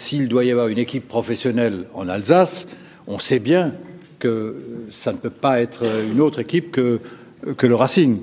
s'il 0.00 0.28
doit 0.28 0.44
y 0.44 0.50
avoir 0.50 0.68
une 0.68 0.78
équipe 0.78 1.06
professionnelle 1.06 1.84
en 1.94 2.08
Alsace, 2.08 2.66
on 3.06 3.18
sait 3.18 3.38
bien 3.38 3.72
que 4.18 4.56
ça 4.90 5.12
ne 5.12 5.18
peut 5.18 5.30
pas 5.30 5.60
être 5.60 5.84
une 6.10 6.20
autre 6.20 6.40
équipe 6.40 6.72
que, 6.72 7.00
le 7.66 7.74
Racing. 7.74 8.18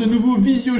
Ce 0.00 0.06
nouveau 0.06 0.36
Visio 0.36 0.74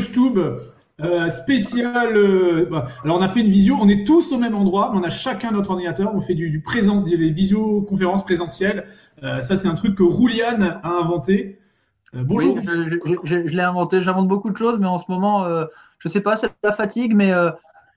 euh, 1.02 1.28
spécial. 1.28 2.16
Euh, 2.16 2.66
bah, 2.70 2.86
alors 3.04 3.18
on 3.18 3.22
a 3.22 3.28
fait 3.28 3.40
une 3.40 3.50
visio, 3.50 3.76
on 3.78 3.88
est 3.88 4.06
tous 4.06 4.32
au 4.32 4.38
même 4.38 4.54
endroit, 4.54 4.90
mais 4.92 4.98
on 4.98 5.02
a 5.02 5.10
chacun 5.10 5.50
notre 5.50 5.70
ordinateur, 5.70 6.14
on 6.14 6.20
fait 6.20 6.34
du, 6.34 6.60
présence, 6.62 7.04
des 7.04 7.16
visioconférences 7.30 8.24
présentielles. 8.24 8.86
Euh, 9.22 9.42
ça 9.42 9.58
c'est 9.58 9.68
un 9.68 9.74
truc 9.74 9.96
que 9.96 10.02
Roulian 10.02 10.60
a 10.82 10.88
inventé. 10.88 11.58
Euh, 12.14 12.22
bonjour. 12.24 12.58
Je, 12.60 13.34
l'ai 13.36 13.62
inventé, 13.62 14.00
j'invente 14.00 14.26
beaucoup 14.26 14.50
de 14.50 14.56
choses, 14.56 14.78
mais 14.78 14.86
en 14.86 14.96
ce 14.96 15.04
moment, 15.08 15.46
je 15.98 16.08
sais 16.08 16.22
pas, 16.22 16.38
c'est 16.38 16.50
la 16.64 16.72
fatigue, 16.72 17.14
mais 17.14 17.32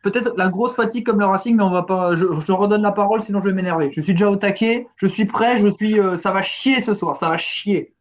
peut-être 0.03 0.33
la 0.37 0.49
grosse 0.49 0.75
fatigue 0.75 1.05
comme 1.05 1.19
le 1.19 1.25
Racing, 1.25 1.55
mais 1.55 1.63
on 1.63 1.71
va 1.71 1.83
pas. 1.83 2.15
Je, 2.15 2.51
redonne 2.51 2.81
la 2.81 2.91
parole, 2.91 3.21
sinon 3.21 3.39
je 3.39 3.45
vais 3.45 3.53
m'énerver. 3.53 3.91
Je 3.91 4.01
suis 4.01 4.13
déjà 4.13 4.29
au 4.29 4.35
taquet, 4.35 4.87
je 4.97 5.07
suis 5.07 5.25
prêt, 5.25 5.57
je 5.57 5.69
suis. 5.69 5.97
ça 6.17 6.31
va 6.31 6.41
chier 6.41 6.81
ce 6.81 6.93
soir, 6.93 7.15
ça 7.15 7.29
va 7.29 7.37
chier. 7.37 7.93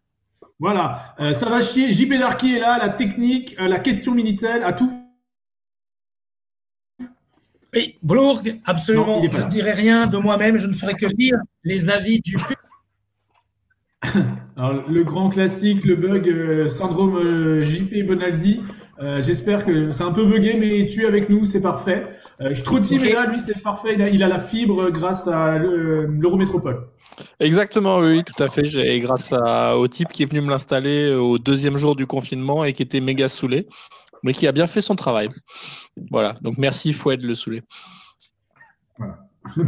Voilà, 0.62 1.16
euh, 1.18 1.34
ça 1.34 1.48
va 1.50 1.60
chier. 1.60 1.92
JP 1.92 2.20
Darky 2.20 2.54
est 2.54 2.60
là, 2.60 2.78
la 2.78 2.88
technique, 2.88 3.56
euh, 3.58 3.66
la 3.66 3.80
question 3.80 4.14
Minitel, 4.14 4.62
à 4.62 4.72
tout. 4.72 4.92
Oui, 7.74 7.96
Bourg, 8.00 8.42
absolument. 8.64 9.20
je 9.28 9.42
ne 9.42 9.48
dirai 9.48 9.72
rien 9.72 10.06
de 10.06 10.18
moi-même, 10.18 10.58
je 10.58 10.68
ne 10.68 10.72
ferai 10.72 10.94
que 10.94 11.06
lire 11.06 11.36
les 11.64 11.90
avis 11.90 12.20
du 12.20 12.36
public. 12.36 12.58
Alors, 14.56 14.88
le 14.88 15.02
grand 15.02 15.30
classique, 15.30 15.84
le 15.84 15.96
bug, 15.96 16.28
euh, 16.28 16.68
syndrome 16.68 17.60
JP 17.60 18.06
Bonaldi. 18.06 18.60
J'espère 19.18 19.66
que 19.66 19.90
c'est 19.90 20.04
un 20.04 20.12
peu 20.12 20.24
bugué, 20.24 20.54
mais 20.56 20.86
tu 20.86 21.02
es 21.02 21.06
avec 21.06 21.28
nous, 21.28 21.44
c'est 21.44 21.60
parfait. 21.60 22.06
Strutti, 22.54 22.98
mais 23.00 23.14
là, 23.14 23.26
lui, 23.26 23.36
c'est 23.40 23.60
parfait. 23.60 23.96
Il 24.12 24.22
a, 24.22 24.28
la 24.28 24.38
fibre 24.38 24.90
grâce 24.90 25.26
à 25.26 25.58
l'Eurométropole. 25.58 26.86
Exactement, 27.40 27.98
oui, 27.98 28.22
tout 28.24 28.42
à 28.42 28.48
fait. 28.48 28.64
J'ai, 28.64 29.00
grâce 29.00 29.32
au 29.32 29.88
type 29.88 30.08
qui 30.08 30.22
est 30.22 30.26
venu 30.26 30.40
me 30.40 30.50
l'installer 30.50 31.10
euh, 31.10 31.20
au 31.20 31.38
deuxième 31.38 31.76
jour 31.76 31.96
du 31.96 32.06
confinement 32.06 32.64
et 32.64 32.72
qui 32.72 32.82
était 32.82 33.00
méga 33.00 33.28
saoulé, 33.28 33.66
mais 34.22 34.32
qui 34.32 34.46
a 34.46 34.52
bien 34.52 34.66
fait 34.66 34.80
son 34.80 34.96
travail. 34.96 35.28
Voilà, 36.10 36.34
donc 36.42 36.58
merci 36.58 36.92
Foued 36.92 37.22
le 37.22 37.34
saoulé. 37.34 37.62
Voilà. 38.98 39.18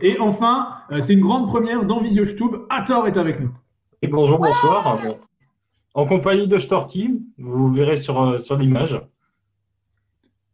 Et 0.00 0.18
enfin, 0.20 0.68
euh, 0.92 1.00
c'est 1.00 1.14
une 1.14 1.20
grande 1.20 1.48
première 1.48 1.84
dans 1.84 2.00
VisioTube. 2.00 2.56
Ator 2.70 3.08
est 3.08 3.16
avec 3.16 3.40
nous. 3.40 3.50
Et 4.02 4.08
bonjour, 4.08 4.38
bonsoir. 4.38 4.98
En 5.92 6.06
compagnie 6.06 6.46
de 6.46 6.58
Storky, 6.58 7.20
vous 7.36 7.72
verrez 7.72 7.96
sur, 7.96 8.22
euh, 8.22 8.38
sur 8.38 8.56
l'image. 8.56 9.00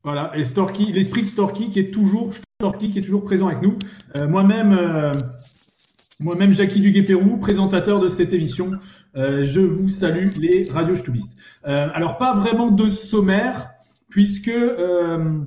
Voilà, 0.02 0.32
et 0.36 0.44
Storky, 0.44 0.92
l'esprit 0.92 1.22
de 1.22 1.27
Storky 1.27 1.69
qui 1.69 1.80
est 1.80 1.91
toujours 1.91 2.32
Storky 2.60 2.91
qui 2.91 3.00
est 3.00 3.02
toujours 3.02 3.24
présent 3.24 3.48
avec 3.48 3.60
nous. 3.60 3.74
moi-même, 4.28 5.10
moi-même, 6.20 6.55
Jackie 6.55 6.81
Duguay-Pérou, 6.81 7.36
présentateur 7.39 8.00
de 8.00 8.09
cette 8.09 8.33
émission. 8.33 8.72
Euh, 9.17 9.45
je 9.45 9.61
vous 9.61 9.89
salue, 9.89 10.28
les 10.41 10.69
radios 10.69 10.97
euh, 11.67 11.89
alors, 11.95 12.17
pas 12.17 12.34
vraiment 12.34 12.70
de 12.70 12.91
sommaire, 12.91 13.70
puisque, 14.09 14.49
euh, 14.49 15.41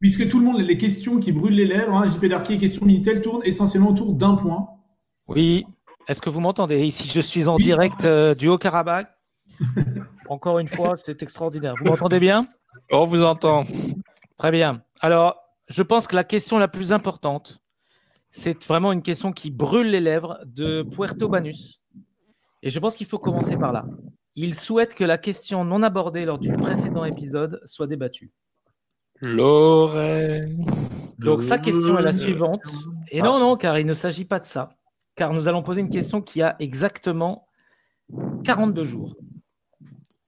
puisque 0.00 0.28
tout 0.28 0.38
le 0.38 0.44
monde, 0.44 0.60
les 0.60 0.76
questions 0.76 1.18
qui 1.18 1.32
brûlent 1.32 1.54
les 1.54 1.66
lèvres, 1.66 1.94
hein, 1.94 2.06
JP 2.06 2.26
Darky 2.26 2.54
et 2.54 2.58
questions 2.58 2.84
Minitel 2.84 3.20
tournent 3.20 3.44
essentiellement 3.44 3.90
autour 3.90 4.12
d'un 4.12 4.34
point. 4.34 4.68
Oui. 5.28 5.64
Est-ce 6.08 6.20
que 6.20 6.30
vous 6.30 6.40
m'entendez? 6.40 6.80
Ici, 6.84 7.10
je 7.14 7.20
suis 7.20 7.46
en 7.46 7.56
direct 7.56 8.06
du 8.38 8.48
Haut-Karabakh? 8.48 9.08
Encore 10.28 10.58
une 10.58 10.68
fois, 10.68 10.96
c'est 10.96 11.22
extraordinaire. 11.22 11.74
Vous 11.78 11.84
m'entendez 11.84 12.18
bien? 12.20 12.44
On 12.90 13.04
vous 13.04 13.22
entend. 13.22 13.64
Très 14.36 14.50
bien. 14.50 14.82
Alors, 15.00 15.36
je 15.68 15.82
pense 15.82 16.06
que 16.06 16.16
la 16.16 16.24
question 16.24 16.58
la 16.58 16.68
plus 16.68 16.92
importante, 16.92 17.60
c'est 18.30 18.64
vraiment 18.64 18.92
une 18.92 19.02
question 19.02 19.32
qui 19.32 19.50
brûle 19.50 19.88
les 19.88 20.00
lèvres 20.00 20.38
de 20.46 20.82
Puerto 20.82 21.28
Banus. 21.28 21.80
Et 22.62 22.70
je 22.70 22.78
pense 22.78 22.96
qu'il 22.96 23.06
faut 23.06 23.18
commencer 23.18 23.56
par 23.56 23.72
là. 23.72 23.86
Il 24.36 24.54
souhaite 24.54 24.94
que 24.94 25.04
la 25.04 25.18
question 25.18 25.64
non 25.64 25.82
abordée 25.82 26.24
lors 26.24 26.38
du 26.38 26.52
précédent 26.52 27.04
épisode 27.04 27.60
soit 27.64 27.86
débattue. 27.86 28.30
Lorraine. 29.20 30.64
Donc 31.18 31.42
sa 31.42 31.58
question 31.58 31.98
est 31.98 32.02
la 32.02 32.12
suivante. 32.12 32.62
Et 33.10 33.20
non, 33.22 33.38
non, 33.38 33.56
car 33.56 33.78
il 33.78 33.86
ne 33.86 33.94
s'agit 33.94 34.24
pas 34.24 34.38
de 34.38 34.44
ça. 34.44 34.70
Car 35.14 35.34
nous 35.34 35.48
allons 35.48 35.62
poser 35.62 35.80
une 35.80 35.90
question 35.90 36.22
qui 36.22 36.40
a 36.40 36.56
exactement 36.58 37.46
42 38.44 38.84
jours. 38.84 39.16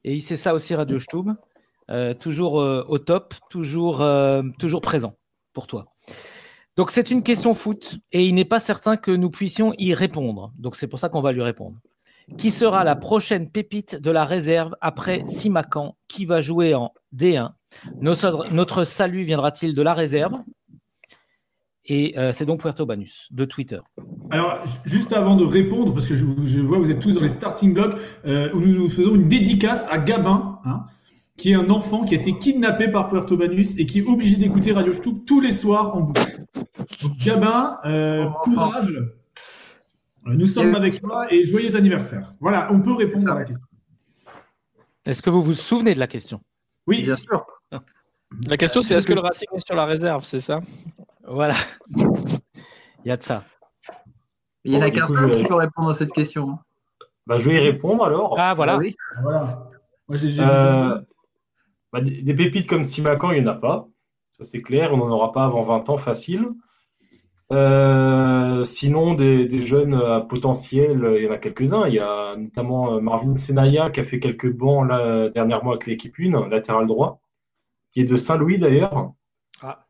Et 0.05 0.21
c'est 0.21 0.37
ça 0.37 0.53
aussi 0.53 0.75
Radio 0.75 0.99
Stub. 0.99 1.31
Euh, 1.91 2.15
toujours 2.15 2.61
euh, 2.61 2.85
au 2.89 2.99
top, 2.99 3.35
toujours, 3.51 4.03
euh, 4.03 4.43
toujours 4.59 4.81
présent 4.81 5.17
pour 5.53 5.67
toi. 5.67 5.92
Donc 6.77 6.91
c'est 6.91 7.11
une 7.11 7.23
question 7.23 7.55
foot 7.55 7.99
et 8.13 8.25
il 8.27 8.35
n'est 8.35 8.47
pas 8.47 8.61
certain 8.61 8.97
que 8.97 9.11
nous 9.11 9.31
puissions 9.31 9.75
y 9.79 9.95
répondre. 9.95 10.53
Donc 10.59 10.77
c'est 10.77 10.87
pour 10.87 10.99
ça 10.99 11.09
qu'on 11.09 11.21
va 11.21 11.33
lui 11.33 11.43
répondre. 11.43 11.79
Qui 12.39 12.51
sera 12.51 12.85
la 12.85 12.97
prochaine 12.97 13.51
pépite 13.51 13.97
de 13.97 14.11
la 14.11 14.25
réserve 14.25 14.75
après 14.81 15.25
Simacan 15.27 15.97
Qui 16.09 16.25
va 16.25 16.41
jouer 16.41 16.75
en 16.75 16.93
D1 17.15 17.53
notre, 18.01 18.85
salut 18.85 19.23
viendra-t-il 19.23 19.75
de 19.75 19.83
la 19.83 19.95
réserve? 19.95 20.35
Et 21.85 22.17
euh, 22.17 22.33
c'est 22.33 22.47
donc 22.47 22.61
Puerto 22.61 22.87
Banus 22.87 23.29
de 23.33 23.45
Twitter. 23.45 23.81
Alors, 24.31 24.63
juste 24.85 25.13
avant 25.13 25.37
de 25.37 25.45
répondre, 25.45 25.93
parce 25.93 26.07
que 26.07 26.15
je, 26.15 26.25
vois 26.61 26.79
que 26.79 26.83
vous 26.85 26.91
êtes 26.91 27.01
tous 27.01 27.15
dans 27.15 27.21
les 27.21 27.29
starting 27.29 27.75
blocks, 27.75 27.97
euh, 28.25 28.53
où 28.53 28.61
nous, 28.61 28.75
nous 28.79 28.89
faisons 28.89 29.17
une 29.17 29.27
dédicace 29.27 29.85
à 29.91 29.99
Gabin, 29.99 30.61
hein, 30.65 30.85
qui 31.37 31.53
est 31.53 31.55
un 31.55 31.71
enfant 31.71 32.05
qui 32.05 32.15
a 32.15 32.19
été 32.19 32.39
kidnappé 32.39 32.89
par 32.89 33.07
Puerto 33.07 33.37
Banus 33.37 33.79
et 33.79 33.87
qui 33.87 34.01
est 34.01 34.07
obligé 34.07 34.37
d'écouter 34.37 34.73
Radio 34.73 34.93
Stoup 34.93 35.25
tous 35.27 35.41
les 35.41 35.53
soirs 35.53 35.97
en 35.97 36.01
boucle. 36.01 36.45
Gabin, 37.25 37.79
euh, 37.85 38.29
courage. 38.43 38.95
Nous 40.25 40.47
sommes 40.47 40.75
avec 40.75 41.01
toi 41.01 41.27
et 41.33 41.45
joyeux 41.45 41.75
anniversaire. 41.75 42.33
Voilà, 42.41 42.69
on 42.73 42.81
peut 42.81 42.93
répondre 42.93 43.31
à 43.31 43.41
la 43.41 43.45
question. 43.45 43.67
Est-ce 45.05 45.21
que 45.21 45.31
vous 45.31 45.43
vous 45.43 45.55
souvenez 45.55 45.95
de 45.95 45.99
la 45.99 46.07
question? 46.07 46.41
Oui, 46.87 47.03
bien 47.03 47.17
sûr. 47.17 47.45
La 48.49 48.57
question, 48.57 48.81
c'est 48.81 48.95
est-ce 48.95 49.07
que 49.07 49.13
le 49.13 49.21
Racing 49.21 49.49
est 49.55 49.67
sur 49.67 49.77
la 49.77 49.85
réserve, 49.85 50.25
c'est 50.25 50.41
ça? 50.41 50.61
Voilà. 51.29 51.55
Il 51.99 53.09
y 53.09 53.11
a 53.11 53.19
de 53.19 53.23
ça. 53.23 53.45
Il 54.65 54.73
y 54.73 54.77
en 54.79 54.81
a 54.81 54.91
qu'un 54.91 55.07
seul 55.07 55.37
qui 55.37 55.45
peut 55.45 55.55
répondre 55.55 55.91
à 55.91 55.95
cette 55.95 56.13
question. 56.13 56.59
Bah, 57.27 57.37
je 57.37 57.49
vais 57.49 57.57
y 57.57 57.59
répondre 57.59 58.05
alors. 58.05 58.35
Ah, 58.39 58.55
voilà. 58.55 58.81
voilà. 59.23 59.71
Moi, 60.09 60.19
euh, 60.25 61.01
bah, 61.93 62.01
des, 62.01 62.35
pépites 62.35 62.69
comme 62.69 62.85
Simacan, 62.85 63.33
il 63.33 63.43
n'y 63.43 63.49
en 63.49 63.53
a 63.53 63.57
pas. 63.57 63.89
Ça, 64.39 64.45
c'est 64.45 64.63
clair. 64.63 64.93
On 64.93 64.97
n'en 64.97 65.11
aura 65.11 65.33
pas 65.33 65.45
avant 65.45 65.63
20 65.63 65.91
ans 65.91 65.99
facile. 65.99 66.49
Euh, 67.53 68.65
sinon, 68.65 69.15
des, 69.15 69.61
jeunes 69.61 69.95
à 69.95 70.21
potentiel, 70.21 71.07
il 71.17 71.25
y 71.25 71.29
en 71.29 71.33
a 71.33 71.39
quelques-uns. 71.39 71.87
Il 71.87 71.95
y 71.95 71.99
a 71.99 72.35
notamment 72.37 72.95
euh, 72.95 73.01
Marvin 73.01 73.37
Senaya 73.37 73.91
qui 73.91 74.01
a 74.01 74.05
fait 74.05 74.21
quelques 74.21 74.51
bancs 74.51 74.89
là, 74.89 75.29
dernièrement 75.29 75.73
avec 75.73 75.87
l'équipe 75.87 76.15
1, 76.19 76.49
latéral 76.49 76.87
droit, 76.87 77.21
qui 77.93 78.01
est 78.01 78.05
de 78.05 78.17
Saint-Louis 78.17 78.59
d'ailleurs. 78.59 79.13
Ah, 79.61 79.87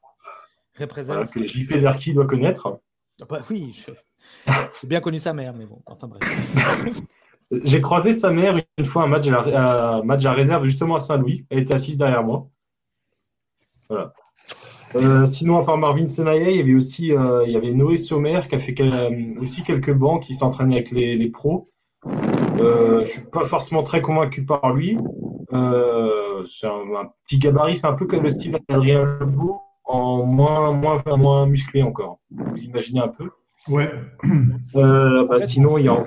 représente. 0.76 1.30
que 1.30 1.46
JP 1.46 1.74
Darky 1.80 2.14
doit 2.14 2.26
connaître. 2.26 2.80
Ah 3.20 3.26
bah 3.28 3.44
oui, 3.50 3.84
j'ai 4.46 4.88
bien 4.88 5.00
connu 5.00 5.20
sa 5.20 5.32
mère, 5.32 5.54
mais 5.54 5.66
bon, 5.66 5.80
enfin 5.86 6.08
bref. 6.08 6.22
J'ai 7.64 7.80
croisé 7.80 8.12
sa 8.12 8.30
mère 8.30 8.58
une 8.78 8.84
fois 8.84 9.02
un 9.02 9.06
match 9.06 9.26
à, 9.28 9.30
la, 9.30 10.02
match 10.04 10.24
à 10.24 10.32
réserve 10.32 10.64
justement 10.64 10.94
à 10.94 10.98
Saint-Louis. 10.98 11.44
Elle 11.50 11.60
était 11.60 11.74
assise 11.74 11.98
derrière 11.98 12.22
moi. 12.22 12.48
Voilà. 13.88 14.12
Euh, 14.94 15.26
sinon, 15.26 15.58
à 15.58 15.64
part 15.64 15.78
Marvin 15.78 16.08
Senaya, 16.08 16.50
il 16.50 16.56
y 16.56 16.60
avait 16.60 16.74
aussi 16.74 17.12
euh, 17.12 17.44
il 17.46 17.52
y 17.52 17.56
avait 17.56 17.72
Noé 17.72 17.96
Sommer 17.96 18.40
qui 18.48 18.54
a 18.54 18.58
fait 18.58 18.74
euh, 18.80 19.34
aussi 19.40 19.62
quelques 19.62 19.92
bancs 19.92 20.22
qui 20.22 20.34
s'entraînait 20.34 20.76
avec 20.76 20.90
les, 20.90 21.30
pros. 21.30 21.70
je 22.06 23.00
ne 23.00 23.04
suis 23.04 23.22
pas 23.22 23.44
forcément 23.44 23.82
très 23.82 24.02
convaincu 24.02 24.44
par 24.44 24.72
lui. 24.72 24.98
c'est 25.50 26.66
un, 26.66 27.10
petit 27.24 27.38
gabarit, 27.38 27.76
c'est 27.76 27.86
un 27.86 27.94
peu 27.94 28.06
comme 28.06 28.22
le 28.22 28.30
style 28.30 28.58
d'Adrien 28.68 29.04
Lebeau, 29.20 29.60
en 29.84 30.24
moins, 30.24 30.72
moins, 30.72 31.02
moins 31.16 31.46
musclé 31.46 31.82
encore. 31.82 32.18
Vous 32.30 32.62
imaginez 32.62 33.00
un 33.00 33.08
peu 33.08 33.30
Ouais. 33.68 33.90
Bah, 34.74 35.38
sinon, 35.38 35.78
il 35.78 35.84
y 35.84 35.88
a, 35.88 36.04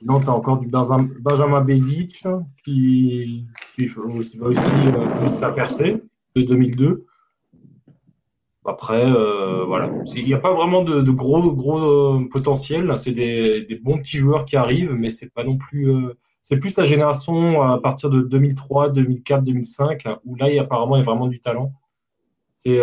Sinon, 0.00 0.18
tu 0.18 0.28
as 0.28 0.32
encore 0.32 0.58
du 0.58 0.66
Benjamin 0.66 1.60
Bezic 1.60 2.24
qui, 2.64 3.44
qui 3.76 3.86
va 3.86 4.02
aussi 4.04 4.38
euh, 4.40 5.30
sa 5.30 5.52
percée 5.52 6.02
de 6.34 6.42
2002. 6.42 7.04
Après, 8.64 9.04
euh, 9.04 9.66
voilà. 9.66 9.90
Il 10.16 10.24
n'y 10.24 10.32
a 10.32 10.38
pas 10.38 10.54
vraiment 10.54 10.82
de, 10.84 11.10
gros, 11.10 11.52
gros 11.52 11.78
euh, 11.78 12.28
potentiel. 12.30 12.90
C'est 12.96 13.12
des, 13.12 13.80
bons 13.82 13.98
petits 13.98 14.16
joueurs 14.16 14.46
qui 14.46 14.56
arrivent, 14.56 14.94
mais 14.94 15.10
c'est 15.10 15.30
pas 15.34 15.44
non 15.44 15.58
plus. 15.58 15.92
C'est 16.40 16.56
plus 16.56 16.78
la 16.78 16.84
génération 16.84 17.60
à 17.60 17.78
partir 17.78 18.08
de 18.08 18.22
2003, 18.22 18.90
2004, 18.90 19.44
2005, 19.44 20.04
où 20.24 20.34
là, 20.34 20.50
il 20.50 20.58
apparemment, 20.58 20.96
il 20.96 21.00
y 21.00 21.02
a 21.02 21.04
vraiment 21.04 21.28
du 21.28 21.40
talent. 21.40 21.72
C'est 22.54 22.78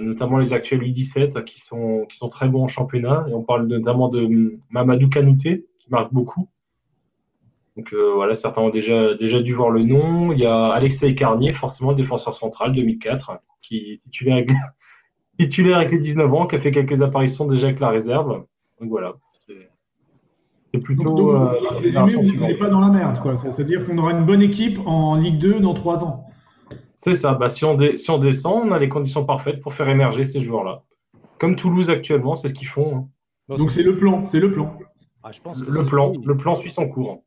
notamment 0.00 0.38
les 0.38 0.52
actuels 0.52 0.82
U17 0.82 1.44
qui 1.44 1.60
sont, 1.60 2.04
qui 2.10 2.16
sont 2.16 2.28
très 2.28 2.48
bons 2.48 2.64
en 2.64 2.68
championnat. 2.68 3.26
On 3.32 3.42
parle 3.42 3.66
notamment 3.68 4.08
de 4.08 4.58
Mamadou 4.70 5.08
Kanouté, 5.08 5.66
qui 5.82 5.90
marque 5.90 6.12
beaucoup. 6.12 6.48
Donc 7.76 7.92
euh, 7.92 8.12
voilà, 8.14 8.34
certains 8.34 8.62
ont 8.62 8.70
déjà, 8.70 9.14
déjà 9.14 9.40
dû 9.40 9.52
voir 9.52 9.70
le 9.70 9.82
nom. 9.82 10.32
Il 10.32 10.38
y 10.38 10.46
a 10.46 10.68
Alexei 10.68 11.14
Carnier, 11.14 11.52
forcément 11.52 11.92
défenseur 11.92 12.34
central 12.34 12.72
2004, 12.72 13.38
qui 13.62 13.76
est 13.76 14.02
titulaire 14.04 14.36
avec, 14.36 14.50
titulaire 15.38 15.78
avec 15.78 15.92
les 15.92 15.98
19 15.98 16.32
ans, 16.34 16.46
qui 16.46 16.56
a 16.56 16.58
fait 16.58 16.70
quelques 16.70 17.02
apparitions 17.02 17.46
déjà 17.46 17.68
avec 17.68 17.80
la 17.80 17.88
réserve. 17.88 18.44
Donc 18.80 18.90
voilà. 18.90 19.14
C'est 20.74 20.80
plutôt. 20.80 21.04
Donc, 21.04 21.18
donc, 21.18 21.34
euh, 21.34 21.78
résumé, 21.78 22.16
vous 22.16 22.46
n'êtes 22.46 22.58
pas 22.58 22.70
dans 22.70 22.80
la 22.80 22.88
merde, 22.88 23.18
quoi. 23.20 23.36
C'est-à-dire 23.36 23.86
qu'on 23.86 23.98
aura 23.98 24.12
une 24.12 24.24
bonne 24.24 24.40
équipe 24.40 24.78
en 24.86 25.16
Ligue 25.16 25.38
2 25.38 25.60
dans 25.60 25.74
trois 25.74 26.02
ans. 26.02 26.24
C'est 26.94 27.14
ça. 27.14 27.34
Bah, 27.34 27.50
si, 27.50 27.64
on 27.64 27.78
si 27.94 28.10
on 28.10 28.18
descend, 28.18 28.68
on 28.68 28.72
a 28.72 28.78
les 28.78 28.88
conditions 28.88 29.26
parfaites 29.26 29.60
pour 29.60 29.74
faire 29.74 29.88
émerger 29.88 30.24
ces 30.24 30.42
joueurs-là. 30.42 30.82
Comme 31.38 31.56
Toulouse 31.56 31.90
actuellement, 31.90 32.36
c'est 32.36 32.48
ce 32.48 32.54
qu'ils 32.54 32.68
font. 32.68 33.08
Hein. 33.50 33.56
Donc 33.56 33.70
c'est 33.70 33.82
le 33.82 33.92
plan. 33.92 34.24
C'est 34.26 34.40
le 34.40 34.52
plan. 34.52 34.78
Ah, 35.24 35.30
je 35.32 35.40
pense 35.40 35.64
le 35.64 35.84
plan, 35.84 36.12
le 36.24 36.36
plan 36.36 36.54
suit 36.54 36.72
son 36.72 36.88
cours. 36.88 37.22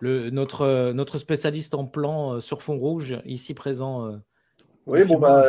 Le, 0.00 0.30
notre, 0.30 0.92
notre 0.92 1.18
spécialiste 1.18 1.74
en 1.74 1.86
plan 1.86 2.34
euh, 2.34 2.40
sur 2.40 2.62
fond 2.62 2.76
rouge, 2.76 3.20
ici 3.24 3.54
présent. 3.54 4.06
Euh, 4.06 4.16
oui, 4.86 5.02
bon, 5.04 5.18
bah, 5.18 5.44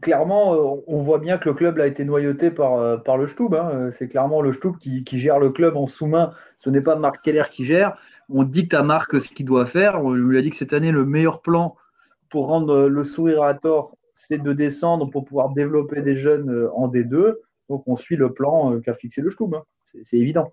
clairement, 0.00 0.54
euh, 0.54 0.82
on 0.86 1.02
voit 1.02 1.18
bien 1.18 1.36
que 1.36 1.48
le 1.48 1.54
club 1.54 1.80
a 1.80 1.86
été 1.86 2.04
noyauté 2.04 2.50
par, 2.50 3.02
par 3.02 3.16
le 3.16 3.26
Stub. 3.26 3.54
Hein. 3.54 3.90
C'est 3.90 4.08
clairement 4.08 4.40
le 4.40 4.52
Stub 4.52 4.78
qui, 4.78 5.02
qui, 5.02 5.18
gère 5.18 5.40
le 5.40 5.50
club 5.50 5.76
en 5.76 5.86
sous-main. 5.86 6.30
Ce 6.58 6.70
n'est 6.70 6.80
pas 6.80 6.94
Marc 6.94 7.24
Keller 7.24 7.44
qui 7.50 7.64
gère. 7.64 7.96
On 8.28 8.44
dicte 8.44 8.72
à 8.72 8.84
Marc 8.84 9.20
ce 9.20 9.30
qu'il 9.30 9.46
doit 9.46 9.66
faire. 9.66 10.02
On 10.04 10.12
lui 10.12 10.38
a 10.38 10.42
dit 10.42 10.50
que 10.50 10.56
cette 10.56 10.72
année, 10.72 10.92
le 10.92 11.04
meilleur 11.04 11.42
plan 11.42 11.74
pour 12.28 12.46
rendre 12.46 12.86
le 12.86 13.04
sourire 13.04 13.42
à 13.42 13.54
tort, 13.54 13.96
c'est 14.12 14.40
de 14.40 14.52
descendre 14.52 15.10
pour 15.10 15.24
pouvoir 15.24 15.50
développer 15.50 16.00
des 16.00 16.14
jeunes 16.14 16.68
en 16.74 16.88
D2. 16.88 17.34
Donc, 17.68 17.82
on 17.86 17.96
suit 17.96 18.16
le 18.16 18.32
plan 18.32 18.78
qu'a 18.80 18.94
fixé 18.94 19.22
le 19.22 19.30
Stub. 19.30 19.54
Hein. 19.54 19.64
C'est 20.02 20.18
évident 20.18 20.52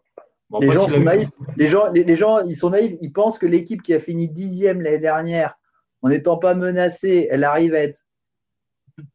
les, 0.59 0.71
gens 0.71 0.87
sont 0.87 1.01
naïfs. 1.01 1.29
Les, 1.57 1.67
gens, 1.67 1.91
les, 1.91 2.15
gens, 2.15 2.39
ils 2.39 2.55
sont 2.55 2.71
naïfs. 2.71 2.97
Ils 3.01 3.11
pensent 3.11 3.37
que 3.37 3.45
l'équipe 3.45 3.81
qui 3.81 3.93
a 3.93 3.99
fini 3.99 4.29
dixième 4.29 4.81
l'année 4.81 4.99
dernière, 4.99 5.55
en 6.01 6.09
n'étant 6.09 6.37
pas 6.37 6.55
menacée, 6.55 7.27
elle 7.29 7.43
arrive 7.43 7.73
à 7.73 7.79
être 7.79 8.05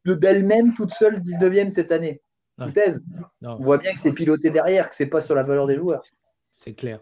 d'elle-même 0.05 0.75
toute 0.75 0.93
seule 0.93 1.17
19e 1.17 1.71
cette 1.71 1.93
année. 1.93 2.21
Thèse. 2.73 3.05
On 3.43 3.57
voit 3.57 3.79
bien 3.79 3.93
que 3.93 4.01
c'est 4.01 4.13
piloté 4.13 4.51
derrière, 4.51 4.89
que 4.89 4.95
c'est 4.95 5.07
pas 5.07 5.21
sur 5.21 5.35
la 5.35 5.43
valeur 5.43 5.67
des 5.67 5.77
joueurs. 5.77 6.03
C'est 6.55 6.75
clair. 6.75 7.01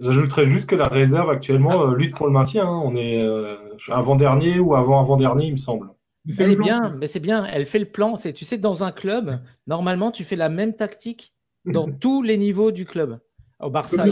J'ajouterais 0.00 0.46
juste 0.46 0.68
que 0.68 0.74
la 0.74 0.86
réserve 0.86 1.30
actuellement 1.30 1.82
euh, 1.82 1.94
lutte 1.94 2.16
pour 2.16 2.26
le 2.26 2.32
maintien. 2.32 2.66
Hein. 2.66 2.82
On 2.84 2.96
est 2.96 3.20
euh, 3.20 3.56
avant-dernier 3.88 4.58
ou 4.58 4.74
avant-avant-dernier, 4.74 5.46
il 5.46 5.52
me 5.52 5.56
semble. 5.56 5.88
Elle 6.38 6.52
est 6.52 6.56
bien, 6.56 6.94
mais 6.98 7.06
c'est 7.06 7.20
bien. 7.20 7.44
Elle 7.46 7.66
fait 7.66 7.78
le 7.78 7.86
plan. 7.86 8.16
Tu 8.16 8.44
sais, 8.44 8.58
dans 8.58 8.84
un 8.84 8.92
club, 8.92 9.40
normalement, 9.66 10.10
tu 10.10 10.24
fais 10.24 10.36
la 10.36 10.48
même 10.48 10.74
tactique 10.74 11.32
dans 11.72 11.90
tous 12.00 12.22
les 12.22 12.38
niveaux 12.38 12.70
du 12.70 12.84
club. 12.84 13.18
Au 13.60 13.70
Barça, 13.70 14.04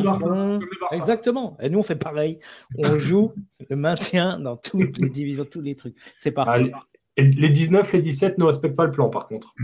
Exactement. 0.91 1.57
Et 1.61 1.71
nous, 1.71 1.79
on 1.79 1.85
fait 1.85 1.95
pareil. 1.95 2.39
On 2.79 2.99
joue 2.99 3.33
le 3.71 3.77
maintien 3.77 4.41
dans 4.41 4.57
toutes 4.57 4.99
les 4.99 5.09
divisions, 5.09 5.45
tous 5.45 5.61
les 5.61 5.77
trucs. 5.77 5.95
C'est 6.19 6.33
parfait. 6.33 6.73
et 7.17 7.23
les 7.23 7.51
19, 7.51 7.93
les 7.93 8.03
17 8.03 8.39
ne 8.39 8.45
respectent 8.45 8.75
pas 8.75 8.87
le 8.87 8.93
plan, 8.93 9.09
par 9.09 9.29
contre. 9.29 9.55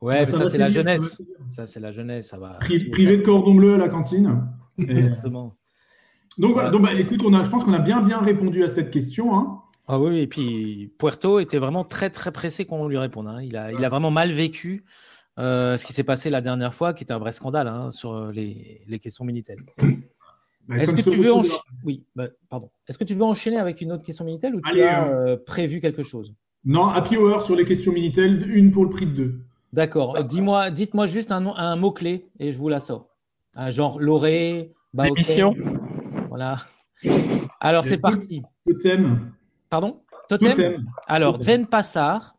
Ouais, 0.00 0.26
mais 0.26 0.32
ça, 0.32 0.46
c'est 0.46 0.58
la 0.58 0.70
jeunesse. 0.70 1.22
Ça, 1.50 1.66
c'est 1.66 1.78
la 1.78 1.92
jeunesse. 1.92 2.28
Ça 2.28 2.38
va. 2.38 2.58
Privé 2.60 3.18
de 3.18 3.22
cordon 3.22 3.54
bleu 3.54 3.74
à 3.74 3.78
la 3.78 3.88
cantine. 3.88 4.48
Exactement. 4.78 5.54
Donc 6.38 6.54
voilà. 6.54 6.70
Donc, 6.70 6.82
bah, 6.82 6.94
écoute, 6.94 7.20
on 7.24 7.34
a, 7.34 7.44
je 7.44 7.50
pense 7.50 7.64
qu'on 7.64 7.72
a 7.72 7.78
bien, 7.78 8.02
bien 8.02 8.18
répondu 8.18 8.64
à 8.64 8.68
cette 8.68 8.90
question. 8.90 9.36
Hein. 9.36 9.60
Ah 9.86 9.98
oui, 9.98 10.20
et 10.20 10.26
puis 10.26 10.92
Puerto 10.98 11.38
était 11.38 11.58
vraiment 11.58 11.84
très, 11.84 12.10
très 12.10 12.32
pressé 12.32 12.64
qu'on 12.64 12.88
lui 12.88 12.98
réponde. 12.98 13.28
Hein. 13.28 13.42
Il, 13.42 13.56
a, 13.56 13.72
il 13.72 13.84
a 13.84 13.88
vraiment 13.88 14.10
mal 14.10 14.30
vécu. 14.30 14.84
Euh, 15.40 15.76
ce 15.76 15.86
qui 15.86 15.92
s'est 15.92 16.04
passé 16.04 16.28
la 16.30 16.40
dernière 16.40 16.74
fois, 16.74 16.92
qui 16.92 17.04
était 17.04 17.12
un 17.12 17.18
vrai 17.18 17.32
scandale 17.32 17.66
hein, 17.66 17.90
sur 17.92 18.30
les, 18.30 18.98
questions 19.00 19.24
Minitel. 19.24 19.58
Est-ce 20.76 20.94
que 20.94 21.02
tu 21.02 21.16
veux 21.16 21.32
oui, 21.84 22.04
bah, 22.14 22.28
pardon. 22.48 22.70
Est-ce 22.86 22.96
que 22.98 23.04
tu 23.04 23.14
veux 23.14 23.24
enchaîner 23.24 23.56
avec 23.56 23.80
une 23.80 23.90
autre 23.90 24.04
question 24.04 24.24
Minitel 24.24 24.54
ou 24.54 24.60
tu 24.60 24.80
as 24.82 25.08
euh, 25.08 25.36
prévu 25.44 25.80
quelque 25.80 26.02
chose? 26.04 26.32
Non, 26.64 26.86
happy 26.88 27.16
hour 27.16 27.42
sur 27.42 27.56
les 27.56 27.64
questions 27.64 27.92
Minitel, 27.92 28.48
une 28.54 28.70
pour 28.70 28.84
le 28.84 28.90
prix 28.90 29.06
de 29.06 29.12
deux. 29.12 29.40
D'accord. 29.72 30.22
Dis-moi, 30.22 30.70
dites-moi 30.70 31.06
juste 31.06 31.32
un, 31.32 31.44
un 31.46 31.76
mot 31.76 31.90
clé 31.90 32.26
et 32.38 32.52
je 32.52 32.58
vous 32.58 32.68
la 32.68 32.78
sors. 32.78 33.08
Un 33.54 33.70
genre 33.70 33.98
Loré, 33.98 34.70
Émission. 34.98 35.54
Voilà. 36.28 36.56
Alors 37.60 37.84
c'est 37.84 37.98
parti. 37.98 38.42
Totem. 38.66 39.32
Pardon? 39.68 40.00
Totem? 40.28 40.84
Alors 41.06 41.38
Den 41.38 41.66
Passard 41.66 42.36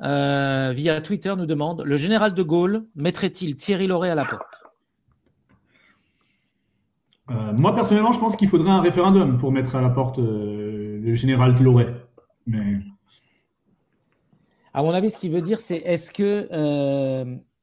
euh, 0.00 0.72
via 0.74 1.00
Twitter, 1.00 1.34
nous 1.36 1.46
demande 1.46 1.82
Le 1.84 1.96
général 1.96 2.34
de 2.34 2.42
Gaulle 2.42 2.86
mettrait-il 2.94 3.56
Thierry 3.56 3.86
Lauré 3.86 4.10
à 4.10 4.14
la 4.14 4.24
porte? 4.24 4.62
Euh, 7.30 7.52
Moi, 7.58 7.74
personnellement, 7.74 8.12
je 8.12 8.20
pense 8.20 8.36
qu'il 8.36 8.48
faudrait 8.48 8.70
un 8.70 8.80
référendum 8.80 9.38
pour 9.38 9.52
mettre 9.52 9.76
à 9.76 9.82
la 9.82 9.90
porte 9.90 10.18
euh, 10.18 11.00
le 11.02 11.14
général 11.14 11.60
Lauré. 11.62 11.88
Mais... 12.46 12.78
À 14.72 14.82
mon 14.82 14.90
avis, 14.90 15.10
ce 15.10 15.18
qu'il 15.18 15.32
veut 15.32 15.42
dire, 15.42 15.60
c'est 15.60 15.78
est-ce 15.78 16.12
que, 16.12 16.48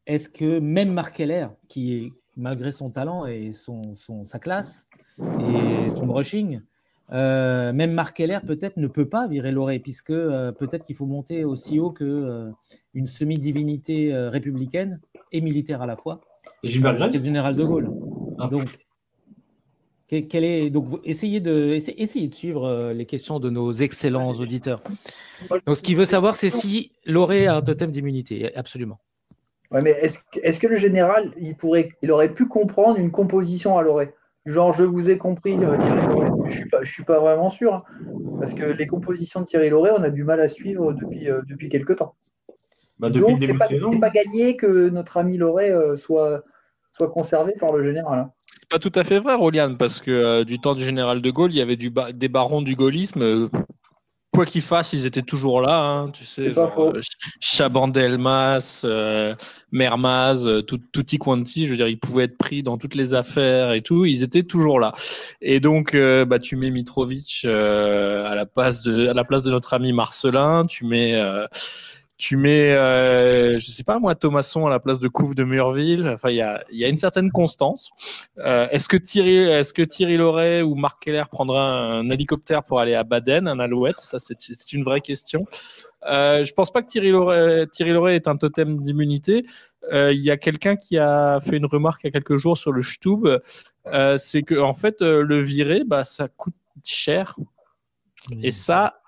est-ce 0.06 0.28
que 0.28 0.60
même 0.60 0.92
Marc 0.92 1.16
Keller, 1.16 1.48
qui 1.70 1.94
est 1.94 2.12
malgré 2.36 2.72
son 2.72 2.90
talent 2.90 3.26
et 3.26 3.54
son, 3.54 3.96
son 3.96 4.26
sa 4.26 4.40
classe 4.40 4.90
et 5.20 5.90
son 5.90 6.06
brushing, 6.06 6.62
euh, 7.12 7.72
même 7.72 7.92
Marc 7.94 8.18
Keller 8.18 8.40
peut-être 8.46 8.78
ne 8.78 8.88
peut 8.88 9.08
pas 9.08 9.28
virer 9.28 9.52
Loré, 9.52 9.80
puisque 9.80 10.10
euh, 10.10 10.52
peut-être 10.52 10.86
qu'il 10.86 10.96
faut 10.96 11.06
monter 11.06 11.46
aussi 11.46 11.80
haut 11.80 11.92
que 11.92 12.04
euh, 12.04 12.50
une 12.94 13.06
semi-divinité 13.06 14.14
républicaine 14.14 15.00
et 15.32 15.42
militaire 15.42 15.82
à 15.82 15.86
la 15.86 15.96
fois. 15.96 16.22
Et 16.64 16.70
Gilbert 16.70 16.94
le 16.94 17.12
général 17.12 17.56
de 17.56 17.64
Gaulle. 17.64 17.92
Ah. 18.40 18.48
Donc, 18.48 18.68
quel 20.08 20.44
est, 20.44 20.70
donc, 20.70 20.88
essayez 21.04 21.40
de, 21.40 21.74
essayez 21.74 22.28
de 22.28 22.34
suivre 22.34 22.92
les 22.94 23.06
questions 23.06 23.40
de 23.40 23.50
nos 23.50 23.72
excellents 23.72 24.34
auditeurs. 24.34 24.82
Donc, 25.66 25.78
ce 25.78 25.82
qu'il 25.82 25.96
veut 25.96 26.06
savoir, 26.06 26.36
c'est 26.36 26.52
si 26.52 26.92
Loré 27.06 27.48
a 27.48 27.56
un 27.56 27.62
totem 27.62 27.92
d'immunité. 27.92 28.56
Absolument. 28.56 29.00
Ouais, 29.72 29.82
mais 29.82 29.92
est-ce 30.02 30.20
est 30.42 30.60
que 30.60 30.68
le 30.68 30.76
général, 30.76 31.34
il, 31.40 31.56
pourrait, 31.56 31.90
il 32.04 32.12
aurait 32.12 32.32
pu 32.32 32.48
comprendre 32.48 33.00
une 33.00 33.12
composition 33.12 33.80
à 33.80 33.84
Loré 33.84 34.14
Genre, 34.46 34.74
je 34.74 34.84
vous 34.84 35.10
ai 35.10 35.18
compris, 35.18 35.58
Thierry 35.58 36.08
Loré. 36.08 36.28
Je 36.28 36.44
ne 36.44 36.50
suis, 36.50 36.70
pas, 36.70 36.86
suis 36.86 37.04
pas 37.04 37.20
vraiment 37.20 37.50
sûr. 37.50 37.74
Hein. 37.74 37.84
parce 38.40 38.54
que 38.54 38.64
les 38.64 38.86
compositions 38.86 39.42
de 39.42 39.46
Thierry 39.46 39.70
Loré, 39.70 39.92
on 39.98 40.04
a 40.04 40.12
du 40.12 40.24
mal 40.24 40.40
à 40.40 40.48
suivre 40.48 40.94
depuis, 40.94 41.30
euh, 41.30 41.42
depuis 41.48 41.70
quelques 41.70 41.96
temps. 41.96 42.16
Bah, 43.00 43.10
Donc, 43.10 43.42
ce 43.42 43.52
n'est 43.52 43.58
pas, 43.58 43.68
pas, 44.00 44.10
gagné 44.12 44.56
que 44.56 44.90
notre 44.90 45.18
ami 45.18 45.38
Loré 45.38 45.72
euh, 45.72 45.96
soit, 45.96 46.44
soit 46.92 47.10
conservé 47.10 47.54
par 47.60 47.74
le 47.74 47.84
général. 47.84 48.20
Hein. 48.20 48.32
C'est 48.46 48.70
pas 48.70 48.80
tout 48.80 48.92
à 48.94 49.04
fait 49.04 49.20
vrai, 49.20 49.34
Roliane, 49.34 49.78
parce 49.78 50.00
que 50.00 50.12
euh, 50.12 50.44
du 50.44 50.60
temps 50.60 50.76
du 50.76 50.86
général 50.86 51.22
de 51.22 51.30
Gaulle, 51.32 51.52
il 51.52 51.58
y 51.58 51.62
avait 51.62 51.76
du 51.76 51.92
des 52.14 52.30
barons 52.30 52.62
du 52.62 52.76
gaullisme 52.76 53.50
quoi 54.36 54.46
qu'ils 54.46 54.62
fassent, 54.62 54.94
ils 54.94 55.06
étaient 55.06 55.22
toujours 55.22 55.62
là. 55.62 55.80
Hein, 55.80 56.10
tu 56.12 56.26
sais, 56.26 56.52
genre, 56.54 56.78
euh, 56.80 57.02
Chabandelmas, 57.40 58.82
euh, 58.86 59.36
Mermaz, 59.72 60.46
euh, 60.46 60.62
tout, 60.62 60.80
tutti 60.92 61.18
quanti. 61.18 61.66
Je 61.66 61.72
veux 61.72 61.78
dire, 61.78 61.88
ils 61.88 62.00
pouvaient 62.00 62.26
être 62.26 62.38
pris 62.38 62.62
dans 62.62 62.78
toutes 62.78 62.96
les 62.96 63.14
affaires 63.14 63.72
et 63.72 63.82
tout. 63.82 64.06
Ils 64.06 64.24
étaient 64.24 64.44
toujours 64.44 64.80
là. 64.80 64.94
Et 65.42 65.60
donc, 65.60 65.96
bah, 65.96 66.40
tu 66.40 66.56
mets 66.56 66.70
Mitrovic 66.70 67.46
à 67.46 68.36
la 68.36 68.46
place 68.46 68.82
de 68.82 69.08
à 69.08 69.14
la 69.14 69.24
place 69.24 69.44
de 69.44 69.52
notre 69.52 69.74
ami 69.74 69.94
Marcelin. 69.94 70.66
Tu 70.66 70.86
mets 70.86 71.20
tu 72.18 72.38
mets, 72.38 72.74
euh, 72.74 73.60
je 73.60 73.72
sais 73.72 73.84
pas 73.84 74.00
moi, 74.00 74.16
Thomasson 74.16 74.66
à 74.66 74.70
la 74.70 74.80
place 74.80 75.00
de 75.00 75.08
Couve 75.10 75.36
de 75.36 75.44
Murville. 75.44 76.08
Enfin, 76.08 76.30
il 76.30 76.38
y 76.38 76.42
a, 76.42 76.64
y 76.72 76.86
a, 76.86 76.88
une 76.88 76.98
certaine 76.98 77.30
constance. 77.30 77.90
Euh, 78.38 78.68
est-ce 78.72 78.88
que 78.88 78.96
Thierry, 78.96 79.38
est-ce 79.38 79.74
que 79.74 79.82
Thierry 79.82 80.16
Loret 80.16 80.62
ou 80.62 80.76
Marc 80.76 81.04
Keller 81.04 81.24
prendra 81.30 81.68
un, 81.68 82.10
hélicoptère 82.10 82.64
pour 82.64 82.80
aller 82.80 82.96
à 82.96 83.04
Baden, 83.04 83.48
un 83.48 83.60
Alouette? 83.60 84.00
Ça, 84.00 84.18
c'est 84.20 84.74
une 84.74 84.84
vraie 84.84 85.02
question. 85.02 85.46
Euh, 86.08 86.44
je 86.44 86.54
pense 86.54 86.72
pas 86.72 86.82
que 86.82 86.88
Thierry 86.88 87.12
Loret, 87.12 87.68
Thierry 87.68 87.92
Loret 87.92 88.16
est 88.16 88.28
un 88.28 88.38
totem 88.38 88.82
d'immunité. 88.82 89.46
Euh, 89.92 90.14
il 90.14 90.22
y 90.22 90.32
a 90.32 90.38
quelqu'un 90.38 90.78
qui 90.78 90.98
a 90.98 91.40
fait 91.42 91.58
une 91.58 91.66
remarque 91.66 92.04
il 92.04 92.08
y 92.08 92.10
a 92.10 92.12
quelques 92.12 92.38
jours 92.38 92.58
sur 92.58 92.72
le 92.72 92.82
Stub. 92.82 93.28
Euh, 93.88 94.18
c'est 94.18 94.44
que 94.44 94.60
en 94.60 94.74
fait, 94.74 95.02
le 95.02 95.42
virer, 95.42 95.84
bah, 95.86 96.06
ça 96.06 96.30
coûte 96.30 96.56
cher. 96.84 97.36
Et 98.42 98.52
ça, 98.52 99.02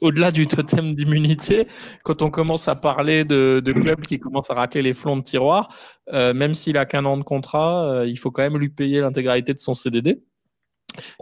au-delà 0.00 0.30
du 0.30 0.46
totem 0.46 0.94
d'immunité, 0.94 1.66
quand 2.04 2.22
on 2.22 2.30
commence 2.30 2.68
à 2.68 2.74
parler 2.74 3.24
de, 3.24 3.72
clubs 3.72 4.00
qui 4.00 4.18
commencent 4.18 4.50
à 4.50 4.54
racler 4.54 4.82
les 4.82 4.94
flancs 4.94 5.16
de 5.16 5.22
tiroir, 5.22 5.68
euh, 6.12 6.34
même 6.34 6.54
s'il 6.54 6.76
a 6.78 6.86
qu'un 6.86 7.04
an 7.04 7.16
de 7.16 7.22
contrat, 7.22 7.84
euh, 7.90 8.06
il 8.06 8.18
faut 8.18 8.30
quand 8.30 8.42
même 8.42 8.58
lui 8.58 8.70
payer 8.70 9.00
l'intégralité 9.00 9.54
de 9.54 9.58
son 9.58 9.74
CDD. 9.74 10.22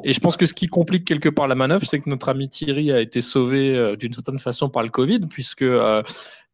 Et 0.03 0.15
je 0.15 0.21
pense 0.21 0.39
que 0.39 0.47
ce 0.47 0.55
qui 0.55 0.67
complique 0.67 1.05
quelque 1.05 1.29
part 1.29 1.47
la 1.47 1.55
manœuvre, 1.55 1.87
c'est 1.87 2.01
que 2.01 2.09
notre 2.09 2.31
ami 2.31 2.49
Thierry 2.49 2.91
a 2.91 3.01
été 3.01 3.21
sauvé 3.21 3.75
euh, 3.75 3.97
d'une 3.97 4.13
certaine 4.13 4.39
façon 4.39 4.71
par 4.71 4.83
le 4.83 4.89
Covid, 4.89 5.21
puisque 5.29 5.65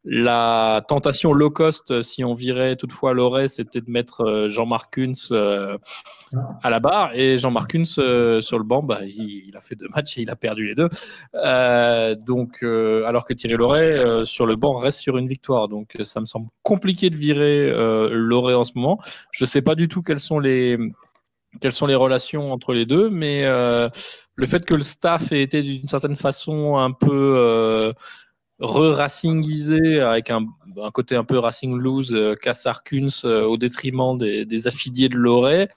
La 0.05 0.83
tentation 0.87 1.33
low 1.33 1.49
cost, 1.49 2.01
si 2.01 2.23
on 2.23 2.33
virait 2.33 2.75
toutefois 2.75 3.13
Loré, 3.13 3.47
c'était 3.47 3.81
de 3.81 3.89
mettre 3.89 4.45
Jean-Marc 4.47 4.93
Kunz 4.93 5.31
à 5.31 6.69
la 6.69 6.79
barre. 6.79 7.11
Et 7.15 7.37
Jean-Marc 7.37 7.71
Kunz 7.71 7.93
sur 8.41 8.57
le 8.57 8.63
banc, 8.63 8.83
bah, 8.83 8.99
il, 9.03 9.55
a 9.55 9.61
fait 9.61 9.75
deux 9.75 9.87
matchs 9.95 10.17
et 10.17 10.21
il 10.21 10.29
a 10.29 10.35
perdu 10.35 10.67
les 10.67 10.75
deux. 10.75 10.89
donc, 12.25 12.61
alors 12.61 13.25
que 13.25 13.33
Thierry 13.33 13.55
Loré 13.55 14.25
sur 14.25 14.45
le 14.45 14.55
banc 14.55 14.77
reste 14.77 14.99
sur 14.99 15.17
une 15.17 15.27
victoire. 15.27 15.67
Donc, 15.67 15.97
ça 16.03 16.19
me 16.19 16.25
semble 16.25 16.49
compliqué 16.61 17.09
de 17.09 17.15
virer 17.15 17.71
Loré 18.11 18.53
en 18.53 18.63
ce 18.63 18.73
moment. 18.75 18.99
Je 19.31 19.43
ne 19.43 19.47
sais 19.47 19.61
pas 19.61 19.73
du 19.73 19.87
tout 19.87 20.01
quelles 20.01 20.19
sont 20.19 20.39
les 20.39 20.77
relations 21.95 22.51
entre 22.51 22.73
les 22.73 22.85
deux, 22.85 23.09
mais 23.09 23.45
euh, 23.45 23.89
le 24.35 24.47
fait 24.47 24.65
que 24.65 24.73
le 24.73 24.83
staff 24.83 25.31
ait 25.31 25.41
été 25.41 25.61
d'une 25.61 25.87
certaine 25.87 26.15
façon 26.15 26.77
un 26.77 26.91
peu 26.91 27.35
euh, 27.37 27.93
re-racingisé 28.59 29.99
avec 29.99 30.29
un, 30.29 30.45
côté 30.93 31.15
un 31.15 31.23
peu 31.23 31.37
Racing 31.37 31.77
Loose, 31.77 32.13
euh, 32.13 32.35
Kassar 32.35 32.83
Kunz 32.83 33.25
au 33.25 33.57
détriment 33.57 34.17
des, 34.17 34.67
affiliés 34.67 35.09
de 35.09 35.17
Loré, 35.17 35.69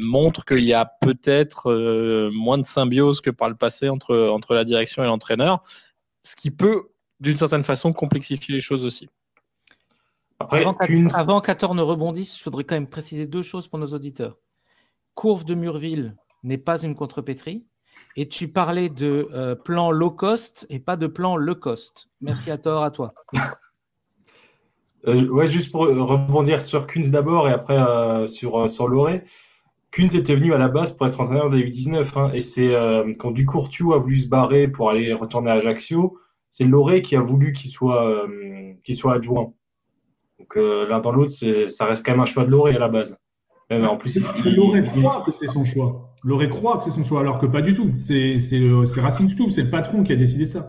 montre 0.00 0.44
qu'il 0.44 0.64
y 0.64 0.74
a 0.74 0.84
peut-être 0.84 2.30
moins 2.32 2.58
de 2.58 2.64
symbiose 2.64 3.20
que 3.20 3.30
par 3.30 3.48
le 3.48 3.56
passé 3.56 3.88
entre, 3.88 4.28
entre 4.28 4.54
la 4.54 4.64
direction 4.64 5.02
et 5.02 5.06
l'entraîneur, 5.06 5.62
ce 6.22 6.36
qui 6.36 6.50
peut 6.50 6.88
d'une 7.20 7.36
certaine 7.36 7.64
façon 7.64 7.92
complexifier 7.92 8.54
les 8.54 8.60
choses 8.60 8.84
aussi 8.84 9.08
avant, 10.38 11.40
qu'Ator 11.40 11.74
ne 11.74 11.82
rebondisse, 11.82 12.38
je 12.38 12.44
voudrais 12.44 12.64
quand 12.64 12.74
même 12.74 12.88
préciser 12.88 13.26
deux 13.26 13.42
choses 13.42 13.68
pour 13.68 13.78
nos 13.78 13.88
auditeurs. 13.88 14.36
Courve 15.14 15.44
de 15.44 15.54
Murville 15.54 16.16
n'est 16.42 16.58
pas 16.58 16.82
une 16.82 16.94
contrepétrie. 16.94 17.64
Et 18.16 18.28
tu 18.28 18.48
parlais 18.48 18.88
de 18.88 19.28
euh, 19.32 19.54
plan 19.54 19.90
low 19.90 20.10
cost 20.10 20.66
et 20.70 20.78
pas 20.78 20.96
de 20.96 21.06
plan 21.06 21.36
low 21.36 21.54
cost. 21.54 22.08
Merci 22.20 22.50
Ator, 22.50 22.82
à 22.82 22.90
toi. 22.90 23.14
Euh, 25.06 25.28
ouais, 25.28 25.46
juste 25.46 25.70
pour 25.70 25.82
rebondir 25.82 26.60
sur 26.62 26.88
Kunz 26.88 27.12
d'abord 27.12 27.48
et 27.48 27.52
après 27.52 27.78
euh, 27.78 28.26
sur, 28.26 28.68
sur 28.68 28.88
Loré. 28.88 29.22
Kunz 29.92 30.16
était 30.16 30.34
venu 30.34 30.52
à 30.52 30.58
la 30.58 30.66
base 30.66 30.96
pour 30.96 31.06
être 31.06 31.20
entraîneur 31.20 31.48
des 31.48 31.58
U19. 31.58 32.18
Hein, 32.18 32.30
et 32.34 32.40
c'est 32.40 32.74
quand 33.18 33.30
Ducourtiu 33.30 33.94
a 33.94 33.98
voulu 33.98 34.18
se 34.18 34.28
barrer 34.28 34.66
pour 34.66 34.90
aller 34.90 35.12
retourner 35.12 35.50
à 35.50 35.54
Ajaccio, 35.54 36.18
c'est 36.50 36.64
Loré 36.64 37.02
qui 37.02 37.14
a 37.14 37.20
voulu 37.20 37.52
qu'il 37.52 37.70
soit, 37.70 38.26
qu'il 38.82 38.96
soit 38.96 39.14
adjoint. 39.14 39.52
Donc 40.38 40.56
euh, 40.56 40.86
l'un 40.88 41.00
dans 41.00 41.12
l'autre, 41.12 41.32
ça 41.68 41.86
reste 41.86 42.04
quand 42.04 42.12
même 42.12 42.20
un 42.20 42.26
choix 42.26 42.44
de 42.44 42.50
Loré 42.50 42.74
à 42.74 42.78
la 42.78 42.88
base. 42.88 43.16
en 43.70 43.96
plus, 43.96 44.18
Loré 44.44 44.82
croit 44.86 45.22
que 45.24 45.32
c'est 45.32 45.46
son 45.46 45.64
choix. 45.64 46.14
Loré 46.26 46.48
croit 46.48 46.78
que 46.78 46.84
c'est 46.84 46.90
son 46.90 47.04
choix, 47.04 47.20
alors 47.20 47.38
que 47.38 47.46
pas 47.46 47.62
du 47.62 47.72
tout. 47.72 47.92
C'est 47.96 48.34
Racing 49.00 49.28
Stube, 49.28 49.50
c'est 49.50 49.62
le 49.62 49.70
patron 49.70 50.02
qui 50.02 50.12
a 50.12 50.16
décidé 50.16 50.44
ça. 50.44 50.66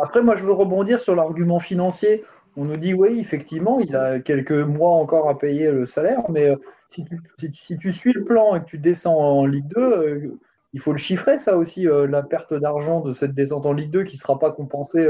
Après, 0.00 0.22
moi, 0.22 0.36
je 0.36 0.44
veux 0.44 0.52
rebondir 0.52 0.98
sur 0.98 1.16
l'argument 1.16 1.58
financier. 1.58 2.22
On 2.56 2.66
nous 2.66 2.76
dit, 2.76 2.92
oui, 2.92 3.18
effectivement, 3.18 3.80
il 3.80 3.96
a 3.96 4.20
quelques 4.20 4.52
mois 4.52 4.92
encore 4.92 5.30
à 5.30 5.38
payer 5.38 5.70
le 5.70 5.86
salaire, 5.86 6.30
mais 6.30 6.50
euh, 6.50 6.56
si, 6.88 7.06
tu, 7.06 7.18
si, 7.38 7.92
suis 7.92 8.12
le 8.12 8.24
plan 8.24 8.54
et 8.54 8.60
que 8.60 8.66
tu 8.66 8.76
descends 8.76 9.16
en 9.16 9.46
Ligue 9.46 9.68
2, 9.68 9.80
euh, 9.80 10.38
il 10.74 10.80
faut 10.80 10.92
le 10.92 10.98
chiffrer, 10.98 11.38
ça 11.38 11.56
aussi, 11.56 11.86
la 11.86 12.22
perte 12.22 12.52
d'argent 12.52 13.00
de 13.00 13.14
cette 13.14 13.32
descente 13.32 13.64
en 13.64 13.72
Ligue 13.72 13.90
2 13.90 14.04
qui 14.04 14.16
ne 14.16 14.20
sera 14.20 14.38
pas 14.38 14.52
compensée 14.52 15.06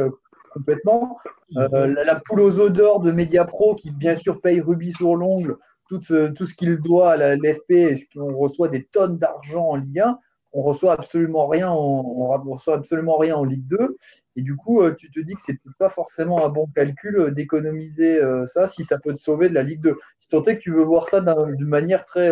complètement. 0.52 1.18
Euh, 1.56 1.94
la, 2.04 2.20
poule 2.20 2.40
aux 2.40 2.60
odeurs 2.60 3.00
de 3.00 3.10
Mediapro 3.10 3.74
qui, 3.74 3.90
bien 3.90 4.14
sûr, 4.14 4.40
paye 4.40 4.60
rubis 4.60 4.92
sur 4.92 5.16
l'ongle 5.16 5.56
tout 5.92 6.02
ce, 6.02 6.28
tout 6.28 6.46
ce 6.46 6.54
qu'il 6.54 6.80
doit 6.80 7.12
à 7.12 7.36
l'FP 7.36 7.70
et 7.70 7.96
ce 7.96 8.04
qu'on 8.12 8.34
reçoit 8.36 8.68
des 8.68 8.84
tonnes 8.84 9.18
d'argent 9.18 9.68
en 9.68 9.76
Ligue 9.76 10.00
1. 10.00 10.18
On 10.54 10.62
reçoit 10.62 10.92
absolument 10.92 11.46
rien 11.46 11.70
en, 11.70 11.76
on 11.76 12.52
reçoit 12.52 12.76
absolument 12.76 13.16
rien 13.18 13.36
en 13.36 13.44
Ligue 13.44 13.66
2. 13.66 13.96
Et 14.36 14.42
du 14.42 14.56
coup, 14.56 14.82
euh, 14.82 14.94
tu 14.94 15.10
te 15.10 15.20
dis 15.20 15.34
que 15.34 15.40
c'est 15.40 15.54
peut-être 15.54 15.76
pas 15.78 15.88
forcément 15.88 16.44
un 16.44 16.48
bon 16.48 16.66
calcul 16.74 17.16
euh, 17.16 17.30
d'économiser 17.30 18.20
ça 18.46 18.66
si 18.66 18.84
ça 18.84 18.98
peut 18.98 19.12
te 19.12 19.18
sauver 19.18 19.48
de 19.48 19.54
la 19.54 19.62
Ligue 19.62 19.82
2. 19.82 19.96
Si 20.16 20.28
tant 20.28 20.42
est 20.44 20.56
que 20.56 20.62
tu 20.62 20.72
veux 20.72 20.84
voir 20.84 21.08
ça 21.08 21.20
d'une 21.20 21.68
manière 21.68 22.04
très 22.04 22.30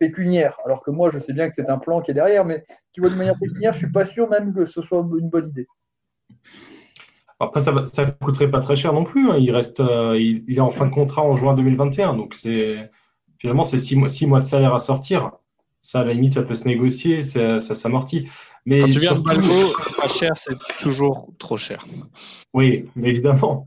pécuniaire, 0.00 0.58
alors 0.64 0.82
que 0.82 0.90
moi 0.90 1.10
je 1.10 1.18
sais 1.18 1.32
bien 1.32 1.48
que 1.48 1.54
c'est 1.54 1.70
un 1.70 1.78
plan 1.78 2.00
qui 2.00 2.10
est 2.10 2.14
derrière, 2.14 2.44
mais 2.44 2.64
tu 2.92 3.00
vois 3.00 3.10
de 3.10 3.14
manière 3.14 3.38
pécuniaire, 3.38 3.72
je 3.72 3.78
suis 3.78 3.92
pas 3.92 4.06
sûr 4.06 4.28
même 4.28 4.52
que 4.54 4.64
ce 4.64 4.82
soit 4.82 5.06
une 5.18 5.28
bonne 5.28 5.48
idée. 5.48 5.68
Après, 7.40 7.60
ça 7.60 7.72
ne 7.72 8.10
coûterait 8.22 8.50
pas 8.50 8.60
très 8.60 8.76
cher 8.76 8.92
non 8.92 9.04
plus. 9.04 9.30
Hein. 9.30 9.38
Il, 9.38 9.50
reste, 9.50 9.80
euh, 9.80 10.18
il, 10.18 10.44
est 10.54 10.60
en 10.60 10.70
fin 10.70 10.86
de 10.86 10.92
contrat 10.92 11.22
en 11.22 11.34
juin 11.34 11.54
2021. 11.54 12.14
Donc, 12.14 12.34
c'est 12.34 12.90
finalement, 13.38 13.64
c'est 13.64 13.78
six 13.78 13.96
mois, 13.96 14.10
six 14.10 14.26
mois 14.26 14.40
de 14.40 14.44
salaire 14.44 14.74
à 14.74 14.78
sortir. 14.78 15.32
Ça, 15.80 16.00
à 16.00 16.04
la 16.04 16.12
limite, 16.12 16.34
ça 16.34 16.42
peut 16.42 16.54
se 16.54 16.68
négocier, 16.68 17.22
ça, 17.22 17.60
s'amortit. 17.60 18.28
Mais 18.66 18.80
Quand 18.80 18.90
tu 18.90 18.98
viens 19.00 19.14
de 19.14 19.20
Balbo, 19.20 19.74
pas 19.96 20.06
cher, 20.06 20.32
c'est 20.34 20.54
toujours 20.78 21.30
trop 21.38 21.56
cher. 21.56 21.86
Oui, 22.52 22.84
mais 22.94 23.08
évidemment. 23.08 23.64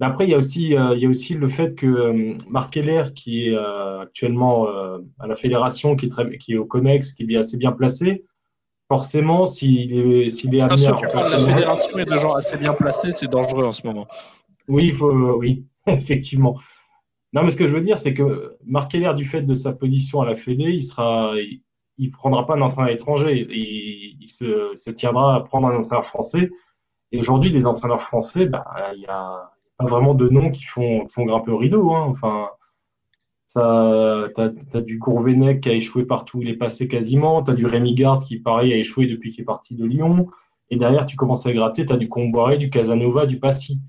Mais 0.00 0.06
après, 0.06 0.24
il 0.24 0.30
y, 0.30 0.34
a 0.34 0.38
aussi, 0.38 0.74
euh, 0.74 0.96
il 0.96 1.02
y 1.02 1.06
a 1.06 1.08
aussi 1.08 1.34
le 1.34 1.48
fait 1.48 1.76
que 1.76 1.86
euh, 1.86 2.34
Marc 2.48 2.76
Heller, 2.76 3.14
qui 3.14 3.46
est 3.46 3.56
actuellement 4.02 4.66
à 5.20 5.28
la 5.28 5.36
fédération, 5.36 5.94
qui 5.94 6.06
est, 6.06 6.08
très, 6.08 6.36
qui 6.38 6.54
est 6.54 6.56
au 6.56 6.64
COMEX, 6.64 7.12
qui 7.12 7.32
est 7.32 7.36
assez 7.36 7.56
bien 7.56 7.70
placé, 7.70 8.24
forcément, 8.88 9.46
s'il 9.46 9.92
est, 9.92 10.28
s'il 10.28 10.54
est 10.54 10.60
amené 10.60 10.86
à. 10.86 10.92
la 10.92 11.46
fédération 11.46 11.98
et 11.98 12.04
de 12.04 12.18
gens 12.18 12.34
assez 12.34 12.56
bien 12.56 12.74
placés, 12.74 13.12
c'est 13.14 13.30
dangereux 13.30 13.64
en 13.64 13.72
ce 13.72 13.86
moment. 13.86 14.06
Oui, 14.68 14.90
faut, 14.90 15.12
oui, 15.38 15.66
effectivement. 15.86 16.58
Non, 17.32 17.42
mais 17.42 17.50
ce 17.50 17.56
que 17.56 17.66
je 17.66 17.72
veux 17.72 17.80
dire, 17.80 17.98
c'est 17.98 18.14
que 18.14 18.56
Marc 18.64 18.92
Keller, 18.92 19.12
du 19.14 19.24
fait 19.24 19.42
de 19.42 19.54
sa 19.54 19.72
position 19.72 20.20
à 20.20 20.26
la 20.26 20.36
Fédé, 20.36 20.64
il 20.64 20.82
sera, 20.82 21.34
il, 21.98 22.10
prendra 22.12 22.46
pas 22.46 22.54
un 22.54 22.60
entraîneur 22.60 22.92
étranger. 22.92 23.46
Il, 23.50 24.16
il 24.20 24.28
se, 24.28 24.90
tiendra 24.90 25.36
à 25.36 25.40
prendre 25.40 25.68
un 25.68 25.76
entraîneur 25.76 26.04
français. 26.04 26.50
Et 27.12 27.18
aujourd'hui, 27.18 27.50
les 27.50 27.66
entraîneurs 27.66 28.02
français, 28.02 28.46
bah, 28.46 28.64
il 28.94 29.02
y 29.02 29.06
a 29.06 29.50
pas 29.78 29.86
vraiment 29.86 30.14
de 30.14 30.28
noms 30.28 30.50
qui 30.50 30.64
font, 30.64 31.06
font 31.08 31.24
grimper 31.24 31.50
au 31.50 31.58
rideau. 31.58 31.92
Hein. 31.92 32.06
Enfin, 32.08 32.48
tu 33.54 33.60
as, 33.60 34.80
du 34.80 34.98
Courvenec 34.98 35.60
qui 35.60 35.68
a 35.68 35.72
échoué 35.72 36.04
partout 36.04 36.38
où 36.38 36.42
il 36.42 36.48
est 36.48 36.56
passé 36.56 36.88
quasiment. 36.88 37.42
Tu 37.42 37.52
as 37.52 37.54
du 37.54 37.66
Rémi 37.66 37.94
Garde 37.94 38.24
qui, 38.24 38.38
pareil, 38.38 38.72
a 38.72 38.76
échoué 38.76 39.06
depuis 39.06 39.30
qu'il 39.30 39.42
est 39.42 39.44
parti 39.44 39.74
de 39.74 39.84
Lyon. 39.84 40.28
Et 40.70 40.76
derrière, 40.76 41.06
tu 41.06 41.16
commences 41.16 41.46
à 41.46 41.52
gratter, 41.52 41.86
tu 41.86 41.92
as 41.92 41.96
du 41.96 42.08
Comboiré, 42.08 42.58
du 42.58 42.70
Casanova, 42.70 43.26
du 43.26 43.38
Passy. 43.38 43.80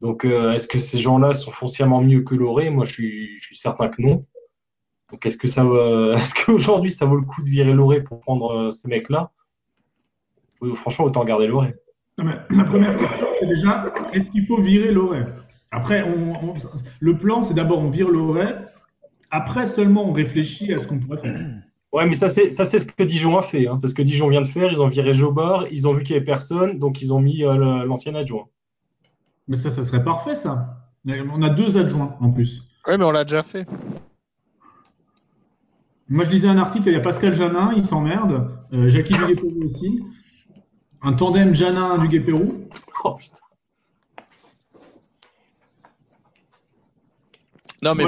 Donc, 0.00 0.24
euh, 0.24 0.52
est-ce 0.52 0.68
que 0.68 0.78
ces 0.78 1.00
gens-là 1.00 1.32
sont 1.32 1.50
foncièrement 1.50 2.02
mieux 2.02 2.22
que 2.22 2.34
Loré 2.34 2.70
Moi, 2.70 2.84
je 2.84 2.92
suis, 2.92 3.38
certain 3.56 3.88
que 3.88 4.02
non. 4.02 4.24
Donc, 5.10 5.24
est-ce 5.26 5.38
que 5.38 5.48
ça, 5.48 5.62
est-ce 6.16 6.34
qu'aujourd'hui, 6.34 6.92
ça 6.92 7.06
vaut 7.06 7.16
le 7.16 7.24
coup 7.24 7.42
de 7.42 7.48
virer 7.48 7.72
Loré 7.72 8.02
pour 8.02 8.20
prendre 8.20 8.52
euh, 8.52 8.70
ces 8.70 8.88
mecs-là? 8.88 9.30
Franchement, 10.76 11.06
autant 11.06 11.24
garder 11.24 11.46
Loré. 11.46 11.74
la 12.18 12.64
première 12.64 12.96
question, 12.96 13.26
c'est 13.40 13.46
déjà, 13.46 13.92
est-ce 14.12 14.30
qu'il 14.30 14.46
faut 14.46 14.60
virer 14.60 14.92
Loré 14.92 15.20
Après, 15.72 16.04
le 17.00 17.18
plan, 17.18 17.42
c'est 17.42 17.54
d'abord 17.54 17.80
on 17.80 17.90
vire 17.90 18.08
Loré 18.08 18.46
après 19.34 19.66
seulement, 19.66 20.08
on 20.08 20.12
réfléchit 20.12 20.72
à 20.72 20.78
ce 20.78 20.86
qu'on 20.86 21.00
pourrait 21.00 21.20
faire. 21.20 21.36
Ouais, 21.92 22.06
mais 22.06 22.14
ça, 22.14 22.28
c'est 22.28 22.50
ça, 22.52 22.64
c'est 22.64 22.78
ce 22.78 22.86
que 22.86 23.02
Dijon 23.02 23.36
a 23.36 23.42
fait. 23.42 23.66
Hein. 23.66 23.76
C'est 23.78 23.88
ce 23.88 23.94
que 23.94 24.02
Dijon 24.02 24.28
vient 24.28 24.42
de 24.42 24.46
faire. 24.46 24.70
Ils 24.70 24.80
ont 24.80 24.88
viré 24.88 25.12
Jobard, 25.12 25.66
ils 25.72 25.88
ont 25.88 25.94
vu 25.94 26.04
qu'il 26.04 26.14
n'y 26.14 26.18
avait 26.18 26.24
personne, 26.24 26.78
donc 26.78 27.02
ils 27.02 27.12
ont 27.12 27.20
mis 27.20 27.44
euh, 27.44 27.84
l'ancien 27.84 28.14
adjoint. 28.14 28.46
Mais 29.48 29.56
ça, 29.56 29.70
ça 29.70 29.82
serait 29.82 30.04
parfait, 30.04 30.36
ça. 30.36 30.76
On 31.06 31.42
a 31.42 31.50
deux 31.50 31.76
adjoints 31.76 32.16
en 32.20 32.30
plus. 32.30 32.62
Oui, 32.86 32.94
mais 32.96 33.04
on 33.04 33.10
l'a 33.10 33.24
déjà 33.24 33.42
fait. 33.42 33.66
Moi, 36.08 36.24
je 36.24 36.30
lisais 36.30 36.48
un 36.48 36.58
article, 36.58 36.88
il 36.88 36.92
y 36.92 36.96
a 36.96 37.00
Pascal 37.00 37.34
Janin, 37.34 37.72
il 37.76 37.84
s'emmerde. 37.84 38.50
Euh, 38.72 38.88
Jackie 38.88 39.14
Duguay-Pérou 39.14 39.64
aussi. 39.64 40.00
Un 41.02 41.12
tandem 41.12 41.54
Janin-Duguay-Pérou. 41.54 42.68
Oh, 43.04 43.14
putain. 43.14 43.36
Non, 47.84 47.94
mais 47.94 48.04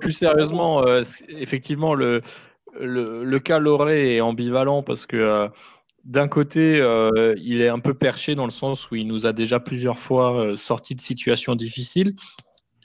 plus, 0.00 0.12
sérieusement, 0.12 0.86
euh, 0.86 1.02
effectivement, 1.28 1.94
le, 1.94 2.22
le, 2.78 3.38
cas 3.38 3.58
Loré 3.58 4.16
est 4.16 4.20
ambivalent 4.22 4.82
parce 4.82 5.04
que 5.04 5.16
euh, 5.16 5.48
d'un 6.04 6.26
côté, 6.26 6.80
euh, 6.80 7.34
il 7.36 7.60
est 7.60 7.68
un 7.68 7.80
peu 7.80 7.92
perché 7.92 8.34
dans 8.34 8.46
le 8.46 8.50
sens 8.50 8.90
où 8.90 8.94
il 8.94 9.06
nous 9.06 9.26
a 9.26 9.34
déjà 9.34 9.60
plusieurs 9.60 9.98
fois 9.98 10.54
sorti 10.56 10.94
de 10.94 11.00
situations 11.00 11.54
difficiles 11.54 12.14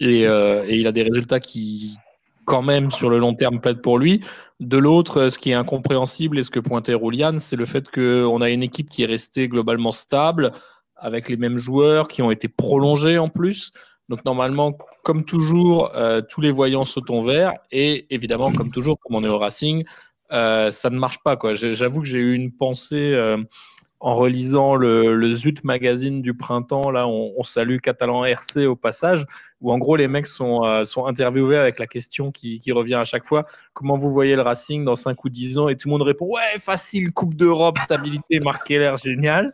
et, 0.02 0.24
et, 0.24 0.76
il 0.76 0.88
a 0.88 0.92
des 0.92 1.04
résultats 1.04 1.40
qui, 1.40 1.96
quand 2.44 2.62
même, 2.62 2.92
sur 2.92 3.10
le 3.10 3.18
long 3.18 3.34
terme, 3.34 3.62
plaident 3.62 3.82
pour 3.82 3.98
lui. 3.98 4.20
De 4.60 4.78
l'autre, 4.78 5.30
ce 5.30 5.40
qui 5.40 5.52
est 5.52 5.54
incompréhensible 5.54 6.38
et 6.38 6.44
ce 6.44 6.50
que 6.50 6.60
pointait 6.60 6.94
Roulian, 6.94 7.40
c'est 7.40 7.56
le 7.56 7.64
fait 7.64 7.90
qu'on 7.90 8.42
a 8.42 8.50
une 8.50 8.64
équipe 8.64 8.90
qui 8.90 9.04
est 9.04 9.08
restée 9.08 9.48
globalement 9.48 9.94
stable 9.94 10.52
avec 10.98 11.30
les 11.30 11.38
mêmes 11.38 11.58
joueurs 11.58 12.10
qui 12.10 12.22
ont 12.22 12.32
été 12.32 12.50
prolongés 12.50 13.18
en 13.18 13.30
plus. 13.30 13.72
Donc 14.10 14.26
normalement, 14.26 14.78
comme 15.06 15.24
toujours, 15.24 15.92
euh, 15.96 16.20
tous 16.28 16.42
les 16.42 16.50
voyants 16.50 16.84
sautent 16.84 17.12
en 17.12 17.22
vert. 17.22 17.54
Et 17.72 18.08
évidemment, 18.10 18.52
comme 18.52 18.72
toujours, 18.72 18.98
comme 19.00 19.16
on 19.16 19.24
est 19.24 19.30
au 19.30 19.38
Racing, 19.38 19.86
euh, 20.32 20.72
ça 20.72 20.90
ne 20.90 20.98
marche 20.98 21.20
pas. 21.24 21.38
J'avoue 21.54 22.02
que 22.02 22.08
j'ai 22.08 22.18
eu 22.18 22.34
une 22.34 22.52
pensée 22.52 23.14
euh, 23.14 23.38
en 24.00 24.16
relisant 24.16 24.74
le, 24.74 25.36
Zut 25.36 25.64
magazine 25.64 26.24
du 26.24 26.34
printemps. 26.34 26.90
Là, 26.90 27.08
on, 27.08 27.44
salue 27.44 27.78
Catalan 27.78 28.26
RC 28.26 28.66
au 28.66 28.76
passage, 28.76 29.28
où 29.62 29.72
en 29.72 29.78
gros 29.78 29.96
les 29.96 30.08
mecs 30.08 30.26
sont, 30.26 30.64
interviewés 31.06 31.58
avec 31.58 31.78
la 31.78 31.86
question 31.86 32.32
qui, 32.32 32.58
qui, 32.58 32.72
revient 32.72 32.96
à 32.96 33.04
chaque 33.04 33.26
fois 33.26 33.46
comment 33.74 34.00
vous 34.00 34.10
voyez 34.10 34.36
le 34.36 34.42
Racing 34.42 34.86
dans 34.86 34.96
5 34.96 35.24
ou 35.24 35.30
10 35.30 35.60
ans? 35.60 35.70
Et 35.70 35.78
tout 35.78 35.88
le 35.88 35.92
monde 35.92 36.02
répond 36.02 36.26
ouais, 36.26 36.60
facile, 36.60 37.12
Coupe 37.12 37.36
d'Europe, 37.36 37.78
stabilité, 37.78 38.40
Marc 38.40 38.66
Keller, 38.66 38.96
génial. 39.04 39.52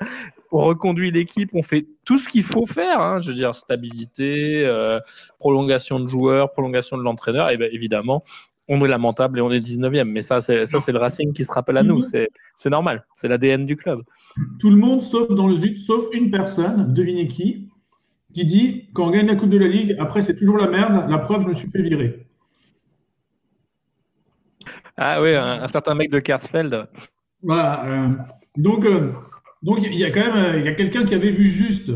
Reconduit 0.59 1.11
l'équipe, 1.11 1.49
on 1.53 1.63
fait 1.63 1.87
tout 2.05 2.17
ce 2.17 2.27
qu'il 2.27 2.43
faut 2.43 2.65
faire. 2.65 2.99
Hein. 2.99 3.19
je 3.21 3.29
veux 3.29 3.35
dire, 3.35 3.55
stabilité, 3.55 4.65
euh, 4.65 4.99
prolongation 5.39 5.99
de 5.99 6.07
joueurs, 6.07 6.51
prolongation 6.51 6.97
de 6.97 7.03
l'entraîneur. 7.03 7.49
Et 7.49 7.57
bien 7.57 7.69
évidemment, 7.71 8.23
on 8.67 8.83
est 8.83 8.87
lamentable 8.87 9.39
et 9.39 9.41
on 9.41 9.51
est 9.51 9.59
19e. 9.59 10.03
Mais 10.05 10.21
ça, 10.21 10.41
c'est, 10.41 10.65
ça, 10.65 10.79
c'est 10.79 10.91
le 10.91 10.99
Racing 10.99 11.33
qui 11.33 11.45
se 11.45 11.51
rappelle 11.51 11.77
à 11.77 11.83
nous. 11.83 12.01
C'est, 12.01 12.29
c'est 12.55 12.69
normal. 12.69 13.05
C'est 13.15 13.27
l'ADN 13.27 13.65
du 13.65 13.77
club. 13.77 14.01
Tout 14.59 14.69
le 14.69 14.77
monde, 14.77 15.01
sauf 15.01 15.29
dans 15.29 15.47
le 15.47 15.55
ZUT, 15.55 15.77
sauf 15.77 16.05
une 16.13 16.31
personne, 16.31 16.93
devinez 16.93 17.27
qui, 17.27 17.69
qui 18.33 18.45
dit 18.45 18.89
quand 18.93 19.07
on 19.07 19.11
gagne 19.11 19.27
la 19.27 19.35
Coupe 19.35 19.49
de 19.49 19.57
la 19.57 19.67
Ligue, 19.67 19.95
après 19.99 20.21
c'est 20.21 20.35
toujours 20.35 20.57
la 20.57 20.69
merde, 20.69 21.09
la 21.09 21.17
preuve, 21.17 21.43
je 21.43 21.47
me 21.47 21.53
suis 21.53 21.69
fait 21.69 21.81
virer. 21.81 22.25
Ah 24.97 25.21
oui, 25.21 25.33
un, 25.35 25.67
certain 25.67 25.95
mec 25.95 26.11
de 26.11 26.19
Kersfeld. 26.19 26.87
Voilà. 27.41 27.85
Euh, 27.85 28.09
donc, 28.55 28.85
euh, 28.85 29.11
donc 29.61 29.79
il 29.81 29.93
y 29.95 30.03
a 30.03 30.11
quand 30.11 30.21
même 30.21 30.35
euh, 30.35 30.59
il 30.59 30.65
y 30.65 30.69
a 30.69 30.73
quelqu'un 30.73 31.05
qui 31.05 31.13
avait 31.13 31.31
vu 31.31 31.47
juste. 31.47 31.91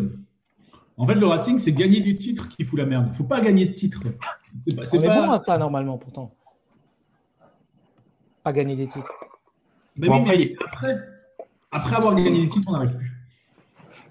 En 0.97 1.05
fait, 1.05 1.15
le 1.15 1.25
Racing, 1.25 1.57
c'est 1.57 1.73
gagner 1.73 1.99
des 1.99 2.15
titres 2.15 2.47
qui 2.47 2.63
fout 2.63 2.79
la 2.79 2.85
merde. 2.85 3.05
Il 3.07 3.11
ne 3.11 3.15
faut 3.15 3.25
pas 3.25 3.41
gagner 3.41 3.65
de 3.65 3.73
titres. 3.73 4.03
C'est 4.65 5.05
pas, 5.05 5.25
bon 5.25 5.31
à 5.31 5.39
ça, 5.39 5.57
normalement, 5.57 5.97
pourtant. 5.97 6.33
Pas 8.43 8.53
gagner 8.53 8.77
des 8.77 8.87
titres. 8.87 9.11
Mais 9.97 10.07
après, 10.09 10.55
après, 11.71 11.95
avoir 11.95 12.15
gagné 12.15 12.43
des 12.43 12.47
titres, 12.47 12.65
on 12.69 12.73
n'arrive 12.73 12.95
plus. 12.95 13.11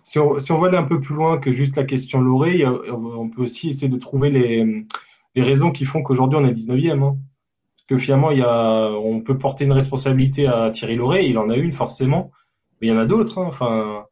Si 0.03 0.19
on, 0.19 0.39
si 0.39 0.53
on, 0.53 0.59
va 0.59 0.69
aller 0.69 0.77
un 0.77 0.85
peu 0.85 1.01
plus 1.01 1.15
loin 1.15 1.39
que 1.39 1.51
juste 1.51 1.77
la 1.77 1.85
question 1.85 2.21
Loré, 2.21 2.67
on 2.67 3.31
peut 3.31 3.41
aussi 3.41 3.71
essayer 3.71 3.89
de 3.89 3.97
trouver 3.97 4.29
les, 4.29 4.87
les 5.35 5.43
raisons 5.43 5.71
qui 5.71 5.87
font 5.87 6.03
qu'aujourd'hui 6.03 6.39
on 6.39 6.47
est 6.47 6.53
19e. 6.53 7.03
Hein. 7.03 7.17
Parce 7.77 7.87
que 7.89 7.99
finalement, 7.99 8.31
il 8.31 8.39
y 8.39 8.43
a, 8.43 8.91
on 8.91 9.21
peut 9.21 9.39
porter 9.39 9.65
une 9.65 9.73
responsabilité 9.73 10.47
à 10.47 10.71
Thierry 10.71 10.97
Loré, 10.97 11.27
il 11.27 11.39
en 11.39 11.49
a 11.49 11.57
une 11.57 11.73
forcément, 11.73 12.31
mais 12.81 12.89
il 12.89 12.91
y 12.91 12.93
en 12.93 12.99
a 12.99 13.07
d'autres. 13.07 13.39
Hein. 13.39 13.47
Enfin, 13.49 14.07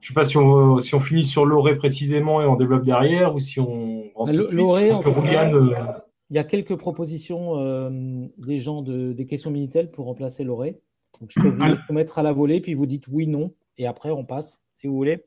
je 0.00 0.04
ne 0.04 0.08
sais 0.08 0.14
pas 0.14 0.24
si 0.24 0.36
on, 0.36 0.78
si 0.78 0.94
on 0.94 1.00
finit 1.00 1.24
sur 1.24 1.44
Loré 1.44 1.76
précisément 1.76 2.40
et 2.40 2.46
on 2.46 2.56
développe 2.56 2.84
derrière, 2.84 3.34
ou 3.34 3.40
si 3.40 3.60
on. 3.60 4.10
Loré, 4.26 4.90
euh, 4.92 5.84
il 6.30 6.36
y 6.36 6.38
a 6.38 6.44
quelques 6.44 6.76
propositions 6.76 7.58
euh, 7.58 7.90
des 8.38 8.58
gens 8.58 8.82
de, 8.82 9.12
des 9.12 9.26
questions 9.26 9.50
Minitel 9.50 9.90
pour 9.90 10.06
remplacer 10.06 10.44
Loré. 10.44 10.80
Donc, 11.20 11.30
je 11.32 11.40
peux 11.40 11.48
vous 11.48 11.94
mettre 11.94 12.18
à 12.18 12.22
la 12.22 12.32
volée, 12.32 12.60
puis 12.60 12.74
vous 12.74 12.86
dites 12.86 13.06
oui, 13.08 13.26
non, 13.26 13.52
et 13.78 13.86
après 13.86 14.10
on 14.10 14.24
passe, 14.24 14.62
si 14.74 14.86
vous 14.86 14.94
voulez. 14.94 15.24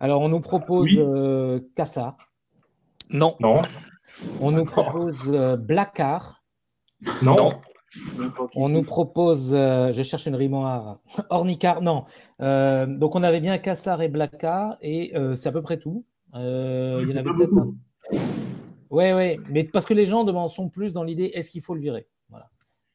Alors, 0.00 0.20
on 0.20 0.28
nous 0.28 0.40
propose 0.40 0.90
euh, 0.96 1.60
Cassard. 1.74 2.16
Non. 3.10 3.36
Non. 3.40 3.62
On 4.40 4.50
nous 4.50 4.64
propose 4.64 5.28
euh, 5.28 5.56
Blacard. 5.56 6.42
Non. 7.22 7.60
On 8.54 8.68
nous 8.68 8.82
propose, 8.82 9.54
euh, 9.54 9.92
je 9.92 10.02
cherche 10.02 10.26
une 10.26 10.34
rimoire, 10.34 10.98
Ornicar, 11.30 11.82
non. 11.82 12.04
donc 12.40 13.14
on 13.14 13.22
avait 13.22 13.40
bien 13.40 13.56
Cassard 13.58 14.02
et 14.02 14.08
Blacard, 14.08 14.76
et 14.82 15.12
c'est 15.36 15.48
à 15.48 15.52
peu 15.52 15.62
près 15.62 15.78
tout. 15.78 16.04
il 16.34 16.40
y 16.40 17.12
en 17.12 17.16
avait 17.16 17.22
peut-être 17.22 17.52
Oui, 18.90 19.12
oui, 19.12 19.38
mais 19.48 19.64
parce 19.64 19.86
que 19.86 19.94
les 19.94 20.06
gens 20.06 20.48
sont 20.48 20.68
plus 20.68 20.92
dans 20.92 21.04
l'idée 21.04 21.30
est-ce 21.34 21.50
qu'il 21.50 21.62
faut 21.62 21.74
le 21.74 21.80
virer? 21.80 22.06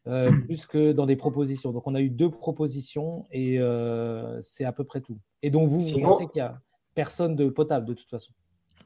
Euh, 0.07 0.31
plus 0.31 0.65
que 0.65 0.93
dans 0.93 1.05
des 1.05 1.15
propositions. 1.15 1.71
Donc, 1.71 1.85
on 1.85 1.93
a 1.93 2.01
eu 2.01 2.09
deux 2.09 2.31
propositions 2.31 3.25
et 3.31 3.59
euh, 3.59 4.39
c'est 4.41 4.65
à 4.65 4.71
peu 4.71 4.83
près 4.83 4.99
tout. 4.99 5.19
Et 5.43 5.51
donc, 5.51 5.67
vous, 5.67 5.79
vous 5.79 5.99
pensez 5.99 6.25
qu'il 6.25 6.41
n'y 6.41 6.47
a 6.47 6.59
personne 6.95 7.35
de 7.35 7.49
potable 7.49 7.85
de 7.85 7.93
toute 7.93 8.09
façon? 8.09 8.33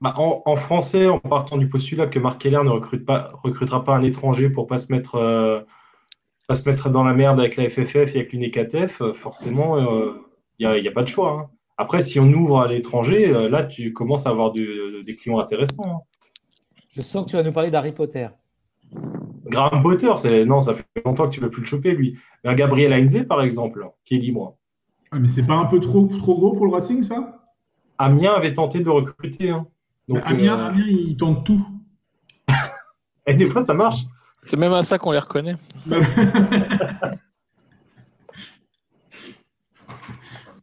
Bah, 0.01 0.13
en, 0.17 0.55
français, 0.57 1.07
en 1.07 1.19
partant 1.19 1.57
du 1.57 1.69
postulat 1.69 2.07
que 2.07 2.19
Marc 2.19 2.41
Keller 2.41 2.61
ne 2.65 2.69
recrute 2.69 3.05
pas, 3.05 3.31
recrutera 3.43 3.85
pas 3.85 3.95
un 3.95 4.03
étranger 4.03 4.49
pour 4.49 4.67
pas 4.67 4.77
se 4.77 4.91
mettre, 4.91 5.15
euh, 5.15 5.61
pas 6.47 6.55
se 6.55 6.67
mettre 6.69 6.89
dans 6.89 7.03
la 7.03 7.13
merde 7.13 7.39
avec 7.39 7.55
la 7.55 7.69
FFF 7.69 8.15
et 8.15 8.19
avec 8.19 8.33
l'UNECATF, 8.33 9.01
forcément, 9.13 9.77
il 10.59 10.67
n'y 10.67 10.87
a, 10.87 10.89
a, 10.89 10.93
pas 10.93 11.03
de 11.03 11.07
choix. 11.07 11.31
Hein. 11.31 11.49
Après, 11.77 12.01
si 12.01 12.19
on 12.19 12.31
ouvre 12.31 12.61
à 12.61 12.67
l'étranger, 12.67 13.27
là, 13.49 13.63
tu 13.63 13.93
commences 13.93 14.25
à 14.25 14.29
avoir 14.29 14.51
des 14.51 15.15
clients 15.15 15.39
intéressants. 15.39 15.83
Hein. 15.87 16.15
Je 16.95 17.01
sens 17.01 17.25
que 17.25 17.31
tu 17.31 17.35
vas 17.35 17.43
nous 17.43 17.51
parler 17.51 17.71
d'Harry 17.71 17.91
Potter. 17.91 18.27
Graham 19.47 19.81
Potter, 19.81 20.11
c'est 20.15 20.45
non, 20.45 20.59
ça 20.59 20.75
fait 20.75 20.85
longtemps 21.03 21.27
que 21.27 21.33
tu 21.33 21.41
ne 21.41 21.45
veux 21.45 21.51
plus 21.51 21.61
le 21.61 21.67
choper, 21.67 21.91
lui. 21.91 22.17
Mais 22.43 22.51
un 22.51 22.55
Gabriel 22.55 22.93
Heinze, 22.93 23.25
par 23.27 23.41
exemple, 23.41 23.89
qui 24.05 24.15
est 24.15 24.19
libre. 24.19 24.57
Ah, 25.11 25.19
mais 25.19 25.27
c'est 25.27 25.45
pas 25.45 25.55
un 25.55 25.65
peu 25.65 25.79
trop, 25.79 26.07
trop 26.07 26.35
gros 26.35 26.53
pour 26.53 26.65
le 26.65 26.71
Racing, 26.71 27.01
ça? 27.01 27.41
Amiens 27.97 28.33
avait 28.33 28.53
tenté 28.53 28.79
de 28.79 28.89
recruter. 28.89 29.49
Hein. 29.49 29.67
Donc, 30.07 30.19
Amiens, 30.25 30.57
euh, 30.57 30.67
Amiens, 30.67 30.85
il 30.87 31.17
tente 31.17 31.45
tout. 31.45 31.65
Et 33.27 33.33
des 33.33 33.45
fois, 33.45 33.63
ça 33.63 33.73
marche. 33.73 34.05
C'est 34.41 34.57
même 34.57 34.73
à 34.73 34.83
ça 34.83 34.97
qu'on 34.97 35.11
les 35.11 35.19
reconnaît. 35.19 35.55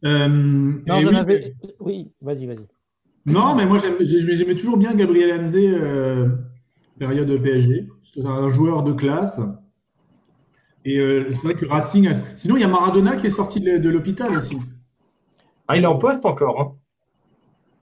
euh, 0.04 0.28
non, 0.28 1.00
j'en 1.00 1.14
avais. 1.14 1.54
Oui, 1.80 2.12
vas-y, 2.20 2.46
vas-y. 2.46 2.66
Non, 3.26 3.54
mais 3.54 3.66
moi, 3.66 3.78
j'aimais 3.78 4.56
toujours 4.56 4.76
bien 4.76 4.94
Gabriel 4.94 5.40
Hanze, 5.40 5.56
euh, 5.56 6.28
période 6.98 7.42
PSG. 7.42 7.88
C'est 8.14 8.26
un 8.26 8.48
joueur 8.48 8.82
de 8.82 8.92
classe. 8.92 9.40
Et 10.84 10.98
euh, 10.98 11.28
c'est 11.30 11.42
vrai 11.42 11.54
que 11.54 11.66
Racing. 11.66 12.10
Sinon, 12.36 12.56
il 12.56 12.60
y 12.60 12.64
a 12.64 12.68
Maradona 12.68 13.16
qui 13.16 13.28
est 13.28 13.30
sorti 13.30 13.60
de, 13.60 13.88
l'hôpital 13.88 14.36
aussi. 14.36 14.58
Ah, 15.68 15.76
il 15.76 15.84
est 15.84 15.86
en 15.86 15.98
poste 15.98 16.26
encore. 16.26 16.60
Hein. 16.60 16.72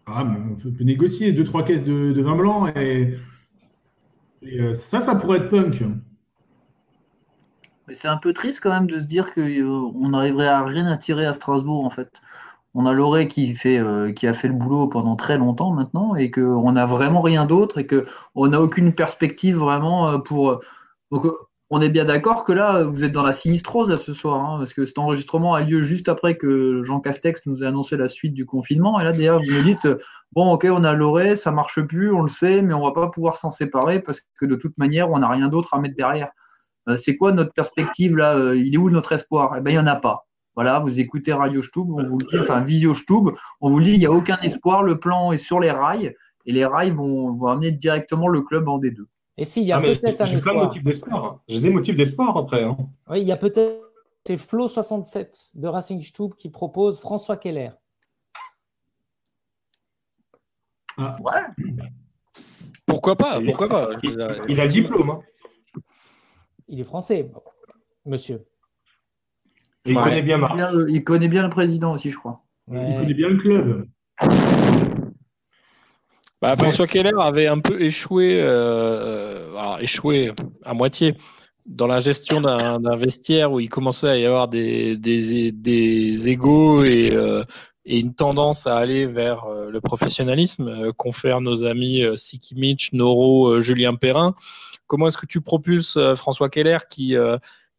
Ah, 0.07 0.25
mais 0.25 0.39
on 0.51 0.57
peut, 0.57 0.85
négocier 0.85 1.33
deux, 1.33 1.45
trois 1.45 1.65
caisses 1.65 1.85
de, 1.85 2.21
vin 2.21 2.37
blanc 2.37 2.67
et, 2.69 3.17
euh, 4.43 4.75
ça, 4.75 5.01
ça 5.01 5.15
pourrait 5.15 5.39
être 5.39 5.51
punk. 5.51 5.83
C'est 7.93 8.09
un 8.09 8.17
peu 8.17 8.33
triste 8.33 8.61
quand 8.63 8.71
même 8.71 8.87
de 8.87 9.01
se 9.01 9.07
dire 9.07 9.35
qu'on 9.35 9.41
euh, 9.41 10.09
n'arriverait 10.09 10.49
à 10.49 10.65
rien 10.65 10.87
à 10.87 10.97
tirer 10.97 11.27
à 11.27 11.33
Strasbourg 11.33 11.85
en 11.85 11.91
fait 11.91 12.23
on 12.75 12.87
a 12.87 12.93
Loré 12.93 13.27
qui, 13.27 13.53
fait, 13.55 13.79
euh, 13.79 14.13
qui 14.13 14.29
a 14.29 14.33
fait 14.33 14.47
le 14.47 14.55
boulot 14.55 14.87
pendant 14.87 15.17
très 15.17 15.39
longtemps 15.39 15.73
maintenant 15.73 16.15
et 16.15 16.31
qu'on 16.31 16.71
n'a 16.71 16.87
vraiment 16.87 17.21
rien 17.21 17.45
d'autre 17.45 17.79
et 17.79 17.87
qu'on 17.87 18.47
n'a 18.47 18.61
aucune 18.61 18.95
perspective 18.95 19.57
vraiment 19.57 20.21
pour. 20.21 20.61
Donc, 21.11 21.27
on 21.71 21.81
est 21.81 21.89
bien 21.89 22.05
d'accord 22.05 22.45
que 22.45 22.53
là, 22.53 22.83
vous 22.83 23.05
êtes 23.05 23.13
dans 23.13 23.23
la 23.23 23.33
sinistrose 23.33 23.89
là, 23.89 23.97
ce 23.97 24.13
soir, 24.13 24.45
hein, 24.45 24.59
parce 24.59 24.75
que 24.75 24.87
cet 24.87 24.99
enregistrement 24.99 25.55
a 25.55 25.63
lieu 25.63 25.83
juste 25.83 26.09
après 26.09 26.37
que 26.37 26.83
Jean 26.83 27.01
Castex 27.01 27.47
nous 27.47 27.63
a 27.63 27.69
annoncé 27.69 27.97
la 27.97 28.09
suite 28.09 28.35
du 28.35 28.45
confinement. 28.45 29.01
Et 29.01 29.05
là, 29.05 29.13
d'ailleurs, 29.13 29.39
vous 29.39 29.53
me 29.53 29.63
dites 29.63 29.89
bon, 30.33 30.53
ok, 30.53 30.67
on 30.69 30.83
a 30.83 30.93
Loré, 30.95 31.37
ça 31.37 31.53
marche 31.53 31.81
plus, 31.83 32.11
on 32.13 32.23
le 32.23 32.29
sait, 32.29 32.61
mais 32.61 32.75
on 32.75 32.83
va 32.83 32.93
pas 32.93 33.09
pouvoir 33.09 33.37
s'en 33.37 33.53
séparer 33.53 34.01
parce 34.01 34.21
que 34.39 34.47
de 34.47 34.57
toute 34.57 34.77
manière, 34.79 35.11
on 35.11 35.21
n'a 35.21 35.29
rien 35.29 35.49
d'autre 35.49 35.73
à 35.73 35.81
mettre 35.81 35.95
derrière. 35.97 36.31
c'est 36.97 37.17
quoi 37.17 37.33
notre 37.33 37.53
perspective 37.53 38.17
là 38.17 38.53
Il 38.55 38.75
est 38.75 38.79
où 38.79 38.91
notre 38.91 39.13
espoir? 39.13 39.55
Eh 39.57 39.61
bien, 39.61 39.73
il 39.73 39.77
n'y 39.77 39.83
en 39.83 39.87
a 39.87 39.97
pas. 39.97 40.27
Voilà, 40.57 40.81
vous 40.81 40.99
écoutez 40.99 41.33
Radio 41.33 41.63
Stub, 41.63 41.89
on 41.89 42.05
vous 42.05 42.19
dit, 42.19 42.39
enfin 42.39 42.61
Visio 42.61 42.93
Stub, 42.95 43.31
on 43.61 43.71
vous 43.71 43.81
dit 43.81 43.93
il 43.93 43.99
n'y 43.99 44.07
a 44.07 44.11
aucun 44.11 44.37
espoir, 44.39 44.83
le 44.83 44.97
plan 44.97 45.31
est 45.31 45.39
sur 45.39 45.61
les 45.61 45.71
rails 45.71 46.15
et 46.47 46.53
les 46.53 46.67
rails 46.67 46.91
vont, 46.91 47.33
vont 47.33 47.47
amener 47.47 47.71
directement 47.71 48.27
le 48.27 48.43
club 48.43 48.69
en 48.69 48.81
D2. 48.81 49.05
Et 49.41 49.47
s'il 49.47 49.65
y 49.65 49.73
a 49.73 49.79
ah, 49.79 49.81
peut-être 49.81 50.21
un 50.21 50.25
J'ai 50.27 50.39
plein 50.39 50.55
de 50.55 50.59
motifs 50.59 50.83
d'espoir. 50.85 51.39
J'ai 51.49 51.61
des 51.61 51.71
motifs 51.71 51.97
d'espoir 51.97 52.37
après. 52.37 52.63
Hein. 52.63 52.77
Oui, 53.09 53.23
il 53.23 53.27
y 53.27 53.33
a 53.33 53.37
peut-être 53.37 53.91
c'est 54.27 54.37
Flo 54.37 54.69
67 54.69 55.53
de 55.55 55.67
Racing 55.67 56.03
Stub 56.03 56.35
qui 56.35 56.51
propose 56.51 57.01
François 57.01 57.39
Keller. 57.39 57.71
Ah. 60.99 61.17
Ouais. 61.23 61.73
Pourquoi 62.85 63.17
pas 63.17 63.41
Pourquoi 63.41 63.69
pas 63.69 63.89
il, 64.03 64.11
il, 64.49 64.61
a 64.61 64.65
le 64.65 64.71
diplôme. 64.71 65.11
Hein. 65.11 65.21
Il 66.69 66.79
est 66.79 66.85
français, 66.85 67.31
monsieur. 68.05 68.47
Il, 69.87 69.95
connaît 69.95 70.23
bien 70.23 70.39
il 70.89 71.03
connaît 71.03 71.29
bien 71.29 71.43
le 71.43 71.49
président 71.49 71.95
aussi, 71.95 72.11
je 72.11 72.19
crois. 72.19 72.45
Il 72.69 72.75
connaît 72.75 73.15
bien 73.15 73.29
le 73.31 73.39
club. 73.39 73.89
Bah, 76.43 76.57
François 76.57 76.87
Keller 76.87 77.13
avait 77.21 77.47
un 77.47 77.61
peu 77.61 77.81
échoué, 77.83 78.41
euh, 78.41 79.51
alors, 79.51 79.81
échoué 79.81 80.33
à 80.65 80.73
moitié 80.73 81.15
dans 81.67 81.87
la 81.87 82.01
gestion 82.01 82.41
d'un 82.41 82.97
vestiaire 82.97 83.53
où 83.53 83.61
il 83.61 83.69
commençait 83.69 84.09
à 84.09 84.17
y 84.17 84.25
avoir 84.25 84.49
des, 84.49 84.97
des, 84.97 85.53
des 85.53 86.29
égaux 86.29 86.85
et, 86.85 87.11
euh, 87.13 87.45
et, 87.85 88.01
une 88.01 88.15
tendance 88.15 88.67
à 88.67 88.77
aller 88.79 89.05
vers 89.05 89.45
euh, 89.45 89.71
le 89.71 89.81
professionnalisme 89.81 90.69
euh, 90.69 90.93
qu'ont 90.93 91.13
fait 91.13 91.39
nos 91.41 91.65
amis 91.65 92.03
Siki 92.17 92.55
Mitch, 92.55 92.93
Noro, 92.93 93.61
Julien 93.61 93.95
Perrin. 93.95 94.35
Comment 94.87 95.09
est-ce 95.09 95.19
que 95.19 95.27
tu 95.27 95.43
propulses 95.43 95.99
François 96.17 96.49
Keller 96.49 96.79
qui 96.89 97.15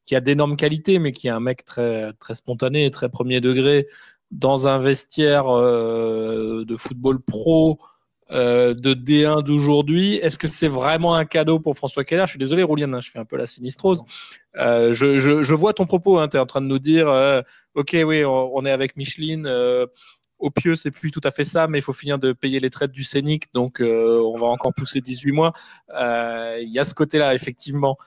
qui 0.05 0.15
a 0.15 0.21
d'énormes 0.21 0.55
qualités, 0.55 0.99
mais 0.99 1.11
qui 1.11 1.27
est 1.27 1.31
un 1.31 1.39
mec 1.39 1.63
très, 1.65 2.13
très 2.13 2.35
spontané 2.35 2.85
et 2.85 2.91
très 2.91 3.09
premier 3.09 3.39
degré 3.39 3.87
dans 4.31 4.67
un 4.67 4.77
vestiaire 4.77 5.47
euh, 5.49 6.63
de 6.65 6.77
football 6.77 7.21
pro 7.21 7.79
euh, 8.31 8.73
de 8.73 8.93
D1 8.93 9.43
d'aujourd'hui. 9.43 10.15
Est-ce 10.15 10.39
que 10.39 10.47
c'est 10.47 10.69
vraiment 10.69 11.15
un 11.15 11.25
cadeau 11.25 11.59
pour 11.59 11.75
François 11.75 12.05
Keller? 12.05 12.23
Je 12.25 12.31
suis 12.31 12.39
désolé, 12.39 12.63
Rouliane, 12.63 12.95
hein, 12.95 13.01
je 13.01 13.11
fais 13.11 13.19
un 13.19 13.25
peu 13.25 13.35
la 13.35 13.45
sinistrose. 13.45 14.03
Euh, 14.57 14.93
je, 14.93 15.53
vois 15.53 15.73
ton 15.73 15.85
propos, 15.85 16.17
hein, 16.17 16.29
tu 16.29 16.37
es 16.37 16.39
en 16.39 16.45
train 16.45 16.61
de 16.61 16.67
nous 16.67 16.79
dire, 16.79 17.07
ok, 17.75 17.97
oui, 18.05 18.23
on, 18.23 18.65
est 18.65 18.71
avec 18.71 18.95
Micheline. 18.95 19.49
au 20.39 20.49
pieu, 20.49 20.75
c'est 20.75 20.91
plus 20.91 21.11
tout 21.11 21.21
à 21.25 21.31
fait 21.31 21.43
ça, 21.43 21.67
mais 21.67 21.79
il 21.79 21.81
faut 21.81 21.93
finir 21.93 22.19
de 22.19 22.31
payer 22.31 22.61
les 22.61 22.69
traites 22.69 22.91
du 22.91 23.03
Scénic, 23.03 23.53
donc 23.53 23.81
on 23.81 24.37
va 24.37 24.47
encore 24.47 24.73
pousser 24.73 25.01
18 25.01 25.31
mois. 25.33 25.51
Il 25.89 26.69
y 26.69 26.79
a 26.79 26.85
ce 26.85 26.93
côté-là, 26.93 27.35
effectivement. 27.35 27.97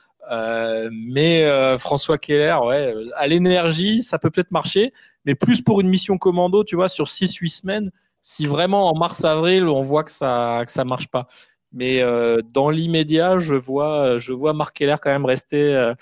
mais 0.91 1.77
François 1.77 2.17
Keller, 2.17 2.57
ouais, 2.65 2.95
à 3.17 3.27
l'énergie, 3.27 4.03
ça 4.03 4.19
peut 4.19 4.31
peut-être 4.31 4.53
marcher, 4.53 4.93
mais 5.27 5.35
plus 5.35 5.61
pour 5.61 5.83
une 5.83 5.89
mission 5.89 6.17
commando, 6.17 6.65
tu 6.65 6.77
vois, 6.77 6.89
sur 6.89 7.09
6-8 7.09 7.49
semaines, 7.51 7.91
si 8.25 8.47
vraiment 8.47 8.91
en 8.91 8.97
mars-avril, 8.97 9.69
on 9.69 9.83
voit 9.83 10.03
que 10.03 10.11
ça 10.11 10.63
que 10.67 10.73
ça 10.73 10.85
marche 10.85 11.09
pas. 11.09 11.29
Mais 11.73 12.03
euh, 12.03 12.41
dans 12.53 12.71
l'immédiat, 12.71 13.39
je 13.39 13.55
vois, 13.55 14.19
je 14.19 14.33
vois 14.33 14.55
Marc 14.55 14.77
Keller 14.77 14.97
quand 15.03 15.11
même 15.11 15.27
rester, 15.27 15.75
euh, 15.75 15.95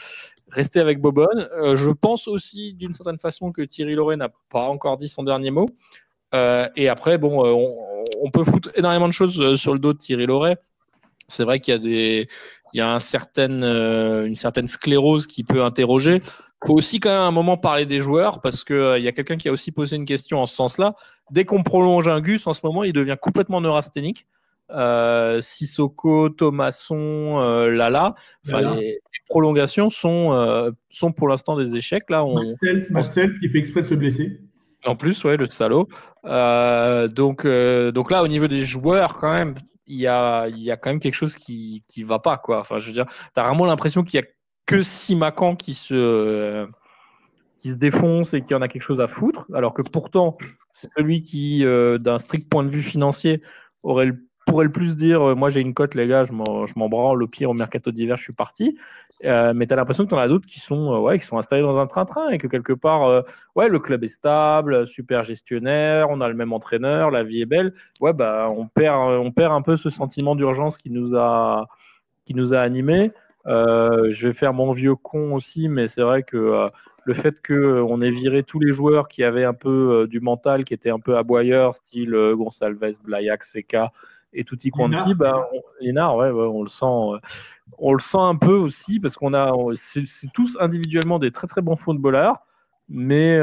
rester 0.50 0.80
avec 0.80 1.00
Bobon. 1.00 1.26
Euh, 1.34 1.76
je 1.76 1.90
pense 1.90 2.28
aussi 2.28 2.74
d'une 2.74 2.92
certaine 2.92 3.18
façon 3.18 3.52
que 3.52 3.62
Thierry 3.62 3.94
Loret 3.94 4.16
n'a 4.16 4.28
pas 4.50 4.68
encore 4.68 4.96
dit 4.96 5.08
son 5.08 5.24
dernier 5.24 5.50
mot. 5.50 5.68
et 6.76 6.88
après, 6.88 7.18
bon, 7.18 7.42
on, 8.22 8.30
peut 8.30 8.44
foutre 8.44 8.70
énormément 8.76 9.08
de 9.08 9.12
choses 9.12 9.56
sur 9.56 9.72
le 9.74 9.78
dos 9.78 9.92
de 9.92 9.98
Thierry 9.98 10.26
Loret. 10.26 10.56
C'est 11.26 11.44
vrai 11.44 11.60
qu'il 11.60 11.72
y 11.72 11.76
a 11.76 11.78
des, 11.78 12.28
il 12.72 12.78
y 12.78 12.80
a 12.80 12.92
une 12.92 14.34
certaine 14.34 14.66
sclérose 14.66 15.26
qui 15.26 15.44
peut 15.44 15.62
interroger 15.62 16.22
faut 16.66 16.74
aussi 16.74 17.00
quand 17.00 17.10
même 17.10 17.20
un 17.20 17.30
moment 17.30 17.56
parler 17.56 17.86
des 17.86 17.98
joueurs 17.98 18.40
parce 18.40 18.64
qu'il 18.64 18.76
euh, 18.76 18.98
y 18.98 19.08
a 19.08 19.12
quelqu'un 19.12 19.36
qui 19.36 19.48
a 19.48 19.52
aussi 19.52 19.72
posé 19.72 19.96
une 19.96 20.04
question 20.04 20.40
en 20.40 20.46
ce 20.46 20.54
sens-là. 20.54 20.94
Dès 21.30 21.44
qu'on 21.44 21.62
prolonge 21.62 22.08
un 22.08 22.20
Gus 22.20 22.46
en 22.46 22.54
ce 22.54 22.60
moment, 22.64 22.84
il 22.84 22.92
devient 22.92 23.16
complètement 23.20 23.60
neurasthénique. 23.60 24.26
Euh, 24.70 25.40
Sissoko, 25.40 26.30
Thomasson, 26.30 27.40
euh, 27.40 27.70
Lala. 27.70 28.14
Les, 28.44 29.00
prolongations 29.28 29.88
sont, 29.88 30.32
euh, 30.32 30.70
sont 30.90 31.12
pour 31.12 31.28
l'instant 31.28 31.56
des 31.56 31.74
échecs. 31.74 32.10
Là, 32.10 32.24
on, 32.24 32.54
Marcel, 32.90 33.38
qui 33.38 33.48
fait 33.48 33.58
exprès 33.58 33.82
de 33.82 33.86
se 33.86 33.94
blesser. 33.94 34.40
En 34.84 34.96
plus, 34.96 35.22
ouais, 35.24 35.36
le 35.36 35.46
salaud. 35.46 35.88
donc, 36.24 37.46
donc 37.46 38.10
là, 38.10 38.22
au 38.22 38.28
niveau 38.28 38.48
des 38.48 38.60
joueurs, 38.60 39.14
quand 39.14 39.32
même, 39.32 39.54
il 39.86 39.98
y 39.98 40.06
a, 40.06 40.48
y 40.48 40.70
a 40.70 40.76
quand 40.76 40.90
même 40.90 41.00
quelque 41.00 41.14
chose 41.14 41.36
qui 41.36 41.84
ne 41.96 42.04
va 42.04 42.18
pas. 42.18 42.36
Quoi. 42.36 42.60
Enfin, 42.60 42.78
je 42.78 42.86
veux 42.86 42.92
dire, 42.92 43.06
tu 43.06 43.40
as 43.40 43.46
vraiment 43.46 43.64
l'impression 43.64 44.02
qu'il 44.02 44.20
y 44.20 44.22
a 44.22 44.26
que 44.66 44.80
Simacan 44.80 45.56
qui 45.56 45.74
se, 45.74 46.66
qui 47.58 47.70
se 47.70 47.76
défonce 47.76 48.34
et 48.34 48.42
qui 48.42 48.54
en 48.54 48.62
a 48.62 48.68
quelque 48.68 48.82
chose 48.82 49.00
à 49.00 49.06
foutre, 49.06 49.46
alors 49.54 49.74
que 49.74 49.82
pourtant, 49.82 50.36
c'est 50.72 50.90
celui 50.96 51.22
qui, 51.22 51.64
euh, 51.64 51.98
d'un 51.98 52.18
strict 52.18 52.48
point 52.48 52.64
de 52.64 52.68
vue 52.68 52.82
financier, 52.82 53.42
aurait 53.82 54.12
pourrait 54.46 54.64
le 54.64 54.72
plus 54.72 54.96
dire 54.96 55.22
euh, 55.22 55.34
Moi, 55.36 55.50
j'ai 55.50 55.60
une 55.60 55.72
cote, 55.72 55.94
les 55.94 56.08
gars, 56.08 56.24
je 56.24 56.32
m'en 56.32 56.88
branle, 56.88 57.22
au 57.22 57.28
pire, 57.28 57.50
au 57.50 57.54
mercato 57.54 57.92
d'hiver, 57.92 58.16
je 58.16 58.24
suis 58.24 58.32
parti. 58.32 58.76
Euh, 59.24 59.52
mais 59.54 59.68
tu 59.68 59.72
as 59.72 59.76
l'impression 59.76 60.02
que 60.02 60.08
tu 60.08 60.16
en 60.16 60.18
as 60.18 60.26
d'autres 60.26 60.46
qui, 60.46 60.58
sont 60.58 60.98
ouais, 60.98 61.20
qui 61.20 61.26
sont 61.26 61.38
installés 61.38 61.62
dans 61.62 61.78
un 61.78 61.86
train-train 61.86 62.30
et 62.30 62.38
que 62.38 62.48
quelque 62.48 62.72
part, 62.72 63.24
ouais, 63.54 63.68
le 63.68 63.78
club 63.78 64.02
est 64.02 64.08
stable, 64.08 64.84
super 64.84 65.22
gestionnaire, 65.22 66.08
on 66.10 66.20
a 66.20 66.28
le 66.28 66.34
même 66.34 66.52
entraîneur, 66.52 67.12
la 67.12 67.22
vie 67.22 67.42
est 67.42 67.46
belle. 67.46 67.72
Ouais, 68.00 68.12
bah, 68.12 68.50
on, 68.50 68.66
perd, 68.66 68.96
on 68.96 69.30
perd 69.30 69.52
un 69.52 69.62
peu 69.62 69.76
ce 69.76 69.90
sentiment 69.90 70.34
d'urgence 70.34 70.76
qui 70.76 70.90
nous 70.90 71.14
a, 71.14 71.68
qui 72.24 72.34
nous 72.34 72.52
a 72.52 72.58
animés. 72.58 73.12
Euh, 73.46 74.10
je 74.10 74.28
vais 74.28 74.32
faire 74.32 74.54
mon 74.54 74.72
vieux 74.72 74.94
con 74.94 75.34
aussi, 75.34 75.68
mais 75.68 75.88
c'est 75.88 76.02
vrai 76.02 76.22
que 76.22 76.36
euh, 76.36 76.68
le 77.04 77.14
fait 77.14 77.44
qu'on 77.44 78.00
ait 78.00 78.10
viré 78.10 78.42
tous 78.44 78.60
les 78.60 78.72
joueurs 78.72 79.08
qui 79.08 79.24
avaient 79.24 79.44
un 79.44 79.54
peu 79.54 80.02
euh, 80.02 80.06
du 80.06 80.20
mental, 80.20 80.64
qui 80.64 80.74
étaient 80.74 80.90
un 80.90 81.00
peu 81.00 81.16
aboyeurs, 81.16 81.74
style 81.74 82.16
Gonçalves, 82.34 82.78
Blayac, 83.02 83.42
Seca 83.42 83.92
et 84.32 84.44
Tutti 84.44 84.70
Quanti, 84.70 85.14
bah, 85.14 85.48
on, 85.52 86.16
ouais, 86.16 86.30
on 86.30 86.62
le 86.62 86.68
sent. 86.68 87.20
on 87.78 87.92
le 87.92 87.98
sent 88.00 88.18
un 88.18 88.36
peu 88.36 88.54
aussi 88.54 89.00
parce 89.00 89.16
qu'on 89.16 89.34
a, 89.34 89.52
c'est 89.74 90.32
tous 90.32 90.56
individuellement 90.60 91.18
des 91.18 91.32
très 91.32 91.46
très 91.46 91.60
bons 91.60 91.76
footballeurs, 91.76 92.36
mais 92.88 93.38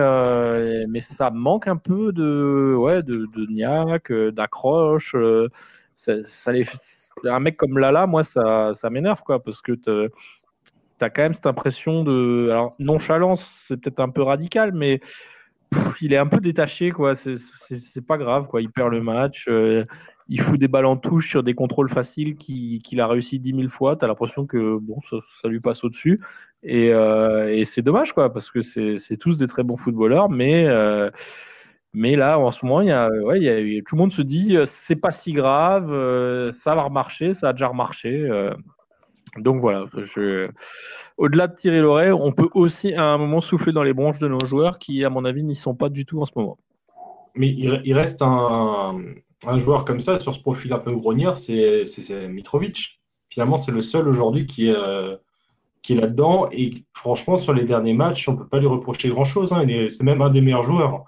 mais 0.87 1.01
ça 1.01 1.29
manque 1.29 1.67
un 1.67 1.77
peu 1.77 2.11
de 2.11 2.73
ouais 2.75 3.03
de, 3.03 3.27
de 3.35 3.45
niaque, 3.51 4.11
d'accroche. 4.11 5.15
ça, 5.97 6.23
ça 6.23 6.51
les 6.53 6.63
un 7.25 7.39
mec 7.39 7.57
comme 7.57 7.77
Lala, 7.77 8.07
moi, 8.07 8.23
ça, 8.23 8.71
ça 8.73 8.89
m'énerve, 8.89 9.21
quoi, 9.23 9.41
parce 9.43 9.61
que 9.61 9.73
tu 9.73 9.89
as 11.01 11.09
quand 11.09 11.21
même 11.21 11.33
cette 11.33 11.45
impression 11.45 12.03
de. 12.03 12.49
Alors, 12.51 12.75
nonchalance, 12.79 13.65
c'est 13.67 13.77
peut-être 13.77 13.99
un 13.99 14.09
peu 14.09 14.21
radical, 14.21 14.71
mais 14.73 14.99
il 16.01 16.13
est 16.13 16.17
un 16.17 16.27
peu 16.27 16.39
détaché, 16.39 16.91
quoi. 16.91 17.13
C'est 17.15 18.05
pas 18.05 18.17
grave, 18.17 18.47
quoi. 18.47 18.61
Il 18.61 18.71
perd 18.71 18.91
le 18.91 19.01
match. 19.01 19.45
Euh, 19.49 19.85
il 20.27 20.41
fout 20.41 20.59
des 20.59 20.67
balles 20.67 20.85
en 20.85 20.97
touche 20.97 21.27
sur 21.29 21.41
des 21.41 21.55
contrôles 21.55 21.89
faciles 21.89 22.35
qu'il 22.35 23.01
a 23.01 23.07
réussi 23.07 23.39
10 23.39 23.55
000 23.55 23.67
fois. 23.67 23.95
Tu 23.95 24.05
as 24.05 24.07
l'impression 24.07 24.45
que 24.45 24.77
bon, 24.77 24.99
ça, 25.41 25.47
lui 25.47 25.59
passe 25.59 25.83
au-dessus. 25.83 26.21
Et, 26.61 26.93
euh, 26.93 27.51
et 27.51 27.65
c'est 27.65 27.81
dommage, 27.81 28.13
quoi, 28.13 28.31
parce 28.31 28.51
que 28.51 28.61
c'est 28.61 29.17
tous 29.17 29.37
des 29.37 29.47
très 29.47 29.63
bons 29.63 29.77
footballeurs, 29.77 30.29
mais. 30.29 30.65
Euh, 30.67 31.09
mais 31.93 32.15
là, 32.15 32.37
en 32.39 32.51
ce 32.51 32.65
moment, 32.65 32.81
y 32.81 32.91
a, 32.91 33.09
ouais, 33.09 33.39
y 33.39 33.49
a, 33.49 33.81
tout 33.81 33.95
le 33.95 33.99
monde 33.99 34.11
se 34.11 34.21
dit 34.21 34.55
euh, 34.55 34.65
c'est 34.65 34.95
pas 34.95 35.11
si 35.11 35.33
grave, 35.33 35.91
euh, 35.91 36.51
ça 36.51 36.75
va 36.75 36.83
remarcher, 36.83 37.33
ça 37.33 37.49
a 37.49 37.53
déjà 37.53 37.67
remarché. 37.67 38.09
Euh. 38.29 38.53
donc 39.37 39.59
voilà, 39.59 39.85
je... 39.95 40.49
au-delà 41.17 41.47
de 41.47 41.55
tirer 41.55 41.81
l'oreille, 41.81 42.11
on 42.11 42.31
peut 42.31 42.49
aussi 42.53 42.93
à 42.93 43.05
un 43.05 43.17
moment 43.17 43.41
souffler 43.41 43.73
dans 43.73 43.81
les 43.81 43.93
bronches 43.93 44.19
de 44.19 44.27
nos 44.27 44.43
joueurs 44.45 44.77
qui, 44.77 45.03
à 45.03 45.09
mon 45.09 45.25
avis, 45.25 45.43
n'y 45.43 45.55
sont 45.55 45.73
pas 45.73 45.89
du 45.89 46.05
tout 46.05 46.21
en 46.21 46.25
ce 46.25 46.31
moment. 46.35 46.59
Mais 47.35 47.47
il, 47.47 47.93
reste 47.93 48.21
un, 48.21 48.99
un, 49.45 49.57
joueur 49.57 49.85
comme 49.85 49.99
ça 49.99 50.19
sur 50.19 50.33
ce 50.33 50.41
profil 50.41 50.73
un 50.73 50.79
peu 50.79 50.91
grognard, 50.91 51.37
c'est 51.37 51.83
Mitrovic. 52.27 52.99
Finalement, 53.29 53.57
c'est 53.57 53.71
le 53.71 53.81
seul 53.81 54.07
aujourd'hui 54.07 54.45
qui 54.45 54.67
est, 54.67 54.75
qui 55.83 55.93
est 55.93 55.95
là-dedans. 55.95 56.49
Et 56.51 56.83
franchement, 56.93 57.37
sur 57.37 57.53
les 57.53 57.63
derniers 57.63 57.93
matchs, 57.93 58.27
on 58.27 58.33
ne 58.33 58.37
peut 58.37 58.47
pas 58.47 58.59
lui 58.59 58.67
reprocher 58.67 59.09
grand-chose. 59.09 59.53
Hein. 59.53 59.65
C'est 59.89 60.03
même 60.03 60.21
un 60.21 60.31
des 60.31 60.41
meilleurs 60.41 60.63
joueurs 60.63 61.05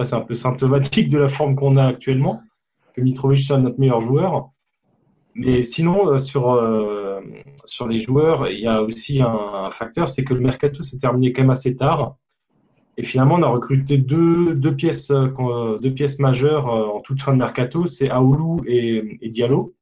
c'est 0.00 0.14
un 0.14 0.20
peu 0.20 0.34
symptomatique 0.34 1.08
de 1.08 1.18
la 1.18 1.28
forme 1.28 1.54
qu'on 1.54 1.76
a 1.76 1.86
actuellement, 1.86 2.42
que 2.94 3.00
Mitrovic 3.00 3.44
soit 3.44 3.58
notre 3.58 3.78
meilleur 3.78 4.00
joueur. 4.00 4.50
Mais 5.34 5.62
sinon, 5.62 6.08
euh, 6.08 6.18
sur, 6.18 6.52
euh, 6.52 7.20
sur 7.64 7.88
les 7.88 7.98
joueurs, 7.98 8.48
il 8.48 8.60
y 8.60 8.66
a 8.66 8.82
aussi 8.82 9.22
un, 9.22 9.70
facteur, 9.70 10.08
c'est 10.08 10.24
que 10.24 10.34
le 10.34 10.40
mercato 10.40 10.82
s'est 10.82 10.98
terminé 10.98 11.32
quand 11.32 11.42
même 11.42 11.50
assez 11.50 11.76
tard. 11.76 12.16
Et 12.98 13.04
finalement, 13.04 13.36
on 13.36 13.42
a 13.42 13.48
recruté 13.48 13.96
deux, 13.96 14.54
deux 14.54 14.76
pièces, 14.76 15.10
euh, 15.10 15.78
deux 15.78 15.94
pièces 15.94 16.18
majeures 16.18 16.66
en 16.66 17.00
toute 17.00 17.22
fin 17.22 17.32
de 17.32 17.38
mercato, 17.38 17.86
c'est 17.86 18.10
Aoulou 18.10 18.60
et, 18.66 19.18
Diallo. 19.30 19.72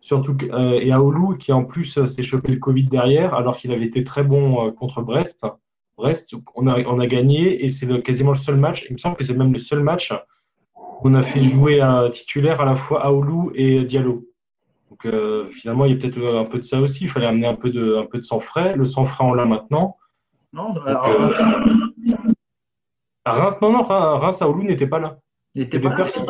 Surtout, 0.00 0.36
et 0.40 0.92
Aoulou 0.92 1.36
qui 1.36 1.52
en 1.52 1.64
plus 1.64 2.04
s'est 2.06 2.22
chopé 2.24 2.52
le 2.52 2.58
Covid 2.58 2.84
derrière, 2.84 3.34
alors 3.34 3.56
qu'il 3.56 3.72
avait 3.72 3.86
été 3.86 4.02
très 4.02 4.24
bon 4.24 4.72
contre 4.72 5.00
Brest. 5.00 5.46
Brest, 6.02 6.34
on 6.56 6.66
a, 6.66 6.80
on 6.80 6.98
a 6.98 7.06
gagné 7.06 7.64
et 7.64 7.68
c'est 7.68 8.02
quasiment 8.02 8.32
le 8.32 8.36
seul 8.36 8.56
match, 8.56 8.84
il 8.90 8.94
me 8.94 8.98
semble 8.98 9.14
que 9.14 9.22
c'est 9.22 9.34
même 9.34 9.52
le 9.52 9.60
seul 9.60 9.84
match 9.84 10.12
où 10.76 11.08
on 11.08 11.14
a 11.14 11.22
fait 11.22 11.42
jouer 11.42 11.80
un 11.80 12.10
titulaire 12.10 12.60
à 12.60 12.64
la 12.64 12.74
fois 12.74 13.04
Aoulou 13.04 13.52
et 13.54 13.84
Diallo. 13.84 14.26
Donc 14.90 15.06
euh, 15.06 15.48
finalement, 15.52 15.84
il 15.84 15.92
y 15.92 15.94
a 15.94 15.98
peut-être 16.00 16.20
un 16.20 16.44
peu 16.44 16.58
de 16.58 16.64
ça 16.64 16.80
aussi, 16.80 17.04
il 17.04 17.08
fallait 17.08 17.26
amener 17.26 17.46
un 17.46 17.54
peu 17.54 17.70
de, 17.70 17.94
un 17.98 18.06
peu 18.06 18.18
de 18.18 18.24
sang 18.24 18.40
frais. 18.40 18.74
Le 18.74 18.84
sang 18.84 19.06
frais, 19.06 19.24
on 19.24 19.32
l'a 19.32 19.44
maintenant. 19.44 19.96
Non, 20.52 20.72
euh, 20.76 20.94
à 23.24 23.32
Reims, 23.32 23.60
non, 23.62 23.72
non, 23.72 23.84
Reims, 23.84 24.42
Aoulou 24.42 24.64
n'était 24.64 24.88
pas 24.88 24.98
là. 24.98 25.20
Il, 25.54 25.62
y 25.62 25.76
avait 25.76 25.96
Persic. 25.96 26.24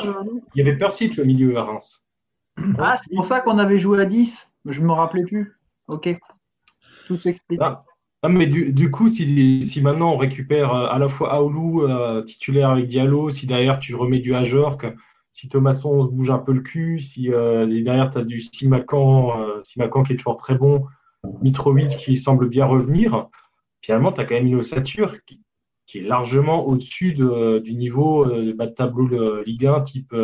il 0.55 0.59
y 0.59 0.61
avait 0.61 0.77
Persic 0.77 1.19
au 1.19 1.25
milieu 1.25 1.57
à 1.57 1.65
Reims. 1.65 2.05
Ah, 2.79 2.97
c'est 2.99 3.15
pour 3.15 3.25
ça 3.25 3.41
qu'on 3.41 3.57
avait 3.57 3.79
joué 3.79 4.03
à 4.03 4.05
10. 4.05 4.53
Je 4.67 4.81
ne 4.83 4.87
me 4.87 4.93
rappelais 4.93 5.25
plus. 5.25 5.57
Ok. 5.89 6.15
Tout 7.07 7.17
s'explique. 7.17 7.61
Ah, 7.63 7.85
ah, 8.25 8.29
mais 8.29 8.47
du, 8.47 8.91
coup, 8.93 9.09
si, 9.09 9.61
si, 9.63 9.83
maintenant 9.83 10.13
on 10.13 10.17
récupère 10.17 10.73
euh, 10.73 10.87
à 10.87 10.99
la 11.01 11.09
fois 11.09 11.33
Aoulou 11.33 11.83
euh, 11.83 12.23
titulaire 12.23 12.71
avec 12.71 12.87
Diallo, 12.87 13.31
si 13.31 13.49
derrière 13.49 13.81
tu 13.81 13.97
remets 13.97 14.21
du 14.21 14.33
Ajorc, 14.33 14.87
si 15.33 15.49
Thomasson 15.49 16.03
se 16.03 16.07
bouge 16.07 16.31
un 16.31 16.39
peu 16.39 16.53
le 16.53 16.61
cul, 16.61 17.01
si, 17.01 17.33
euh, 17.33 17.67
derrière 17.67 18.11
tu 18.11 18.19
as 18.19 18.23
du 18.23 18.41
Simacan, 18.41 19.33
Simacan 19.65 20.05
qui 20.05 20.13
est 20.13 20.17
toujours 20.17 20.37
très 20.37 20.55
bon, 20.55 20.85
Mitrovic 21.43 21.97
qui 21.99 22.17
semble 22.17 22.49
bien 22.49 22.65
revenir, 22.65 23.27
finalement 23.81 24.13
tu 24.13 24.21
as 24.21 24.25
quand 24.25 24.35
même 24.35 24.47
une 24.47 24.57
ossature 24.57 25.17
qui, 25.25 25.41
est 25.95 26.01
largement 26.01 26.65
au-dessus 26.67 27.13
du 27.13 27.75
niveau 27.75 28.25
de 28.25 28.53
bas 28.53 28.67
de 28.67 28.73
tableau 28.73 29.09
de 29.09 29.43
Ligue 29.45 29.67
1 29.67 29.81
type 29.81 30.15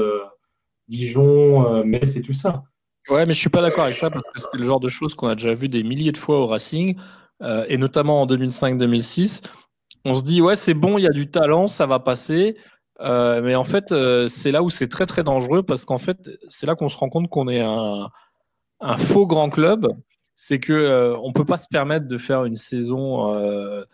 Dijon, 0.86 1.84
Metz 1.84 2.16
et 2.16 2.22
tout 2.22 2.32
ça. 2.32 2.62
Ouais, 3.10 3.26
mais 3.26 3.34
je 3.34 3.38
suis 3.38 3.50
pas 3.50 3.60
d'accord 3.60 3.84
avec 3.84 3.96
ça 3.96 4.08
parce 4.08 4.24
que 4.24 4.40
c'est 4.40 4.56
le 4.56 4.64
genre 4.64 4.80
de 4.80 4.88
choses 4.88 5.14
qu'on 5.14 5.28
a 5.28 5.34
déjà 5.34 5.52
vu 5.52 5.68
des 5.68 5.82
milliers 5.82 6.12
de 6.12 6.16
fois 6.16 6.38
au 6.40 6.46
Racing. 6.46 6.96
Euh, 7.42 7.64
et 7.68 7.78
notamment 7.78 8.22
en 8.22 8.26
2005-2006, 8.26 9.42
on 10.04 10.14
se 10.14 10.22
dit 10.22 10.40
ouais 10.40 10.56
c'est 10.56 10.74
bon, 10.74 10.98
il 10.98 11.02
y 11.02 11.06
a 11.06 11.12
du 11.12 11.30
talent, 11.30 11.66
ça 11.66 11.86
va 11.86 11.98
passer. 11.98 12.56
Euh, 13.00 13.40
mais 13.42 13.54
en 13.54 13.64
fait, 13.64 13.92
euh, 13.92 14.26
c'est 14.26 14.50
là 14.50 14.62
où 14.62 14.70
c'est 14.70 14.88
très 14.88 15.06
très 15.06 15.22
dangereux 15.22 15.62
parce 15.62 15.84
qu'en 15.84 15.98
fait, 15.98 16.30
c'est 16.48 16.66
là 16.66 16.74
qu'on 16.74 16.88
se 16.88 16.96
rend 16.96 17.08
compte 17.08 17.28
qu'on 17.28 17.48
est 17.48 17.60
un, 17.60 18.08
faux 18.96 19.26
grand 19.26 19.50
club. 19.50 19.86
C'est 20.34 20.60
que 20.60 21.14
on 21.20 21.32
peut 21.32 21.44
pas 21.44 21.56
se 21.56 21.68
permettre 21.68 22.06
de 22.06 22.18
faire 22.18 22.44
une 22.44 22.56
saison 22.56 23.84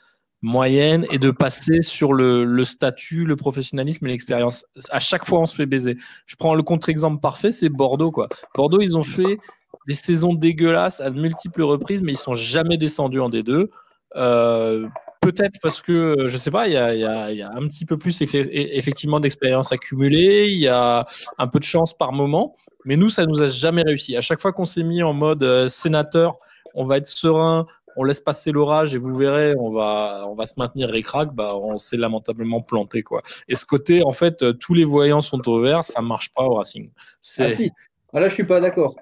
moyenne 0.42 1.06
et 1.10 1.18
de 1.18 1.30
passer 1.30 1.80
sur 1.82 2.12
le, 2.12 2.44
le 2.44 2.64
statut, 2.64 3.24
le 3.24 3.34
professionnalisme 3.34 4.06
et 4.06 4.10
l'expérience. 4.10 4.66
À 4.90 5.00
chaque 5.00 5.24
fois, 5.24 5.40
on 5.40 5.46
se 5.46 5.54
fait 5.54 5.64
baiser. 5.64 5.96
Je 6.26 6.36
prends 6.36 6.54
le 6.54 6.62
contre-exemple 6.62 7.20
parfait, 7.20 7.50
c'est 7.50 7.70
Bordeaux 7.70 8.12
quoi. 8.12 8.28
Bordeaux, 8.54 8.82
ils 8.82 8.94
ont 8.94 9.04
fait 9.04 9.38
des 9.86 9.94
saisons 9.94 10.34
dégueulasses 10.34 11.00
à 11.00 11.10
de 11.10 11.20
multiples 11.20 11.62
reprises, 11.62 12.02
mais 12.02 12.12
ils 12.12 12.18
sont 12.18 12.34
jamais 12.34 12.76
descendus 12.76 13.20
en 13.20 13.30
D2. 13.30 13.68
Euh, 14.16 14.86
peut-être 15.20 15.58
parce 15.62 15.80
que, 15.80 16.26
je 16.26 16.38
sais 16.38 16.50
pas, 16.50 16.68
il 16.68 16.72
y 16.72 16.76
a, 16.76 17.50
un 17.50 17.66
petit 17.68 17.84
peu 17.84 17.96
plus 17.96 18.20
effectivement 18.20 19.20
d'expérience 19.20 19.72
accumulée, 19.72 20.48
il 20.48 20.58
y 20.58 20.68
a 20.68 21.06
un 21.38 21.46
peu 21.46 21.58
de 21.58 21.64
chance 21.64 21.96
par 21.96 22.12
moment, 22.12 22.56
mais 22.84 22.96
nous, 22.96 23.08
ça 23.08 23.26
nous 23.26 23.42
a 23.42 23.48
jamais 23.48 23.82
réussi. 23.82 24.16
À 24.16 24.20
chaque 24.20 24.40
fois 24.40 24.52
qu'on 24.52 24.66
s'est 24.66 24.84
mis 24.84 25.02
en 25.02 25.14
mode 25.14 25.42
euh, 25.42 25.68
sénateur, 25.68 26.38
on 26.74 26.84
va 26.84 26.98
être 26.98 27.06
serein, 27.06 27.66
on 27.96 28.04
laisse 28.04 28.20
passer 28.20 28.52
l'orage 28.52 28.94
et 28.94 28.98
vous 28.98 29.14
verrez, 29.14 29.54
on 29.58 29.70
va, 29.70 30.26
on 30.28 30.34
va 30.34 30.46
se 30.46 30.54
maintenir 30.58 30.88
récrac, 30.88 31.32
bah, 31.32 31.56
on 31.56 31.78
s'est 31.78 31.96
lamentablement 31.96 32.60
planté. 32.60 33.02
Quoi. 33.02 33.22
Et 33.48 33.54
ce 33.54 33.64
côté, 33.64 34.02
en 34.04 34.10
fait, 34.10 34.58
tous 34.58 34.74
les 34.74 34.84
voyants 34.84 35.20
sont 35.22 35.48
au 35.48 35.60
vert, 35.60 35.84
ça 35.84 36.02
marche 36.02 36.32
pas 36.34 36.42
au 36.42 36.54
Racing. 36.54 36.90
Ah, 37.38 37.50
si. 37.50 37.70
ah, 38.12 38.20
là, 38.20 38.28
je 38.28 38.34
suis 38.34 38.44
pas 38.44 38.60
d'accord. 38.60 38.94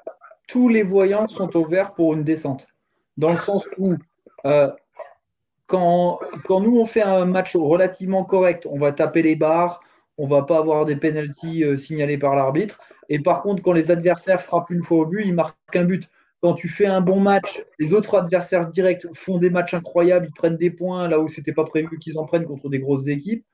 Tous 0.48 0.68
les 0.68 0.82
voyants 0.82 1.26
sont 1.26 1.56
au 1.56 1.66
vert 1.66 1.94
pour 1.94 2.14
une 2.14 2.24
descente. 2.24 2.68
Dans 3.16 3.30
le 3.30 3.36
sens 3.36 3.68
où, 3.78 3.94
euh, 4.46 4.70
quand, 5.66 6.20
nous, 6.48 6.78
on 6.78 6.86
fait 6.86 7.02
un 7.02 7.24
match 7.24 7.56
relativement 7.56 8.24
correct, 8.24 8.66
on 8.70 8.78
va 8.78 8.92
taper 8.92 9.22
les 9.22 9.36
barres, 9.36 9.80
on 10.18 10.26
va 10.26 10.42
pas 10.42 10.58
avoir 10.58 10.84
des 10.84 10.96
pénalties 10.96 11.64
euh, 11.64 11.76
signalés 11.76 12.18
par 12.18 12.34
l'arbitre. 12.34 12.80
Et 13.08 13.18
par 13.20 13.40
contre, 13.40 13.62
quand 13.62 13.72
les 13.72 13.90
adversaires 13.90 14.42
frappent 14.42 14.70
une 14.70 14.82
fois 14.82 14.98
au 14.98 15.06
but, 15.06 15.22
ils 15.24 15.34
marquent 15.34 15.76
un 15.76 15.84
but 15.84 16.10
quand 16.42 16.54
tu 16.54 16.68
fais 16.68 16.86
un 16.86 17.00
bon 17.00 17.20
match, 17.20 17.64
les 17.78 17.94
autres 17.94 18.18
adversaires 18.18 18.66
directs 18.66 19.06
font 19.14 19.38
des 19.38 19.48
matchs 19.48 19.74
incroyables, 19.74 20.26
ils 20.28 20.34
prennent 20.34 20.56
des 20.56 20.70
points 20.70 21.06
là 21.06 21.20
où 21.20 21.28
c'était 21.28 21.52
pas 21.52 21.64
prévu 21.64 22.00
qu'ils 22.00 22.18
en 22.18 22.26
prennent 22.26 22.44
contre 22.44 22.68
des 22.68 22.80
grosses 22.80 23.06
équipes. 23.06 23.46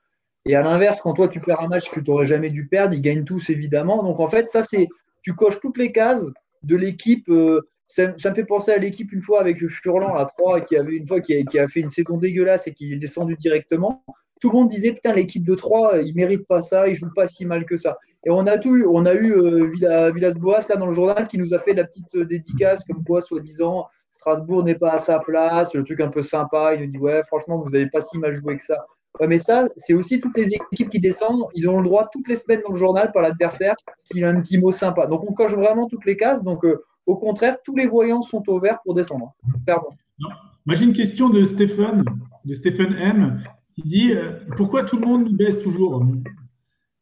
Et 0.45 0.55
à 0.55 0.63
l'inverse, 0.63 1.01
quand 1.01 1.13
toi 1.13 1.27
tu 1.27 1.39
perds 1.39 1.61
un 1.61 1.67
match 1.67 1.91
que 1.91 1.99
tu 1.99 2.09
n'aurais 2.09 2.25
jamais 2.25 2.49
dû 2.49 2.67
perdre, 2.67 2.95
ils 2.95 3.01
gagnent 3.01 3.25
tous 3.25 3.51
évidemment. 3.51 4.01
Donc 4.01 4.19
en 4.19 4.27
fait, 4.27 4.49
ça 4.49 4.63
c'est, 4.63 4.87
tu 5.21 5.35
coches 5.35 5.59
toutes 5.59 5.77
les 5.77 5.91
cases 5.91 6.25
de 6.63 6.75
l'équipe. 6.75 7.27
Euh, 7.29 7.61
ça, 7.87 8.07
me 8.07 8.35
fait 8.35 8.45
penser 8.45 8.71
à 8.71 8.77
l'équipe 8.77 9.11
une 9.11 9.21
fois 9.21 9.41
avec 9.41 9.65
Furlan, 9.67 10.13
la 10.13 10.25
3, 10.25 10.61
qui 10.61 10.77
avait 10.77 10.95
une 10.95 11.07
fois 11.07 11.21
qui 11.21 11.33
a, 11.35 11.67
fait 11.67 11.79
une 11.79 11.89
saison 11.89 12.17
dégueulasse 12.17 12.67
et 12.67 12.73
qui 12.73 12.93
est 12.93 12.97
descendu 12.97 13.35
directement. 13.35 14.03
Tout 14.39 14.51
le 14.51 14.57
monde 14.57 14.69
disait 14.69 14.93
putain 14.93 15.13
l'équipe 15.13 15.43
de 15.43 15.55
3, 15.55 16.01
ils 16.01 16.15
méritent 16.15 16.47
pas 16.47 16.61
ça, 16.61 16.87
ils 16.87 16.95
jouent 16.95 17.13
pas 17.15 17.27
si 17.27 17.45
mal 17.45 17.65
que 17.65 17.77
ça. 17.77 17.97
Et 18.25 18.29
on 18.29 18.45
a 18.47 18.57
tout. 18.57 18.85
On 18.91 19.05
a 19.05 19.13
eu 19.13 19.33
euh, 19.33 20.11
Villas-Boas 20.11 20.67
là 20.69 20.75
dans 20.75 20.85
le 20.85 20.93
journal 20.93 21.27
qui 21.27 21.37
nous 21.37 21.53
a 21.53 21.59
fait 21.59 21.73
la 21.73 21.85
petite 21.85 22.15
euh, 22.15 22.25
dédicace 22.25 22.83
comme 22.85 23.03
quoi, 23.03 23.21
soi-disant, 23.21 23.87
Strasbourg 24.11 24.63
n'est 24.63 24.75
pas 24.75 24.91
à 24.91 24.99
sa 24.99 25.19
place, 25.19 25.73
le 25.73 25.83
truc 25.83 25.99
un 26.01 26.09
peu 26.09 26.21
sympa. 26.21 26.75
Il 26.75 26.81
nous 26.81 26.91
dit 26.91 26.97
ouais, 26.97 27.21
franchement, 27.23 27.59
vous 27.59 27.69
n'avez 27.69 27.89
pas 27.89 28.01
si 28.01 28.17
mal 28.19 28.35
joué 28.35 28.57
que 28.57 28.63
ça. 28.63 28.85
Mais 29.27 29.39
ça, 29.39 29.65
c'est 29.75 29.93
aussi 29.93 30.19
toutes 30.19 30.37
les 30.37 30.53
équipes 30.53 30.89
qui 30.89 30.99
descendent. 30.99 31.43
Ils 31.55 31.69
ont 31.69 31.79
le 31.79 31.83
droit 31.83 32.09
toutes 32.11 32.27
les 32.27 32.35
semaines 32.35 32.61
dans 32.65 32.73
le 32.73 32.77
journal 32.77 33.11
par 33.11 33.21
l'adversaire 33.21 33.75
qu'il 34.05 34.23
a 34.23 34.29
un 34.29 34.39
petit 34.41 34.57
mot 34.57 34.71
sympa. 34.71 35.07
Donc 35.07 35.29
on 35.29 35.33
coche 35.33 35.53
vraiment 35.53 35.87
toutes 35.87 36.05
les 36.05 36.15
cases. 36.15 36.43
Donc 36.43 36.63
euh, 36.63 36.83
au 37.05 37.17
contraire, 37.17 37.57
tous 37.63 37.75
les 37.75 37.87
voyants 37.87 38.21
sont 38.21 38.43
au 38.47 38.59
vert 38.59 38.79
pour 38.83 38.93
descendre. 38.93 39.33
Pardon. 39.65 39.89
Moi 40.65 40.75
j'ai 40.75 40.85
une 40.85 40.93
question 40.93 41.29
de 41.29 41.43
Stéphane, 41.43 42.05
de 42.45 42.53
Stéphane 42.53 42.93
M, 42.93 43.43
qui 43.75 43.81
dit 43.81 44.13
pourquoi 44.55 44.83
tout 44.83 44.97
le 44.97 45.05
monde 45.05 45.25
nous 45.25 45.35
baisse 45.35 45.59
toujours? 45.59 46.05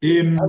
Et, 0.04 0.22
ah 0.38 0.46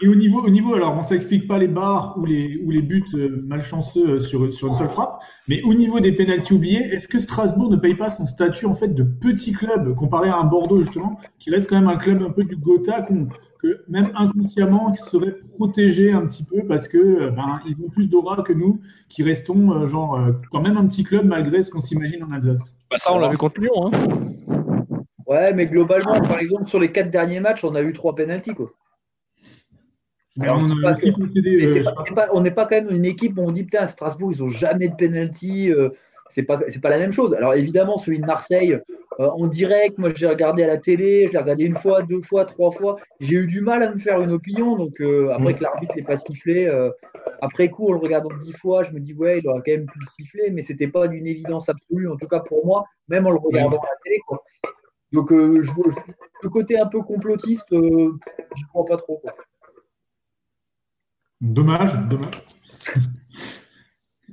et, 0.00 0.08
au, 0.08 0.14
niveau, 0.14 0.40
au 0.40 0.48
niveau, 0.48 0.74
alors 0.74 0.96
on 0.96 1.02
ça 1.02 1.14
explique 1.14 1.46
pas 1.46 1.58
les 1.58 1.68
barres 1.68 2.14
ou 2.16 2.24
les, 2.24 2.58
ou 2.64 2.70
les 2.70 2.80
buts 2.80 3.04
euh, 3.14 3.44
malchanceux 3.46 4.08
euh, 4.08 4.18
sur, 4.18 4.50
sur 4.52 4.68
une 4.68 4.74
seule 4.74 4.88
frappe, 4.88 5.20
mais 5.46 5.60
au 5.62 5.74
niveau 5.74 6.00
des 6.00 6.12
pénalties 6.12 6.54
oubliés, 6.54 6.80
est-ce 6.80 7.06
que 7.06 7.18
Strasbourg 7.18 7.70
ne 7.70 7.76
paye 7.76 7.94
pas 7.94 8.08
son 8.08 8.26
statut 8.26 8.64
en 8.64 8.74
fait 8.74 8.88
de 8.88 9.02
petit 9.02 9.52
club 9.52 9.94
comparé 9.94 10.30
à 10.30 10.38
un 10.38 10.44
Bordeaux 10.44 10.80
justement, 10.80 11.18
qui 11.38 11.50
reste 11.50 11.68
quand 11.68 11.76
même 11.76 11.88
un 11.88 11.98
club 11.98 12.22
un 12.22 12.30
peu 12.30 12.44
du 12.44 12.56
Gotha, 12.56 13.02
que 13.02 13.84
même 13.88 14.10
inconsciemment 14.14 14.90
qui 14.92 15.02
serait 15.02 15.36
protégé 15.56 16.12
un 16.12 16.24
petit 16.26 16.44
peu 16.44 16.64
parce 16.66 16.88
que 16.88 16.96
euh, 16.96 17.30
ben, 17.30 17.60
ils 17.66 17.74
ont 17.84 17.90
plus 17.90 18.08
d'aura 18.08 18.42
que 18.42 18.54
nous, 18.54 18.80
qui 19.10 19.22
restons 19.22 19.86
genre 19.86 20.18
quand 20.50 20.62
même 20.62 20.78
un 20.78 20.86
petit 20.86 21.04
club 21.04 21.26
malgré 21.26 21.62
ce 21.62 21.70
qu'on 21.70 21.82
s'imagine 21.82 22.24
en 22.24 22.32
Alsace? 22.32 22.60
Bah 22.90 22.96
ça 22.96 23.12
on 23.12 23.18
l'a 23.18 23.28
vu 23.28 23.36
contre 23.36 23.60
Lyon. 23.60 23.90
Hein. 23.92 24.67
Ouais, 25.28 25.52
mais 25.52 25.66
globalement, 25.66 26.22
par 26.22 26.38
exemple, 26.38 26.68
sur 26.68 26.80
les 26.80 26.90
quatre 26.90 27.10
derniers 27.10 27.38
matchs, 27.38 27.62
on 27.62 27.74
a 27.74 27.82
eu 27.82 27.92
trois 27.92 28.14
pénalties. 28.14 28.54
Quoi. 28.54 28.72
on 32.32 32.40
n'est 32.40 32.50
pas, 32.50 32.64
quand 32.64 32.76
même 32.76 32.90
une 32.90 33.04
équipe 33.04 33.36
où 33.36 33.42
on 33.42 33.50
dit 33.50 33.64
putain, 33.64 33.86
Strasbourg, 33.88 34.32
ils 34.32 34.40
n'ont 34.40 34.48
jamais 34.48 34.88
de 34.88 34.94
penalty. 34.94 35.70
Euh, 35.70 35.90
c'est 36.28 36.44
pas, 36.44 36.60
c'est 36.68 36.80
pas 36.80 36.88
la 36.88 36.98
même 36.98 37.12
chose. 37.12 37.34
Alors 37.34 37.52
évidemment, 37.52 37.98
celui 37.98 38.20
de 38.20 38.24
Marseille, 38.24 38.72
euh, 39.20 39.26
en 39.26 39.46
direct, 39.48 39.98
moi 39.98 40.10
j'ai 40.14 40.26
regardé 40.26 40.62
à 40.62 40.66
la 40.66 40.78
télé, 40.78 41.26
je 41.26 41.32
l'ai 41.32 41.38
regardé 41.38 41.64
une 41.64 41.74
fois, 41.74 42.02
deux 42.02 42.20
fois, 42.22 42.46
trois 42.46 42.70
fois. 42.70 42.96
J'ai 43.20 43.36
eu 43.36 43.46
du 43.46 43.60
mal 43.60 43.82
à 43.82 43.92
me 43.92 43.98
faire 43.98 44.22
une 44.22 44.32
opinion. 44.32 44.76
Donc 44.76 44.98
euh, 45.02 45.30
après 45.32 45.54
que 45.54 45.62
l'arbitre 45.62 45.94
n'ait 45.94 46.02
pas 46.02 46.16
sifflé, 46.16 46.70
après 47.42 47.68
coup, 47.68 47.88
en 47.88 47.92
le 47.92 47.98
regardant 47.98 48.34
dix 48.34 48.52
fois, 48.52 48.82
je 48.82 48.92
me 48.92 49.00
dis 49.00 49.12
ouais, 49.12 49.40
il 49.40 49.48
aurait 49.48 49.60
quand 49.64 49.72
même 49.72 49.86
pu 49.86 49.98
le 49.98 50.06
siffler, 50.06 50.50
mais 50.52 50.62
c'était 50.62 50.88
pas 50.88 51.06
d'une 51.06 51.26
évidence 51.26 51.68
absolue, 51.68 52.08
en 52.08 52.16
tout 52.16 52.28
cas 52.28 52.40
pour 52.40 52.64
moi, 52.64 52.84
même 53.08 53.26
en 53.26 53.30
le 53.30 53.38
regardant 53.38 53.78
à 53.78 53.86
la 53.86 53.98
télé. 54.02 54.20
Quoi. 54.26 54.42
Donc, 55.12 55.32
euh, 55.32 55.62
je, 55.62 55.70
le 56.42 56.48
côté 56.48 56.78
un 56.78 56.86
peu 56.86 57.02
complotiste, 57.02 57.72
euh, 57.72 58.12
je 58.54 58.62
ne 58.62 58.68
crois 58.68 58.84
pas 58.84 58.96
trop. 58.96 59.22
Dommage, 61.40 61.94
dommage. 62.08 62.34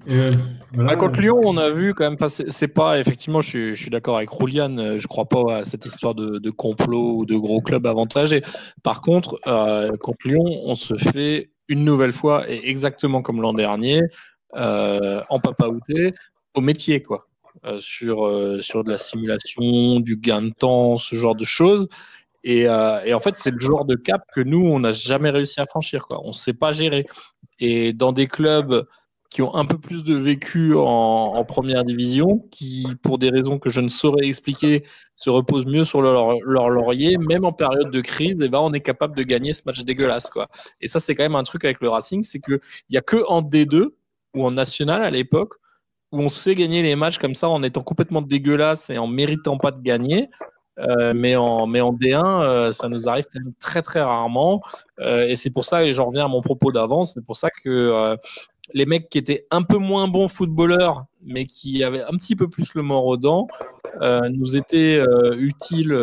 Euh, 0.07 0.31
bah, 0.73 0.95
contre 0.97 1.19
Lyon, 1.19 1.41
on 1.43 1.57
a 1.57 1.71
vu 1.71 1.95
quand 1.95 2.03
même 2.03 2.17
passer. 2.17 2.45
C'est 2.49 2.67
pas 2.67 2.99
effectivement, 2.99 3.41
je 3.41 3.73
suis, 3.73 3.89
d'accord 3.89 4.17
avec 4.17 4.29
Roulian. 4.29 4.99
Je 4.99 5.07
crois 5.07 5.25
pas 5.25 5.57
à 5.57 5.65
cette 5.65 5.87
histoire 5.87 6.13
de, 6.13 6.49
complot 6.51 7.17
ou 7.17 7.25
de 7.25 7.35
gros 7.35 7.59
clubs 7.59 7.87
avantagés. 7.87 8.43
Par 8.83 9.01
contre, 9.01 9.39
contre 9.97 10.27
Lyon, 10.27 10.43
on 10.45 10.75
se 10.75 10.93
fait 10.95 11.49
une 11.69 11.83
nouvelle 11.83 12.11
fois 12.11 12.47
et 12.47 12.69
exactement 12.69 13.23
comme 13.23 13.41
l'an 13.41 13.53
dernier 13.53 14.01
en 14.53 15.39
papaouté 15.39 16.13
au 16.53 16.61
métier 16.61 17.01
quoi. 17.01 17.27
Euh, 17.65 17.79
sur, 17.79 18.27
euh, 18.27 18.61
sur 18.61 18.83
de 18.83 18.91
la 18.91 18.97
simulation, 18.99 19.99
du 19.99 20.17
gain 20.17 20.43
de 20.43 20.49
temps, 20.51 20.97
ce 20.97 21.15
genre 21.15 21.35
de 21.35 21.43
choses. 21.45 21.87
Et, 22.43 22.67
euh, 22.69 23.03
et 23.05 23.13
en 23.15 23.19
fait, 23.19 23.35
c'est 23.37 23.49
le 23.49 23.59
genre 23.59 23.85
de 23.85 23.95
cap 23.95 24.21
que 24.35 24.41
nous, 24.41 24.63
on 24.67 24.79
n'a 24.79 24.91
jamais 24.91 25.31
réussi 25.31 25.59
à 25.59 25.65
franchir. 25.65 26.07
Quoi. 26.07 26.21
On 26.23 26.29
ne 26.29 26.33
sait 26.33 26.53
pas 26.53 26.71
gérer. 26.73 27.07
Et 27.59 27.93
dans 27.93 28.11
des 28.11 28.27
clubs 28.27 28.85
qui 29.31 29.41
ont 29.41 29.55
un 29.55 29.65
peu 29.65 29.79
plus 29.79 30.03
de 30.03 30.13
vécu 30.15 30.75
en, 30.75 31.43
première 31.45 31.83
division, 31.83 32.47
qui, 32.51 32.85
pour 33.01 33.17
des 33.17 33.29
raisons 33.29 33.57
que 33.57 33.69
je 33.69 33.81
ne 33.81 33.89
saurais 33.89 34.27
expliquer, 34.27 34.85
se 35.15 35.31
reposent 35.31 35.65
mieux 35.65 35.85
sur 35.85 36.01
leur, 36.03 36.39
leur 36.43 36.69
laurier, 36.69 37.17
même 37.17 37.45
en 37.45 37.51
période 37.51 37.89
de 37.89 38.01
crise, 38.01 38.41
et 38.41 38.45
eh 38.45 38.49
ben, 38.49 38.59
on 38.59 38.73
est 38.73 38.81
capable 38.81 39.17
de 39.17 39.23
gagner 39.23 39.53
ce 39.53 39.63
match 39.65 39.83
dégueulasse. 39.83 40.29
Quoi. 40.29 40.47
Et 40.81 40.87
ça, 40.87 40.99
c'est 40.99 41.15
quand 41.15 41.23
même 41.23 41.35
un 41.35 41.43
truc 41.43 41.65
avec 41.65 41.81
le 41.81 41.89
Racing, 41.89 42.21
c'est 42.23 42.39
qu'il 42.39 42.59
n'y 42.91 42.97
a 42.97 43.01
que 43.01 43.25
en 43.27 43.41
D2 43.41 43.87
ou 44.35 44.45
en 44.45 44.51
national 44.51 45.01
à 45.01 45.09
l'époque 45.09 45.55
où 46.11 46.19
on 46.19 46.29
sait 46.29 46.55
gagner 46.55 46.81
les 46.81 46.95
matchs 46.95 47.17
comme 47.17 47.35
ça 47.35 47.49
en 47.49 47.63
étant 47.63 47.81
complètement 47.81 48.21
dégueulasse 48.21 48.89
et 48.89 48.97
en 48.97 49.07
méritant 49.07 49.57
pas 49.57 49.71
de 49.71 49.81
gagner. 49.81 50.29
Euh, 50.79 51.13
mais, 51.15 51.35
en, 51.35 51.67
mais 51.67 51.81
en 51.81 51.93
D1, 51.93 52.41
euh, 52.41 52.71
ça 52.71 52.89
nous 52.89 53.07
arrive 53.07 53.25
quand 53.31 53.39
même 53.39 53.53
très 53.59 53.81
très 53.81 54.01
rarement. 54.01 54.61
Euh, 54.99 55.25
et 55.25 55.35
c'est 55.35 55.51
pour 55.51 55.65
ça, 55.65 55.85
et 55.85 55.93
j'en 55.93 56.05
reviens 56.05 56.25
à 56.25 56.27
mon 56.27 56.41
propos 56.41 56.71
d'avant, 56.71 57.03
c'est 57.03 57.23
pour 57.23 57.37
ça 57.37 57.49
que 57.49 58.17
les 58.73 58.85
mecs 58.87 59.09
qui 59.09 59.19
étaient 59.19 59.45
un 59.51 59.61
peu 59.61 59.77
moins 59.77 60.07
bons 60.07 60.27
footballeurs, 60.27 61.05
mais 61.23 61.45
qui 61.45 61.83
avaient 61.83 62.01
un 62.01 62.17
petit 62.17 62.35
peu 62.35 62.49
plus 62.49 62.73
le 62.73 62.81
mort 62.81 63.05
aux 63.05 63.17
dents, 63.17 63.47
nous 64.01 64.57
étaient 64.57 64.99
utiles 65.37 65.93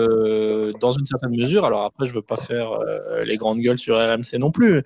dans 0.81 0.93
une 0.93 1.05
certaine 1.05 1.37
mesure. 1.37 1.65
Alors 1.65 1.85
après, 1.85 2.07
je 2.07 2.15
veux 2.15 2.23
pas 2.23 2.37
faire 2.37 2.79
les 3.25 3.37
grandes 3.37 3.59
gueules 3.59 3.79
sur 3.79 3.97
RMC 3.97 4.39
non 4.39 4.53
plus. 4.53 4.85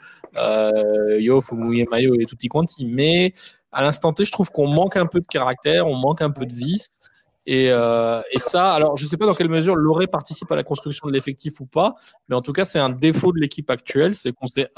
yo, 1.18 1.40
faut 1.40 1.54
mouiller 1.54 1.86
maillot 1.90 2.14
et 2.18 2.24
tout 2.24 2.36
y 2.42 2.48
quanti. 2.48 2.86
Mais 2.86 3.34
à 3.76 3.82
l'instant 3.82 4.14
T, 4.14 4.24
je 4.24 4.32
trouve 4.32 4.50
qu'on 4.50 4.68
manque 4.68 4.96
un 4.96 5.04
peu 5.04 5.20
de 5.20 5.26
caractère, 5.26 5.86
on 5.86 5.96
manque 5.96 6.22
un 6.22 6.30
peu 6.30 6.46
de 6.46 6.54
vice. 6.54 6.98
Et, 7.44 7.70
euh, 7.70 8.22
ça, 8.38 8.72
alors 8.72 8.96
je 8.96 9.04
ne 9.04 9.08
sais 9.08 9.18
pas 9.18 9.26
dans 9.26 9.34
quelle 9.34 9.50
mesure 9.50 9.76
Loré 9.76 10.06
participe 10.06 10.50
à 10.50 10.56
la 10.56 10.64
construction 10.64 11.06
de 11.08 11.12
l'effectif 11.12 11.60
ou 11.60 11.66
pas, 11.66 11.94
mais 12.28 12.34
en 12.34 12.40
tout 12.40 12.54
cas, 12.54 12.64
c'est 12.64 12.78
un 12.78 12.88
défaut 12.88 13.32
de 13.32 13.38
l'équipe 13.38 13.68
actuelle, 13.68 14.14
c'est 14.14 14.32
qu'on 14.32 14.46
s'est 14.46 14.70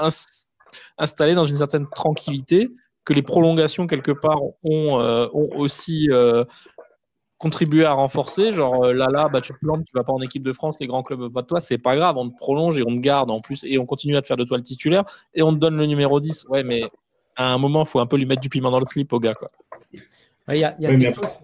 installé 0.99 1.35
dans 1.37 1.45
une 1.47 1.57
certaine 1.57 1.87
tranquillité, 1.89 2.71
que 3.05 3.13
les 3.13 3.23
prolongations, 3.23 3.87
quelque 3.87 4.11
part, 4.13 4.41
ont, 4.65 5.01
euh, 5.01 5.29
aussi 5.33 6.09
euh, 6.11 6.45
contribué 7.39 7.85
à 7.85 7.93
renforcer. 7.93 8.53
Genre, 8.53 8.87
là, 8.87 9.07
là, 9.13 9.29
bah, 9.29 9.41
tu 9.41 9.53
te 9.53 9.59
plantes, 9.61 9.85
tu 9.87 9.93
vas 9.95 10.05
pas 10.05 10.13
en 10.13 10.21
équipe 10.21 10.43
de 10.43 10.53
France, 10.53 10.77
les 10.81 10.89
grands 10.89 11.05
clubs 11.05 11.33
pas 11.33 11.43
de 11.43 11.47
toi, 11.47 11.61
c'est 11.61 11.79
pas 11.79 11.95
grave, 11.97 12.17
on 12.19 12.29
te 12.29 12.37
prolonge 12.37 12.79
et 12.79 12.83
on 12.87 12.97
te 12.97 13.01
garde 13.01 13.31
en 13.31 13.41
plus, 13.41 13.65
et 13.65 13.79
on 13.79 13.87
continue 13.87 14.17
à 14.17 14.23
te 14.23 14.27
faire 14.27 14.37
de 14.37 14.45
toi 14.45 14.57
le 14.57 14.65
titulaire, 14.65 15.05
et 15.35 15.43
on 15.43 15.53
te 15.53 15.59
donne 15.59 15.77
le 15.77 15.87
numéro 15.87 16.21
10. 16.21 16.47
Ouais, 16.49 16.65
mais 16.65 16.83
à 17.39 17.53
un 17.53 17.59
moment, 17.59 17.85
il 17.85 17.89
faut 17.89 18.01
un 18.01 18.07
peu 18.07 18.17
lui 18.17 18.27
mettre 18.27 18.43
du 18.43 18.49
piment 18.49 18.71
dans 18.71 18.81
le 18.81 18.87
slip 18.87 19.13
au 19.13 19.21
gars. 19.21 19.35
Quoi. 19.35 19.49
Il 19.93 20.57
y 20.57 20.65
a, 20.65 20.73
quelque 20.73 21.15
chose. 21.15 21.39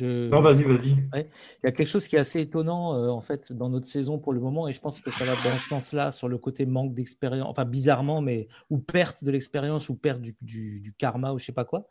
Non, 0.00 0.42
vas-y, 0.42 0.62
vas-y. 0.62 0.90
Il 0.90 1.26
y 1.64 1.66
a 1.66 1.72
quelque 1.72 1.88
chose 1.88 2.06
qui 2.06 2.14
est 2.16 2.18
assez 2.18 2.40
étonnant 2.40 2.94
euh, 2.94 3.08
en 3.08 3.20
fait 3.20 3.52
dans 3.52 3.68
notre 3.68 3.86
saison 3.86 4.18
pour 4.18 4.32
le 4.32 4.40
moment, 4.40 4.68
et 4.68 4.74
je 4.74 4.80
pense 4.80 5.00
que 5.00 5.10
ça 5.10 5.24
va 5.24 5.32
dans 5.32 5.56
ce 5.56 5.68
sens-là 5.68 6.12
sur 6.12 6.28
le 6.28 6.38
côté 6.38 6.66
manque 6.66 6.94
d'expérience, 6.94 7.48
enfin 7.48 7.64
bizarrement, 7.64 8.20
mais 8.20 8.46
ou 8.70 8.78
perte 8.78 9.24
de 9.24 9.30
l'expérience 9.30 9.88
ou 9.88 9.96
perte 9.96 10.20
du, 10.20 10.94
karma 10.98 11.32
ou 11.32 11.38
je 11.38 11.46
sais 11.46 11.52
pas 11.52 11.64
quoi. 11.64 11.86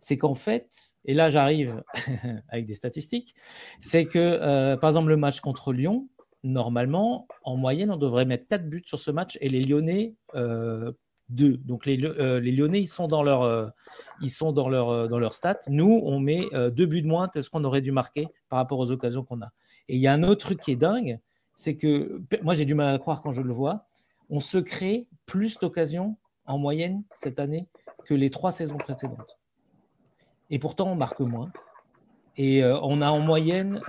C'est 0.00 0.16
qu'en 0.16 0.34
fait, 0.34 0.94
et 1.04 1.12
là 1.12 1.28
j'arrive 1.28 1.82
avec 2.48 2.64
des 2.64 2.74
statistiques, 2.74 3.34
c'est 3.80 4.06
que 4.06 4.18
euh, 4.18 4.76
par 4.76 4.88
exemple 4.88 5.08
le 5.08 5.16
match 5.16 5.40
contre 5.40 5.72
Lyon, 5.72 6.08
normalement, 6.44 7.26
en 7.42 7.56
moyenne, 7.56 7.90
on 7.90 7.96
devrait 7.96 8.24
mettre 8.24 8.46
4 8.48 8.68
buts 8.68 8.84
sur 8.86 9.00
ce 9.00 9.10
match 9.10 9.36
et 9.40 9.48
les 9.48 9.62
Lyonnais 9.62 10.14
euh, 10.34 10.92
Donc 11.28 11.84
les, 11.84 12.02
euh, 12.02 12.40
les, 12.40 12.52
Lyonnais, 12.52 12.80
ils 12.80 12.86
sont 12.86 13.06
dans 13.06 13.22
leur, 13.22 13.42
euh, 13.42 13.68
dans 14.40 14.68
leur, 14.68 14.88
euh, 14.88 15.08
dans 15.08 15.18
leur 15.18 15.34
stat. 15.34 15.58
Nous, 15.68 16.00
on 16.04 16.20
met 16.20 16.46
deux 16.72 16.86
buts 16.86 17.02
de 17.02 17.06
moins 17.06 17.28
que 17.28 17.42
ce 17.42 17.50
qu'on 17.50 17.64
aurait 17.64 17.82
dû 17.82 17.92
marquer 17.92 18.28
par 18.48 18.58
rapport 18.58 18.78
aux 18.78 18.90
occasions 18.90 19.24
qu'on 19.24 19.42
a. 19.42 19.52
Et 19.88 19.96
il 19.96 20.00
y 20.00 20.06
a 20.06 20.12
un 20.12 20.22
autre 20.22 20.46
truc 20.46 20.60
qui 20.60 20.72
est 20.72 20.76
dingue, 20.76 21.18
c'est 21.54 21.76
que 21.76 22.22
moi 22.42 22.54
j'ai 22.54 22.64
du 22.64 22.74
mal 22.74 22.94
à 22.94 22.98
croire 22.98 23.22
quand 23.22 23.32
je 23.32 23.42
le 23.42 23.52
vois. 23.52 23.86
On 24.30 24.40
se 24.40 24.58
crée 24.58 25.06
plus 25.26 25.58
d'occasions 25.58 26.16
en 26.46 26.58
moyenne 26.58 27.02
cette 27.12 27.40
année 27.40 27.66
que 28.06 28.14
les 28.14 28.30
trois 28.30 28.52
saisons 28.52 28.78
précédentes. 28.78 29.38
et 30.50 30.58
pourtant 30.58 30.90
on 30.90 30.94
marque 30.94 31.20
moins. 31.20 31.50
Et 32.36 32.64
on 32.64 33.02
a 33.02 33.10
en 33.10 33.20
moyenne, 33.20 33.80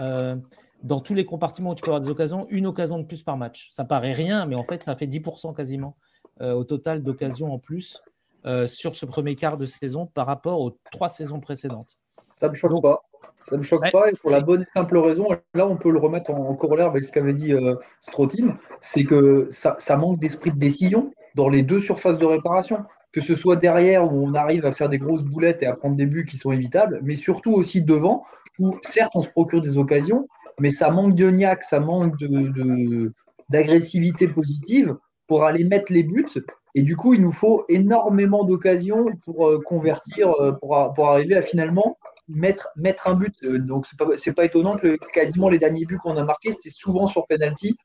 dans 0.81 0.99
tous 0.99 1.13
les 1.13 1.25
compartiments 1.25 1.71
où 1.71 1.75
tu 1.75 1.83
peux 1.83 1.91
avoir 1.91 2.01
des 2.01 2.09
occasions, 2.09 2.47
une 2.49 2.65
occasion 2.65 2.97
de 2.97 3.03
plus 3.03 3.23
par 3.23 3.37
match. 3.37 3.69
Ça 3.71 3.85
paraît 3.85 4.13
rien, 4.13 4.45
mais 4.45 4.55
en 4.55 4.63
fait, 4.63 4.83
ça 4.83 4.95
fait 4.95 5.07
10% 5.07 5.55
quasiment 5.55 5.95
au 6.41 6.63
total 6.63 7.03
d'occasions 7.03 7.53
en 7.53 7.59
plus 7.59 8.01
sur 8.67 8.95
ce 8.95 9.05
premier 9.05 9.35
quart 9.35 9.57
de 9.57 9.65
saison 9.65 10.05
par 10.05 10.25
rapport 10.27 10.61
aux 10.61 10.77
trois 10.91 11.09
saisons 11.09 11.39
précédentes. 11.39 11.97
Ça 12.39 12.47
ne 12.47 12.51
me 12.51 12.55
choque 12.55 12.81
pas. 12.81 13.01
Ça 13.41 13.55
ne 13.55 13.59
me 13.59 13.63
choque 13.63 13.89
pas, 13.91 14.09
et 14.09 14.13
pour 14.21 14.31
la 14.31 14.41
bonne 14.41 14.63
et 14.63 14.65
simple 14.73 14.97
raison, 14.97 15.29
là 15.53 15.65
on 15.65 15.77
peut 15.77 15.91
le 15.91 15.99
remettre 15.99 16.31
en, 16.31 16.53
corollaire 16.55 16.87
avec 16.87 17.03
ce 17.03 17.11
qu'avait 17.11 17.33
dit 17.33 17.53
euh, 17.53 17.75
c'est 18.81 19.05
que 19.05 19.47
ça, 19.49 19.97
manque 19.97 20.19
d'esprit 20.19 20.51
de 20.51 20.57
décision 20.57 21.11
dans 21.35 21.47
les 21.47 21.63
deux 21.63 21.79
surfaces 21.79 22.17
de 22.17 22.25
réparation. 22.25 22.83
Que 23.11 23.21
ce 23.21 23.33
soit 23.33 23.55
derrière 23.55 24.03
où 24.05 24.23
on 24.23 24.35
arrive 24.35 24.65
à 24.65 24.71
faire 24.71 24.87
des 24.87 24.99
grosses 24.99 25.23
boulettes 25.23 25.63
et 25.63 25.65
à 25.65 25.75
prendre 25.75 25.95
des 25.95 26.05
buts 26.05 26.25
qui 26.25 26.37
sont 26.37 26.51
évitables, 26.51 26.99
mais 27.01 27.15
surtout 27.15 27.53
aussi 27.53 27.83
devant 27.83 28.23
où 28.59 28.77
certes 28.83 29.13
on 29.15 29.21
se 29.21 29.29
procure 29.29 29.61
des 29.61 29.77
occasions, 29.77 30.27
mais 30.59 30.69
ça 30.69 30.91
manque 30.91 31.15
de 31.15 31.29
niaque, 31.31 31.63
ça 31.63 31.79
manque 31.79 32.15
d'agressivité 33.49 34.27
de, 34.27 34.33
positive 34.33 34.95
pour 35.29 35.45
aller 35.45 35.63
mettre 35.63 35.93
les 35.93 36.03
buts. 36.03 36.25
Et 36.75 36.83
du 36.83 36.95
coup, 36.97 37.13
il 37.13 37.21
nous 37.21 37.31
faut 37.31 37.63
énormément 37.69 38.43
d'occasions 38.43 39.05
pour 39.23 39.47
euh, 39.47 39.59
convertir, 39.65 40.31
euh, 40.41 40.51
pour, 40.51 40.91
pour 40.93 41.07
arriver 41.07 41.35
à 41.35 41.41
finalement 41.41 41.97
mettre, 42.27 42.67
mettre 42.75 43.07
un 43.07 43.13
but. 43.13 43.33
Euh, 43.43 43.59
donc, 43.59 43.85
c'est 43.87 43.97
pas, 43.97 44.07
pas 44.35 44.45
étonnant 44.45 44.75
que 44.75 44.97
quasiment 45.13 45.49
les 45.49 45.59
derniers 45.59 45.85
buts 45.85 45.97
qu'on 45.97 46.17
a 46.17 46.23
marqués, 46.23 46.51
c'était 46.51 46.69
souvent 46.69 47.07
sur 47.07 47.25
penalty, 47.27 47.77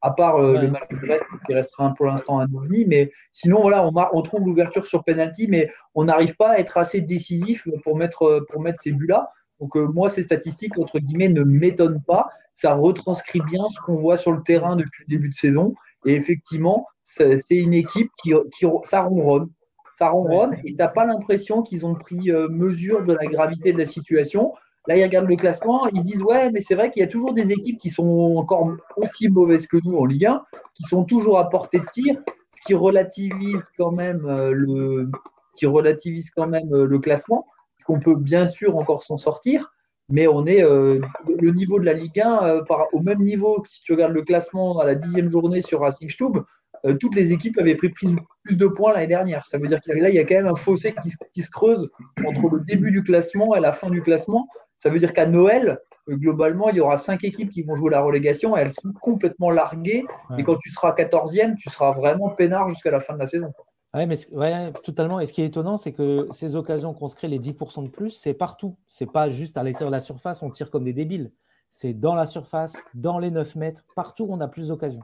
à 0.00 0.10
part 0.12 0.36
euh, 0.36 0.58
le 0.58 0.68
match 0.70 0.88
de 0.90 0.96
Brest 0.96 1.24
qui 1.46 1.54
restera 1.54 1.92
pour 1.96 2.06
l'instant 2.06 2.40
un 2.40 2.52
ovni. 2.54 2.84
Mais 2.86 3.10
sinon, 3.32 3.60
voilà, 3.60 3.86
on, 3.86 3.92
on 4.12 4.22
trouve 4.22 4.46
l'ouverture 4.46 4.86
sur 4.86 5.04
penalty, 5.04 5.46
mais 5.48 5.70
on 5.94 6.04
n'arrive 6.04 6.34
pas 6.36 6.52
à 6.52 6.58
être 6.58 6.78
assez 6.78 7.00
décisif 7.00 7.68
pour 7.84 7.96
mettre, 7.96 8.46
pour 8.50 8.62
mettre 8.62 8.80
ces 8.80 8.92
buts-là. 8.92 9.30
Donc, 9.60 9.76
euh, 9.76 9.86
moi, 9.86 10.08
ces 10.08 10.24
statistiques, 10.24 10.78
entre 10.78 10.98
guillemets, 10.98 11.28
ne 11.28 11.44
m'étonnent 11.44 12.02
pas. 12.04 12.26
Ça 12.54 12.74
retranscrit 12.74 13.40
bien 13.42 13.68
ce 13.68 13.80
qu'on 13.80 13.96
voit 13.96 14.16
sur 14.16 14.32
le 14.32 14.42
terrain 14.42 14.74
depuis 14.74 15.04
le 15.06 15.14
début 15.14 15.28
de 15.28 15.34
saison. 15.34 15.74
Et 16.04 16.14
effectivement, 16.14 16.88
c'est 17.04 17.56
une 17.56 17.74
équipe 17.74 18.10
qui, 18.22 18.32
qui 18.52 18.66
ça 18.84 19.02
ronronne 19.02 19.48
ça 19.94 20.08
ronronne 20.08 20.54
et 20.64 20.70
tu 20.70 20.74
n'as 20.74 20.88
pas 20.88 21.04
l'impression 21.04 21.62
qu'ils 21.62 21.86
ont 21.86 21.94
pris 21.94 22.30
euh, 22.30 22.48
mesure 22.48 23.04
de 23.04 23.12
la 23.12 23.26
gravité 23.26 23.72
de 23.72 23.78
la 23.78 23.86
situation. 23.86 24.52
Là, 24.88 24.96
ils 24.96 25.02
regardent 25.04 25.28
le 25.28 25.36
classement, 25.36 25.86
ils 25.88 26.00
se 26.00 26.06
disent 26.06 26.22
Ouais, 26.22 26.50
mais 26.50 26.60
c'est 26.60 26.74
vrai 26.74 26.90
qu'il 26.90 27.00
y 27.00 27.04
a 27.04 27.08
toujours 27.08 27.34
des 27.34 27.52
équipes 27.52 27.78
qui 27.78 27.90
sont 27.90 28.34
encore 28.36 28.74
aussi 28.96 29.28
mauvaises 29.28 29.66
que 29.66 29.76
nous 29.84 29.96
en 29.96 30.04
Ligue 30.04 30.26
1, 30.26 30.42
qui 30.74 30.82
sont 30.82 31.04
toujours 31.04 31.38
à 31.38 31.48
portée 31.48 31.78
de 31.78 31.86
tir, 31.92 32.20
ce 32.50 32.60
qui 32.62 32.74
relativise 32.74 33.70
quand 33.78 33.92
même 33.92 34.26
euh, 34.26 34.50
le, 34.52 35.08
qui 35.56 35.66
relativise 35.66 36.30
quand 36.30 36.48
même 36.48 36.72
euh, 36.74 36.86
le 36.86 36.98
classement, 36.98 37.46
qu'on 37.86 38.00
peut 38.00 38.16
bien 38.16 38.48
sûr 38.48 38.76
encore 38.76 39.04
s'en 39.04 39.16
sortir, 39.16 39.72
mais 40.08 40.26
on 40.26 40.46
est 40.46 40.62
le 40.62 41.50
niveau 41.50 41.80
de 41.80 41.84
la 41.84 41.92
Ligue 41.92 42.20
1 42.20 42.64
par, 42.68 42.86
au 42.92 43.00
même 43.00 43.20
niveau 43.20 43.60
que 43.60 43.68
si 43.68 43.82
tu 43.82 43.92
regardes 43.92 44.12
le 44.12 44.22
classement 44.22 44.78
à 44.78 44.84
la 44.84 44.94
dixième 44.94 45.30
journée 45.30 45.62
sur 45.62 45.80
Racing 45.80 46.10
Stube, 46.10 46.38
euh, 46.84 46.94
toutes 46.94 47.14
les 47.14 47.32
équipes 47.32 47.58
avaient 47.58 47.76
pris 47.76 47.90
plus, 47.90 48.14
de 48.50 48.66
points 48.66 48.92
l'année 48.92 49.06
dernière. 49.06 49.46
Ça 49.46 49.58
veut 49.58 49.68
dire 49.68 49.80
qu'il 49.80 49.96
y 49.96 50.18
a 50.18 50.24
quand 50.24 50.34
même 50.34 50.48
un 50.48 50.54
fossé 50.54 50.94
qui, 51.32 51.42
se 51.42 51.50
creuse 51.50 51.90
entre 52.26 52.50
le 52.50 52.60
début 52.60 52.90
du 52.90 53.02
classement 53.02 53.54
et 53.54 53.60
la 53.60 53.72
fin 53.72 53.88
du 53.88 54.02
classement. 54.02 54.48
Ça 54.78 54.90
veut 54.90 54.98
dire 54.98 55.12
qu'à 55.12 55.26
Noël, 55.26 55.78
euh, 56.08 56.16
globalement, 56.16 56.70
il 56.70 56.76
y 56.76 56.80
aura 56.80 56.98
cinq 56.98 57.24
équipes 57.24 57.50
qui 57.50 57.62
vont 57.62 57.76
jouer 57.76 57.90
la 57.90 58.00
relégation 58.00 58.56
et 58.56 58.60
elles 58.60 58.72
seront 58.72 58.92
complètement 59.00 59.50
larguées. 59.50 60.04
Et 60.36 60.42
quand 60.42 60.56
tu 60.56 60.70
seras 60.70 60.92
14e, 60.92 61.54
tu 61.56 61.70
seras 61.70 61.92
vraiment 61.92 62.30
peinard 62.30 62.68
jusqu'à 62.68 62.90
la 62.90 63.00
fin 63.00 63.14
de 63.14 63.20
la 63.20 63.26
saison. 63.26 63.52
Oui, 63.94 64.06
mais 64.06 64.16
ouais, 64.32 64.72
totalement. 64.82 65.20
Et 65.20 65.26
ce 65.26 65.32
qui 65.32 65.42
est 65.42 65.46
étonnant, 65.46 65.76
c'est 65.76 65.92
que 65.92 66.26
ces 66.30 66.56
occasions 66.56 66.94
qu'on 66.94 67.08
se 67.08 67.14
crée, 67.14 67.28
les 67.28 67.38
10% 67.38 67.84
de 67.84 67.90
plus, 67.90 68.10
c'est 68.10 68.32
partout. 68.32 68.76
C'est 68.88 69.10
pas 69.10 69.28
juste 69.28 69.58
à 69.58 69.62
l'extérieur 69.62 69.90
de 69.90 69.96
la 69.96 70.00
surface, 70.00 70.42
on 70.42 70.50
tire 70.50 70.70
comme 70.70 70.84
des 70.84 70.94
débiles. 70.94 71.30
C'est 71.70 71.92
dans 71.92 72.14
la 72.14 72.26
surface, 72.26 72.84
dans 72.94 73.18
les 73.18 73.30
9 73.30 73.56
mètres, 73.56 73.84
partout 73.94 74.26
on 74.28 74.40
a 74.40 74.48
plus 74.48 74.68
d'occasions. 74.68 75.02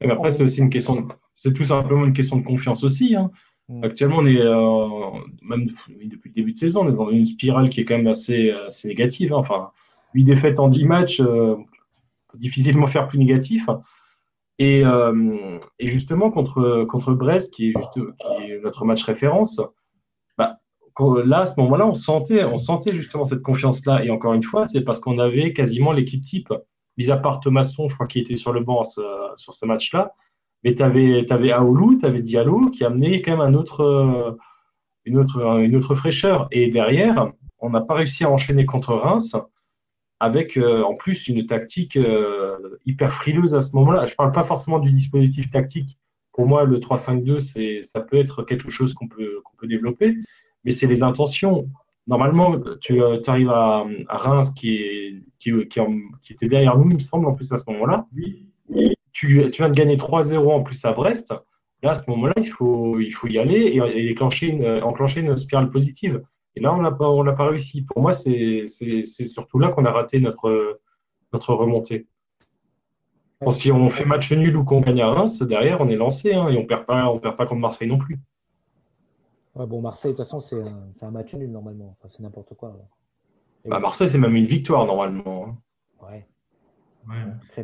Et 0.00 0.10
après, 0.10 0.30
c'est 0.30 0.42
aussi 0.42 0.60
une 0.60 0.70
question, 0.70 1.08
c'est 1.34 1.52
tout 1.52 1.64
simplement 1.64 2.04
une 2.04 2.12
question 2.12 2.36
de 2.36 2.44
confiance 2.44 2.84
aussi. 2.84 3.16
Hein. 3.16 3.30
Mm. 3.68 3.84
Actuellement, 3.84 4.18
on 4.18 4.26
est, 4.26 4.40
euh, 4.40 5.20
même 5.42 5.66
depuis 5.66 6.28
le 6.28 6.34
début 6.34 6.52
de 6.52 6.56
saison, 6.56 6.84
on 6.84 6.88
est 6.88 6.96
dans 6.96 7.08
une 7.08 7.26
spirale 7.26 7.68
qui 7.70 7.80
est 7.80 7.84
quand 7.84 7.96
même 7.96 8.06
assez, 8.06 8.50
assez 8.50 8.88
négative. 8.88 9.32
Hein. 9.32 9.38
Enfin, 9.38 9.70
8 10.14 10.24
défaites 10.24 10.60
en 10.60 10.68
10 10.68 10.84
matchs, 10.84 11.20
euh, 11.20 11.56
difficilement 12.34 12.86
faire 12.86 13.08
plus 13.08 13.18
négatif. 13.18 13.66
Et, 14.60 14.84
euh, 14.84 15.58
et, 15.78 15.86
justement, 15.86 16.30
contre, 16.30 16.84
contre 16.88 17.12
Brest, 17.14 17.54
qui 17.54 17.68
est, 17.68 17.72
juste, 17.72 17.94
qui 17.94 18.52
est 18.52 18.60
notre 18.60 18.84
match 18.84 19.04
référence, 19.04 19.60
bah, 20.36 20.58
là, 21.24 21.40
à 21.40 21.46
ce 21.46 21.60
moment-là, 21.60 21.86
on 21.86 21.94
sentait, 21.94 22.44
on 22.44 22.58
sentait 22.58 22.92
justement 22.92 23.24
cette 23.24 23.42
confiance-là. 23.42 24.04
Et 24.04 24.10
encore 24.10 24.34
une 24.34 24.42
fois, 24.42 24.66
c'est 24.66 24.82
parce 24.82 24.98
qu'on 25.00 25.18
avait 25.18 25.52
quasiment 25.52 25.92
l'équipe 25.92 26.24
type 26.24 26.52
mis 26.98 27.10
à 27.10 27.16
part 27.16 27.40
Thomasson, 27.40 27.88
je 27.88 27.94
crois 27.94 28.06
qu'il 28.06 28.22
était 28.22 28.36
sur 28.36 28.52
le 28.52 28.60
banc 28.60 28.82
sur 28.82 29.54
ce 29.54 29.64
match-là. 29.64 30.14
Mais 30.64 30.74
tu 30.74 30.82
avais, 30.82 31.30
avais 31.32 31.52
Aoulou, 31.52 31.96
tu 31.98 32.04
avais 32.04 32.20
Diallo 32.20 32.70
qui 32.70 32.84
amenait 32.84 33.22
quand 33.22 33.30
même 33.36 33.40
un 33.40 33.54
autre, 33.54 33.80
euh, 33.82 34.32
une, 35.04 35.16
autre, 35.16 35.40
une 35.60 35.76
autre 35.76 35.94
fraîcheur. 35.94 36.48
Et 36.50 36.68
derrière, 36.68 37.32
on 37.60 37.70
n'a 37.70 37.80
pas 37.80 37.94
réussi 37.94 38.24
à 38.24 38.30
enchaîner 38.30 38.66
contre 38.66 38.94
Reims 38.94 39.36
avec 40.20 40.56
euh, 40.56 40.82
en 40.82 40.94
plus 40.94 41.28
une 41.28 41.46
tactique 41.46 41.96
euh, 41.96 42.56
hyper 42.84 43.12
frileuse 43.12 43.54
à 43.54 43.60
ce 43.60 43.76
moment-là. 43.76 44.04
Je 44.04 44.12
ne 44.12 44.16
parle 44.16 44.32
pas 44.32 44.42
forcément 44.42 44.80
du 44.80 44.90
dispositif 44.90 45.48
tactique. 45.48 45.96
Pour 46.32 46.48
moi, 46.48 46.64
le 46.64 46.78
3-5-2, 46.78 47.82
ça 47.82 48.00
peut 48.00 48.16
être 48.16 48.42
quelque 48.42 48.70
chose 48.70 48.94
qu'on 48.94 49.06
peut, 49.06 49.40
qu'on 49.44 49.56
peut 49.56 49.66
développer, 49.68 50.16
mais 50.64 50.72
c'est 50.72 50.86
les 50.86 51.02
intentions 51.02 51.68
normalement, 52.08 52.56
tu, 52.80 53.02
euh, 53.02 53.20
arrives 53.26 53.50
à, 53.50 53.84
Reims 54.08 54.50
qui, 54.50 55.22
qui, 55.38 55.50
était 56.30 56.48
derrière 56.48 56.76
nous, 56.76 56.88
il 56.90 56.94
me 56.94 57.00
semble, 57.00 57.26
en 57.26 57.34
plus 57.34 57.52
à 57.52 57.58
ce 57.58 57.70
moment-là. 57.70 58.06
Tu, 59.12 59.50
tu 59.50 59.50
viens 59.50 59.68
de 59.68 59.74
gagner 59.74 59.96
3-0 59.96 60.36
en 60.48 60.62
plus 60.62 60.84
à 60.84 60.92
Brest. 60.92 61.32
Là, 61.82 61.90
à 61.90 61.94
ce 61.94 62.02
moment-là, 62.08 62.34
il 62.38 62.48
faut, 62.48 62.98
il 62.98 63.12
faut 63.12 63.28
y 63.28 63.38
aller 63.38 63.58
et, 63.58 63.76
et 63.76 64.12
enclencher, 64.12 64.48
une, 64.48 64.82
enclencher 64.82 65.20
une 65.20 65.36
spirale 65.36 65.70
positive. 65.70 66.22
Et 66.56 66.60
là, 66.60 66.74
on 66.74 66.82
n'a 66.82 66.90
pas, 66.90 67.34
pas 67.34 67.48
réussi. 67.48 67.82
Pour 67.82 68.02
moi, 68.02 68.12
c'est 68.12 68.64
surtout 69.04 69.58
là 69.58 69.68
qu'on 69.68 69.84
a 69.84 69.92
raté 69.92 70.18
notre, 70.18 70.80
notre 71.32 71.54
remontée. 71.54 72.06
si 73.50 73.70
on 73.70 73.90
fait 73.90 74.04
match 74.04 74.32
nul 74.32 74.56
ou 74.56 74.64
qu'on 74.64 74.80
gagne 74.80 75.02
à 75.02 75.10
Reims, 75.12 75.42
derrière, 75.42 75.80
on 75.80 75.88
est 75.88 75.96
lancé 75.96 76.32
hein, 76.32 76.48
et 76.48 76.56
on 76.56 76.62
ne 76.62 76.66
perd 76.66 76.86
pas 76.86 77.46
contre 77.46 77.60
Marseille 77.60 77.88
non 77.88 77.98
plus 77.98 78.18
bon, 79.66 79.80
Marseille, 79.80 80.12
de 80.12 80.16
toute 80.16 80.24
façon, 80.26 80.40
c'est 80.40 81.04
un, 81.04 81.10
match 81.10 81.34
nul 81.34 81.50
normalement. 81.50 81.96
Enfin, 81.98 82.08
c'est 82.08 82.22
n'importe 82.22 82.54
quoi. 82.54 82.76
Bah, 83.66 83.80
Marseille, 83.80 84.08
c'est 84.08 84.18
même 84.18 84.36
une 84.36 84.46
victoire 84.46 84.86
normalement. 84.86 85.46
Hein. 85.48 85.56
Ouais. 86.06 86.26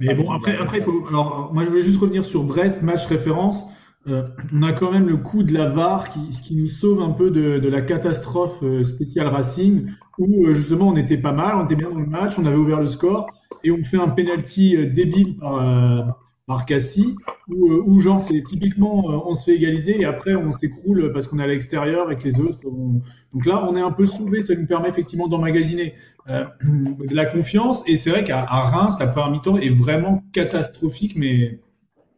Mais 0.01 0.15
bon, 0.15 0.31
après, 0.31 0.57
après 0.57 0.79
il 0.79 0.85
faut. 0.85 1.07
Alors, 1.09 1.53
moi, 1.53 1.65
je 1.65 1.69
voulais 1.69 1.83
juste 1.83 2.01
revenir 2.01 2.25
sur 2.25 2.45
Brest, 2.45 2.83
match 2.83 3.07
référence. 3.07 3.65
Euh, 4.07 4.27
on 4.53 4.63
a 4.63 4.73
quand 4.73 4.93
même 4.93 5.09
le 5.09 5.17
coup 5.17 5.43
de 5.43 5.53
la 5.55 5.69
VAR 5.69 6.11
qui, 6.11 6.29
qui 6.29 6.57
nous 6.57 6.67
sauve 6.67 7.01
un 7.01 7.11
peu 7.11 7.31
de, 7.31 7.59
de 7.59 7.69
la 7.69 7.81
catastrophe 7.81 8.63
euh, 8.63 8.85
spéciale 8.85 9.29
Racing, 9.29 9.91
où 10.19 10.47
euh, 10.47 10.53
justement 10.53 10.89
on 10.89 10.97
était 10.97 11.17
pas 11.17 11.33
mal, 11.33 11.57
on 11.57 11.65
était 11.65 11.75
bien 11.75 11.89
dans 11.89 11.99
le 11.99 12.07
match, 12.07 12.39
on 12.39 12.45
avait 12.45 12.57
ouvert 12.57 12.81
le 12.81 12.89
score, 12.89 13.31
et 13.63 13.71
on 13.71 13.83
fait 13.83 13.97
un 13.97 14.09
penalty 14.09 14.77
débile 14.89 15.39
par, 15.39 16.24
par 16.47 16.67
Cassie, 16.67 17.17
où, 17.49 17.73
euh, 17.73 18.01
genre 18.01 18.21
c'est 18.21 18.43
typiquement 18.43 19.11
euh, 19.11 19.19
on 19.27 19.35
se 19.35 19.45
fait 19.45 19.57
égaliser 19.57 20.01
et 20.01 20.05
après 20.05 20.35
on 20.35 20.53
s'écroule 20.53 21.11
parce 21.13 21.27
qu'on 21.27 21.39
est 21.39 21.45
à 21.45 21.47
l'extérieur 21.47 22.11
et 22.11 22.17
que 22.17 22.25
les 22.25 22.39
autres. 22.41 22.59
Donc 22.63 23.47
là, 23.47 23.67
on 23.69 23.77
est 23.77 23.81
un 23.81 23.91
peu 23.91 24.07
sauvé, 24.07 24.43
ça 24.43 24.55
nous 24.55 24.67
permet 24.67 24.89
effectivement 24.89 25.27
d'emmagasiner 25.27 25.95
euh, 26.29 26.45
de 26.63 27.15
la 27.15 27.27
confiance. 27.27 27.83
Et 27.89 27.97
c'est 27.97 28.11
vrai 28.11 28.25
qu'à 28.25 28.45
Reims, 28.45 28.97
la 29.01 29.07
première 29.07 29.31
mi-temps 29.31 29.57
est 29.57 29.71
vraiment 29.71 30.23
catastrophique, 30.33 31.15
mais. 31.17 31.61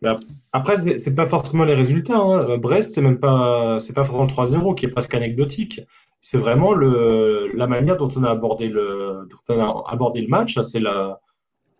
Bah, 0.02 0.16
après, 0.52 0.98
c'est 0.98 1.14
pas 1.14 1.26
forcément 1.26 1.64
les 1.64 1.74
résultats. 1.74 2.18
Hein. 2.18 2.58
Brest, 2.58 2.94
c'est 2.94 3.00
même 3.00 3.18
pas, 3.18 3.78
c'est 3.78 3.94
pas 3.94 4.04
forcément 4.04 4.26
3-0 4.26 4.74
qui 4.74 4.86
est 4.86 4.90
presque 4.90 5.14
anecdotique. 5.14 5.80
C'est 6.20 6.38
vraiment 6.38 6.74
le, 6.74 7.50
la 7.54 7.66
manière 7.66 7.96
dont 7.96 8.10
on 8.14 8.24
a 8.24 8.30
abordé 8.30 8.68
le, 8.68 9.26
dont 9.30 9.54
on 9.54 9.60
a 9.60 9.84
abordé 9.90 10.20
le 10.20 10.28
match. 10.28 10.58
C'est 10.62 10.80
la, 10.80 11.20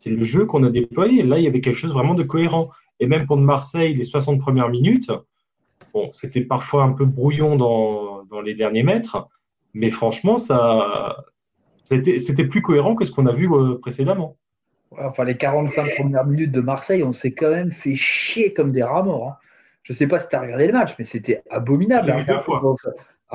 c'est 0.06 0.12
le 0.12 0.22
jeu 0.22 0.46
qu'on 0.46 0.62
a 0.62 0.70
déployé. 0.70 1.24
Là, 1.24 1.38
il 1.38 1.44
y 1.44 1.48
avait 1.48 1.60
quelque 1.60 1.76
chose 1.76 1.92
vraiment 1.92 2.14
de 2.14 2.22
cohérent. 2.22 2.70
Et 3.00 3.06
même 3.06 3.26
pour 3.26 3.36
Marseille, 3.36 3.92
les 3.94 4.04
60 4.04 4.38
premières 4.38 4.68
minutes, 4.68 5.10
bon, 5.92 6.12
c'était 6.12 6.42
parfois 6.42 6.84
un 6.84 6.92
peu 6.92 7.04
brouillon 7.04 7.56
dans, 7.56 8.22
les 8.44 8.54
derniers 8.54 8.84
mètres, 8.84 9.28
mais 9.74 9.90
franchement, 9.90 10.38
ça, 10.38 11.24
c'était 11.84 12.44
plus 12.44 12.62
cohérent 12.62 12.94
que 12.94 13.04
ce 13.04 13.10
qu'on 13.10 13.26
a 13.26 13.32
vu 13.32 13.50
euh, 13.50 13.78
précédemment. 13.80 14.36
Enfin, 14.96 15.24
les 15.24 15.36
45 15.36 15.96
premières 15.96 16.26
minutes 16.26 16.52
de 16.52 16.60
Marseille, 16.60 17.02
on 17.02 17.12
s'est 17.12 17.32
quand 17.32 17.50
même 17.50 17.72
fait 17.72 17.96
chier 17.96 18.52
comme 18.52 18.70
des 18.70 18.84
rats 18.84 19.02
morts. 19.02 19.28
Hein. 19.28 19.36
Je 19.82 19.92
ne 19.92 19.96
sais 19.96 20.06
pas 20.06 20.20
si 20.20 20.28
tu 20.28 20.36
as 20.36 20.40
regardé 20.40 20.68
le 20.68 20.72
match, 20.72 20.94
mais 20.98 21.04
c'était 21.04 21.42
abominable 21.50 22.10
à 22.10 22.16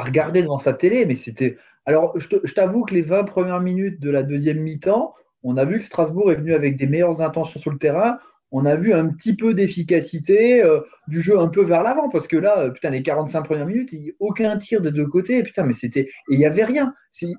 regarder, 0.03 0.41
devant 0.41 0.57
sa 0.57 0.73
télé. 0.73 1.05
Mais 1.05 1.15
c'était. 1.15 1.57
Alors, 1.85 2.17
je 2.17 2.53
t'avoue 2.53 2.85
que 2.85 2.93
les 2.93 3.01
20 3.01 3.25
premières 3.25 3.59
minutes 3.59 3.99
de 3.99 4.09
la 4.09 4.23
deuxième 4.23 4.59
mi-temps, 4.59 5.11
on 5.43 5.57
a 5.57 5.65
vu 5.65 5.79
que 5.79 5.85
Strasbourg 5.85 6.31
est 6.31 6.35
venu 6.35 6.53
avec 6.53 6.77
des 6.77 6.87
meilleures 6.87 7.21
intentions 7.21 7.59
sur 7.59 7.71
le 7.71 7.77
terrain. 7.77 8.17
on 8.51 8.65
a 8.65 8.75
vu 8.75 8.93
un 8.93 9.07
petit 9.07 9.35
peu 9.35 9.53
d'efficacité 9.53 10.61
euh, 10.61 10.81
du 11.07 11.21
jeu 11.21 11.39
un 11.39 11.47
peu 11.47 11.63
vers 11.63 11.83
l'avant 11.83 12.09
parce 12.09 12.27
que 12.27 12.37
là, 12.37 12.69
putain, 12.69 12.89
les 12.89 13.01
45 13.01 13.43
premières 13.43 13.65
minutes, 13.65 13.93
aucun 14.19 14.57
tir 14.57 14.81
des 14.81 14.91
deux 14.91 15.07
côtés. 15.07 15.41
Putain, 15.43 15.63
mais 15.63 15.73
c'était. 15.73 16.01
Et 16.01 16.33
il 16.33 16.37
n'y 16.37 16.45
avait 16.45 16.65
rien. 16.65 16.93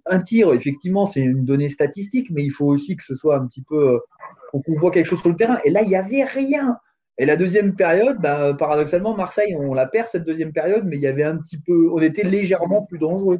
Un 0.06 0.20
tir, 0.20 0.52
effectivement, 0.52 1.06
c'est 1.06 1.20
une 1.20 1.44
donnée 1.44 1.68
statistique, 1.68 2.28
mais 2.30 2.44
il 2.44 2.50
faut 2.50 2.66
aussi 2.66 2.96
que 2.96 3.04
ce 3.04 3.14
soit 3.14 3.36
un 3.36 3.46
petit 3.46 3.62
peu. 3.62 4.00
qu'on 4.52 4.62
voit 4.78 4.90
quelque 4.90 5.06
chose 5.06 5.20
sur 5.20 5.30
le 5.30 5.36
terrain. 5.36 5.58
Et 5.64 5.70
là, 5.70 5.82
il 5.82 5.88
n'y 5.88 5.96
avait 5.96 6.24
rien. 6.24 6.78
Et 7.18 7.26
la 7.26 7.36
deuxième 7.36 7.74
période, 7.74 8.18
bah, 8.20 8.54
paradoxalement, 8.54 9.14
Marseille, 9.14 9.54
on 9.58 9.74
la 9.74 9.86
perd 9.86 10.08
cette 10.08 10.24
deuxième 10.24 10.52
période, 10.52 10.84
mais 10.86 10.96
il 10.96 11.02
y 11.02 11.06
avait 11.06 11.24
un 11.24 11.36
petit 11.36 11.58
peu. 11.58 11.90
On 11.92 11.98
était 11.98 12.24
légèrement 12.24 12.84
plus 12.86 12.98
dangereux. 12.98 13.38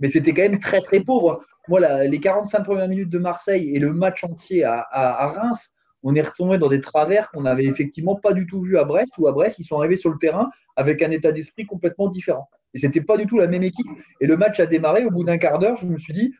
Mais 0.00 0.08
c'était 0.08 0.32
quand 0.32 0.42
même 0.42 0.58
très, 0.58 0.80
très 0.80 1.00
pauvre. 1.00 1.44
Moi, 1.68 1.80
les 2.04 2.20
45 2.20 2.64
premières 2.64 2.88
minutes 2.88 3.10
de 3.10 3.18
Marseille 3.18 3.74
et 3.74 3.78
le 3.78 3.92
match 3.92 4.24
entier 4.24 4.64
à 4.64 5.26
Reims, 5.36 5.72
on 6.02 6.14
est 6.14 6.22
retombé 6.22 6.58
dans 6.58 6.68
des 6.68 6.80
travers 6.80 7.30
qu'on 7.30 7.42
n'avait 7.42 7.64
effectivement 7.64 8.16
pas 8.16 8.32
du 8.32 8.46
tout 8.46 8.62
vu 8.62 8.78
à 8.78 8.84
Brest, 8.84 9.12
ou 9.18 9.28
à 9.28 9.32
Brest, 9.32 9.58
ils 9.58 9.64
sont 9.64 9.76
arrivés 9.76 9.96
sur 9.96 10.10
le 10.10 10.18
terrain 10.18 10.50
avec 10.76 11.02
un 11.02 11.10
état 11.10 11.32
d'esprit 11.32 11.66
complètement 11.66 12.08
différent. 12.08 12.48
Et 12.74 12.78
c'était 12.78 13.02
pas 13.02 13.16
du 13.16 13.26
tout 13.26 13.38
la 13.38 13.48
même 13.48 13.62
équipe. 13.62 13.86
Et 14.20 14.26
le 14.26 14.36
match 14.36 14.60
a 14.60 14.66
démarré 14.66 15.04
au 15.04 15.10
bout 15.10 15.24
d'un 15.24 15.38
quart 15.38 15.58
d'heure. 15.58 15.76
Je 15.76 15.86
me 15.86 15.98
suis 15.98 16.12
dit, 16.12 16.32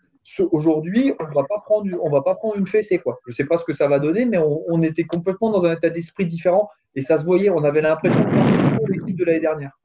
aujourd'hui, 0.53 1.13
on 1.19 1.25
va 1.25 1.45
pas 1.45 1.59
prendre, 1.59 1.91
on 2.03 2.11
va 2.11 2.23
pas 2.23 2.35
prendre 2.37 2.57
une 2.57 2.67
fessée 2.67 2.99
quoi. 2.99 3.19
Je 3.27 3.35
sais 3.35 3.47
pas 3.47 3.57
ce 3.57 3.65
que 3.65 3.73
ça 3.73 3.89
va 3.89 3.99
donner, 3.99 4.25
mais 4.25 4.39
on, 4.39 4.83
était 4.83 5.05
complètement 5.05 5.51
dans 5.51 5.67
un 5.67 5.75
état 5.75 5.91
d'esprit 5.91 6.27
différent 6.27 6.69
et 6.95 7.03
ça 7.03 7.19
se 7.19 7.25
voyait. 7.25 7.51
On 7.51 7.65
avait 7.65 7.83
l'impression 7.83 8.21
de 8.21 8.93
l'équipe 8.93 9.19
de 9.19 9.25
l'année 9.25 9.41
dernière. 9.41 9.79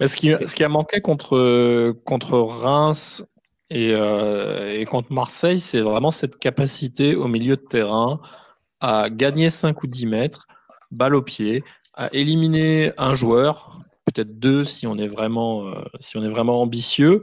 Mais 0.00 0.08
ce 0.08 0.16
qui, 0.16 0.30
ce 0.30 0.54
qui 0.54 0.64
a 0.64 0.68
manqué 0.68 1.00
contre, 1.00 1.92
contre 2.04 2.38
Reims 2.38 3.24
et, 3.70 3.92
euh, 3.92 4.72
et 4.78 4.84
contre 4.84 5.12
Marseille, 5.12 5.60
c'est 5.60 5.80
vraiment 5.80 6.10
cette 6.10 6.38
capacité 6.38 7.14
au 7.14 7.28
milieu 7.28 7.56
de 7.56 7.62
terrain 7.62 8.20
à 8.80 9.08
gagner 9.10 9.50
5 9.50 9.82
ou 9.82 9.86
10 9.86 10.06
mètres, 10.06 10.46
balle 10.90 11.14
au 11.14 11.22
pied, 11.22 11.64
à 11.94 12.12
éliminer 12.12 12.92
un 12.98 13.14
joueur, 13.14 13.80
peut-être 14.04 14.38
deux 14.38 14.64
si 14.64 14.86
on 14.86 14.98
est 14.98 15.08
vraiment, 15.08 15.66
euh, 15.66 15.82
si 16.00 16.16
on 16.16 16.22
est 16.22 16.28
vraiment 16.28 16.60
ambitieux. 16.60 17.22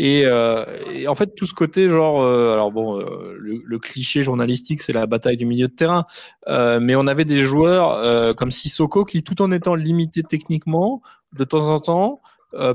Euh, 0.00 0.64
et, 0.92 1.06
en 1.06 1.14
fait, 1.14 1.34
tout 1.34 1.46
ce 1.46 1.54
côté, 1.54 1.88
genre, 1.88 2.22
euh, 2.22 2.52
alors 2.52 2.72
bon, 2.72 2.98
le, 2.98 3.78
cliché 3.78 4.22
journalistique, 4.22 4.80
c'est 4.82 4.92
la 4.92 5.06
bataille 5.06 5.36
du 5.36 5.46
milieu 5.46 5.68
de 5.68 5.74
terrain, 5.74 6.04
mais 6.48 6.94
on 6.96 7.06
avait 7.06 7.24
des 7.24 7.42
joueurs 7.42 8.34
comme 8.36 8.50
Sissoko 8.50 9.04
qui, 9.04 9.22
tout 9.22 9.42
en 9.42 9.50
étant 9.50 9.74
limité 9.74 10.22
techniquement, 10.22 11.02
de 11.32 11.44
temps 11.44 11.68
en 11.68 11.80
temps, 11.80 12.20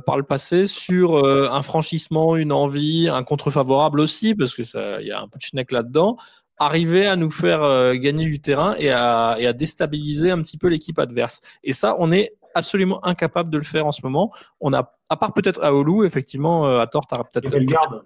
par 0.05 0.17
le 0.17 0.23
passé 0.23 0.67
sur 0.67 1.25
un 1.25 1.61
franchissement, 1.61 2.35
une 2.35 2.51
envie, 2.51 3.09
un 3.09 3.23
contre 3.23 3.49
favorable 3.49 3.99
aussi, 3.99 4.35
parce 4.35 4.53
que 4.53 4.63
ça, 4.63 5.01
il 5.01 5.07
y 5.07 5.11
a 5.11 5.19
un 5.19 5.27
peu 5.27 5.37
de 5.37 5.43
schneck 5.43 5.71
là-dedans, 5.71 6.17
arriver 6.59 7.07
à 7.07 7.15
nous 7.15 7.31
faire 7.31 7.63
euh, 7.63 7.95
gagner 7.95 8.25
du 8.25 8.39
terrain 8.39 8.75
et 8.77 8.91
à, 8.91 9.37
et 9.39 9.47
à 9.47 9.53
déstabiliser 9.53 10.29
un 10.29 10.41
petit 10.41 10.57
peu 10.57 10.67
l'équipe 10.67 10.99
adverse. 10.99 11.41
Et 11.63 11.73
ça, 11.73 11.95
on 11.97 12.11
est 12.11 12.33
absolument 12.55 13.05
incapable 13.05 13.49
de 13.49 13.57
le 13.57 13.63
faire 13.63 13.85
en 13.85 13.91
ce 13.91 14.01
moment. 14.03 14.31
On 14.59 14.73
a, 14.73 14.93
à 15.09 15.17
part 15.17 15.33
peut-être 15.33 15.63
Aoulou, 15.63 16.03
effectivement, 16.03 16.79
à 16.79 16.87
tort, 16.87 17.07
tu 17.07 17.15
peut-être 17.15 17.51
Bellegarde. 17.51 18.01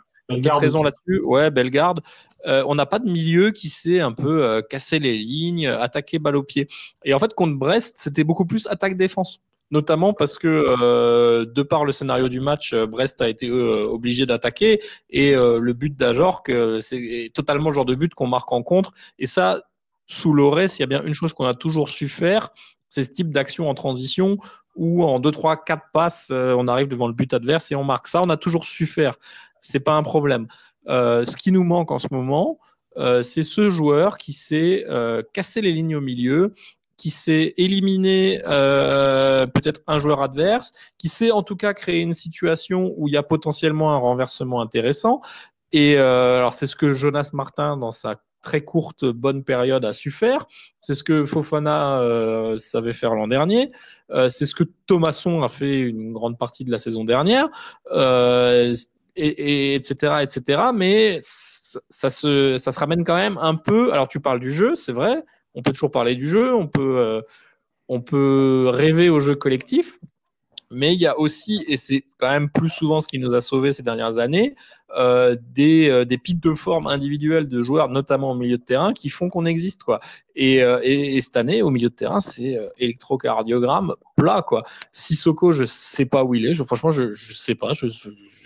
raison 0.60 0.84
là-dessus. 0.84 1.22
Ouais, 1.24 1.52
Bellegarde. 1.52 2.02
Euh, 2.48 2.64
on 2.68 2.76
n'a 2.76 2.86
pas 2.86 3.00
de 3.00 3.10
milieu 3.10 3.52
qui 3.52 3.70
sait 3.70 4.00
un 4.00 4.12
peu 4.12 4.44
euh, 4.44 4.62
casser 4.62 5.00
les 5.00 5.18
lignes, 5.18 5.68
attaquer 5.68 6.20
balle 6.20 6.36
au 6.36 6.44
pied. 6.44 6.68
Et 7.04 7.14
en 7.14 7.20
fait, 7.20 7.34
contre 7.34 7.58
Brest, 7.58 7.96
c'était 8.00 8.24
beaucoup 8.24 8.46
plus 8.46 8.68
attaque-défense 8.68 9.42
notamment 9.74 10.14
parce 10.14 10.38
que 10.38 10.48
euh, 10.48 11.46
de 11.46 11.64
par 11.64 11.84
le 11.84 11.92
scénario 11.92 12.30
du 12.30 12.40
match, 12.40 12.74
euh, 12.74 12.86
Brest 12.86 13.22
a 13.22 13.28
été 13.28 13.50
euh, 13.50 13.86
obligé 13.88 14.26
d'attaquer 14.26 14.80
et 15.10 15.34
le 15.34 15.74
but 15.74 15.96
d'Ajorc, 15.96 16.44
c'est 16.80 17.32
totalement 17.34 17.70
le 17.70 17.76
genre 17.76 17.86
de 17.86 17.96
but 17.96 18.14
qu'on 18.14 18.28
marque 18.28 18.52
en 18.52 18.62
contre. 18.62 18.94
Et 19.20 19.26
ça, 19.26 19.62
sous 20.08 20.34
l'orée, 20.34 20.68
s'il 20.68 20.82
y 20.82 20.84
a 20.84 20.88
bien 20.88 21.04
une 21.04 21.14
chose 21.14 21.34
qu'on 21.34 21.46
a 21.46 21.54
toujours 21.54 21.90
su 21.90 22.08
faire, 22.08 22.50
c'est 22.94 23.04
ce 23.04 23.12
type 23.12 23.32
d'action 23.32 23.70
en 23.70 23.74
transition 23.74 24.38
où 24.76 25.04
en 25.04 25.20
2, 25.20 25.32
3, 25.32 25.64
4 25.64 25.84
passes, 25.94 26.32
on 26.32 26.68
arrive 26.68 26.88
devant 26.88 27.08
le 27.08 27.14
but 27.14 27.34
adverse 27.34 27.72
et 27.72 27.76
on 27.76 27.84
marque. 27.84 28.08
Ça, 28.08 28.22
on 28.22 28.30
a 28.30 28.38
toujours 28.38 28.66
su 28.66 28.86
faire. 28.86 29.18
C'est 29.62 29.80
pas 29.80 29.94
un 29.94 30.04
problème. 30.04 30.48
ce 30.88 31.36
qui 31.36 31.52
nous 31.52 31.64
manque 31.64 31.92
en 31.92 32.00
ce 32.00 32.08
moment, 32.12 32.60
c'est 32.96 33.44
ce 33.44 33.70
joueur 33.70 34.18
qui 34.18 34.34
sait 34.34 34.86
casser 35.34 35.62
les 35.62 35.72
lignes 35.72 35.96
au 35.96 36.02
milieu, 36.02 36.54
qui 37.04 37.10
sait 37.10 37.54
éliminer 37.58 38.42
euh, 38.48 39.46
peut-être 39.46 39.82
un 39.88 39.98
joueur 39.98 40.22
adverse, 40.22 40.72
qui 40.98 41.10
sait 41.10 41.32
en 41.32 41.44
tout 41.44 41.58
cas 41.58 41.74
créer 41.74 42.02
une 42.02 42.14
situation 42.14 42.94
où 42.96 43.10
il 43.10 43.14
y 43.14 43.18
a 43.18 43.24
potentiellement 43.24 43.94
un 43.94 43.98
renversement 43.98 44.62
intéressant. 44.62 45.22
Et 45.74 45.98
euh, 45.98 46.38
alors 46.38 46.54
c'est 46.54 46.66
ce 46.66 46.78
que 46.78 46.94
Jonas 46.94 47.32
Martin 47.34 47.76
dans 47.76 47.92
sa 47.92 48.22
très 48.44 48.62
courte 48.62 49.06
bonne 49.06 49.44
période 49.44 49.84
a 49.86 49.94
su 49.94 50.12
faire. 50.12 50.46
C'est 50.80 50.94
ce 50.94 51.04
que 51.04 51.26
Fofana 51.26 52.00
euh, 52.02 52.56
savait 52.58 52.94
faire 52.94 53.16
l'an 53.16 53.28
dernier. 53.28 53.72
Euh, 54.12 54.30
c'est 54.30 54.46
ce 54.46 54.54
que 54.54 54.66
Thomasson 54.86 55.42
a 55.42 55.48
fait 55.48 55.80
une 55.80 56.14
grande 56.14 56.38
partie 56.38 56.64
de 56.64 56.72
la 56.72 56.78
saison 56.78 57.04
dernière. 57.04 57.50
Euh, 57.92 58.76
et, 59.16 59.28
et, 59.28 59.76
etc., 59.76 60.22
etc. 60.22 60.62
Mais 60.76 61.18
ça 61.22 62.10
se, 62.10 62.58
ça 62.58 62.72
se 62.72 62.80
ramène 62.80 63.04
quand 63.04 63.16
même 63.16 63.38
un 63.40 63.56
peu. 63.56 63.92
Alors, 63.94 64.08
tu 64.08 64.20
parles 64.20 64.40
du 64.40 64.52
jeu, 64.52 64.76
c'est 64.76 64.94
vrai 64.94 65.24
on 65.56 65.62
peut 65.62 65.72
toujours 65.72 65.92
parler 65.92 66.16
du 66.16 66.28
jeu, 66.28 66.54
on 66.54 66.68
peut, 66.68 66.98
euh, 66.98 67.22
on 67.88 68.02
peut 68.02 68.68
rêver 68.70 69.10
au 69.10 69.20
jeu 69.20 69.36
collectif, 69.36 70.00
mais 70.72 70.94
il 70.94 71.00
y 71.00 71.08
a 71.08 71.18
aussi, 71.20 71.64
et 71.68 71.78
c'est 71.78 72.04
quand 72.18 72.30
même 72.30 72.50
plus 72.50 72.70
souvent 72.70 73.00
ce 73.00 73.08
qui 73.08 73.20
nous 73.20 73.34
a 73.34 73.42
sauvés 73.42 73.74
ces 73.74 73.84
dernières 73.84 74.18
années, 74.18 74.56
euh, 74.96 75.36
des, 75.54 75.90
euh, 75.90 76.06
des 76.06 76.18
pics 76.18 76.40
de 76.40 76.54
forme 76.54 76.88
individuels 76.88 77.50
de 77.50 77.64
joueurs, 77.64 77.90
notamment 77.90 78.32
au 78.32 78.36
milieu 78.36 78.58
de 78.58 78.64
terrain, 78.64 78.94
qui 78.94 79.10
font 79.10 79.30
qu'on 79.30 79.46
existe. 79.46 79.84
Quoi. 79.84 80.00
Et, 80.36 80.62
euh, 80.62 80.80
et, 80.84 81.20
cette 81.22 81.38
année, 81.38 81.62
au 81.62 81.72
milieu 81.72 81.90
de 81.90 81.96
terrain, 81.96 82.20
c'est 82.20 82.58
euh, 82.58 82.70
électrocardiogramme 82.78 83.94
plat. 84.16 84.44
Quoi. 84.46 84.64
Sissoko, 84.92 85.52
je 85.52 85.66
sais 85.66 86.06
pas 86.06 86.24
où 86.24 86.36
il 86.36 86.46
est. 86.46 86.54
Je, 86.54 86.64
franchement, 86.64 86.92
je 86.92 87.04
ne 87.04 87.14
sais 87.16 87.56
pas. 87.56 87.74
Je 87.74 87.88
ne 87.88 87.92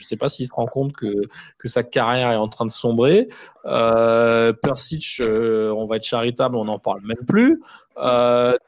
sais 0.04 0.16
pas 0.16 0.30
s'il 0.30 0.48
se 0.48 0.54
rend 0.54 0.68
compte 0.68 0.94
que, 0.94 1.14
que 1.58 1.68
sa 1.68 1.84
carrière 1.84 2.32
est 2.32 2.38
en 2.38 2.48
train 2.48 2.66
de 2.66 2.72
sombrer. 2.72 3.28
Euh, 3.66 4.54
Persic, 4.54 5.22
on 5.22 5.86
va 5.86 5.98
être 5.98 6.06
charitable, 6.06 6.56
on 6.56 6.66
n'en 6.66 6.80
parle 6.80 7.02
même 7.02 7.26
plus. 7.28 7.62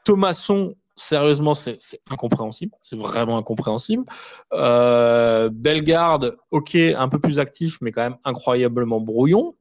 Thomasson, 0.04 0.74
sérieusement, 1.00 1.54
c'est 1.54 1.78
incompréhensible. 2.10 2.72
C'est 2.82 2.96
vraiment 2.96 3.38
incompréhensible. 3.38 4.04
Euh, 4.52 5.48
Bellegarde, 5.52 6.36
ok, 6.50 6.74
un 6.74 7.08
peu 7.08 7.18
plus 7.18 7.38
actif, 7.38 7.78
mais 7.80 7.90
quand 7.90 8.02
même 8.02 8.16
incroyablement 8.24 9.00
brouillon. 9.00 9.54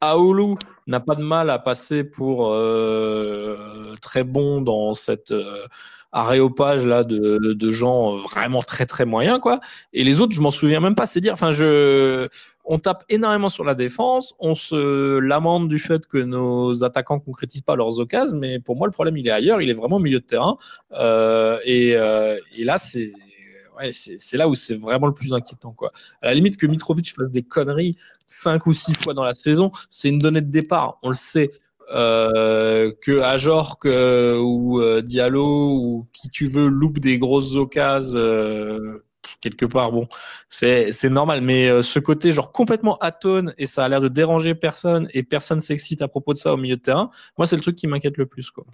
Aoulou 0.00 0.56
n'a 0.86 1.00
pas 1.00 1.14
de 1.14 1.22
mal 1.22 1.50
à 1.50 1.58
passer 1.58 2.04
pour 2.04 2.50
euh, 2.50 3.94
très 4.00 4.24
bon 4.24 4.60
dans 4.60 4.94
cette 4.94 5.32
euh, 5.32 5.66
aréopage 6.12 6.86
là 6.86 7.04
de, 7.04 7.70
gens 7.70 8.14
vraiment 8.16 8.62
très 8.62 8.86
très 8.86 9.04
moyens 9.04 9.38
quoi. 9.40 9.60
Et 9.92 10.04
les 10.04 10.20
autres, 10.20 10.34
je 10.34 10.40
m'en 10.40 10.50
souviens 10.50 10.80
même 10.80 10.94
pas. 10.94 11.06
C'est 11.06 11.20
dire, 11.20 11.34
enfin 11.34 11.52
je, 11.52 12.28
on 12.64 12.78
tape 12.78 13.04
énormément 13.08 13.48
sur 13.48 13.64
la 13.64 13.74
défense, 13.74 14.34
on 14.38 14.54
se 14.54 15.18
lamente 15.18 15.68
du 15.68 15.78
fait 15.78 16.06
que 16.06 16.18
nos 16.18 16.84
attaquants 16.84 17.18
concrétisent 17.18 17.64
pas 17.64 17.76
leurs 17.76 17.98
occasions, 17.98 18.36
mais 18.38 18.58
pour 18.58 18.76
moi 18.76 18.86
le 18.86 18.92
problème 18.92 19.16
il 19.16 19.26
est 19.26 19.32
ailleurs, 19.32 19.60
il 19.60 19.70
est 19.70 19.74
vraiment 19.74 19.96
au 19.96 20.00
milieu 20.00 20.20
de 20.20 20.24
terrain. 20.24 20.56
Euh, 20.92 21.58
euh, 21.66 22.38
et 22.56 22.64
là 22.64 22.78
c'est 22.78 23.10
C'est 23.92 24.36
là 24.36 24.48
où 24.48 24.54
c'est 24.54 24.74
vraiment 24.74 25.06
le 25.06 25.14
plus 25.14 25.32
inquiétant. 25.32 25.72
Quoi. 25.72 25.90
À 26.22 26.26
la 26.26 26.34
limite 26.34 26.56
que 26.56 26.66
Mitrovic 26.66 27.14
fasse 27.14 27.30
des 27.30 27.42
conneries 27.42 27.96
cinq 28.26 28.66
ou 28.66 28.72
six 28.72 28.94
fois 28.94 29.14
dans 29.14 29.24
la 29.24 29.34
saison, 29.34 29.70
c'est 29.90 30.08
une 30.08 30.18
donnée 30.18 30.40
de 30.40 30.50
départ, 30.50 30.98
on 31.02 31.08
le 31.08 31.14
sait. 31.14 31.50
Euh, 31.90 32.92
que 33.00 33.20
Ajorc 33.22 33.86
euh, 33.86 34.38
ou 34.38 34.78
euh, 34.78 35.00
Diallo 35.00 35.70
ou 35.72 36.06
qui 36.12 36.28
tu 36.28 36.46
veux 36.46 36.68
loupe 36.68 36.98
des 36.98 37.18
grosses 37.18 37.54
occasions 37.54 38.18
euh, 38.18 39.02
quelque 39.40 39.64
part 39.64 39.90
bon 39.90 40.06
c'est 40.50 40.92
normal 41.04 41.40
mais 41.40 41.82
ce 41.82 41.98
côté 41.98 42.30
genre 42.30 42.52
complètement 42.52 42.98
atone 42.98 43.54
et 43.56 43.66
ça 43.66 43.86
a 43.86 43.88
l'air 43.88 44.02
de 44.02 44.08
déranger 44.08 44.54
personne 44.54 45.08
et 45.14 45.22
personne 45.22 45.60
s'excite 45.60 46.02
à 46.02 46.08
propos 46.08 46.34
de 46.34 46.38
ça 46.38 46.52
au 46.52 46.58
milieu 46.58 46.76
de 46.76 46.82
terrain 46.82 47.10
moi 47.38 47.46
c'est 47.46 47.56
le 47.56 47.62
truc 47.62 47.76
qui 47.76 47.86
m'inquiète 47.86 48.18
le 48.18 48.26
plus 48.26 48.50
quoi 48.50 48.66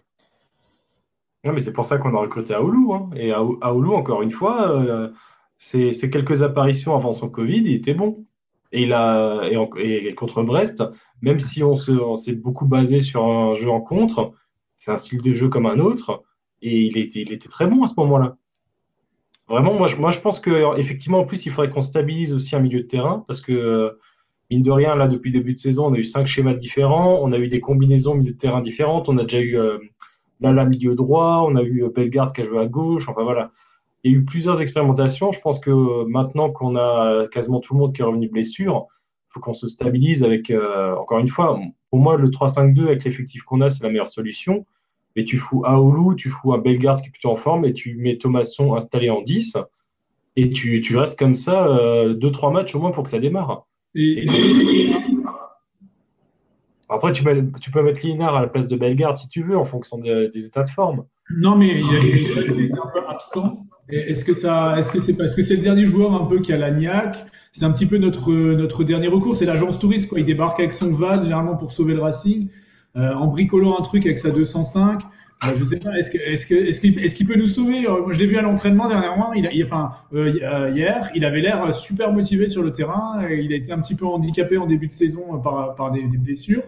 Ouais, 1.45 1.53
mais 1.53 1.61
c'est 1.61 1.73
pour 1.73 1.85
ça 1.85 1.99
qu'on 1.99 2.15
a 2.17 2.21
recruté 2.21 2.55
Aoulou. 2.55 2.95
Hein. 2.95 3.11
Et 3.17 3.33
Aoulou, 3.33 3.95
encore 3.95 4.23
une 4.23 4.31
fois, 4.31 4.71
euh, 4.71 5.11
c'est 5.59 6.11
quelques 6.11 6.43
apparitions 6.43 6.95
avant 6.95 7.13
son 7.13 7.29
Covid, 7.29 7.61
il 7.61 7.75
était 7.75 7.95
bon. 7.95 8.25
Et, 8.73 8.83
il 8.83 8.93
a, 8.93 9.43
et, 9.79 10.15
contre 10.15 10.43
Brest, 10.43 10.83
même 11.23 11.39
si 11.39 11.63
on 11.63 11.77
s'est 12.17 12.33
beaucoup 12.33 12.67
basé 12.67 12.99
sur 13.01 13.25
un 13.25 13.55
jeu 13.55 13.71
en 13.71 13.81
contre, 13.81 14.33
c'est 14.75 14.91
un 14.91 14.97
style 14.97 15.23
de 15.23 15.33
jeu 15.33 15.49
comme 15.49 15.67
un 15.67 15.79
autre, 15.79 16.25
et 16.61 16.83
il 16.83 16.99
était, 16.99 17.21
il 17.21 17.33
était 17.33 17.49
très 17.49 17.67
bon 17.67 17.85
à 17.85 17.87
ce 17.87 17.95
moment-là. 17.99 18.37
Vraiment, 19.49 19.75
moi 19.75 19.87
je, 19.87 19.97
moi 19.97 20.11
je 20.11 20.19
pense 20.21 20.41
qu'effectivement, 20.41 21.21
en 21.21 21.25
plus, 21.25 21.47
il 21.47 21.53
faudrait 21.53 21.71
qu'on 21.71 21.83
stabilise 21.83 22.35
aussi 22.35 22.57
un 22.57 22.61
milieu 22.61 22.81
de 22.81 22.87
terrain, 22.89 23.25
parce 23.29 23.41
que, 23.41 23.97
mine 24.51 24.63
de 24.63 24.71
rien, 24.71 24.97
là, 24.97 25.07
depuis 25.07 25.31
le 25.31 25.39
début 25.39 25.55
de 25.55 25.59
saison, 25.59 25.87
on 25.87 25.95
a 25.95 25.99
eu 25.99 26.05
cinq 26.05 26.27
schémas 26.27 26.55
différents, 26.55 27.21
on 27.23 27.33
a 27.33 27.39
eu 27.39 27.49
des 27.49 27.61
combinaisons 27.61 28.15
milieu 28.15 28.33
de 28.33 28.39
terrain 28.39 28.61
différentes, 28.61 29.09
on 29.09 29.19
a 29.19 29.23
déjà 29.23 29.41
eu 29.41 29.57
euh, 29.57 29.79
Là, 30.45 30.53
la 30.53 30.67
milieu 30.67 30.95
droit, 30.95 31.43
on 31.49 31.57
a 31.57 31.63
eu 31.63 31.89
Bellegarde 31.89 32.35
qui 32.35 32.43
a 32.43 32.45
joué 32.45 32.59
à 32.59 32.67
gauche. 32.67 33.09
Enfin 33.09 33.23
voilà, 33.23 33.51
il 34.03 34.13
y 34.13 34.15
a 34.15 34.19
eu 34.19 34.25
plusieurs 34.25 34.61
expérimentations. 34.61 35.33
Je 35.33 35.41
pense 35.41 35.59
que 35.59 36.05
maintenant 36.05 36.51
qu'on 36.51 36.77
a 36.77 37.27
quasiment 37.33 37.61
tout 37.61 37.73
le 37.73 37.81
monde 37.81 37.95
qui 37.95 38.03
est 38.03 38.05
revenu 38.05 38.29
blessure, 38.29 38.89
il 38.91 39.33
faut 39.33 39.41
qu'on 39.41 39.55
se 39.55 39.69
stabilise 39.69 40.23
avec, 40.23 40.51
euh, 40.51 40.95
encore 40.97 41.19
une 41.19 41.31
fois, 41.31 41.59
pour 41.89 41.99
moi, 41.99 42.19
le 42.19 42.29
3-5-2 42.29 42.89
avec 42.89 43.05
l'effectif 43.05 43.43
qu'on 43.45 43.63
a, 43.63 43.71
c'est 43.71 43.83
la 43.83 43.89
meilleure 43.89 44.07
solution. 44.07 44.67
mais 45.17 45.25
tu 45.25 45.39
fous 45.39 45.65
Aoulou, 45.65 46.15
tu 46.15 46.29
fous 46.29 46.53
un 46.53 46.59
Bellegarde 46.59 47.01
qui 47.01 47.07
est 47.07 47.11
plutôt 47.11 47.31
en 47.31 47.37
forme, 47.37 47.65
et 47.65 47.73
tu 47.73 47.97
mets 47.97 48.19
Thomasson 48.19 48.75
installé 48.75 49.09
en 49.09 49.23
10, 49.23 49.57
et 50.37 50.51
tu, 50.51 50.83
tu 50.83 50.97
restes 50.99 51.19
comme 51.19 51.35
ça 51.35 51.67
2-3 52.15 52.53
matchs 52.53 52.75
au 52.75 52.81
moins 52.81 52.91
pour 52.91 53.05
que 53.05 53.11
ça 53.11 53.19
démarre. 53.19 53.67
Après, 56.89 57.13
tu 57.13 57.25
peux, 57.25 57.83
mettre 57.83 58.01
Linard 58.05 58.37
à 58.37 58.43
la 58.43 58.47
place 58.47 58.67
de 58.67 58.77
Bellegarde 58.77 59.17
si 59.17 59.29
tu 59.29 59.43
veux, 59.43 59.57
en 59.57 59.65
fonction 59.65 59.99
des 59.99 60.47
états 60.47 60.65
de 60.65 60.69
forme. 60.69 61.05
Non, 61.31 61.57
mais 61.57 61.81
il, 61.81 62.67
est 62.67 62.73
un 62.73 62.91
peu 62.93 63.01
absent. 63.09 63.67
Est-ce 63.89 64.25
que 64.25 64.35
ça, 64.35 64.79
est-ce 64.79 64.91
que 64.91 65.01
c'est 65.01 65.15
parce 65.15 65.35
que 65.35 65.43
c'est 65.43 65.57
le 65.57 65.63
dernier 65.63 65.87
joueur 65.87 66.15
un 66.15 66.27
peu 66.27 66.41
qui 66.41 66.53
a 66.53 66.57
la 66.57 66.71
C'est 67.53 67.65
un 67.65 67.71
petit 67.71 67.87
peu 67.87 67.99
notre 67.99 68.33
notre 68.33 68.85
dernier 68.85 69.09
recours. 69.09 69.37
C'est 69.37 69.47
l'agence 69.47 69.79
touriste 69.79 70.09
quoi. 70.09 70.19
Il 70.19 70.25
débarque 70.25 70.61
avec 70.61 70.73
son 70.73 70.91
van 70.91 71.23
généralement 71.23 71.57
pour 71.57 71.73
sauver 71.73 71.95
le 71.95 72.03
Racing, 72.03 72.49
euh, 72.97 73.15
en 73.15 73.27
bricolant 73.27 73.79
un 73.79 73.83
truc 73.83 74.05
avec 74.07 74.19
sa 74.19 74.31
205. 74.31 75.03
Euh, 75.43 75.55
je 75.57 75.65
sais 75.65 75.77
pas. 75.79 75.99
Est-ce 75.99 76.11
qu'il 76.11 76.99
est-ce 76.99 77.15
qu'il 77.15 77.27
peut 77.27 77.37
nous 77.37 77.47
sauver? 77.47 77.87
Euh, 77.87 78.03
Moi, 78.03 78.13
je 78.13 78.19
l'ai 78.19 78.27
vu 78.27 78.37
à 78.37 78.43
l'entraînement 78.43 78.89
dernièrement. 78.89 79.33
Il, 79.33 79.65
enfin 79.65 79.93
euh, 80.15 80.71
hier, 80.75 81.11
il 81.15 81.25
avait 81.25 81.41
l'air 81.41 81.75
super 81.75 82.13
motivé 82.13 82.49
sur 82.49 82.63
le 82.63 82.73
terrain. 82.73 83.27
Il 83.29 83.53
a 83.53 83.57
été 83.57 83.73
un 83.73 83.81
petit 83.81 83.95
peu 83.95 84.07
handicapé 84.07 84.57
en 84.57 84.67
début 84.67 84.87
de 84.87 84.93
saison 84.93 85.41
par 85.41 85.93
des, 85.93 86.03
blessures. 86.03 86.63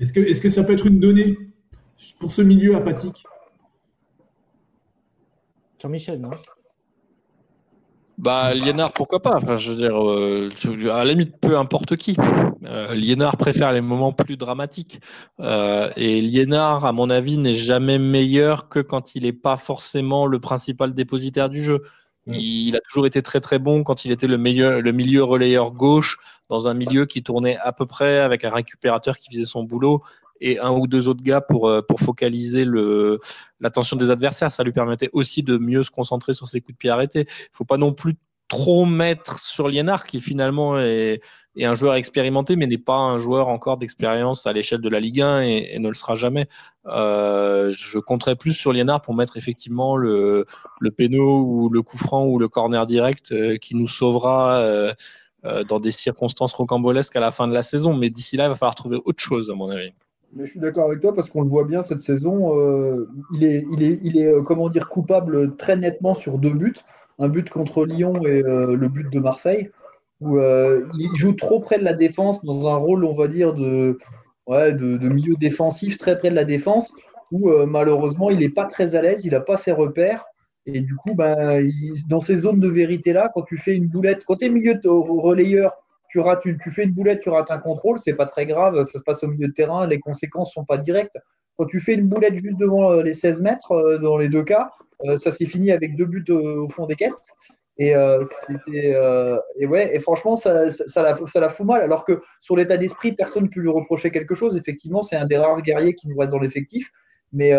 Est-ce 0.00 0.12
que 0.12 0.20
est-ce 0.20 0.40
que 0.40 0.48
ça 0.48 0.64
peut 0.64 0.74
être 0.74 0.86
une 0.86 1.00
donnée 1.00 1.38
pour 2.20 2.32
ce 2.32 2.42
milieu 2.42 2.76
apathique? 2.76 3.24
Jean-Michel, 5.80 6.20
non? 6.20 6.30
Bah, 8.18 8.54
Liénard, 8.54 8.92
pourquoi 8.92 9.20
pas? 9.20 9.34
Enfin, 9.36 9.56
Je 9.56 9.70
veux 9.70 9.76
dire, 9.76 9.96
euh, 9.96 10.48
à 10.90 11.04
la 11.04 11.04
limite, 11.04 11.36
peu 11.40 11.56
importe 11.56 11.96
qui. 11.96 12.16
Euh, 12.64 12.94
Liénard 12.94 13.36
préfère 13.36 13.72
les 13.72 13.80
moments 13.80 14.12
plus 14.12 14.36
dramatiques. 14.36 15.00
Euh, 15.40 15.90
et 15.96 16.20
Liénard, 16.20 16.84
à 16.84 16.92
mon 16.92 17.10
avis, 17.10 17.38
n'est 17.38 17.54
jamais 17.54 17.98
meilleur 17.98 18.68
que 18.68 18.80
quand 18.80 19.14
il 19.14 19.22
n'est 19.24 19.32
pas 19.32 19.56
forcément 19.56 20.26
le 20.26 20.38
principal 20.40 20.94
dépositaire 20.94 21.48
du 21.48 21.62
jeu. 21.62 21.82
Mm. 22.26 22.34
Il 22.34 22.76
a 22.76 22.80
toujours 22.80 23.06
été 23.06 23.22
très 23.22 23.40
très 23.40 23.58
bon 23.58 23.82
quand 23.82 24.04
il 24.04 24.12
était 24.12 24.28
le, 24.28 24.38
meilleur, 24.38 24.80
le 24.80 24.92
milieu 24.92 25.24
relayeur 25.24 25.72
gauche 25.72 26.18
dans 26.48 26.68
un 26.68 26.74
milieu 26.74 27.06
qui 27.06 27.22
tournait 27.22 27.56
à 27.58 27.72
peu 27.72 27.86
près 27.86 28.18
avec 28.18 28.44
un 28.44 28.50
récupérateur 28.50 29.16
qui 29.16 29.30
faisait 29.30 29.44
son 29.44 29.64
boulot 29.64 30.02
et 30.42 30.58
un 30.58 30.72
ou 30.72 30.86
deux 30.86 31.08
autres 31.08 31.22
gars 31.22 31.40
pour, 31.40 31.68
euh, 31.68 31.80
pour 31.80 32.00
focaliser 32.00 32.66
l'attention 33.60 33.96
des 33.96 34.10
adversaires. 34.10 34.50
Ça 34.50 34.64
lui 34.64 34.72
permettait 34.72 35.08
aussi 35.12 35.42
de 35.42 35.56
mieux 35.56 35.84
se 35.84 35.90
concentrer 35.90 36.34
sur 36.34 36.48
ses 36.48 36.60
coups 36.60 36.74
de 36.74 36.78
pied 36.78 36.90
arrêtés. 36.90 37.20
Il 37.20 37.52
ne 37.52 37.56
faut 37.56 37.64
pas 37.64 37.78
non 37.78 37.92
plus 37.92 38.16
trop 38.48 38.84
mettre 38.84 39.38
sur 39.38 39.68
Liénard, 39.68 40.04
qui 40.04 40.20
finalement 40.20 40.78
est, 40.78 41.20
est 41.56 41.64
un 41.64 41.74
joueur 41.74 41.94
expérimenté, 41.94 42.56
mais 42.56 42.66
n'est 42.66 42.76
pas 42.76 42.98
un 42.98 43.18
joueur 43.18 43.48
encore 43.48 43.78
d'expérience 43.78 44.46
à 44.46 44.52
l'échelle 44.52 44.82
de 44.82 44.88
la 44.90 45.00
Ligue 45.00 45.22
1 45.22 45.42
et, 45.42 45.78
ne 45.78 45.88
le 45.88 45.94
sera 45.94 46.16
jamais. 46.16 46.48
Euh, 46.86 47.72
je 47.72 47.98
compterais 47.98 48.36
plus 48.36 48.52
sur 48.52 48.72
Liénard 48.72 49.00
pour 49.00 49.14
mettre 49.14 49.38
effectivement 49.38 49.96
le, 49.96 50.44
le 50.80 50.90
péno 50.90 51.42
ou 51.42 51.70
le 51.70 51.80
coup 51.82 51.96
franc 51.96 52.26
ou 52.26 52.38
le 52.38 52.48
corner 52.48 52.84
direct 52.84 53.32
euh, 53.32 53.56
qui 53.56 53.74
nous 53.74 53.88
sauvera 53.88 54.92
dans 55.68 55.80
des 55.80 55.90
circonstances 55.90 56.52
rocambolesques 56.52 57.16
à 57.16 57.20
la 57.20 57.32
fin 57.32 57.48
de 57.48 57.54
la 57.54 57.62
saison. 57.62 57.94
Mais 57.94 58.10
d'ici 58.10 58.36
là, 58.36 58.44
il 58.44 58.48
va 58.48 58.54
falloir 58.54 58.74
trouver 58.74 58.98
autre 59.04 59.20
chose, 59.20 59.50
à 59.50 59.54
mon 59.54 59.70
avis. 59.70 59.92
Je 60.38 60.44
suis 60.44 60.60
d'accord 60.60 60.86
avec 60.86 61.00
toi 61.00 61.12
parce 61.12 61.28
qu'on 61.28 61.42
le 61.42 61.48
voit 61.48 61.64
bien 61.64 61.82
cette 61.82 62.00
saison. 62.00 62.58
Euh, 62.58 63.06
il 63.34 63.44
est, 63.44 63.66
il 63.72 63.82
est, 63.82 63.98
il 64.02 64.18
est 64.18 64.28
euh, 64.28 64.42
comment 64.42 64.68
dire, 64.70 64.88
coupable 64.88 65.56
très 65.56 65.76
nettement 65.76 66.14
sur 66.14 66.38
deux 66.38 66.54
buts. 66.54 66.76
Un 67.18 67.28
but 67.28 67.50
contre 67.50 67.84
Lyon 67.84 68.24
et 68.24 68.42
euh, 68.42 68.74
le 68.74 68.88
but 68.88 69.10
de 69.10 69.20
Marseille. 69.20 69.70
Où 70.20 70.38
il 70.38 71.16
joue 71.16 71.32
trop 71.32 71.58
près 71.58 71.80
de 71.80 71.84
la 71.84 71.94
défense 71.94 72.44
dans 72.44 72.68
un 72.68 72.76
rôle, 72.76 73.04
on 73.04 73.12
va 73.12 73.26
dire, 73.26 73.54
de, 73.54 73.98
ouais, 74.46 74.72
de, 74.72 75.08
milieu 75.08 75.34
défensif, 75.34 75.98
très 75.98 76.16
près 76.16 76.30
de 76.30 76.36
la 76.36 76.44
défense. 76.44 76.92
Où 77.32 77.50
malheureusement, 77.66 78.30
il 78.30 78.38
n'est 78.38 78.48
pas 78.48 78.66
très 78.66 78.94
à 78.94 79.02
l'aise, 79.02 79.24
il 79.24 79.32
n'a 79.32 79.40
pas 79.40 79.56
ses 79.56 79.72
repères. 79.72 80.24
Et 80.64 80.80
du 80.80 80.94
coup, 80.94 81.16
ben, 81.16 81.68
dans 82.08 82.20
ces 82.20 82.36
zones 82.36 82.60
de 82.60 82.68
vérité-là, 82.68 83.32
quand 83.34 83.42
tu 83.42 83.58
fais 83.58 83.74
une 83.74 83.88
boulette, 83.88 84.24
quand 84.24 84.36
tu 84.36 84.44
es 84.44 84.48
milieu 84.48 84.76
de 84.76 84.88
relayeur 84.88 85.81
tu, 86.12 86.20
rates 86.20 86.42
fais 86.70 86.84
une 86.84 86.92
boulette, 86.92 87.20
tu 87.20 87.30
rates 87.30 87.50
un 87.50 87.58
contrôle, 87.58 87.98
c'est 87.98 88.12
pas 88.12 88.26
très 88.26 88.44
grave, 88.44 88.84
ça 88.84 88.98
se 88.98 89.02
passe 89.02 89.24
au 89.24 89.28
milieu 89.28 89.48
de 89.48 89.54
terrain, 89.54 89.86
les 89.86 89.98
conséquences 89.98 90.52
sont 90.52 90.66
pas 90.66 90.76
directes. 90.76 91.16
Quand 91.56 91.64
tu 91.64 91.80
fais 91.80 91.94
une 91.94 92.06
boulette 92.06 92.36
juste 92.36 92.58
devant 92.58 92.92
euh, 92.92 93.02
les 93.02 93.14
16 93.14 93.40
mètres, 93.40 93.72
euh, 93.72 93.96
dans 93.96 94.18
les 94.18 94.28
deux 94.28 94.44
cas, 94.44 94.70
euh, 95.06 95.16
ça 95.16 95.32
s'est 95.32 95.46
fini 95.46 95.70
avec 95.70 95.96
deux 95.96 96.04
buts 96.04 96.30
au 96.30 96.68
fond 96.68 96.86
des 96.86 96.96
caisses. 96.96 97.32
Et 97.78 97.96
ouais 97.96 99.96
et 99.96 100.00
franchement 100.00 100.36
ça, 100.36 100.70
ça, 100.70 101.02
la, 101.02 101.16
ça, 101.26 101.40
la, 101.40 101.48
fout 101.48 101.66
mal 101.66 101.80
alors 101.80 102.04
que 102.04 102.20
sur 102.38 102.54
l'état 102.54 102.76
d'esprit 102.76 103.12
personne 103.12 103.44
ne 103.44 103.48
peut 103.48 103.60
lui 103.60 103.70
reprocher 103.70 104.10
quelque 104.10 104.34
chose 104.34 104.58
effectivement 104.58 105.00
c'est 105.00 105.16
un 105.16 105.24
des 105.24 105.38
rares 105.38 105.62
guerriers 105.62 105.94
qui 105.94 106.06
nous 106.08 106.18
reste 106.18 106.32
dans 106.32 106.38
l'effectif 106.38 106.92
mais 107.32 107.52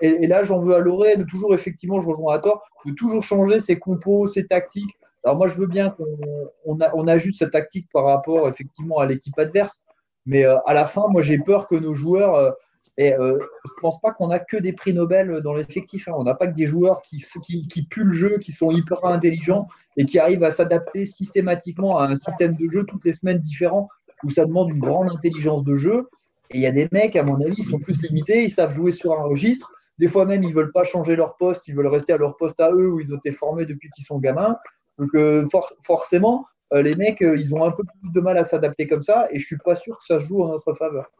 et, 0.00 0.26
là 0.28 0.44
j'en 0.44 0.60
veux 0.60 0.76
à 0.76 0.78
Loré 0.78 1.16
de 1.16 1.24
toujours 1.24 1.52
effectivement 1.52 2.00
je 2.00 2.06
rejoins 2.06 2.36
à 2.36 2.38
tort 2.38 2.62
de 2.86 2.92
toujours 2.92 3.20
changer 3.20 3.58
ses 3.58 3.80
compos 3.80 4.28
ses 4.28 4.46
tactiques 4.46 4.96
alors 5.24 5.36
moi, 5.36 5.48
je 5.48 5.56
veux 5.56 5.66
bien 5.66 5.90
qu'on 5.90 6.18
on, 6.64 7.06
ajuste 7.06 7.40
cette 7.40 7.50
tactique 7.50 7.88
par 7.92 8.04
rapport 8.04 8.48
effectivement 8.48 8.98
à 8.98 9.06
l'équipe 9.06 9.38
adverse, 9.38 9.84
mais 10.26 10.46
euh, 10.46 10.58
à 10.66 10.74
la 10.74 10.86
fin, 10.86 11.06
moi, 11.10 11.22
j'ai 11.22 11.38
peur 11.38 11.66
que 11.66 11.74
nos 11.74 11.94
joueurs. 11.94 12.34
Euh, 12.34 12.50
euh, 12.98 13.38
je 13.64 13.72
pense 13.80 14.00
pas 14.00 14.12
qu'on 14.12 14.30
a 14.30 14.38
que 14.38 14.56
des 14.56 14.72
prix 14.72 14.92
Nobel 14.92 15.40
dans 15.42 15.54
l'effectif. 15.54 16.08
Hein. 16.08 16.12
On 16.16 16.24
n'a 16.24 16.34
pas 16.34 16.46
que 16.46 16.54
des 16.54 16.66
joueurs 16.66 17.02
qui, 17.02 17.22
qui, 17.68 17.86
puent 17.86 18.04
le 18.04 18.12
jeu, 18.12 18.38
qui 18.38 18.52
sont 18.52 18.70
hyper 18.70 19.04
intelligents 19.04 19.68
et 19.96 20.04
qui 20.04 20.18
arrivent 20.18 20.44
à 20.44 20.50
s'adapter 20.50 21.06
systématiquement 21.06 21.98
à 21.98 22.08
un 22.08 22.16
système 22.16 22.56
de 22.56 22.68
jeu 22.68 22.84
toutes 22.84 23.04
les 23.04 23.12
semaines 23.12 23.38
différent 23.38 23.88
où 24.22 24.30
ça 24.30 24.44
demande 24.44 24.70
une 24.70 24.80
grande 24.80 25.10
intelligence 25.10 25.64
de 25.64 25.74
jeu. 25.74 26.08
Et 26.50 26.58
il 26.58 26.60
y 26.62 26.66
a 26.66 26.72
des 26.72 26.88
mecs, 26.92 27.16
à 27.16 27.22
mon 27.22 27.40
avis, 27.40 27.56
ils 27.56 27.64
sont 27.64 27.78
plus 27.78 28.02
limités, 28.02 28.44
ils 28.44 28.50
savent 28.50 28.72
jouer 28.72 28.92
sur 28.92 29.12
un 29.12 29.22
registre. 29.22 29.72
Des 29.98 30.08
fois 30.08 30.26
même, 30.26 30.42
ils 30.42 30.52
veulent 30.52 30.72
pas 30.72 30.84
changer 30.84 31.16
leur 31.16 31.36
poste, 31.36 31.68
ils 31.68 31.74
veulent 31.74 31.86
rester 31.86 32.12
à 32.12 32.18
leur 32.18 32.36
poste 32.36 32.60
à 32.60 32.70
eux 32.72 32.90
où 32.90 33.00
ils 33.00 33.14
ont 33.14 33.18
été 33.18 33.32
formés 33.32 33.66
depuis 33.66 33.90
qu'ils 33.90 34.04
sont 34.04 34.18
gamins. 34.18 34.56
Donc 35.00 35.14
euh, 35.14 35.48
forcément, 35.82 36.44
euh, 36.74 36.82
les 36.82 36.94
mecs, 36.94 37.22
euh, 37.22 37.34
ils 37.34 37.54
ont 37.54 37.64
un 37.64 37.70
peu 37.70 37.82
plus 37.82 38.12
de 38.12 38.20
mal 38.20 38.36
à 38.36 38.44
s'adapter 38.44 38.86
comme 38.86 39.00
ça, 39.00 39.26
et 39.30 39.38
je 39.38 39.46
suis 39.46 39.56
pas 39.56 39.74
sûr 39.74 39.98
que 39.98 40.04
ça 40.04 40.18
joue 40.18 40.42
en 40.42 40.48
notre 40.48 40.74
faveur. 40.74 41.10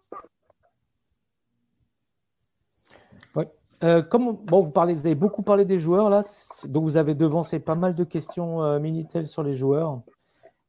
comme 4.10 4.36
bon, 4.44 4.60
vous 4.60 4.70
parlez, 4.70 4.92
vous 4.92 5.06
avez 5.06 5.14
beaucoup 5.14 5.42
parlé 5.42 5.64
des 5.64 5.78
joueurs 5.78 6.10
là, 6.10 6.20
donc 6.68 6.82
vous 6.82 6.98
avez 6.98 7.14
devancé 7.14 7.58
pas 7.58 7.74
mal 7.74 7.94
de 7.94 8.04
questions 8.04 8.78
minitel 8.78 9.26
sur 9.26 9.42
les 9.42 9.54
joueurs. 9.54 10.02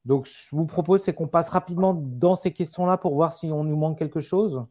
Donc 0.05 0.25
je 0.25 0.55
vous 0.55 0.65
propose 0.65 1.01
c'est 1.01 1.13
qu'on 1.13 1.27
passe 1.27 1.49
rapidement 1.49 1.93
dans 1.93 2.35
ces 2.35 2.51
questions-là 2.51 2.97
pour 2.97 3.13
voir 3.15 3.33
si 3.33 3.51
on 3.51 3.65
nous 3.65 3.75
manque 3.75 3.97
quelque 3.97 4.21
chose. 4.21 4.63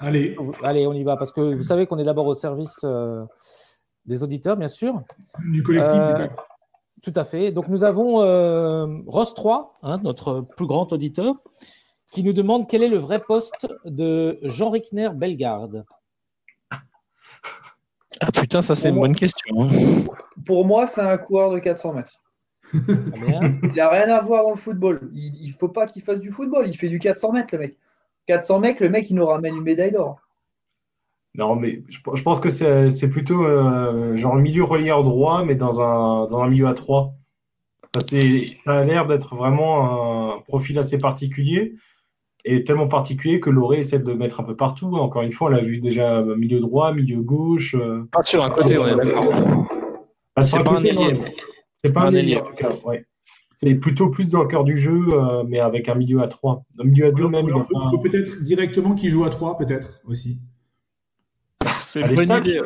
Allez, 0.00 0.36
allez, 0.64 0.88
on 0.88 0.92
y 0.92 1.04
va 1.04 1.16
parce 1.16 1.30
que 1.30 1.54
vous 1.54 1.62
savez 1.62 1.86
qu'on 1.86 1.98
est 1.98 2.04
d'abord 2.04 2.26
au 2.26 2.34
service 2.34 2.84
des 4.06 4.24
auditeurs, 4.24 4.56
bien 4.56 4.66
sûr. 4.66 5.00
Du 5.38 5.62
collectif. 5.62 6.32
Tout 7.02 7.12
à 7.16 7.24
fait. 7.24 7.50
Donc 7.50 7.68
nous 7.68 7.84
avons 7.84 8.22
euh, 8.22 8.86
Ross 9.06 9.34
3, 9.34 9.66
hein, 9.84 9.98
notre 10.02 10.42
plus 10.42 10.66
grand 10.66 10.92
auditeur, 10.92 11.36
qui 12.12 12.22
nous 12.22 12.32
demande 12.32 12.68
quel 12.68 12.82
est 12.82 12.88
le 12.88 12.98
vrai 12.98 13.20
poste 13.20 13.68
de 13.84 14.38
Jean 14.42 14.70
Rickner 14.70 15.10
Bellegarde. 15.14 15.84
Ah 18.20 18.30
putain, 18.32 18.60
ça 18.60 18.74
c'est 18.74 18.90
une 18.90 19.00
bonne 19.00 19.14
question. 19.14 19.62
Hein. 19.62 19.68
Pour 20.44 20.66
moi, 20.66 20.86
c'est 20.86 21.00
un 21.00 21.16
coureur 21.16 21.52
de 21.52 21.58
400 21.58 21.94
mètres. 21.94 22.20
il 22.72 23.72
n'a 23.74 23.88
rien 23.88 24.08
à 24.14 24.20
voir 24.20 24.44
dans 24.44 24.50
le 24.50 24.56
football. 24.56 25.10
Il 25.14 25.48
ne 25.48 25.58
faut 25.58 25.68
pas 25.68 25.86
qu'il 25.86 26.02
fasse 26.02 26.20
du 26.20 26.30
football. 26.30 26.68
Il 26.68 26.76
fait 26.76 26.88
du 26.88 26.98
400 26.98 27.32
mètres, 27.32 27.54
le 27.54 27.60
mec. 27.60 27.78
400 28.26 28.60
mètres, 28.60 28.82
le 28.82 28.90
mec, 28.90 29.08
il 29.10 29.16
nous 29.16 29.26
ramène 29.26 29.56
une 29.56 29.62
médaille 29.62 29.92
d'or. 29.92 30.20
Non, 31.36 31.54
mais 31.54 31.82
je, 31.88 32.22
pense 32.22 32.40
que 32.40 32.48
c'est 32.50 33.08
plutôt 33.08 33.44
euh, 33.44 34.16
genre 34.16 34.34
le 34.34 34.42
milieu 34.42 34.64
relieur 34.64 35.04
droit, 35.04 35.44
mais 35.44 35.54
dans 35.54 35.80
un, 35.80 36.26
dans 36.26 36.40
un 36.40 36.48
milieu 36.48 36.66
à 36.66 36.74
3. 36.74 37.14
Ça, 38.54 38.78
a 38.78 38.84
l'air 38.84 39.06
d'être 39.06 39.34
vraiment 39.34 40.34
un 40.34 40.40
profil 40.40 40.78
assez 40.78 40.98
particulier 40.98 41.74
et 42.44 42.64
tellement 42.64 42.88
particulier 42.88 43.40
que 43.40 43.50
Loré 43.50 43.78
essaie 43.78 43.98
de 43.98 44.12
mettre 44.12 44.40
un 44.40 44.44
peu 44.44 44.56
partout. 44.56 44.94
Encore 44.96 45.22
une 45.22 45.32
fois, 45.32 45.48
on 45.48 45.50
l'a 45.50 45.60
vu 45.60 45.78
déjà 45.78 46.22
milieu 46.22 46.60
droit, 46.60 46.92
milieu 46.92 47.20
gauche. 47.20 47.74
Euh. 47.74 48.08
Pas 48.12 48.22
sur 48.22 48.44
un 48.44 48.50
côté, 48.50 48.78
on 48.78 48.86
est 48.86 48.96
d'accord. 48.96 49.28
Ah, 50.36 50.42
c'est 50.42 50.62
pas 50.62 50.78
un 50.78 50.82
ailier. 50.82 51.20
C'est 51.76 51.92
pas 51.92 52.06
un 52.06 52.14
ailier, 52.14 52.38
en 52.38 52.44
tout 52.44 52.54
cas. 52.54 52.72
Ouais. 52.84 53.04
C'est 53.54 53.74
plutôt 53.74 54.08
plus 54.08 54.30
dans 54.30 54.42
le 54.42 54.48
cœur 54.48 54.64
du 54.64 54.78
jeu, 54.80 55.08
euh, 55.12 55.44
mais 55.46 55.60
avec 55.60 55.88
un 55.88 55.94
milieu 55.94 56.22
à 56.22 56.28
3. 56.28 56.64
Un 56.78 56.84
milieu 56.84 57.06
à 57.06 57.10
2 57.10 57.28
même. 57.28 57.46
Il 57.46 57.90
faut, 57.90 57.98
peut-être 57.98 58.42
directement 58.42 58.94
qu'il 58.94 59.10
joue 59.10 59.24
à 59.24 59.30
3, 59.30 59.58
peut-être 59.58 60.00
aussi. 60.06 60.38
C'est 61.74 62.00
une 62.00 62.14
bonne 62.14 62.30
idée. 62.38 62.62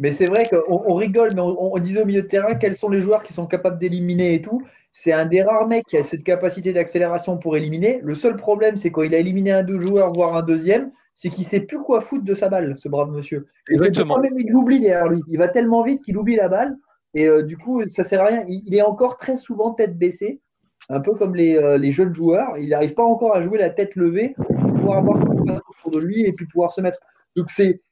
Mais 0.00 0.12
c'est 0.12 0.26
vrai 0.26 0.44
qu'on 0.50 0.94
rigole, 0.94 1.34
mais 1.34 1.42
on, 1.42 1.76
disait 1.78 2.00
au 2.00 2.06
milieu 2.06 2.22
de 2.22 2.26
terrain 2.26 2.54
quels 2.54 2.74
sont 2.74 2.88
les 2.88 3.00
joueurs 3.00 3.22
qui 3.22 3.34
sont 3.34 3.46
capables 3.46 3.78
d'éliminer 3.78 4.32
et 4.32 4.40
tout. 4.40 4.62
C'est 4.92 5.12
un 5.12 5.26
des 5.26 5.42
rares 5.42 5.68
mecs 5.68 5.84
qui 5.84 5.98
a 5.98 6.02
cette 6.02 6.24
capacité 6.24 6.72
d'accélération 6.72 7.36
pour 7.36 7.54
éliminer. 7.54 8.00
Le 8.02 8.14
seul 8.14 8.36
problème, 8.36 8.78
c'est 8.78 8.90
quand 8.90 9.02
il 9.02 9.14
a 9.14 9.18
éliminé 9.18 9.52
un 9.52 9.62
deux 9.62 9.78
joueurs, 9.78 10.10
voire 10.14 10.34
un 10.34 10.42
deuxième, 10.42 10.90
c'est 11.12 11.28
qu'il 11.28 11.44
sait 11.44 11.60
plus 11.60 11.80
quoi 11.80 12.00
foutre 12.00 12.24
de 12.24 12.34
sa 12.34 12.48
balle, 12.48 12.78
ce 12.78 12.88
brave 12.88 13.10
monsieur. 13.10 13.46
Exactement. 13.68 14.18
Même, 14.18 14.38
il 14.38 14.50
l'oublie 14.50 14.80
derrière 14.80 15.08
lui. 15.08 15.20
Il 15.28 15.36
va 15.36 15.48
tellement 15.48 15.82
vite 15.82 16.02
qu'il 16.02 16.16
oublie 16.16 16.36
la 16.36 16.48
balle. 16.48 16.78
Et 17.12 17.28
euh, 17.28 17.42
du 17.42 17.58
coup, 17.58 17.86
ça 17.86 18.02
sert 18.02 18.22
à 18.22 18.26
rien. 18.26 18.44
Il, 18.48 18.74
est 18.74 18.82
encore 18.82 19.18
très 19.18 19.36
souvent 19.36 19.74
tête 19.74 19.98
baissée, 19.98 20.40
un 20.88 21.00
peu 21.00 21.12
comme 21.12 21.34
les, 21.34 21.58
euh, 21.58 21.76
les 21.76 21.92
jeunes 21.92 22.14
joueurs. 22.14 22.56
Il 22.56 22.70
n'arrive 22.70 22.94
pas 22.94 23.04
encore 23.04 23.36
à 23.36 23.42
jouer 23.42 23.58
la 23.58 23.68
tête 23.68 23.96
levée 23.96 24.32
pour 24.34 24.46
pouvoir 24.46 24.96
avoir 24.96 25.18
ce 25.18 25.24
qui 25.24 25.44
passe 25.46 25.60
autour 25.68 25.90
de 25.90 25.98
lui 25.98 26.24
et 26.24 26.32
puis 26.32 26.46
pouvoir 26.46 26.72
se 26.72 26.80
mettre. 26.80 27.00
Donc 27.36 27.50
c'est 27.50 27.82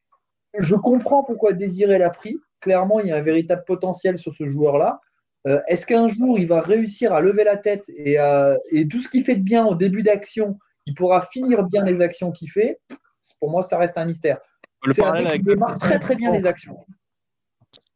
je 0.57 0.75
comprends 0.75 1.23
pourquoi 1.23 1.53
Désiré 1.53 1.97
l'a 1.97 2.09
pris. 2.09 2.37
Clairement, 2.59 2.99
il 2.99 3.07
y 3.07 3.11
a 3.11 3.17
un 3.17 3.21
véritable 3.21 3.63
potentiel 3.65 4.17
sur 4.17 4.33
ce 4.33 4.47
joueur-là. 4.47 4.99
Euh, 5.47 5.61
est-ce 5.67 5.85
qu'un 5.85 6.07
jour, 6.07 6.37
il 6.37 6.47
va 6.47 6.61
réussir 6.61 7.13
à 7.13 7.21
lever 7.21 7.43
la 7.43 7.55
tête 7.55 7.87
et, 7.89 8.17
et 8.71 8.87
tout 8.87 8.99
ce 8.99 9.07
qu'il 9.07 9.23
fait 9.23 9.35
de 9.35 9.43
bien 9.43 9.65
au 9.65 9.75
début 9.75 10.03
d'action, 10.03 10.57
il 10.85 10.95
pourra 10.95 11.21
finir 11.21 11.63
bien 11.63 11.85
les 11.85 12.01
actions 12.01 12.31
qu'il 12.31 12.49
fait? 12.49 12.79
Pour 13.39 13.51
moi, 13.51 13.63
ça 13.63 13.77
reste 13.77 13.97
un 13.97 14.05
mystère. 14.05 14.39
C'est 14.91 15.03
un 15.03 15.13
mec 15.13 15.33
qui 15.33 15.43
démarre 15.43 15.77
très 15.77 15.99
très 15.99 16.15
bien 16.15 16.31
les 16.31 16.45
actions. 16.45 16.77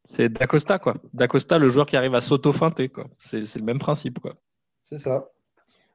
C'est 0.09 0.29
D'Acosta, 0.29 0.79
quoi. 0.79 0.95
D'Acosta, 1.13 1.57
le 1.57 1.69
joueur 1.69 1.87
qui 1.87 1.97
arrive 1.97 2.13
à 2.13 2.21
s'auto-feinter, 2.21 2.89
quoi. 2.89 3.07
C'est 3.17 3.55
le 3.55 3.63
même 3.63 3.79
principe, 3.79 4.19
quoi. 4.19 4.35
C'est 4.81 4.99
ça. 4.99 5.27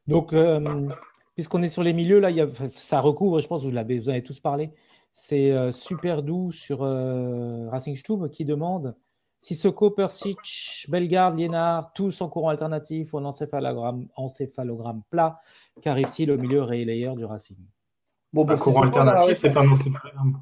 Donc, 0.07 0.33
euh, 0.33 0.89
puisqu'on 1.35 1.63
est 1.63 1.69
sur 1.69 1.83
les 1.83 1.93
milieux, 1.93 2.19
là, 2.19 2.31
ça 2.69 3.01
recouvre, 3.01 3.41
je 3.41 3.47
pense 3.47 3.63
que 3.63 3.69
vous, 3.69 3.77
avez, 3.77 4.01
vous 4.01 4.09
avez 4.09 4.23
tous 4.23 4.41
parlé. 4.41 4.73
C'est 5.21 5.51
euh, 5.51 5.73
super 5.73 6.23
doux 6.23 6.53
sur 6.53 6.85
euh, 6.85 7.69
Racing 7.71 7.97
Stube 7.97 8.29
qui 8.31 8.45
demande 8.45 8.95
Sissoko, 9.41 9.91
Persic, 9.91 10.87
Bellegarde, 10.89 11.37
Liénard, 11.37 11.93
tous 11.93 12.21
en 12.21 12.29
courant 12.29 12.51
alternatif 12.51 13.13
ou 13.13 13.19
en 13.19 13.25
encéphalogramme, 13.25 14.07
encéphalogramme 14.15 15.03
plat, 15.11 15.41
qu'arrive-t-il 15.83 16.31
au 16.31 16.39
milieu 16.39 16.63
relayer 16.63 17.13
du 17.17 17.25
Racing? 17.25 17.59
Bon, 18.33 18.45
bah, 18.45 18.57
courant 18.57 18.83
alternatif, 18.83 19.39
c'est 19.39 19.57
un 19.57 19.69
encéphalogramme. 19.69 20.41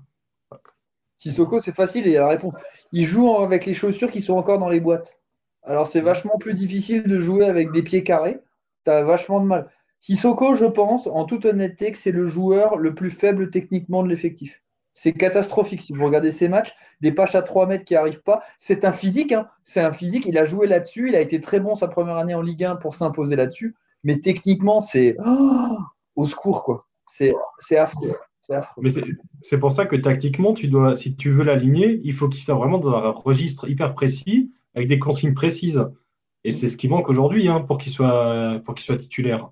Sissoko, 1.16 1.58
c'est 1.58 1.74
facile, 1.74 2.06
il 2.06 2.12
y 2.12 2.16
a 2.18 2.20
la 2.20 2.28
réponse. 2.28 2.54
Il 2.92 3.04
joue 3.04 3.34
avec 3.38 3.64
les 3.64 3.74
chaussures 3.74 4.10
qui 4.10 4.20
sont 4.20 4.36
encore 4.36 4.58
dans 4.58 4.68
les 4.68 4.80
boîtes. 4.80 5.18
Alors, 5.62 5.86
c'est 5.86 6.02
vachement 6.02 6.36
plus 6.38 6.52
difficile 6.52 7.04
de 7.04 7.18
jouer 7.18 7.46
avec 7.46 7.72
des 7.72 7.82
pieds 7.82 8.04
carrés. 8.04 8.40
Tu 8.84 8.90
as 8.90 9.02
vachement 9.02 9.40
de 9.40 9.46
mal. 9.46 9.70
Sissoko, 10.00 10.54
je 10.54 10.66
pense, 10.66 11.06
en 11.06 11.24
toute 11.24 11.46
honnêteté, 11.46 11.92
que 11.92 11.98
c'est 11.98 12.12
le 12.12 12.26
joueur 12.26 12.76
le 12.76 12.94
plus 12.94 13.10
faible 13.10 13.50
techniquement 13.50 14.02
de 14.02 14.08
l'effectif. 14.08 14.62
C'est 14.98 15.12
catastrophique. 15.12 15.82
Si 15.82 15.92
vous 15.92 16.06
regardez 16.06 16.32
ses 16.32 16.48
matchs, 16.48 16.74
des 17.02 17.12
paches 17.12 17.34
à 17.34 17.42
3 17.42 17.66
mètres 17.66 17.84
qui 17.84 17.92
n'arrivent 17.92 18.22
pas. 18.22 18.42
C'est 18.56 18.82
un 18.86 18.92
physique. 18.92 19.30
Hein. 19.30 19.46
C'est 19.62 19.82
un 19.82 19.92
physique. 19.92 20.24
Il 20.24 20.38
a 20.38 20.46
joué 20.46 20.66
là-dessus. 20.66 21.10
Il 21.10 21.14
a 21.14 21.20
été 21.20 21.38
très 21.38 21.60
bon 21.60 21.74
sa 21.74 21.86
première 21.86 22.16
année 22.16 22.34
en 22.34 22.40
Ligue 22.40 22.64
1 22.64 22.76
pour 22.76 22.94
s'imposer 22.94 23.36
là-dessus. 23.36 23.76
Mais 24.04 24.20
techniquement, 24.20 24.80
c'est 24.80 25.14
oh, 25.24 25.76
au 26.16 26.26
secours, 26.26 26.62
quoi. 26.62 26.86
C'est 27.04 27.34
affreux. 27.76 28.16
Mais 28.78 28.88
c'est 29.42 29.58
pour 29.58 29.72
ça 29.72 29.84
que 29.84 29.96
tactiquement, 29.96 30.54
tu 30.54 30.66
dois, 30.66 30.94
si 30.94 31.14
tu 31.14 31.30
veux 31.30 31.44
l'aligner, 31.44 32.00
il 32.02 32.14
faut 32.14 32.30
qu'il 32.30 32.40
soit 32.40 32.54
vraiment 32.54 32.78
dans 32.78 32.94
un 32.94 33.10
registre 33.10 33.68
hyper 33.68 33.92
précis, 33.92 34.50
avec 34.74 34.88
des 34.88 34.98
consignes 34.98 35.34
précises. 35.34 35.84
Et 36.44 36.52
c'est 36.52 36.68
ce 36.68 36.78
qui 36.78 36.88
manque 36.88 37.10
aujourd'hui 37.10 37.48
hein, 37.48 37.60
pour 37.60 37.76
qu'il 37.76 37.92
soit, 37.92 38.62
pour 38.64 38.74
qu'il 38.74 38.84
soit 38.86 38.96
titulaire. 38.96 39.50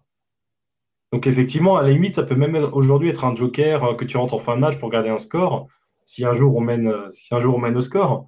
Donc 1.15 1.29
effectivement, 1.29 1.77
à 1.77 1.83
la 1.85 1.91
limite, 1.91 2.17
ça 2.17 2.25
peut 2.25 2.35
même 2.35 2.57
aujourd'hui 2.57 3.09
être 3.09 3.25
un 3.25 3.37
joker 3.37 3.85
euh, 3.85 3.95
que 3.95 4.05
tu 4.05 4.17
rentres 4.17 4.35
en 4.35 4.41
fin 4.41 4.57
de 4.57 4.61
match 4.61 4.81
pour 4.81 4.91
garder 4.91 5.11
un 5.11 5.19
score, 5.19 5.69
si 6.05 6.25
un 6.25 6.33
jour 6.33 6.57
on 6.57 6.61
mène, 6.61 6.93
si 7.13 7.33
un 7.33 7.39
jour 7.39 7.55
on 7.55 7.61
mène 7.61 7.77
au 7.77 7.81
score. 7.81 8.27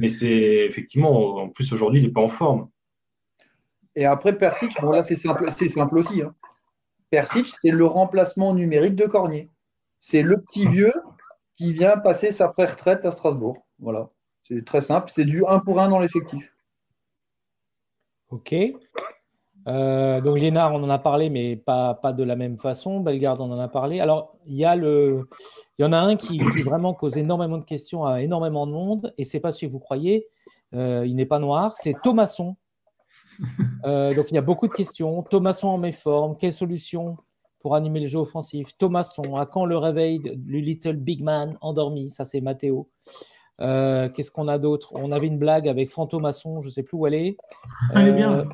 Mais 0.00 0.08
c'est 0.08 0.64
effectivement, 0.66 1.36
en 1.42 1.50
plus 1.50 1.74
aujourd'hui, 1.74 2.00
il 2.00 2.06
n'est 2.06 2.12
pas 2.12 2.22
en 2.22 2.30
forme. 2.30 2.70
Et 3.96 4.06
après, 4.06 4.38
Persic, 4.38 4.80
bon 4.80 4.92
là 4.92 5.02
c'est 5.02 5.14
simple, 5.14 5.46
c'est 5.54 5.68
simple 5.68 5.98
aussi. 5.98 6.22
Hein. 6.22 6.34
Persic, 7.10 7.48
c'est 7.48 7.70
le 7.70 7.84
remplacement 7.84 8.54
numérique 8.54 8.96
de 8.96 9.04
Cornier. 9.04 9.50
C'est 10.00 10.22
le 10.22 10.40
petit 10.40 10.66
vieux 10.66 10.94
qui 11.56 11.74
vient 11.74 11.98
passer 11.98 12.30
sa 12.30 12.48
pré-retraite 12.48 13.04
à 13.04 13.10
Strasbourg. 13.10 13.58
Voilà. 13.78 14.08
C'est 14.44 14.64
très 14.64 14.80
simple. 14.80 15.12
C'est 15.14 15.26
du 15.26 15.44
1 15.44 15.58
pour 15.58 15.82
1 15.82 15.90
dans 15.90 15.98
l'effectif. 15.98 16.50
Ok. 18.30 18.54
Euh, 19.68 20.20
donc 20.20 20.38
Lénard, 20.38 20.72
on 20.74 20.82
en 20.82 20.90
a 20.90 20.98
parlé, 20.98 21.30
mais 21.30 21.56
pas, 21.56 21.94
pas 21.94 22.12
de 22.12 22.22
la 22.22 22.36
même 22.36 22.58
façon. 22.58 23.00
Bellegarde, 23.00 23.40
on 23.40 23.50
en 23.50 23.58
a 23.58 23.68
parlé. 23.68 24.00
Alors, 24.00 24.36
il 24.46 24.56
y, 24.56 24.64
a 24.64 24.76
le... 24.76 25.28
il 25.78 25.82
y 25.82 25.84
en 25.84 25.92
a 25.92 25.98
un 25.98 26.16
qui, 26.16 26.38
vraiment 26.64 26.94
cause 26.94 27.16
énormément 27.16 27.58
de 27.58 27.64
questions 27.64 28.04
à 28.04 28.22
énormément 28.22 28.66
de 28.66 28.72
monde, 28.72 29.14
et 29.18 29.24
c'est 29.24 29.40
pas 29.40 29.52
si 29.52 29.66
vous 29.66 29.78
croyez, 29.78 30.26
euh, 30.74 31.04
il 31.06 31.14
n'est 31.14 31.26
pas 31.26 31.38
noir, 31.38 31.76
c'est 31.76 31.94
Thomasson. 32.02 32.56
Euh, 33.86 34.14
donc 34.14 34.30
il 34.30 34.34
y 34.34 34.38
a 34.38 34.42
beaucoup 34.42 34.68
de 34.68 34.72
questions. 34.72 35.22
Thomasson 35.22 35.68
en 35.68 35.78
méforme, 35.78 36.36
quelle 36.36 36.52
solution 36.52 37.16
pour 37.60 37.74
animer 37.74 38.00
le 38.00 38.06
jeu 38.06 38.18
offensif? 38.18 38.76
Thomasson, 38.76 39.36
à 39.36 39.46
quand 39.46 39.64
le 39.64 39.78
réveil 39.78 40.20
du 40.20 40.60
Little 40.60 40.96
Big 40.96 41.22
Man 41.22 41.56
endormi? 41.62 42.10
Ça, 42.10 42.26
c'est 42.26 42.42
Mathéo. 42.42 42.90
Euh, 43.62 44.08
qu'est-ce 44.08 44.30
qu'on 44.30 44.48
a 44.48 44.58
d'autre? 44.58 44.92
On 44.94 45.12
avait 45.12 45.26
une 45.26 45.38
blague 45.38 45.68
avec 45.68 45.90
Fantomasson, 45.90 46.60
je 46.60 46.68
ne 46.68 46.72
sais 46.72 46.82
plus 46.82 46.96
où 46.96 47.06
elle 47.06 47.14
est. 47.14 47.36
elle 47.94 48.08
est 48.08 48.12
bien. 48.12 48.32
Euh, 48.32 48.44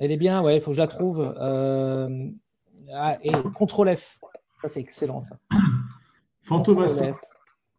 elle 0.00 0.12
est 0.12 0.16
bien, 0.16 0.42
ouais, 0.42 0.56
il 0.56 0.60
faut 0.60 0.72
que 0.72 0.76
je 0.76 0.80
la 0.80 0.86
trouve. 0.86 1.34
Euh, 1.40 2.28
ah, 2.92 3.18
et 3.22 3.32
Contrôle 3.54 3.94
F. 3.94 4.18
Ça, 4.62 4.68
c'est 4.68 4.80
excellent, 4.80 5.22
ça. 5.22 5.38
Fantomasson. 6.42 7.14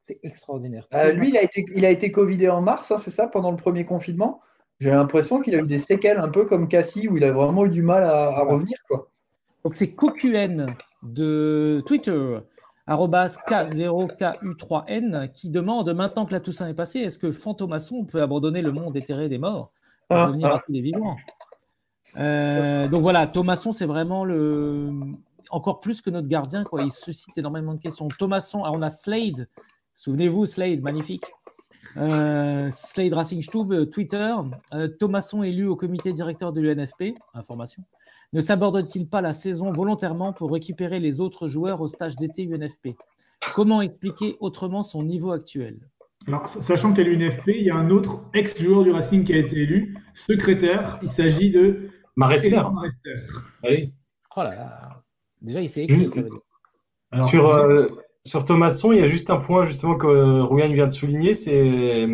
C'est 0.02 0.20
extraordinaire. 0.24 0.88
lui, 1.14 1.30
il 1.30 1.38
a, 1.38 1.44
été, 1.44 1.66
il 1.76 1.86
a 1.86 1.90
été 1.90 2.12
Covidé 2.12 2.50
en 2.50 2.62
mars, 2.62 2.92
hein, 2.92 2.98
c'est 2.98 3.12
ça, 3.12 3.28
pendant 3.28 3.52
le 3.52 3.58
premier 3.58 3.84
confinement. 3.84 4.42
J'ai 4.80 4.92
l'impression 4.92 5.42
qu'il 5.42 5.56
a 5.56 5.60
eu 5.60 5.68
des 5.68 5.78
séquelles 5.78 6.18
un 6.18 6.30
peu 6.30 6.46
comme 6.46 6.70
Cassie, 6.70 7.10
où 7.10 7.18
il 7.18 7.24
a 7.26 7.32
vraiment 7.34 7.66
eu 7.66 7.70
du 7.70 7.84
mal 7.84 8.04
à, 8.04 8.28
à 8.30 8.44
revenir. 8.44 8.78
Quoi. 8.88 9.10
Donc 9.64 9.76
c'est 9.76 9.92
CoQN 9.92 10.68
de 11.04 11.84
Twitter, 11.86 12.40
K0KU3N, 12.90 15.32
qui 15.32 15.50
demande 15.50 15.94
maintenant 15.94 16.26
que 16.26 16.34
la 16.34 16.40
Toussaint 16.40 16.68
est 16.68 16.74
passée, 16.74 17.00
est-ce 17.00 17.20
que 17.20 17.32
Fantomasson 17.32 18.06
peut 18.06 18.22
abandonner 18.22 18.62
le 18.62 18.72
monde 18.72 18.96
éthéré 18.98 19.30
des 19.30 19.38
morts 19.38 19.72
pour 20.08 20.18
ah, 20.18 20.28
devenir 20.28 20.48
ah. 20.48 20.64
des 20.68 20.82
vivants? 20.82 21.18
Euh, 22.18 22.88
Donc 22.88 23.02
voilà, 23.02 23.28
Thomasson, 23.28 23.72
c'est 23.72 23.86
vraiment 23.86 24.26
le. 24.26 24.92
Encore 25.52 25.80
plus 25.80 26.02
que 26.02 26.10
notre 26.10 26.28
gardien, 26.28 26.64
quoi. 26.64 26.84
Il 26.84 26.92
suscite 26.92 27.38
énormément 27.38 27.74
de 27.74 27.80
questions. 27.80 28.08
Thomasson, 28.08 28.64
on 28.66 28.82
a 28.82 28.90
Slade. 28.90 29.48
Souvenez-vous, 29.96 30.46
Slade, 30.46 30.82
magnifique. 30.82 31.26
Euh, 31.98 32.70
Slade 32.72 33.14
Racing 33.14 33.42
Stube, 33.42 33.90
Twitter. 33.90 34.34
Euh, 34.74 34.88
Thomasson 34.88 35.44
élu 35.44 35.68
au 35.68 35.76
comité 35.76 36.14
directeur 36.14 36.54
de 36.54 36.62
l'UNFP. 36.62 37.16
Information. 37.34 37.84
Ne 38.32 38.42
s'aborde-t-il 38.42 39.10
pas 39.10 39.22
la 39.22 39.34
saison 39.34 39.72
volontairement 39.72 40.34
pour 40.34 40.52
récupérer 40.52 41.00
les 41.00 41.20
autres 41.20 41.48
joueurs 41.48 41.82
au 41.82 41.88
stage 41.88 42.16
d'été 42.16 42.44
UNFP 42.44 42.90
Comment 43.56 43.82
expliquer 43.82 44.36
autrement 44.40 44.84
son 44.84 45.04
niveau 45.04 45.32
actuel? 45.32 45.80
Alors, 46.28 46.48
sachant 46.48 46.94
qu'à 46.94 47.04
l'UNFP, 47.04 47.48
il 47.48 47.64
y 47.64 47.70
a 47.72 47.76
un 47.76 47.90
autre 47.90 48.22
ex-joueur 48.34 48.84
du 48.84 48.92
Racing 48.92 49.24
qui 49.24 49.34
a 49.34 49.38
été 49.38 49.62
élu, 49.62 49.98
secrétaire. 50.14 51.00
Il 51.02 51.10
s'agit 51.10 51.50
de 51.50 51.90
Marester. 52.16 52.62
Oui. 53.64 53.94
Oh 54.36 54.42
là 54.42 54.56
là. 54.56 55.04
Déjà, 55.42 55.62
il 55.62 55.70
s'est 55.70 55.84
écrit, 55.84 56.12
ça 56.12 56.22
veut 56.22 56.30
dire. 56.30 57.28
sur, 57.30 57.50
euh, 57.50 57.88
sur 58.26 58.46
Thomasson, 58.46 58.92
il 58.92 59.00
y 59.00 59.02
a 59.02 59.08
juste 59.08 59.30
un 59.30 59.38
point 59.38 59.66
justement 59.66 59.96
que 59.96 60.42
Rouyan 60.42 60.72
vient 60.72 60.86
de 60.86 60.94
souligner, 60.94 61.34
c'est 61.34 62.08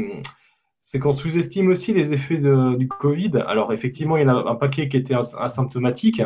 c'est 0.86 1.00
qu'on 1.00 1.12
sous-estime 1.12 1.70
aussi 1.70 1.94
les 1.94 2.14
effets 2.14 2.38
du 2.38 2.88
Covid. 2.88 3.32
Alors 3.48 3.74
effectivement, 3.74 4.18
il 4.18 4.24
y 4.24 4.30
en 4.30 4.38
a 4.38 4.52
un 4.52 4.56
paquet 4.56 4.88
qui 4.88 4.98
était 4.98 5.16
asymptomatique, 5.16 6.22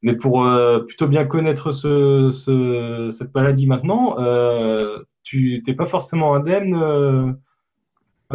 mais 0.00 0.16
pour 0.16 0.46
euh, 0.46 0.80
plutôt 0.80 1.06
bien 1.06 1.26
connaître 1.26 1.70
cette 1.70 3.34
maladie 3.34 3.66
maintenant, 3.66 4.18
euh, 4.18 5.04
tu 5.22 5.62
n'es 5.66 5.74
pas 5.74 5.84
forcément 5.84 6.34
indemne. 6.34 6.74
Euh, 6.74 7.30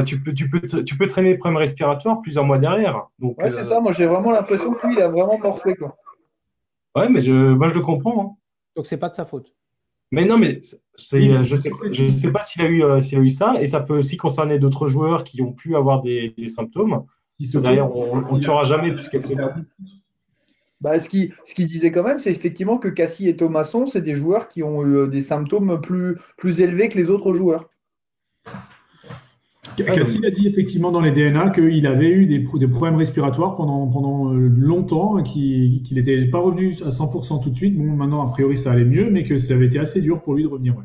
tu, 0.06 0.22
peux, 0.22 0.36
tu, 0.36 0.48
peux, 0.48 0.62
tu 0.84 0.98
peux 0.98 1.08
traîner 1.08 1.34
des 1.34 1.40
problèmes 1.40 1.58
respiratoires 1.58 2.22
plusieurs 2.22 2.46
mois 2.46 2.60
derrière. 2.60 3.08
Donc, 3.18 3.40
ouais, 3.40 3.50
c'est 3.50 3.64
ça. 3.64 3.80
Moi, 3.80 3.92
j'ai 3.92 4.06
vraiment 4.06 4.32
l'impression 4.32 4.74
que 4.74 4.86
lui, 4.86 4.96
il 4.96 5.02
a 5.02 5.08
vraiment 5.08 5.40
morflé. 5.40 5.76
Quoi. 5.76 5.96
Ouais, 6.96 7.10
mais 7.10 7.22
je, 7.22 7.34
moi, 7.34 7.70
je 7.70 7.74
le 7.74 7.82
comprends. 7.82 8.24
Hein. 8.24 8.36
Donc, 8.76 8.86
c'est 8.86 8.98
pas 8.98 9.10
de 9.10 9.16
sa 9.16 9.26
faute. 9.26 9.52
Mais 10.14 10.26
non, 10.26 10.38
mais 10.38 10.61
je 10.95 11.18
ne 11.18 12.09
sais, 12.11 12.32
pas 12.32 12.43
s'il 12.43 12.61
a, 12.61 12.68
eu, 12.68 12.84
euh, 12.84 12.99
a 12.99 13.16
eu 13.16 13.30
ça, 13.32 13.55
et 13.59 13.66
ça 13.66 13.80
peut 13.80 13.97
aussi 13.97 14.16
concerner 14.16 14.59
d'autres 14.59 14.88
joueurs 14.88 15.24
qui 15.24 15.41
ont 15.41 15.53
pu 15.53 15.76
avoir 15.76 16.01
des, 16.01 16.36
symptômes. 16.45 17.03
D'ailleurs, 17.39 17.95
on 17.95 18.38
ne 18.38 18.41
saura 18.41 18.64
jamais 18.64 18.93
puisqu'elle 18.93 19.26
se 19.26 19.34
bah, 20.82 20.99
ce 20.99 21.09
qu'il 21.09 21.34
ce 21.45 21.55
disait 21.55 21.91
quand 21.91 22.03
même, 22.03 22.20
c'est 22.20 22.30
effectivement 22.30 22.78
que 22.78 22.89
Cassie 22.89 23.28
et 23.28 23.36
Thomasson, 23.36 23.88
c'est 23.88 24.01
des 24.03 24.14
joueurs 24.14 24.49
qui 24.49 24.61
ont 24.61 24.86
eu 24.86 24.97
euh, 24.97 25.07
des 25.07 25.22
symptômes 25.22 25.82
plus, 25.82 26.18
plus 26.38 26.61
élevés 26.61 26.89
que 26.89 26.99
les 26.99 27.09
autres 27.09 27.34
joueurs. 27.34 27.70
Cassie 29.78 30.26
a 30.26 30.30
dit 30.30 30.48
effectivement 30.48 30.92
dans 30.92 31.02
les 31.02 31.12
DNA 31.12 31.50
qu'il 31.50 31.88
avait 31.88 32.10
eu 32.10 32.26
des, 32.26 32.40
des, 32.40 32.68
problèmes 32.68 32.96
respiratoires 32.96 33.56
pendant, 33.56 33.88
pendant 33.88 34.34
euh, 34.34 34.48
longtemps, 34.48 35.22
qu'il 35.24 35.84
n'était 35.92 36.26
pas 36.26 36.40
revenu 36.40 36.76
à 36.86 36.90
100% 36.90 37.42
tout 37.42 37.50
de 37.50 37.56
suite. 37.56 37.78
Bon, 37.78 37.96
maintenant, 37.96 38.28
a 38.28 38.32
priori, 38.32 38.58
ça 38.58 38.72
allait 38.72 38.86
mieux, 38.86 39.10
mais 39.10 39.24
que 39.24 39.38
ça 39.38 39.54
avait 39.54 39.66
été 39.66 39.80
assez 39.80 40.02
dur 40.02 40.22
pour 40.22 40.36
lui 40.36 40.44
de 40.44 40.48
revenir. 40.48 40.76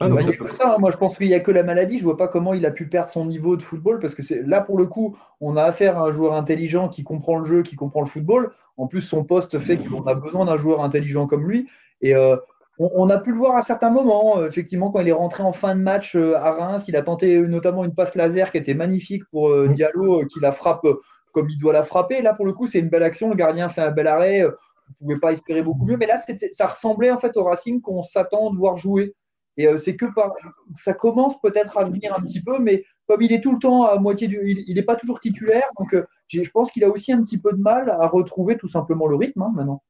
Ah, 0.00 0.08
bah, 0.08 0.20
ça, 0.52 0.74
hein. 0.74 0.76
Moi, 0.78 0.90
je 0.90 0.96
pense 0.96 1.16
qu'il 1.16 1.28
n'y 1.28 1.34
a 1.34 1.40
que 1.40 1.50
la 1.50 1.62
maladie. 1.62 1.98
Je 1.98 2.02
ne 2.02 2.08
vois 2.08 2.16
pas 2.16 2.28
comment 2.28 2.54
il 2.54 2.66
a 2.66 2.70
pu 2.70 2.88
perdre 2.88 3.08
son 3.08 3.26
niveau 3.26 3.56
de 3.56 3.62
football 3.62 4.00
parce 4.00 4.14
que 4.14 4.22
c'est 4.22 4.42
là, 4.42 4.60
pour 4.60 4.78
le 4.78 4.86
coup, 4.86 5.16
on 5.40 5.56
a 5.56 5.62
affaire 5.62 5.98
à 5.98 6.08
un 6.08 6.12
joueur 6.12 6.34
intelligent 6.34 6.88
qui 6.88 7.04
comprend 7.04 7.38
le 7.38 7.44
jeu, 7.44 7.62
qui 7.62 7.76
comprend 7.76 8.00
le 8.00 8.06
football. 8.06 8.52
En 8.76 8.86
plus, 8.86 9.02
son 9.02 9.24
poste 9.24 9.58
fait 9.60 9.76
qu'on 9.76 10.02
a 10.02 10.14
besoin 10.14 10.46
d'un 10.46 10.56
joueur 10.56 10.82
intelligent 10.82 11.26
comme 11.26 11.48
lui. 11.48 11.68
Et 12.00 12.14
euh, 12.14 12.36
on, 12.78 13.08
a 13.08 13.18
pu 13.18 13.30
le 13.30 13.36
voir 13.36 13.56
à 13.56 13.62
certains 13.62 13.90
moments, 13.90 14.38
euh, 14.38 14.48
effectivement, 14.48 14.90
quand 14.90 15.00
il 15.00 15.08
est 15.08 15.12
rentré 15.12 15.42
en 15.42 15.52
fin 15.52 15.74
de 15.76 15.80
match 15.80 16.16
euh, 16.16 16.36
à 16.36 16.50
Reims, 16.50 16.86
il 16.88 16.96
a 16.96 17.02
tenté 17.02 17.38
notamment 17.38 17.84
une 17.84 17.94
passe 17.94 18.14
laser 18.14 18.50
qui 18.50 18.58
était 18.58 18.74
magnifique 18.74 19.22
pour 19.30 19.48
euh, 19.48 19.68
Diallo, 19.68 20.24
qui 20.26 20.40
la 20.40 20.50
frappe 20.50 20.86
comme 21.32 21.48
il 21.48 21.58
doit 21.58 21.72
la 21.72 21.84
frapper. 21.84 22.22
Là, 22.22 22.34
pour 22.34 22.46
le 22.46 22.52
coup, 22.52 22.66
c'est 22.66 22.80
une 22.80 22.88
belle 22.88 23.02
action. 23.02 23.30
Le 23.30 23.36
gardien 23.36 23.68
fait 23.68 23.82
un 23.82 23.90
bel 23.90 24.06
arrêt. 24.06 24.42
Vous 24.42 24.48
ne 24.48 25.06
pouvez 25.06 25.20
pas 25.20 25.32
espérer 25.32 25.62
beaucoup 25.62 25.84
mieux. 25.84 25.96
Mais 25.96 26.06
là, 26.06 26.16
ça 26.52 26.66
ressemblait 26.66 27.10
en 27.10 27.18
fait 27.18 27.36
au 27.36 27.44
Racing 27.44 27.80
qu'on 27.80 28.02
s'attend 28.02 28.52
de 28.52 28.56
voir 28.56 28.76
jouer. 28.76 29.14
Et 29.56 29.66
c'est 29.78 29.96
que 29.96 30.06
par, 30.06 30.30
ça 30.76 30.94
commence 30.94 31.40
peut-être 31.40 31.76
à 31.78 31.84
venir 31.84 32.16
un 32.16 32.22
petit 32.22 32.42
peu, 32.42 32.58
mais 32.58 32.84
comme 33.06 33.22
il 33.22 33.32
est 33.32 33.40
tout 33.40 33.52
le 33.52 33.58
temps 33.58 33.84
à 33.84 33.98
moitié 33.98 34.28
du, 34.28 34.64
il 34.66 34.74
n'est 34.74 34.82
pas 34.82 34.96
toujours 34.96 35.20
titulaire, 35.20 35.68
donc 35.78 35.96
je 36.28 36.50
pense 36.50 36.72
qu'il 36.72 36.82
a 36.82 36.88
aussi 36.88 37.12
un 37.12 37.22
petit 37.22 37.38
peu 37.38 37.52
de 37.52 37.60
mal 37.60 37.88
à 37.88 38.08
retrouver 38.08 38.56
tout 38.56 38.68
simplement 38.68 39.06
le 39.06 39.14
rythme 39.14 39.42
hein, 39.42 39.52
maintenant. 39.54 39.82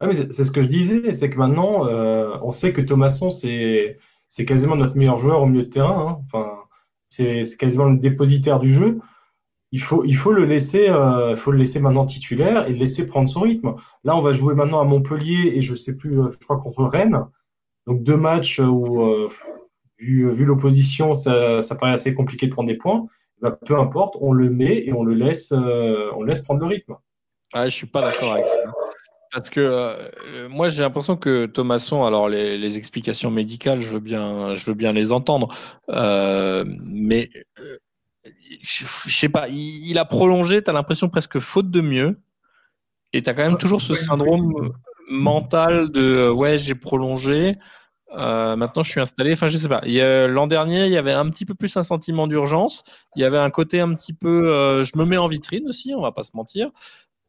Ah, 0.00 0.12
c'est 0.12 0.44
ce 0.44 0.50
que 0.50 0.60
je 0.60 0.68
disais, 0.68 1.12
c'est 1.12 1.30
que 1.30 1.38
maintenant, 1.38 1.86
on 2.42 2.50
sait 2.50 2.72
que 2.72 2.82
Thomasson, 2.82 3.30
c'est 3.30 3.98
quasiment 4.46 4.76
notre 4.76 4.96
meilleur 4.96 5.16
joueur 5.16 5.40
au 5.42 5.46
milieu 5.46 5.64
de 5.64 5.70
terrain. 5.70 6.08
Hein. 6.08 6.22
Enfin, 6.26 6.52
c'est 7.08 7.44
quasiment 7.58 7.86
le 7.86 7.96
dépositaire 7.96 8.60
du 8.60 8.68
jeu 8.68 8.98
il 9.72 9.82
faut, 9.82 10.04
il 10.04 10.16
faut 10.16 10.32
le 10.32 10.44
laisser, 10.44 10.88
euh, 10.88 11.36
faut 11.36 11.50
le 11.50 11.58
laisser 11.58 11.80
maintenant 11.80 12.06
titulaire 12.06 12.66
et 12.66 12.72
le 12.72 12.78
laisser 12.78 13.06
prendre 13.06 13.28
son 13.28 13.40
rythme. 13.40 13.74
Là, 14.04 14.16
on 14.16 14.22
va 14.22 14.32
jouer 14.32 14.54
maintenant 14.54 14.80
à 14.80 14.84
Montpellier 14.84 15.52
et 15.54 15.62
je 15.62 15.74
sais 15.74 15.94
plus, 15.94 16.20
euh, 16.20 16.30
je 16.30 16.38
crois 16.38 16.58
contre 16.58 16.84
Rennes. 16.84 17.24
Donc 17.86 18.02
deux 18.02 18.16
matchs 18.16 18.60
où, 18.60 19.02
euh, 19.02 19.28
vu, 19.98 20.30
vu 20.32 20.44
l'opposition, 20.44 21.14
ça, 21.14 21.60
ça 21.60 21.74
paraît 21.74 21.92
assez 21.92 22.14
compliqué 22.14 22.46
de 22.46 22.52
prendre 22.52 22.68
des 22.68 22.76
points. 22.76 23.06
Bah, 23.42 23.50
peu 23.50 23.78
importe, 23.78 24.16
on 24.20 24.32
le 24.32 24.48
met 24.50 24.78
et 24.86 24.92
on 24.92 25.04
le 25.04 25.14
laisse, 25.14 25.52
on 25.52 26.22
laisse 26.22 26.40
prendre 26.42 26.60
le 26.60 26.66
rythme. 26.66 26.96
Ah, 27.52 27.68
je 27.68 27.74
suis 27.74 27.86
pas 27.86 28.00
d'accord 28.00 28.32
avec 28.32 28.48
ça. 28.48 28.60
Parce 29.32 29.50
que 29.50 30.48
moi 30.48 30.68
j'ai 30.68 30.82
l'impression 30.82 31.16
que 31.16 31.46
Thomasson, 31.46 32.04
alors 32.04 32.28
les, 32.28 32.56
les, 32.58 32.78
explications 32.78 33.30
médicales, 33.30 33.80
je 33.80 33.90
veux 33.90 34.00
bien, 34.00 34.54
je 34.54 34.64
veux 34.64 34.74
bien 34.74 34.92
les 34.92 35.12
entendre, 35.12 35.48
mais 35.88 37.30
je, 38.60 38.84
sais 39.14 39.28
pas, 39.28 39.48
il, 39.48 39.98
a 39.98 40.04
prolongé, 40.04 40.62
tu 40.62 40.70
as 40.70 40.72
l'impression 40.72 41.08
presque 41.08 41.40
faute 41.40 41.70
de 41.70 41.80
mieux. 41.80 42.18
Et 43.12 43.22
tu 43.22 43.30
as 43.30 43.34
quand 43.34 43.42
même 43.42 43.58
toujours 43.58 43.80
ce 43.80 43.94
syndrome 43.94 44.72
mental 45.08 45.90
de 45.90 46.28
ouais, 46.28 46.58
j'ai 46.58 46.74
prolongé. 46.74 47.56
Euh, 48.12 48.56
maintenant, 48.56 48.82
je 48.82 48.90
suis 48.90 49.00
installé. 49.00 49.32
Enfin, 49.32 49.46
je 49.46 49.58
sais 49.58 49.68
pas. 49.68 49.80
L'an 50.28 50.46
dernier, 50.46 50.86
il 50.86 50.92
y 50.92 50.96
avait 50.96 51.12
un 51.12 51.28
petit 51.30 51.44
peu 51.44 51.54
plus 51.54 51.76
un 51.76 51.82
sentiment 51.82 52.26
d'urgence. 52.26 52.82
Il 53.14 53.22
y 53.22 53.24
avait 53.24 53.38
un 53.38 53.50
côté 53.50 53.80
un 53.80 53.94
petit 53.94 54.12
peu, 54.12 54.52
euh, 54.52 54.84
je 54.84 54.92
me 54.96 55.04
mets 55.04 55.16
en 55.16 55.28
vitrine 55.28 55.68
aussi. 55.68 55.94
On 55.94 56.02
va 56.02 56.12
pas 56.12 56.24
se 56.24 56.36
mentir. 56.36 56.70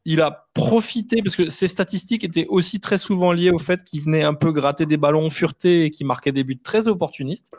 Il 0.09 0.21
a 0.21 0.47
profité 0.53 1.21
parce 1.21 1.35
que 1.35 1.49
ses 1.49 1.67
statistiques 1.67 2.23
étaient 2.23 2.45
aussi 2.47 2.79
très 2.79 2.97
souvent 2.97 3.33
liées 3.33 3.51
au 3.51 3.57
fait 3.57 3.83
qu'il 3.83 4.01
venait 4.01 4.23
un 4.23 4.33
peu 4.33 4.53
gratter 4.53 4.85
des 4.85 4.95
ballons 4.95 5.29
furetés 5.29 5.83
et 5.83 5.91
qu'il 5.91 6.07
marquait 6.07 6.31
des 6.31 6.45
buts 6.45 6.57
très 6.57 6.87
opportunistes. 6.87 7.51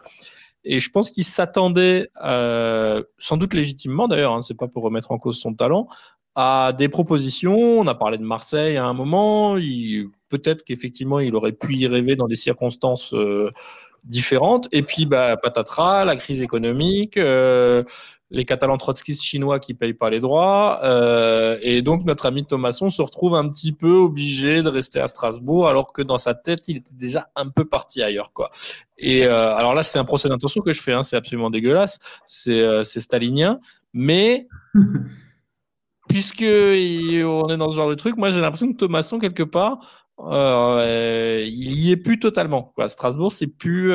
Et 0.64 0.80
je 0.80 0.88
pense 0.88 1.10
qu'il 1.10 1.24
s'attendait, 1.24 2.08
euh, 2.24 3.02
sans 3.18 3.36
doute 3.36 3.52
légitimement 3.52 4.08
d'ailleurs, 4.08 4.32
hein, 4.32 4.40
c'est 4.40 4.56
pas 4.56 4.66
pour 4.66 4.82
remettre 4.82 5.12
en 5.12 5.18
cause 5.18 5.38
son 5.38 5.52
talent, 5.52 5.88
à 6.34 6.72
des 6.72 6.88
propositions. 6.88 7.58
On 7.58 7.86
a 7.86 7.94
parlé 7.94 8.16
de 8.16 8.24
Marseille 8.24 8.78
à 8.78 8.86
un 8.86 8.94
moment. 8.94 9.56
Peut-être 10.30 10.64
qu'effectivement, 10.64 11.20
il 11.20 11.36
aurait 11.36 11.52
pu 11.52 11.74
y 11.74 11.86
rêver 11.86 12.16
dans 12.16 12.28
des 12.28 12.34
circonstances 12.34 13.12
euh, 13.12 13.50
différentes. 14.04 14.68
Et 14.72 14.82
puis, 14.82 15.04
bah, 15.04 15.36
patatras, 15.36 16.06
la 16.06 16.16
crise 16.16 16.40
économique, 16.40 17.18
euh, 17.18 17.82
les 18.30 18.44
Catalans 18.44 18.76
trotskistes 18.76 19.22
chinois 19.22 19.58
qui 19.58 19.74
payent 19.74 19.94
pas 19.94 20.10
les 20.10 20.20
droits. 20.20 20.80
Euh, 20.84 21.58
et 21.62 21.80
donc, 21.82 22.04
notre 22.04 22.26
ami 22.26 22.44
Thomasson 22.44 22.90
se 22.90 23.00
retrouve 23.00 23.34
un 23.34 23.48
petit 23.48 23.72
peu 23.72 23.92
obligé 23.92 24.62
de 24.62 24.68
rester 24.68 25.00
à 25.00 25.08
Strasbourg, 25.08 25.68
alors 25.68 25.92
que 25.92 26.02
dans 26.02 26.18
sa 26.18 26.34
tête, 26.34 26.68
il 26.68 26.76
était 26.76 26.94
déjà 26.94 27.28
un 27.36 27.48
peu 27.48 27.64
parti 27.64 28.02
ailleurs, 28.02 28.32
quoi. 28.32 28.50
Et 28.98 29.26
euh, 29.26 29.54
alors 29.54 29.74
là, 29.74 29.82
c'est 29.82 29.98
un 29.98 30.04
procès 30.04 30.28
d'intention 30.28 30.60
que 30.60 30.72
je 30.72 30.82
fais, 30.82 30.92
hein, 30.92 31.02
c'est 31.02 31.16
absolument 31.16 31.50
dégueulasse, 31.50 31.98
c'est 32.26 32.60
euh, 32.60 32.82
stalinien, 32.84 33.60
mais 33.94 34.46
puisque 36.08 36.42
on 36.42 37.48
est 37.48 37.56
dans 37.56 37.70
ce 37.70 37.76
genre 37.76 37.88
de 37.88 37.94
truc, 37.94 38.16
moi 38.16 38.30
j'ai 38.30 38.40
l'impression 38.40 38.72
que 38.72 38.76
Thomasson 38.76 39.18
quelque 39.18 39.42
part, 39.42 39.78
il 40.20 41.80
y 41.80 41.92
est 41.92 41.96
plus 41.96 42.18
totalement. 42.18 42.72
Quoi. 42.74 42.88
Strasbourg, 42.88 43.32
c'est 43.32 43.46
plus 43.46 43.92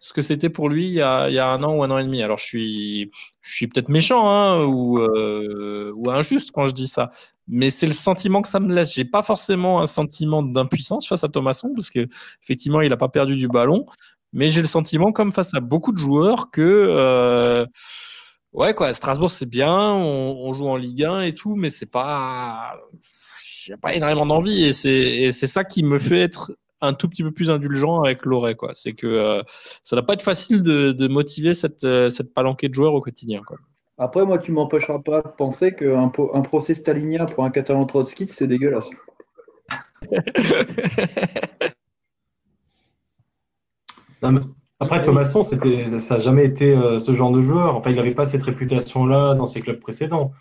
ce 0.00 0.14
que 0.14 0.22
c'était 0.22 0.48
pour 0.48 0.68
lui 0.70 0.86
il 0.86 0.94
y, 0.94 1.00
a, 1.02 1.52
un 1.52 1.62
an 1.62 1.76
ou 1.76 1.84
un 1.84 1.90
an 1.90 1.98
et 1.98 2.02
demi. 2.02 2.22
Alors 2.22 2.38
je 2.38 2.44
suis, 2.44 3.10
je 3.42 3.54
suis 3.54 3.68
peut-être 3.68 3.90
méchant 3.90 4.28
hein, 4.28 4.64
ou, 4.64 4.98
euh, 4.98 5.92
ou 5.94 6.10
injuste 6.10 6.50
quand 6.52 6.64
je 6.64 6.72
dis 6.72 6.88
ça, 6.88 7.10
mais 7.46 7.70
c'est 7.70 7.86
le 7.86 7.92
sentiment 7.92 8.40
que 8.40 8.48
ça 8.48 8.60
me 8.60 8.74
laisse. 8.74 8.94
J'ai 8.94 9.04
pas 9.04 9.22
forcément 9.22 9.80
un 9.80 9.86
sentiment 9.86 10.42
d'impuissance 10.42 11.06
face 11.06 11.22
à 11.22 11.28
Thomasson 11.28 11.72
parce 11.76 11.90
que 11.90 12.08
effectivement 12.42 12.80
il 12.80 12.92
a 12.92 12.96
pas 12.96 13.10
perdu 13.10 13.36
du 13.36 13.46
ballon, 13.46 13.84
mais 14.32 14.48
j'ai 14.50 14.62
le 14.62 14.66
sentiment 14.66 15.12
comme 15.12 15.32
face 15.32 15.52
à 15.54 15.60
beaucoup 15.60 15.92
de 15.92 15.98
joueurs 15.98 16.50
que 16.50 16.62
euh, 16.62 17.66
ouais 18.54 18.74
quoi, 18.74 18.94
Strasbourg 18.94 19.30
c'est 19.30 19.50
bien, 19.50 19.92
on, 19.92 20.52
joue 20.54 20.66
en 20.66 20.76
Ligue 20.76 21.04
1 21.04 21.22
et 21.22 21.34
tout, 21.34 21.56
mais 21.56 21.68
c'est 21.68 21.90
pas 21.90 22.74
a 23.70 23.76
pas 23.76 23.94
énormément 23.94 24.24
d'envie 24.24 24.64
et 24.64 24.72
c'est 24.72 25.46
ça 25.46 25.64
qui 25.64 25.82
me 25.82 25.98
fait 25.98 26.20
être 26.20 26.52
un 26.80 26.92
tout 26.94 27.08
petit 27.08 27.22
peu 27.22 27.30
plus 27.30 27.50
indulgent 27.50 28.02
avec 28.02 28.24
Loret. 28.24 28.54
Quoi. 28.54 28.70
C'est 28.74 28.94
que 28.94 29.06
euh, 29.06 29.42
ça 29.82 29.96
n'a 29.96 30.02
pas 30.02 30.14
être 30.14 30.22
facile 30.22 30.62
de, 30.62 30.92
de 30.92 31.08
motiver 31.08 31.54
cette, 31.54 31.84
euh, 31.84 32.10
cette 32.10 32.32
palanquée 32.34 32.68
de 32.68 32.74
joueurs 32.74 32.94
au 32.94 33.00
quotidien. 33.00 33.42
Quoi. 33.46 33.58
Après, 33.98 34.24
moi, 34.24 34.38
tu 34.38 34.52
m'empêcheras 34.52 35.00
pas 35.00 35.22
de 35.22 35.28
penser 35.28 35.74
qu'un 35.74 36.10
un 36.32 36.40
procès 36.42 36.74
stalinien 36.74 37.26
pour 37.26 37.44
un 37.44 37.50
Catalan 37.50 37.84
Trotsky, 37.84 38.26
c'est 38.28 38.46
dégueulasse. 38.46 38.90
Après, 44.82 45.02
Thomasson, 45.02 45.42
ça 45.42 45.56
n'a 45.56 46.18
jamais 46.18 46.44
été 46.46 46.74
euh, 46.74 46.98
ce 46.98 47.12
genre 47.12 47.30
de 47.32 47.40
joueur. 47.40 47.76
Enfin, 47.76 47.90
il 47.90 47.96
n'avait 47.96 48.14
pas 48.14 48.24
cette 48.24 48.42
réputation-là 48.42 49.34
dans 49.34 49.46
ses 49.46 49.60
clubs 49.60 49.80
précédents 49.80 50.32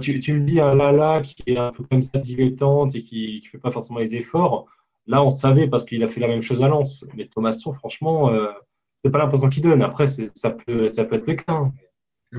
tu, 0.00 0.32
me 0.32 0.40
dis 0.40 0.60
un 0.60 0.74
Lala 0.74 1.22
qui 1.22 1.42
est 1.46 1.58
un 1.58 1.72
peu 1.72 1.84
comme 1.84 2.02
ça 2.02 2.18
dilettante 2.18 2.94
et 2.94 3.02
qui 3.02 3.42
ne 3.44 3.48
fait 3.48 3.58
pas 3.58 3.70
forcément 3.70 3.98
les 3.98 4.14
efforts. 4.14 4.66
Là, 5.06 5.22
on 5.22 5.30
savait 5.30 5.68
parce 5.68 5.84
qu'il 5.84 6.02
a 6.02 6.08
fait 6.08 6.20
la 6.20 6.28
même 6.28 6.42
chose 6.42 6.62
à 6.62 6.68
Lens. 6.68 7.06
Mais 7.16 7.26
Thomasson, 7.26 7.72
franchement, 7.72 8.30
euh, 8.30 8.48
c'est 8.96 9.10
pas 9.10 9.18
l'impression 9.18 9.48
qu'il 9.48 9.62
donne. 9.62 9.82
Après, 9.82 10.06
ça 10.06 10.50
peut, 10.50 10.88
ça 10.88 11.04
peut 11.04 11.16
être 11.16 11.26
le 11.26 11.34
cas. 11.34 11.52
Hein. 11.52 11.72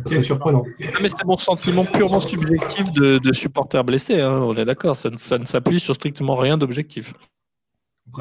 C'est 0.07 0.21
surprenant. 0.23 0.63
mais 1.01 1.07
c'est 1.07 1.23
mon 1.25 1.37
sentiment 1.37 1.85
purement 1.85 2.19
subjectif 2.19 2.91
de, 2.93 3.17
de 3.17 3.33
supporter 3.33 3.81
blessé. 3.83 4.19
Hein. 4.19 4.39
on 4.41 4.55
est 4.55 4.65
d'accord. 4.65 4.95
Ça, 4.97 5.09
ne 5.09 5.45
s'appuie 5.45 5.79
sur 5.79 5.95
strictement 5.95 6.35
rien 6.35 6.57
d'objectif. 6.57 7.13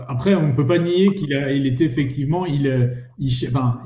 Après, 0.09 0.35
on 0.35 0.49
ne 0.49 0.53
peut 0.53 0.67
pas 0.67 0.79
nier 0.79 1.15
qu'il 1.15 1.33
il 1.33 1.67
était 1.67 1.85
effectivement, 1.85 2.47
il, 2.47 2.97
il, 3.19 3.33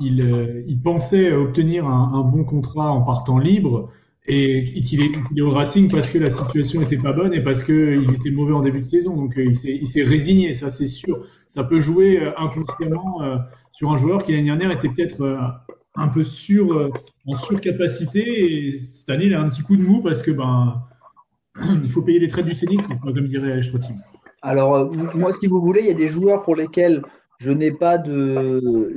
il, 0.00 0.64
il 0.68 0.80
pensait 0.80 1.32
obtenir 1.32 1.86
un, 1.86 2.12
un, 2.14 2.22
bon 2.22 2.44
contrat 2.44 2.90
en 2.90 3.02
partant 3.02 3.38
libre 3.38 3.90
et, 4.28 4.82
qu'il 4.82 5.00
est, 5.02 5.40
au 5.40 5.50
Racing 5.50 5.90
parce 5.90 6.08
que 6.08 6.18
la 6.18 6.30
situation 6.30 6.80
n'était 6.80 6.98
pas 6.98 7.12
bonne 7.12 7.32
et 7.32 7.40
parce 7.40 7.62
qu'il 7.62 8.12
était 8.14 8.30
mauvais 8.30 8.52
en 8.52 8.62
début 8.62 8.80
de 8.80 8.84
saison. 8.84 9.16
Donc 9.16 9.36
euh, 9.38 9.44
il 9.44 9.86
s'est 9.86 10.02
résigné, 10.02 10.52
ça 10.52 10.68
c'est 10.68 10.86
sûr. 10.86 11.24
Ça 11.48 11.64
peut 11.64 11.80
jouer 11.80 12.20
euh, 12.20 12.32
inconsciemment 12.38 13.22
euh, 13.22 13.38
sur 13.72 13.90
un 13.90 13.96
joueur 13.96 14.22
qui 14.22 14.32
l'année 14.32 14.44
dernière 14.44 14.70
était 14.70 14.88
peut-être 14.88 15.38
un 15.94 16.08
peu 16.08 16.24
sur, 16.24 16.90
en 17.26 17.34
surcapacité 17.36 18.68
et 18.68 18.72
cette 18.72 19.08
année 19.10 19.26
il 19.26 19.34
a 19.34 19.40
un 19.40 19.48
petit 19.48 19.62
coup 19.62 19.76
de 19.76 19.82
mou 19.82 20.02
parce 20.02 20.22
que 20.22 20.30
ben 20.30 20.82
il 21.82 21.88
faut 21.88 22.02
payer 22.02 22.18
les 22.18 22.28
traits 22.28 22.44
du 22.44 22.54
Scénic, 22.54 22.80
comme 23.02 23.28
dirait 23.28 23.62
Strotim. 23.62 23.96
Alors 24.42 24.92
moi 25.14 25.32
si 25.32 25.46
vous 25.46 25.60
voulez, 25.60 25.80
il 25.80 25.86
y 25.86 25.90
a 25.90 25.94
des 25.94 26.08
joueurs 26.08 26.42
pour 26.42 26.54
lesquels 26.54 27.02
je 27.38 27.52
n'ai 27.52 27.70
pas 27.70 27.98
de. 27.98 28.92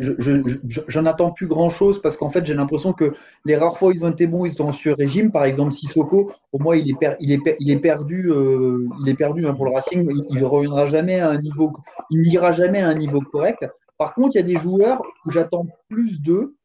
J'en 0.88 1.06
attends 1.06 1.32
plus 1.32 1.46
grand 1.46 1.70
chose 1.70 2.02
parce 2.02 2.18
qu'en 2.18 2.30
fait, 2.30 2.44
j'ai 2.44 2.56
l'impression 2.56 2.92
que 2.92 3.14
les 3.46 3.56
rares 3.56 3.78
fois 3.78 3.90
où 3.90 3.92
ils 3.92 4.04
ont 4.04 4.10
été 4.10 4.26
bons, 4.26 4.46
ils 4.46 4.54
sont 4.54 4.72
sur 4.72 4.98
régime. 4.98 5.32
Par 5.32 5.46
exemple, 5.46 5.72
Sissoko, 5.72 6.32
au 6.52 6.60
moins, 6.60 6.76
il 6.76 6.90
est, 6.90 7.18
il 7.20 7.32
est, 7.32 7.56
il 7.60 7.70
est 7.70 7.80
perdu, 7.80 8.32
euh, 8.32 8.88
il 9.04 9.10
est 9.10 9.14
perdu 9.14 9.46
hein, 9.46 9.54
pour 9.54 9.66
le 9.66 9.74
Racing. 9.74 10.10
Il 10.32 10.40
ne 10.40 10.44
reviendra 10.44 10.88
jamais 10.88 11.20
à 11.20 11.30
un 11.30 11.40
niveau. 11.40 11.72
Il 12.10 12.24
n'ira 12.24 12.52
jamais 12.52 12.82
à 12.82 12.88
un 12.88 12.96
niveau 12.96 13.22
correct. 13.22 13.68
Par 14.00 14.16
contre, 14.16 14.32
il 14.36 14.40
y 14.40 14.42
a 14.42 14.46
des 14.46 14.58
joueurs 14.58 15.04
où 15.26 15.30
j'attends 15.30 15.68
plus 15.88 16.20
d'eux. 16.22 16.56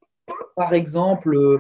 Par 0.57 0.73
exemple, 0.73 1.37
euh, 1.37 1.59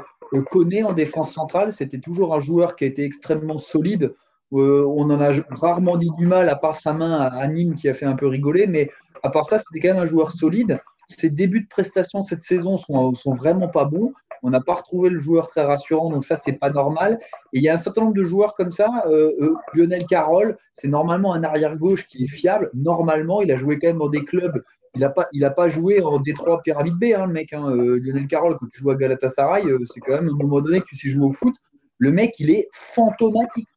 Koné 0.50 0.82
en 0.82 0.94
défense 0.94 1.30
centrale, 1.32 1.72
c'était 1.72 1.98
toujours 1.98 2.34
un 2.34 2.40
joueur 2.40 2.74
qui 2.74 2.84
a 2.84 2.86
été 2.86 3.04
extrêmement 3.04 3.58
solide. 3.58 4.14
Euh, 4.52 4.86
on 4.86 5.10
en 5.10 5.20
a 5.20 5.32
rarement 5.50 5.96
dit 5.96 6.10
du 6.16 6.26
mal, 6.26 6.48
à 6.48 6.56
part 6.56 6.76
sa 6.76 6.92
main 6.92 7.20
à 7.20 7.46
Nîmes 7.48 7.74
qui 7.74 7.88
a 7.88 7.94
fait 7.94 8.06
un 8.06 8.14
peu 8.14 8.28
rigoler, 8.28 8.66
mais 8.66 8.90
à 9.26 9.30
part 9.30 9.46
ça, 9.46 9.58
c'était 9.58 9.80
quand 9.80 9.94
même 9.94 10.02
un 10.02 10.06
joueur 10.06 10.32
solide. 10.32 10.80
Ses 11.08 11.30
débuts 11.30 11.62
de 11.62 11.68
prestation 11.68 12.22
cette 12.22 12.42
saison 12.42 12.76
sont, 12.76 13.14
sont 13.14 13.34
vraiment 13.34 13.68
pas 13.68 13.84
bons. 13.84 14.12
On 14.42 14.50
n'a 14.50 14.60
pas 14.60 14.74
retrouvé 14.74 15.10
le 15.10 15.18
joueur 15.18 15.48
très 15.48 15.64
rassurant, 15.64 16.10
donc 16.10 16.24
ça, 16.24 16.36
c'est 16.36 16.52
pas 16.52 16.70
normal. 16.70 17.18
Et 17.52 17.58
il 17.58 17.62
y 17.62 17.68
a 17.68 17.74
un 17.74 17.78
certain 17.78 18.02
nombre 18.02 18.14
de 18.14 18.24
joueurs 18.24 18.54
comme 18.54 18.70
ça. 18.70 19.04
Euh, 19.06 19.32
euh, 19.40 19.54
Lionel 19.74 20.06
Carroll, 20.06 20.56
c'est 20.72 20.88
normalement 20.88 21.32
un 21.34 21.42
arrière-gauche 21.42 22.06
qui 22.06 22.24
est 22.24 22.28
fiable. 22.28 22.70
Normalement, 22.74 23.40
il 23.40 23.50
a 23.50 23.56
joué 23.56 23.78
quand 23.78 23.88
même 23.88 23.98
dans 23.98 24.08
des 24.08 24.24
clubs. 24.24 24.62
Il 24.94 25.00
n'a 25.00 25.50
pas, 25.50 25.68
joué 25.68 26.00
en 26.02 26.20
Détroit 26.20 26.62
Pyramide 26.62 26.94
B, 26.94 27.06
hein, 27.16 27.26
le 27.26 27.32
mec. 27.32 27.52
Hein. 27.52 27.70
Euh, 27.70 28.00
Lionel 28.02 28.26
Carroll, 28.28 28.56
quand 28.58 28.66
tu 28.70 28.80
joues 28.80 28.90
à 28.90 28.94
Galatasaray, 28.94 29.64
c'est 29.92 30.00
quand 30.00 30.14
même 30.14 30.28
un 30.28 30.36
moment 30.36 30.60
donné 30.60 30.80
que 30.80 30.86
tu 30.86 30.96
sais 30.96 31.08
jouer 31.08 31.26
au 31.26 31.32
foot. 31.32 31.54
Le 31.98 32.12
mec, 32.12 32.38
il 32.38 32.50
est 32.50 32.68
fantomatique. 32.72 33.68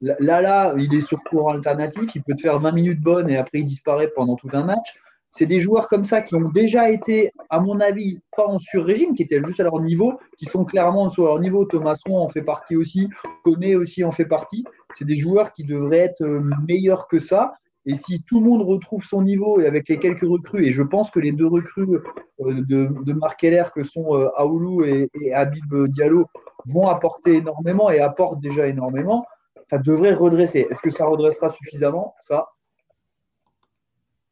Là, 0.00 0.40
là, 0.40 0.74
il 0.78 0.94
est 0.94 1.00
sur 1.00 1.22
courant 1.24 1.52
alternatif, 1.52 2.14
il 2.14 2.22
peut 2.22 2.34
te 2.34 2.42
faire 2.42 2.58
20 2.58 2.72
minutes 2.72 3.00
bonnes 3.00 3.28
et 3.28 3.36
après 3.36 3.58
il 3.58 3.64
disparaît 3.64 4.10
pendant 4.14 4.36
tout 4.36 4.48
un 4.52 4.64
match. 4.64 5.00
C'est 5.30 5.46
des 5.46 5.60
joueurs 5.60 5.88
comme 5.88 6.04
ça 6.04 6.22
qui 6.22 6.34
ont 6.36 6.48
déjà 6.48 6.90
été, 6.90 7.32
à 7.50 7.60
mon 7.60 7.80
avis, 7.80 8.20
pas 8.36 8.46
en 8.46 8.58
sur-régime, 8.58 9.14
qui 9.14 9.22
étaient 9.22 9.42
juste 9.44 9.60
à 9.60 9.64
leur 9.64 9.80
niveau, 9.80 10.18
qui 10.38 10.46
sont 10.46 10.64
clairement 10.64 11.10
sur 11.10 11.24
leur 11.24 11.38
niveau. 11.38 11.64
Thomasson 11.66 12.14
en 12.14 12.28
fait 12.28 12.42
partie 12.42 12.76
aussi, 12.76 13.08
Koné 13.44 13.76
aussi 13.76 14.04
en 14.04 14.12
fait 14.12 14.24
partie. 14.24 14.64
C'est 14.94 15.04
des 15.04 15.16
joueurs 15.16 15.52
qui 15.52 15.64
devraient 15.64 15.98
être 15.98 16.22
euh, 16.22 16.42
meilleurs 16.66 17.08
que 17.08 17.20
ça. 17.20 17.54
Et 17.84 17.94
si 17.94 18.22
tout 18.22 18.40
le 18.40 18.46
monde 18.46 18.62
retrouve 18.62 19.04
son 19.04 19.22
niveau 19.22 19.60
et 19.60 19.66
avec 19.66 19.88
les 19.88 19.98
quelques 19.98 20.22
recrues, 20.22 20.64
et 20.64 20.72
je 20.72 20.82
pense 20.82 21.10
que 21.10 21.20
les 21.20 21.32
deux 21.32 21.46
recrues 21.46 21.98
de, 22.38 22.88
de 23.04 23.12
Marc 23.14 23.40
Keller 23.40 23.64
que 23.74 23.82
sont 23.82 24.12
Aoulou 24.36 24.84
et, 24.84 25.06
et 25.22 25.32
Habib 25.32 25.64
Diallo 25.88 26.26
vont 26.66 26.88
apporter 26.88 27.36
énormément 27.36 27.90
et 27.90 28.00
apportent 28.00 28.40
déjà 28.40 28.66
énormément, 28.66 29.24
ça 29.70 29.78
devrait 29.78 30.14
redresser. 30.14 30.66
Est-ce 30.70 30.82
que 30.82 30.90
ça 30.90 31.06
redressera 31.06 31.50
suffisamment 31.50 32.14
Ça, 32.20 32.48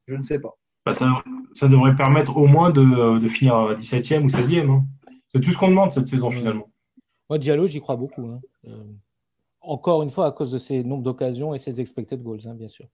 je 0.07 0.15
ne 0.15 0.23
sais 0.23 0.39
pas. 0.39 0.57
Bah, 0.85 0.93
ça, 0.93 1.69
devrait 1.69 1.97
permettre 1.97 2.37
au 2.37 2.47
moins 2.47 2.71
de, 2.71 3.29
finir 3.29 3.75
17e 3.75 4.23
ou 4.23 4.29
16e. 4.29 4.71
Hein. 4.71 4.85
C'est 5.35 5.41
tout 5.41 5.51
ce 5.51 5.59
qu'on 5.59 5.69
demande 5.69 5.93
cette 5.93 6.07
saison 6.07 6.31
finalement. 6.31 6.69
Moi, 7.29 7.39
Diallo, 7.39 7.67
j'y 7.67 7.81
crois 7.81 7.97
beaucoup. 7.97 8.27
Hein. 8.27 8.41
Euh, 8.69 8.85
encore 9.61 10.03
une 10.03 10.11
fois, 10.11 10.27
à 10.27 10.33
cause 10.33 10.53
de 10.53 10.59
ses 10.59 10.85
nombres 10.85 11.03
d'occasions 11.03 11.55
et 11.55 11.59
ses 11.59 11.81
expected 11.81 12.23
goals, 12.23 12.47
hein, 12.47 12.55
bien 12.55 12.69
sûr. 12.69 12.87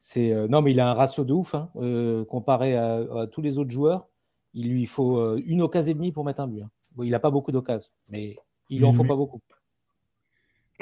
C'est 0.00 0.32
euh, 0.32 0.48
non, 0.48 0.60
mais 0.60 0.72
il 0.72 0.80
a 0.80 0.90
un 0.90 0.94
ratio 0.94 1.24
de 1.24 1.32
ouf 1.32 1.54
euh, 1.76 2.24
comparé 2.24 2.76
à, 2.76 3.26
tous 3.30 3.42
les 3.42 3.58
autres 3.58 3.70
joueurs. 3.70 4.08
Il 4.52 4.72
lui 4.72 4.86
faut 4.86 5.36
une 5.36 5.62
occasion 5.62 5.92
et 5.92 5.94
demie 5.94 6.10
pour 6.10 6.24
mettre 6.24 6.40
un 6.40 6.48
but. 6.48 6.64
il 7.00 7.10
n'a 7.10 7.20
pas 7.20 7.30
beaucoup 7.30 7.52
d'occasions, 7.52 7.92
mais 8.10 8.36
il 8.68 8.84
en 8.84 8.92
faut 8.92 9.04
pas 9.04 9.14
beaucoup. 9.14 9.40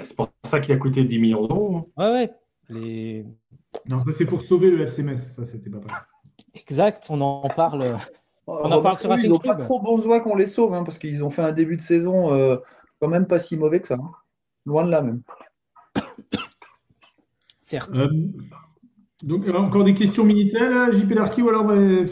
C'est 0.04 0.16
pour 0.16 0.30
ça 0.44 0.60
qu'il 0.60 0.74
a 0.74 0.78
coûté 0.78 1.04
10 1.04 1.18
millions 1.18 1.46
d'euros. 1.46 1.90
Ouais, 1.96 2.10
ouais. 2.12 2.30
Les... 2.68 3.26
Non, 3.86 4.00
ça 4.00 4.12
c'est 4.12 4.26
pour 4.26 4.42
sauver 4.42 4.70
le 4.70 4.86
FCMS. 4.86 5.16
Ça, 5.16 5.44
c'était 5.44 5.70
pas 5.70 5.78
pareil. 5.78 6.02
Exact, 6.54 7.06
on 7.10 7.20
en 7.20 7.48
parle. 7.48 7.84
On 8.50 8.72
en 8.72 8.80
parle 8.80 8.98
sur 8.98 9.14
Ils 9.14 9.28
n'ont 9.28 9.36
pas 9.36 9.56
trop 9.56 9.78
besoin 9.78 10.20
qu'on 10.20 10.34
les 10.34 10.46
sauve, 10.46 10.72
hein, 10.72 10.82
parce 10.82 10.98
qu'ils 10.98 11.22
ont 11.22 11.28
fait 11.28 11.42
un 11.42 11.52
début 11.52 11.76
de 11.76 11.82
saison 11.82 12.32
euh, 12.32 12.56
quand 12.98 13.08
même 13.08 13.26
pas 13.26 13.38
si 13.38 13.58
mauvais 13.58 13.80
que 13.80 13.88
ça. 13.88 13.96
Hein. 13.96 14.10
Loin 14.64 14.84
de 14.84 14.90
là 14.90 15.02
même. 15.02 15.20
Certes. 17.60 17.98
Euh, 17.98 18.08
donc, 19.22 19.46
euh, 19.46 19.52
encore 19.52 19.84
des 19.84 19.92
questions 19.92 20.24
Minitel, 20.24 20.92
JP 20.94 21.10
Larky, 21.10 21.42
ou 21.42 21.50
alors. 21.50 21.66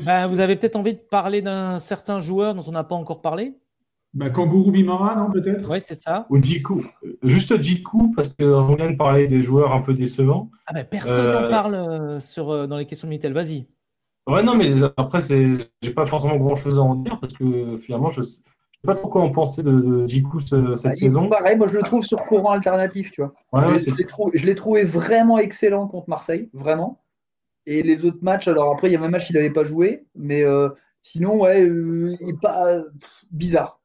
Bah, 0.04 0.26
vous 0.26 0.40
avez 0.40 0.56
peut-être 0.56 0.76
envie 0.76 0.92
de 0.92 0.98
parler 0.98 1.40
d'un 1.40 1.78
certain 1.78 2.20
joueur 2.20 2.54
dont 2.54 2.64
on 2.66 2.72
n'a 2.72 2.84
pas 2.84 2.96
encore 2.96 3.22
parlé? 3.22 3.54
Bah, 4.16 4.30
Kangourou 4.30 4.70
Bimara, 4.70 5.14
non, 5.14 5.30
peut-être? 5.30 5.68
Oui, 5.70 5.78
c'est 5.80 6.00
ça. 6.00 6.26
Ou 6.30 6.42
Jiku. 6.42 6.86
Juste 7.22 7.60
Jiku, 7.60 8.12
parce 8.16 8.28
qu'on 8.34 8.74
vient 8.74 8.90
de 8.90 8.96
parler 8.96 9.26
des 9.26 9.42
joueurs 9.42 9.72
un 9.72 9.82
peu 9.82 9.94
décevants. 9.94 10.50
Ah, 10.66 10.72
mais 10.74 10.84
personne 10.84 11.30
n'en 11.30 11.48
parle 11.48 12.20
sur, 12.20 12.66
dans 12.66 12.78
les 12.78 12.86
questions 12.86 13.08
Minitel, 13.08 13.32
vas-y. 13.32 13.66
Ouais, 14.26 14.42
non, 14.42 14.56
mais 14.56 14.74
après, 14.96 15.20
c'est, 15.20 15.50
j'ai 15.82 15.90
pas 15.90 16.06
forcément 16.06 16.36
grand 16.36 16.56
chose 16.56 16.78
à 16.78 16.82
en 16.82 16.96
dire 16.96 17.18
parce 17.20 17.32
que 17.32 17.76
finalement, 17.76 18.10
je 18.10 18.22
sais 18.22 18.42
pas 18.84 18.94
trop 18.94 19.08
quoi 19.08 19.22
en 19.22 19.30
penser 19.30 19.62
de, 19.62 19.70
de 19.70 20.08
Jiku 20.08 20.40
cette 20.40 20.58
bah, 20.58 20.92
saison. 20.94 21.28
Pareil, 21.28 21.56
moi 21.56 21.66
je 21.66 21.76
le 21.76 21.82
trouve 21.82 22.04
sur 22.04 22.24
courant 22.24 22.50
alternatif, 22.50 23.10
tu 23.10 23.22
vois. 23.22 23.34
je, 23.52 24.46
l'ai 24.46 24.54
trouvé, 24.54 24.82
vraiment 24.82 25.38
excellent 25.38 25.86
contre 25.86 26.08
Marseille, 26.08 26.50
vraiment. 26.54 27.02
Et 27.66 27.82
les 27.82 28.04
autres 28.04 28.18
matchs, 28.22 28.48
alors 28.48 28.72
après, 28.72 28.88
il 28.88 28.92
y 28.92 28.96
a 28.96 29.02
un 29.02 29.08
match 29.08 29.30
il 29.30 29.34
n'avait 29.34 29.50
pas 29.50 29.64
joué, 29.64 30.06
mais 30.14 30.42
euh, 30.42 30.70
sinon, 31.02 31.40
ouais, 31.42 31.62
euh, 31.62 32.16
il 32.20 32.30
est 32.30 32.40
pas 32.40 32.78
bizarre. 33.30 33.80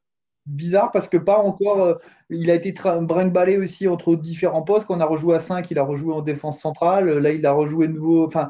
Bizarre 0.48 0.89
parce 0.92 1.08
que 1.08 1.18
pas 1.18 1.38
encore. 1.38 1.84
Euh, 1.84 1.96
il 2.30 2.50
a 2.50 2.56
été 2.56 2.74
brinque-ballé 2.74 3.58
aussi 3.58 3.88
entre 3.88 4.16
différents 4.16 4.64
postes. 4.64 4.88
Quand 4.88 4.98
on 4.98 5.02
a 5.02 5.06
rejoué 5.06 5.36
à 5.36 5.39
5, 5.39 5.70
il 5.70 5.78
a 5.78 5.84
rejoué 5.84 6.14
en 6.14 6.22
défense 6.22 6.60
centrale. 6.60 7.10
Là, 7.20 7.32
il 7.32 7.46
a 7.46 7.52
rejoué 7.52 7.88
de 7.88 7.94
nouveau. 7.94 8.26
Enfin, 8.26 8.50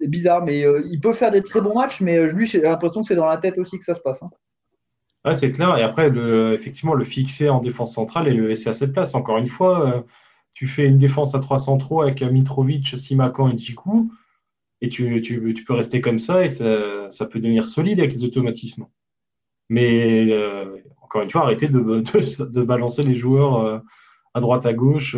c'est 0.00 0.08
bizarre, 0.08 0.42
mais 0.46 0.64
euh, 0.64 0.80
il 0.90 1.00
peut 1.00 1.12
faire 1.12 1.30
des 1.30 1.42
très 1.42 1.60
bons 1.60 1.74
matchs, 1.74 2.00
mais 2.00 2.16
euh, 2.16 2.28
lui, 2.28 2.46
j'ai 2.46 2.60
l'impression 2.60 3.02
que 3.02 3.08
c'est 3.08 3.16
dans 3.16 3.26
la 3.26 3.36
tête 3.36 3.58
aussi 3.58 3.78
que 3.78 3.84
ça 3.84 3.94
se 3.94 4.00
passe. 4.00 4.22
Hein. 4.22 5.32
c'est 5.34 5.52
clair. 5.52 5.76
Et 5.76 5.82
après, 5.82 6.10
effectivement, 6.54 6.94
le 6.94 7.04
fixer 7.04 7.50
en 7.50 7.60
défense 7.60 7.92
centrale 7.92 8.26
et 8.28 8.32
le 8.32 8.48
laisser 8.48 8.70
à 8.70 8.74
cette 8.74 8.92
place. 8.92 9.14
Encore 9.14 9.36
une 9.36 9.48
fois, 9.48 10.06
tu 10.54 10.66
fais 10.66 10.86
une 10.86 10.98
défense 10.98 11.34
à 11.34 11.40
3 11.40 11.58
centraux 11.58 12.00
avec 12.00 12.22
Mitrovic, 12.22 12.96
Simakan 12.96 13.50
et 13.50 13.58
Djikou, 13.58 14.10
et 14.80 14.88
tu, 14.88 15.20
tu, 15.20 15.64
peux 15.66 15.74
rester 15.74 16.00
comme 16.00 16.20
ça 16.20 16.44
et 16.44 16.48
ça, 16.48 17.10
ça, 17.10 17.26
peut 17.26 17.40
devenir 17.40 17.66
solide 17.66 17.98
avec 17.98 18.12
les 18.12 18.24
automatismes. 18.24 18.86
Mais 19.68 20.26
encore 21.08 21.22
une 21.22 21.30
fois, 21.30 21.42
arrêtez 21.42 21.68
de, 21.68 21.80
de, 21.80 22.44
de 22.44 22.62
balancer 22.62 23.02
les 23.02 23.14
joueurs 23.14 23.82
à 24.34 24.40
droite, 24.40 24.66
à 24.66 24.74
gauche 24.74 25.16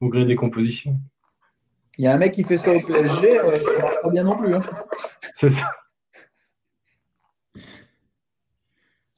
au 0.00 0.08
gré 0.08 0.24
des 0.24 0.36
compositions. 0.36 0.98
Il 1.98 2.04
y 2.04 2.06
a 2.06 2.14
un 2.14 2.18
mec 2.18 2.32
qui 2.32 2.44
fait 2.44 2.56
ça 2.56 2.74
au 2.74 2.80
PSG, 2.80 3.38
euh, 3.38 3.54
ça 3.56 3.72
ne 3.72 3.82
marche 3.82 4.02
pas 4.02 4.10
bien 4.10 4.24
non 4.24 4.36
plus. 4.36 4.54
Hein. 4.54 4.62
C'est 5.34 5.50
ça. 5.50 5.70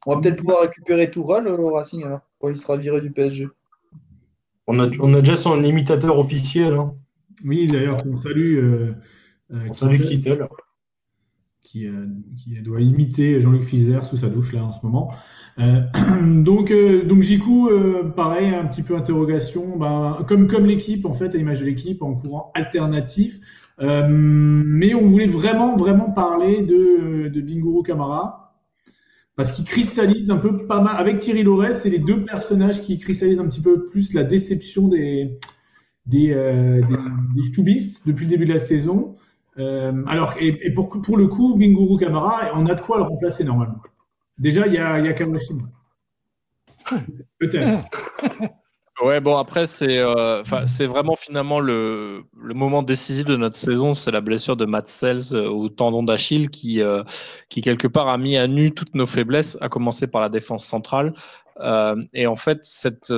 On 0.04 0.16
va 0.16 0.20
peut-être 0.20 0.38
pouvoir 0.38 0.62
récupérer 0.62 1.10
Tourelle 1.10 1.46
au 1.46 1.72
Racing 1.72 2.02
alors, 2.02 2.22
quand 2.40 2.48
il 2.48 2.56
sera 2.56 2.76
viré 2.76 3.00
du 3.00 3.12
PSG. 3.12 3.46
On 4.66 4.80
a, 4.80 4.88
on 4.98 5.14
a 5.14 5.20
déjà 5.20 5.36
son 5.36 5.62
imitateur 5.62 6.18
officiel. 6.18 6.74
Hein. 6.74 6.94
Oui, 7.44 7.68
d'ailleurs, 7.68 7.98
on 8.04 8.16
salue. 8.16 8.56
Euh, 8.58 8.94
euh, 9.52 9.66
on 9.68 9.72
salue 9.72 10.00
Kittel. 10.00 10.48
Qui, 11.62 11.86
qui, 12.36 12.60
doit 12.60 12.80
imiter 12.80 13.40
Jean-Luc 13.40 13.62
Fizer 13.62 14.04
sous 14.04 14.16
sa 14.16 14.28
douche 14.28 14.52
là 14.52 14.64
en 14.64 14.72
ce 14.72 14.84
moment. 14.84 15.14
Euh, 15.59 15.80
donc, 16.42 16.70
euh, 16.70 17.05
donc 17.05 17.22
Jiku, 17.22 17.68
euh, 17.68 18.05
pareil, 18.05 18.55
un 18.55 18.66
petit 18.66 18.82
peu 18.82 18.96
interrogation. 18.96 19.76
Ben, 19.76 20.24
comme 20.26 20.46
comme 20.46 20.66
l'équipe, 20.66 21.07
en 21.07 21.14
fait, 21.14 21.34
à 21.34 21.38
l'image 21.38 21.61
de 21.61 21.66
l'équipe, 21.66 22.03
en 22.03 22.14
courant 22.14 22.50
alternatif. 22.55 23.40
mais 23.78 24.94
on 24.94 25.07
voulait 25.07 25.26
vraiment, 25.26 25.76
vraiment 25.76 26.11
parler 26.11 26.62
de, 26.62 27.40
Binguru 27.40 27.82
Kamara. 27.82 28.38
Parce 29.34 29.53
qu'il 29.53 29.64
cristallise 29.64 30.30
un 30.30 30.36
peu 30.36 30.66
pas 30.66 30.80
mal. 30.80 30.96
Avec 30.98 31.18
Thierry 31.18 31.42
Lorès, 31.42 31.82
c'est 31.82 31.90
les 31.90 31.98
deux 31.98 32.24
personnages 32.24 32.82
qui 32.82 32.98
cristallisent 32.98 33.40
un 33.40 33.48
petit 33.48 33.62
peu 33.62 33.86
plus 33.86 34.12
la 34.12 34.24
déception 34.24 34.88
des, 34.88 35.38
des, 36.07 36.28
des, 36.28 37.42
depuis 38.07 38.26
le 38.26 38.30
début 38.30 38.44
de 38.44 38.53
la 38.53 38.59
saison. 38.59 39.16
alors, 39.57 40.34
et, 40.38 40.72
pour, 40.74 40.90
pour 40.90 41.16
le 41.16 41.26
coup, 41.28 41.57
Binguru 41.59 41.98
Kamara, 41.98 42.50
on 42.55 42.66
a 42.66 42.74
de 42.74 42.80
quoi 42.80 42.98
le 42.98 43.05
remplacer 43.05 43.42
normalement. 43.42 43.80
Déjà, 44.43 44.66
il 44.66 44.74
y 44.74 44.78
a, 44.78 44.99
y 44.99 45.09
a 45.09 45.12
Kawashima. 45.12 45.62
Peut-être. 47.38 47.88
Ouais, 49.01 49.20
bon, 49.20 49.36
après, 49.36 49.66
c'est 49.66 49.99
euh, 49.99 50.45
c'est 50.66 50.86
vraiment 50.86 51.16
finalement 51.16 51.59
le, 51.59 52.24
le, 52.40 52.55
moment 52.55 52.82
décisif 52.82 53.24
de 53.24 53.36
notre 53.36 53.57
saison. 53.57 53.95
C'est 53.95 54.12
la 54.12 54.20
blessure 54.20 54.55
de 54.55 54.64
Matt 54.64 54.86
Sells 54.86 55.34
euh, 55.34 55.49
au 55.49 55.68
tendon 55.70 56.05
d'Achille 56.05 56.51
qui, 56.51 56.80
euh, 56.80 57.03
qui, 57.49 57.62
quelque 57.62 57.88
part, 57.88 58.09
a 58.09 58.18
mis 58.18 58.36
à 58.36 58.47
nu 58.47 58.72
toutes 58.72 58.95
nos 58.95 59.07
faiblesses, 59.07 59.59
à 59.61 59.68
commencer 59.68 60.07
par 60.07 60.20
la 60.20 60.28
défense 60.28 60.64
centrale. 60.64 61.14
et 62.12 62.26
en 62.26 62.36
fait, 62.36 62.59
cette, 62.62 63.12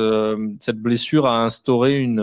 cette 0.61 0.79
blessure 0.79 1.27
a 1.27 1.45
instauré 1.45 2.01
une, 2.01 2.21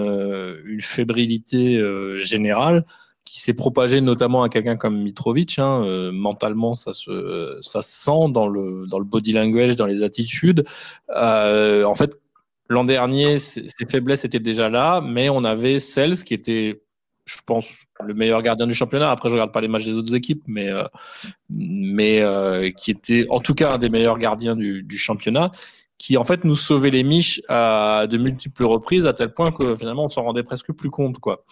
une 0.65 0.81
fébrilité 0.81 1.79
générale 2.21 2.85
qui 3.31 3.39
s'est 3.39 3.53
propagé 3.53 4.01
notamment 4.01 4.43
à 4.43 4.49
quelqu'un 4.49 4.75
comme 4.75 5.01
Mitrovic. 5.01 5.57
Hein, 5.57 5.85
euh, 5.85 6.11
mentalement, 6.11 6.75
ça 6.75 6.91
se, 6.91 7.59
ça 7.61 7.81
sent 7.81 8.29
dans 8.31 8.49
le, 8.49 8.85
dans 8.87 8.99
le 8.99 9.05
body 9.05 9.31
language, 9.31 9.77
dans 9.77 9.85
les 9.85 10.03
attitudes. 10.03 10.65
Euh, 11.15 11.85
en 11.85 11.95
fait, 11.95 12.19
l'an 12.67 12.83
dernier, 12.83 13.39
ses 13.39 13.85
faiblesses 13.89 14.25
étaient 14.25 14.41
déjà 14.41 14.67
là, 14.67 14.99
mais 14.99 15.29
on 15.29 15.45
avait 15.45 15.79
Sels 15.79 16.25
qui 16.25 16.33
était, 16.33 16.81
je 17.23 17.37
pense, 17.45 17.67
le 18.05 18.13
meilleur 18.13 18.41
gardien 18.41 18.67
du 18.67 18.75
championnat. 18.75 19.09
Après, 19.09 19.29
je 19.29 19.35
regarde 19.35 19.53
pas 19.53 19.61
les 19.61 19.69
matchs 19.69 19.85
des 19.85 19.93
autres 19.93 20.13
équipes, 20.13 20.43
mais, 20.47 20.67
euh, 20.67 20.83
mais 21.49 22.73
qui 22.75 22.91
était 22.91 23.27
en 23.29 23.39
tout 23.39 23.55
cas 23.55 23.75
un 23.75 23.77
des 23.77 23.89
meilleurs 23.89 24.17
gardiens 24.17 24.57
du, 24.57 24.83
du 24.83 24.97
championnat 24.97 25.51
qui 25.97 26.17
en 26.17 26.25
fait 26.25 26.43
nous 26.43 26.55
sauvait 26.55 26.89
les 26.89 27.03
miches 27.03 27.41
à 27.47 28.07
de 28.09 28.17
multiples 28.17 28.63
reprises 28.63 29.05
à 29.05 29.13
tel 29.13 29.31
point 29.31 29.51
que 29.51 29.75
finalement 29.75 30.05
on 30.05 30.09
s'en 30.09 30.23
rendait 30.23 30.41
presque 30.41 30.73
plus 30.73 30.89
compte 30.89 31.19
quoi. 31.19 31.45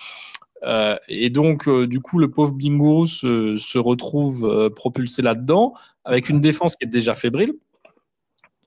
Euh, 0.63 0.97
et 1.07 1.29
donc, 1.29 1.67
euh, 1.67 1.87
du 1.87 1.99
coup, 1.99 2.19
le 2.19 2.29
pauvre 2.29 2.53
Bingo 2.53 3.05
se, 3.05 3.57
se 3.57 3.77
retrouve 3.77 4.45
euh, 4.45 4.69
propulsé 4.69 5.21
là-dedans, 5.21 5.73
avec 6.05 6.29
une 6.29 6.41
défense 6.41 6.75
qui 6.75 6.85
est 6.85 6.89
déjà 6.89 7.13
fébrile. 7.13 7.53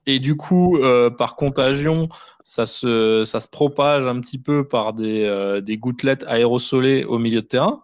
Et 0.05 0.19
du 0.19 0.35
coup, 0.35 0.77
par 1.17 1.37
contagion, 1.37 2.09
ça 2.43 2.65
se, 2.65 3.23
ça 3.23 3.39
se 3.39 3.47
propage 3.47 4.05
un 4.05 4.19
petit 4.19 4.37
peu 4.37 4.67
par 4.67 4.91
des, 4.91 5.61
des 5.63 5.77
gouttelettes 5.77 6.25
aérosolées 6.27 7.05
au 7.05 7.19
milieu 7.19 7.41
de 7.41 7.47
terrain. 7.47 7.83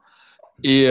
Et, 0.63 0.89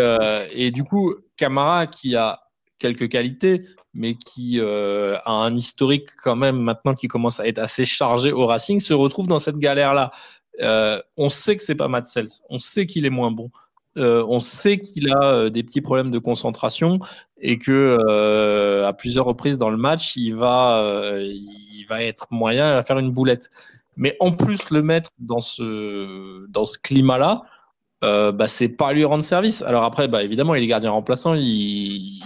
et 0.53 0.71
du 0.71 0.85
coup, 0.85 1.15
Camara, 1.37 1.87
qui 1.87 2.17
a 2.17 2.41
quelques 2.79 3.11
qualités, 3.11 3.63
mais 3.93 4.15
qui 4.15 4.59
a 4.59 5.21
un 5.27 5.55
historique 5.55 6.09
quand 6.23 6.37
même 6.37 6.63
maintenant 6.63 6.95
qui 6.95 7.09
commence 7.09 7.41
à 7.41 7.47
être 7.47 7.59
assez 7.59 7.85
chargé 7.85 8.33
au 8.33 8.47
Racing, 8.47 8.81
se 8.81 8.95
retrouve 8.95 9.29
dans 9.29 9.39
cette 9.39 9.59
galère-là. 9.59 10.11
Euh, 10.61 11.01
on 11.17 11.31
sait 11.31 11.57
que 11.57 11.63
c'est 11.63 11.75
pas 11.75 11.89
Matt 11.89 12.07
Sells, 12.07 12.41
on 12.51 12.59
sait 12.59 12.87
qu'il 12.87 13.07
est 13.07 13.11
moins 13.11 13.31
bon. 13.31 13.51
Euh, 13.97 14.25
on 14.29 14.39
sait 14.39 14.77
qu'il 14.77 15.11
a 15.11 15.25
euh, 15.25 15.51
des 15.51 15.65
petits 15.65 15.81
problèmes 15.81 16.11
de 16.11 16.19
concentration 16.19 17.01
et 17.41 17.59
que 17.59 17.99
à 18.85 18.93
plusieurs 18.93 19.25
reprises 19.25 19.59
dans 19.59 19.71
le 19.71 19.77
match, 19.77 20.17
il 20.17 20.35
va, 20.35 21.19
il 21.21 21.85
va 21.89 22.03
être 22.03 22.27
moyen 22.31 22.77
à 22.77 22.83
faire 22.83 22.99
une 22.99 23.11
boulette. 23.11 23.51
Mais 23.97 24.17
en 24.21 24.33
plus, 24.33 24.71
le 24.71 24.83
mettre 24.83 25.11
dans 25.19 25.41
ce, 25.41 26.47
dans 26.49 26.65
ce 26.65 26.79
climat-là, 26.79 27.43
bah, 28.03 28.49
c'est 28.49 28.77
pas 28.77 28.93
lui 28.93 29.05
rendre 29.05 29.25
service. 29.25 29.63
Alors 29.63 29.85
après, 29.85 30.09
bah, 30.09 30.23
évidemment, 30.23 30.55
il 30.55 30.63
est 30.63 30.67
gardien 30.69 30.91
remplaçant, 30.91 31.35
il, 31.35 32.21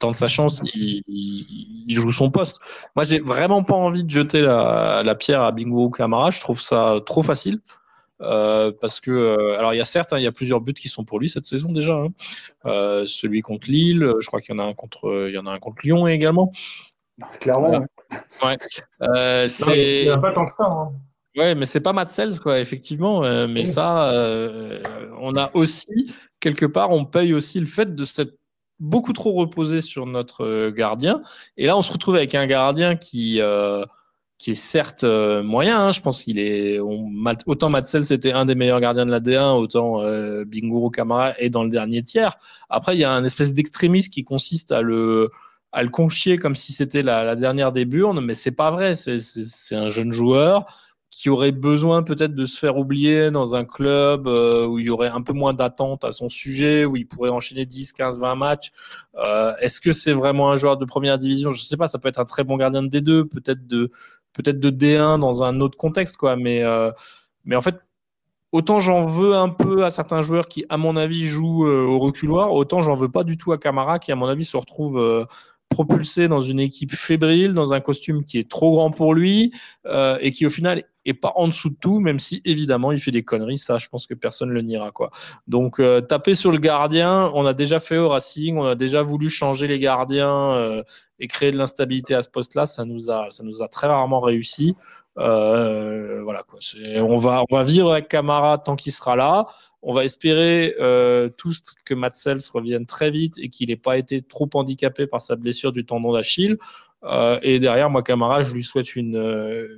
tente 0.00 0.16
sa 0.16 0.26
chance, 0.26 0.60
il, 0.74 1.84
joue 1.88 2.10
son 2.10 2.30
poste. 2.30 2.60
Moi, 2.96 3.04
j'ai 3.04 3.20
vraiment 3.20 3.62
pas 3.62 3.74
envie 3.74 4.02
de 4.02 4.10
jeter 4.10 4.40
la, 4.40 5.14
pierre 5.14 5.42
à 5.42 5.52
Bingo 5.52 5.90
Camara. 5.90 6.30
Je 6.30 6.40
trouve 6.40 6.60
ça 6.60 6.96
trop 7.06 7.22
facile. 7.22 7.60
parce 8.18 8.98
que, 8.98 9.56
alors 9.56 9.72
il 9.74 9.76
y 9.76 9.80
a 9.80 9.84
certes, 9.84 10.12
hein, 10.12 10.18
il 10.18 10.24
y 10.24 10.26
a 10.26 10.32
plusieurs 10.32 10.60
buts 10.60 10.74
qui 10.74 10.88
sont 10.88 11.04
pour 11.04 11.20
lui 11.20 11.28
cette 11.28 11.44
saison 11.44 11.70
déjà. 11.70 11.94
Hein. 11.94 13.04
celui 13.06 13.42
contre 13.42 13.70
Lille, 13.70 14.14
je 14.18 14.26
crois 14.26 14.40
qu'il 14.40 14.54
y 14.54 14.58
en 14.58 14.62
a 14.62 14.66
un 14.66 14.74
contre, 14.74 15.26
il 15.28 15.34
y 15.34 15.38
en 15.38 15.46
a 15.46 15.52
un 15.52 15.58
contre 15.58 15.82
Lyon 15.84 16.06
également. 16.08 16.50
Clairement. 17.38 17.86
Ouais. 18.42 19.48
c'est. 19.48 20.00
Il 20.00 20.04
n'y 20.04 20.10
a 20.10 20.18
pas 20.18 20.32
tant 20.32 20.46
que 20.46 20.52
ça. 20.52 20.64
Hein. 20.64 20.92
Ouais, 21.36 21.54
mais 21.54 21.66
c'est 21.66 21.80
pas 21.80 21.92
Matt 21.92 22.10
Sells, 22.10 22.40
quoi, 22.40 22.58
effectivement. 22.58 23.20
mais 23.46 23.66
ça, 23.66 24.12
on 25.20 25.36
a 25.36 25.50
aussi, 25.54 26.14
quelque 26.40 26.66
part, 26.66 26.90
on 26.90 27.04
paye 27.04 27.34
aussi 27.34 27.60
le 27.60 27.66
fait 27.66 27.94
de 27.94 28.04
cette 28.04 28.40
beaucoup 28.80 29.12
trop 29.12 29.32
reposé 29.32 29.80
sur 29.80 30.06
notre 30.06 30.44
euh, 30.44 30.70
gardien. 30.72 31.22
Et 31.56 31.66
là, 31.66 31.76
on 31.76 31.82
se 31.82 31.92
retrouve 31.92 32.16
avec 32.16 32.34
un 32.34 32.46
gardien 32.46 32.96
qui, 32.96 33.40
euh, 33.40 33.84
qui 34.40 34.52
est 34.52 34.54
certes 34.54 35.04
euh, 35.04 35.42
moyen. 35.42 35.78
Hein. 35.80 35.92
je 35.92 36.00
pense 36.00 36.24
qu'il 36.24 36.38
est. 36.38 36.78
Autant 37.46 37.68
Matzel, 37.68 38.06
c'était 38.06 38.32
un 38.32 38.46
des 38.46 38.54
meilleurs 38.54 38.80
gardiens 38.80 39.04
de 39.04 39.10
la 39.10 39.20
D1, 39.20 39.54
autant 39.56 40.00
euh, 40.00 40.44
Binguru 40.46 40.90
Kamara 40.90 41.38
est 41.38 41.50
dans 41.50 41.62
le 41.62 41.68
dernier 41.68 42.02
tiers. 42.02 42.36
Après, 42.70 42.96
il 42.96 43.00
y 43.00 43.04
a 43.04 43.12
un 43.12 43.22
espèce 43.24 43.52
d'extrémisme 43.52 44.10
qui 44.10 44.24
consiste 44.24 44.72
à 44.72 44.82
le 44.82 45.30
à 45.72 45.84
le 45.84 45.88
conchier 45.90 46.36
comme 46.36 46.56
si 46.56 46.72
c'était 46.72 47.02
la, 47.02 47.22
la, 47.22 47.36
dernière 47.36 47.70
des 47.70 47.84
burnes, 47.84 48.20
mais 48.20 48.34
c'est 48.34 48.56
pas 48.56 48.70
vrai. 48.72 48.94
C'est 48.96 49.76
un 49.76 49.88
jeune 49.88 50.10
joueur 50.10 50.64
qui 51.20 51.28
aurait 51.28 51.52
besoin 51.52 52.02
peut-être 52.02 52.34
de 52.34 52.46
se 52.46 52.58
faire 52.58 52.78
oublier 52.78 53.30
dans 53.30 53.54
un 53.54 53.66
club 53.66 54.26
euh, 54.26 54.64
où 54.66 54.78
il 54.78 54.86
y 54.86 54.88
aurait 54.88 55.10
un 55.10 55.20
peu 55.20 55.34
moins 55.34 55.52
d'attente 55.52 56.02
à 56.02 56.12
son 56.12 56.30
sujet, 56.30 56.86
où 56.86 56.96
il 56.96 57.06
pourrait 57.06 57.28
enchaîner 57.28 57.66
10, 57.66 57.92
15, 57.92 58.18
20 58.18 58.36
matchs. 58.36 58.70
Euh, 59.16 59.52
Est-ce 59.60 59.82
que 59.82 59.92
c'est 59.92 60.14
vraiment 60.14 60.50
un 60.50 60.56
joueur 60.56 60.78
de 60.78 60.86
première 60.86 61.18
division? 61.18 61.50
Je 61.50 61.58
ne 61.58 61.62
sais 61.62 61.76
pas, 61.76 61.88
ça 61.88 61.98
peut 61.98 62.08
être 62.08 62.20
un 62.20 62.24
très 62.24 62.42
bon 62.42 62.56
gardien 62.56 62.82
de 62.82 62.88
D2, 62.88 63.28
peut-être 63.28 63.66
de, 63.66 63.90
de 64.38 64.70
D1 64.70 65.18
dans 65.18 65.44
un 65.44 65.60
autre 65.60 65.76
contexte, 65.76 66.16
quoi. 66.16 66.36
Mais, 66.36 66.62
euh, 66.62 66.90
mais 67.44 67.54
en 67.54 67.60
fait, 67.60 67.78
autant 68.50 68.80
j'en 68.80 69.04
veux 69.04 69.34
un 69.34 69.50
peu 69.50 69.84
à 69.84 69.90
certains 69.90 70.22
joueurs 70.22 70.48
qui, 70.48 70.64
à 70.70 70.78
mon 70.78 70.96
avis, 70.96 71.26
jouent 71.26 71.66
au 71.66 71.98
reculoir, 71.98 72.54
autant 72.54 72.80
j'en 72.80 72.94
veux 72.94 73.10
pas 73.10 73.24
du 73.24 73.36
tout 73.36 73.52
à 73.52 73.58
Camara 73.58 73.98
qui, 73.98 74.10
à 74.10 74.16
mon 74.16 74.26
avis, 74.26 74.46
se 74.46 74.56
retrouve 74.56 75.26
propulsé 75.70 76.28
dans 76.28 76.40
une 76.40 76.60
équipe 76.60 76.92
fébrile, 76.92 77.54
dans 77.54 77.72
un 77.72 77.80
costume 77.80 78.24
qui 78.24 78.38
est 78.38 78.50
trop 78.50 78.74
grand 78.74 78.90
pour 78.90 79.14
lui 79.14 79.52
euh, 79.86 80.18
et 80.20 80.32
qui 80.32 80.44
au 80.44 80.50
final 80.50 80.84
est 81.06 81.14
pas 81.14 81.32
en 81.36 81.48
dessous 81.48 81.70
de 81.70 81.76
tout, 81.80 82.00
même 82.00 82.18
si 82.18 82.42
évidemment 82.44 82.92
il 82.92 82.98
fait 82.98 83.12
des 83.12 83.22
conneries. 83.22 83.56
Ça, 83.56 83.78
je 83.78 83.88
pense 83.88 84.06
que 84.06 84.14
personne 84.14 84.50
ne 84.50 84.54
le 84.54 84.62
niera 84.62 84.90
quoi. 84.90 85.10
Donc 85.46 85.78
euh, 85.78 86.00
taper 86.00 86.34
sur 86.34 86.52
le 86.52 86.58
gardien, 86.58 87.30
on 87.34 87.46
a 87.46 87.54
déjà 87.54 87.80
fait 87.80 87.96
au 87.96 88.08
Racing, 88.08 88.58
on 88.58 88.64
a 88.64 88.74
déjà 88.74 89.00
voulu 89.02 89.30
changer 89.30 89.68
les 89.68 89.78
gardiens 89.78 90.52
euh, 90.52 90.82
et 91.20 91.28
créer 91.28 91.52
de 91.52 91.56
l'instabilité 91.56 92.14
à 92.14 92.22
ce 92.22 92.28
poste-là. 92.28 92.66
Ça 92.66 92.84
nous 92.84 93.10
a, 93.10 93.30
ça 93.30 93.44
nous 93.44 93.62
a 93.62 93.68
très 93.68 93.86
rarement 93.86 94.20
réussi. 94.20 94.74
Euh, 95.18 96.22
voilà 96.22 96.42
quoi. 96.44 96.58
On 96.96 97.16
va, 97.16 97.44
on 97.50 97.56
va 97.56 97.64
vivre 97.64 97.92
avec 97.92 98.08
Camara 98.08 98.58
tant 98.58 98.76
qu'il 98.76 98.92
sera 98.92 99.16
là. 99.16 99.46
On 99.82 99.92
va 99.92 100.04
espérer 100.04 100.74
euh, 100.80 101.28
tous 101.36 101.62
que 101.84 101.94
Matsels 101.94 102.38
revienne 102.52 102.86
très 102.86 103.10
vite 103.10 103.38
et 103.38 103.48
qu'il 103.48 103.68
n'ait 103.68 103.76
pas 103.76 103.96
été 103.96 104.22
trop 104.22 104.48
handicapé 104.54 105.06
par 105.06 105.20
sa 105.20 105.36
blessure 105.36 105.72
du 105.72 105.84
tendon 105.84 106.12
d'Achille. 106.12 106.58
Euh, 107.02 107.38
et 107.42 107.58
derrière, 107.58 107.88
moi, 107.88 108.02
Camara, 108.02 108.42
je 108.42 108.54
lui 108.54 108.62
souhaite 108.62 108.94
une, 108.94 109.16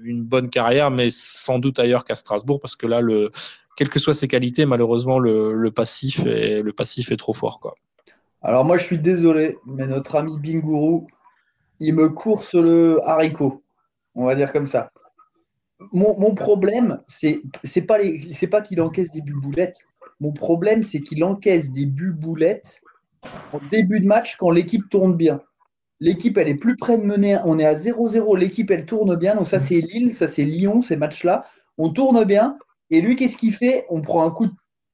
une 0.03 0.23
bonne 0.23 0.51
carrière, 0.51 0.91
mais 0.91 1.09
sans 1.11 1.61
doute 1.61 1.79
ailleurs 1.79 2.05
qu'à 2.05 2.17
Strasbourg, 2.17 2.59
parce 2.59 2.75
que 2.75 2.87
là, 2.87 3.01
le, 3.01 3.31
quelles 3.77 3.89
que 3.89 3.99
soient 3.99 4.15
ses 4.15 4.29
qualités, 4.29 4.67
malheureusement, 4.67 5.19
le, 5.19 5.55
le, 5.55 5.71
passif, 5.71 6.27
est, 6.27 6.63
le 6.63 6.73
passif 6.73 7.13
est 7.13 7.17
trop 7.17 7.33
fort. 7.33 7.61
Quoi. 7.61 7.75
Alors 8.43 8.65
moi, 8.65 8.77
je 8.77 8.85
suis 8.85 8.99
désolé, 8.99 9.59
mais 9.67 9.87
notre 9.87 10.17
ami 10.17 10.37
Binguru, 10.37 11.07
il 11.79 11.95
me 11.95 12.09
course 12.09 12.55
le 12.55 13.01
haricot, 13.07 13.63
on 14.15 14.27
va 14.27 14.35
dire 14.35 14.53
comme 14.53 14.67
ça. 14.67 14.92
Mon, 15.93 16.35
problème, 16.35 17.01
c'est 17.07 17.43
c'est 17.65 17.83
pas, 17.83 17.99
pas 18.51 18.61
qu'il 18.63 18.81
encaisse 18.81 19.11
des 19.11 19.23
buts 19.23 19.39
boulettes. 19.41 19.79
Mon 20.21 20.33
problème, 20.33 20.83
c'est 20.83 21.01
qu'il 21.01 21.25
encaisse 21.25 21.73
des 21.73 21.87
buts 21.87 22.13
boulettes 22.13 22.81
en 23.53 23.61
début 23.71 24.01
de 24.01 24.07
match 24.07 24.37
quand 24.37 24.51
l'équipe 24.51 24.89
tourne 24.91 25.17
bien. 25.17 25.41
L'équipe, 26.01 26.37
elle 26.39 26.49
est 26.49 26.57
plus 26.57 26.77
près 26.77 26.99
de 26.99 27.05
mener. 27.05 27.39
On 27.45 27.59
est 27.59 27.65
à 27.65 27.75
0-0. 27.75 28.37
L'équipe, 28.37 28.71
elle 28.71 28.85
tourne 28.85 29.17
bien. 29.17 29.37
Donc, 29.37 29.47
ça, 29.47 29.61
c'est 29.61 29.81
Lille, 29.81 30.15
ça, 30.15 30.27
c'est 30.27 30.45
Lyon, 30.45 30.83
ces 30.83 30.97
matchs-là. 30.97 31.45
On 31.79 31.91
tourne 31.91 32.25
bien. 32.25 32.59
Et 32.91 33.01
lui, 33.01 33.15
qu'est-ce 33.15 33.37
qu'il 33.37 33.53
fait? 33.53 33.87
On 33.89 34.01
prend 34.01 34.25
un 34.25 34.31
coup 34.31 34.47
de 34.47 34.53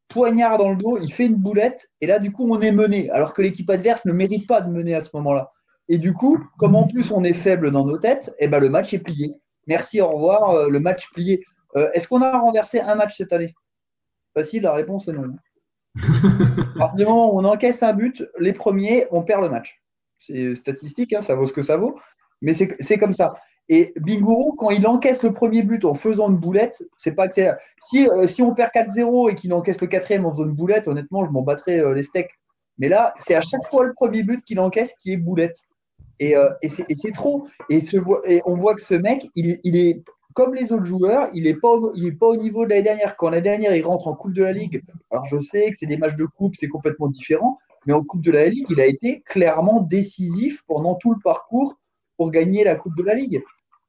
poignard 0.08 0.58
dans 0.58 0.70
le 0.70 0.76
dos. 0.76 0.98
Il 0.98 1.10
fait 1.12 1.26
une 1.26 1.36
boulette. 1.36 1.90
Et 2.00 2.06
là, 2.06 2.18
du 2.18 2.30
coup, 2.30 2.46
on 2.50 2.60
est 2.60 2.72
mené. 2.72 3.10
Alors 3.10 3.32
que 3.32 3.40
l'équipe 3.40 3.70
adverse 3.70 4.04
ne 4.04 4.12
mérite 4.12 4.46
pas 4.46 4.60
de 4.60 4.70
mener 4.70 4.94
à 4.94 5.00
ce 5.00 5.08
moment-là. 5.14 5.50
Et 5.88 5.98
du 5.98 6.12
coup, 6.12 6.38
comme 6.58 6.76
en 6.76 6.86
plus 6.86 7.10
on 7.10 7.24
est 7.24 7.32
faible 7.32 7.70
dans 7.70 7.86
nos 7.86 7.98
têtes, 7.98 8.34
eh 8.38 8.48
ben, 8.48 8.58
le 8.58 8.68
match 8.68 8.92
est 8.92 8.98
plié. 8.98 9.34
Merci, 9.68 10.00
au 10.00 10.08
revoir. 10.08 10.50
Euh, 10.50 10.68
le 10.68 10.80
match 10.80 11.10
plié. 11.12 11.44
Euh, 11.76 11.90
est-ce 11.92 12.08
qu'on 12.08 12.22
a 12.22 12.38
renversé 12.38 12.80
un 12.80 12.94
match 12.94 13.16
cette 13.16 13.32
année? 13.32 13.54
Facile, 14.34 14.62
la 14.62 14.72
réponse 14.72 15.08
est 15.08 15.12
non. 15.12 15.36
à 15.96 16.78
partir 16.78 16.96
du 16.96 17.04
moment 17.04 17.34
où 17.34 17.38
on 17.38 17.44
encaisse 17.44 17.82
un 17.82 17.92
but, 17.92 18.24
les 18.38 18.52
premiers, 18.52 19.06
on 19.10 19.22
perd 19.22 19.42
le 19.42 19.48
match. 19.48 19.80
C'est 20.18 20.54
statistique, 20.54 21.12
hein, 21.12 21.20
ça 21.20 21.34
vaut 21.34 21.46
ce 21.46 21.52
que 21.52 21.62
ça 21.62 21.76
vaut, 21.76 21.98
mais 22.42 22.52
c'est 22.52 22.98
comme 22.98 23.14
ça. 23.14 23.36
Et 23.68 23.92
Binguru, 24.00 24.56
quand 24.56 24.70
il 24.70 24.86
encaisse 24.86 25.22
le 25.22 25.32
premier 25.32 25.62
but 25.62 25.84
en 25.84 25.94
faisant 25.94 26.30
une 26.30 26.38
boulette, 26.38 26.82
c'est 26.96 27.12
pas 27.12 27.28
que 27.28 27.50
si, 27.78 28.08
euh, 28.08 28.26
si 28.26 28.40
on 28.40 28.54
perd 28.54 28.70
4-0 28.72 29.30
et 29.30 29.34
qu'il 29.34 29.52
encaisse 29.52 29.80
le 29.80 29.86
quatrième 29.86 30.24
en 30.24 30.30
faisant 30.30 30.44
une 30.44 30.54
boulette, 30.54 30.88
honnêtement, 30.88 31.24
je 31.24 31.30
m'en 31.30 31.42
battrais 31.42 31.80
euh, 31.80 31.92
les 31.92 32.02
steaks. 32.02 32.32
Mais 32.78 32.88
là, 32.88 33.12
c'est 33.18 33.34
à 33.34 33.42
chaque 33.42 33.68
fois 33.68 33.84
le 33.84 33.92
premier 33.92 34.22
but 34.22 34.42
qu'il 34.42 34.58
encaisse 34.60 34.94
qui 34.98 35.12
est 35.12 35.16
boulette. 35.18 35.64
Et, 36.20 36.36
euh, 36.36 36.48
et 36.62 36.68
c'est 36.68 37.12
trop. 37.12 37.46
Et, 37.70 37.80
on 38.44 38.54
voit 38.54 38.74
que 38.74 38.82
ce 38.82 38.94
mec, 38.94 39.28
il, 39.34 39.58
il 39.64 39.76
est 39.76 40.02
comme 40.34 40.54
les 40.54 40.72
autres 40.72 40.84
joueurs, 40.84 41.28
il 41.34 41.44
n'est 41.44 41.54
pas, 41.54 41.76
pas 42.20 42.26
au 42.28 42.36
niveau 42.36 42.64
de 42.64 42.70
l'année 42.70 42.82
dernière. 42.82 43.16
Quand 43.16 43.30
l'année 43.30 43.42
dernière, 43.42 43.74
il 43.74 43.84
rentre 43.84 44.06
en 44.06 44.14
Coupe 44.14 44.34
de 44.34 44.44
la 44.44 44.52
Ligue, 44.52 44.82
alors 45.10 45.24
je 45.26 45.38
sais 45.40 45.68
que 45.70 45.76
c'est 45.76 45.86
des 45.86 45.96
matchs 45.96 46.14
de 46.14 46.26
coupe, 46.26 46.54
c'est 46.56 46.68
complètement 46.68 47.08
différent, 47.08 47.58
mais 47.86 47.92
en 47.92 48.04
Coupe 48.04 48.22
de 48.22 48.30
la 48.30 48.46
Ligue, 48.46 48.66
il 48.70 48.80
a 48.80 48.86
été 48.86 49.20
clairement 49.22 49.80
décisif 49.80 50.62
pendant 50.68 50.94
tout 50.94 51.12
le 51.12 51.18
parcours 51.24 51.74
pour 52.16 52.30
gagner 52.30 52.62
la 52.62 52.76
Coupe 52.76 52.96
de 52.96 53.02
la 53.02 53.14
Ligue. 53.14 53.42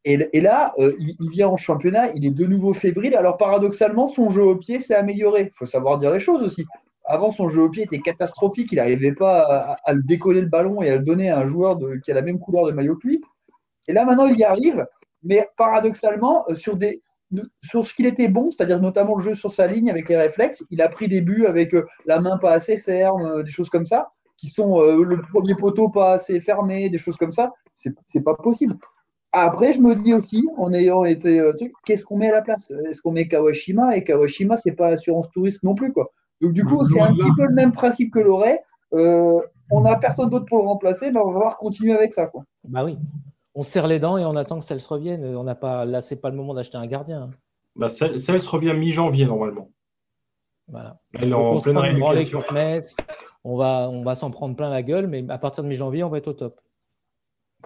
Et, 0.05 0.41
là, 0.41 0.73
euh, 0.79 0.95
il, 0.97 1.29
vient 1.29 1.49
en 1.49 1.57
championnat, 1.57 2.11
il 2.15 2.25
est 2.25 2.31
de 2.31 2.45
nouveau 2.45 2.73
fébrile. 2.73 3.15
Alors 3.15 3.37
paradoxalement, 3.37 4.07
son 4.07 4.31
jeu 4.31 4.41
au 4.41 4.55
pied 4.55 4.79
s'est 4.79 4.95
amélioré. 4.95 5.51
Il 5.53 5.55
faut 5.55 5.67
savoir 5.67 5.99
dire 5.99 6.11
les 6.11 6.19
choses 6.19 6.41
aussi. 6.41 6.65
Avant, 7.09 7.31
son 7.31 7.49
jeu 7.49 7.63
au 7.63 7.69
pied 7.69 7.83
était 7.83 7.99
catastrophique. 7.99 8.71
Il 8.71 8.75
n'arrivait 8.75 9.13
pas 9.13 9.77
à, 9.83 9.93
le 9.93 10.03
décoller 10.03 10.41
le 10.41 10.47
ballon 10.47 10.81
et 10.81 10.89
à 10.89 10.95
le 10.95 11.03
donner 11.03 11.29
à 11.29 11.39
un 11.39 11.47
joueur 11.47 11.77
qui 12.03 12.11
a 12.11 12.13
la 12.13 12.21
même 12.21 12.39
couleur 12.39 12.67
de 12.67 12.71
maillot 12.71 12.95
que 12.95 13.07
lui. 13.07 13.21
Et 13.87 13.93
là, 13.93 14.05
maintenant, 14.05 14.27
il 14.27 14.37
y 14.37 14.43
arrive 14.43 14.85
mais 15.23 15.47
paradoxalement, 15.57 16.45
euh, 16.49 16.55
sur, 16.55 16.77
ce 17.85 17.93
qu'il 17.93 18.05
était 18.05 18.27
bon, 18.27 18.49
c'est-à-dire 18.51 18.81
notamment 18.81 19.17
le 19.17 19.23
jeu 19.23 19.35
sur 19.35 19.51
sa 19.51 19.67
ligne 19.67 19.89
avec 19.89 20.09
les 20.09 20.17
réflexes, 20.17 20.63
il 20.69 20.81
a 20.81 20.89
pris 20.89 21.07
des 21.07 21.21
buts 21.21 21.45
avec 21.45 21.73
euh, 21.73 21.85
la 22.05 22.19
main 22.19 22.37
pas 22.37 22.53
assez 22.53 22.77
ferme, 22.77 23.25
euh, 23.25 23.43
des 23.43 23.51
choses 23.51 23.69
comme 23.69 23.85
ça, 23.85 24.11
qui 24.37 24.47
sont 24.47 24.79
le 24.79 25.21
premier 25.21 25.53
poteau 25.53 25.89
pas 25.89 26.13
assez 26.13 26.39
fermé, 26.39 26.89
des 26.89 26.97
choses 26.97 27.17
comme 27.17 27.33
ça. 27.33 27.51
C'est 28.05 28.21
pas 28.21 28.35
possible. 28.35 28.77
Après, 29.33 29.73
je 29.73 29.81
me 29.81 29.95
dis 29.95 30.13
aussi, 30.13 30.47
en 30.55 30.71
ayant 30.71 31.03
été 31.03 31.41
qu'est-ce 31.85 32.05
qu'on 32.05 32.17
met 32.17 32.29
à 32.29 32.35
la 32.35 32.41
place? 32.41 32.71
Est-ce 32.89 33.01
qu'on 33.01 33.11
met 33.11 33.27
Kawashima? 33.27 33.97
Et 33.97 34.05
Kawashima, 34.05 34.55
c'est 34.55 34.71
pas 34.71 34.87
assurance 34.87 35.29
touriste 35.31 35.63
non 35.63 35.75
plus, 35.75 35.91
quoi. 35.91 36.13
Donc 36.41 36.53
du 36.53 36.63
coup, 36.63 36.83
c'est 36.85 36.99
un 36.99 37.13
petit 37.13 37.31
peu 37.35 37.45
le 37.45 37.53
même 37.53 37.71
principe 37.71 38.13
que 38.13 38.19
l'aurait. 38.19 38.61
on 38.91 39.81
n'a 39.81 39.95
personne 39.97 40.29
d'autre 40.29 40.45
pour 40.45 40.59
le 40.59 40.67
remplacer, 40.67 41.11
mais 41.11 41.19
on 41.19 41.31
va 41.31 41.39
voir 41.39 41.57
continuer 41.57 41.93
avec 41.93 42.13
ça, 42.13 42.27
quoi. 42.27 42.43
Bah 42.65 42.83
oui 42.83 42.97
on 43.55 43.63
serre 43.63 43.87
les 43.87 43.99
dents 43.99 44.17
et 44.17 44.25
on 44.25 44.35
attend 44.35 44.59
que 44.59 44.65
celle 44.65 44.79
se 44.79 44.87
revienne. 44.87 45.35
On 45.35 45.43
n'a 45.43 45.55
pas, 45.55 45.83
là, 45.85 46.01
c'est 46.01 46.21
pas 46.21 46.29
le 46.29 46.35
moment 46.37 46.53
d'acheter 46.53 46.77
un 46.77 46.87
gardien. 46.87 47.29
Bah, 47.75 47.87
celle, 47.89 48.17
se 48.19 48.49
revient 48.49 48.73
mi-janvier 48.73 49.25
normalement. 49.25 49.69
Voilà. 50.67 50.99
Elle 51.13 51.33
on, 51.33 51.59
pleine 51.59 51.77
on 53.43 53.57
va, 53.57 53.89
on 53.89 54.03
va 54.03 54.15
s'en 54.15 54.31
prendre 54.31 54.55
plein 54.55 54.69
la 54.69 54.83
gueule, 54.83 55.07
mais 55.07 55.25
à 55.29 55.37
partir 55.37 55.63
de 55.63 55.69
mi-janvier, 55.69 56.03
on 56.03 56.09
va 56.09 56.19
être 56.19 56.27
au 56.27 56.33
top. 56.33 56.61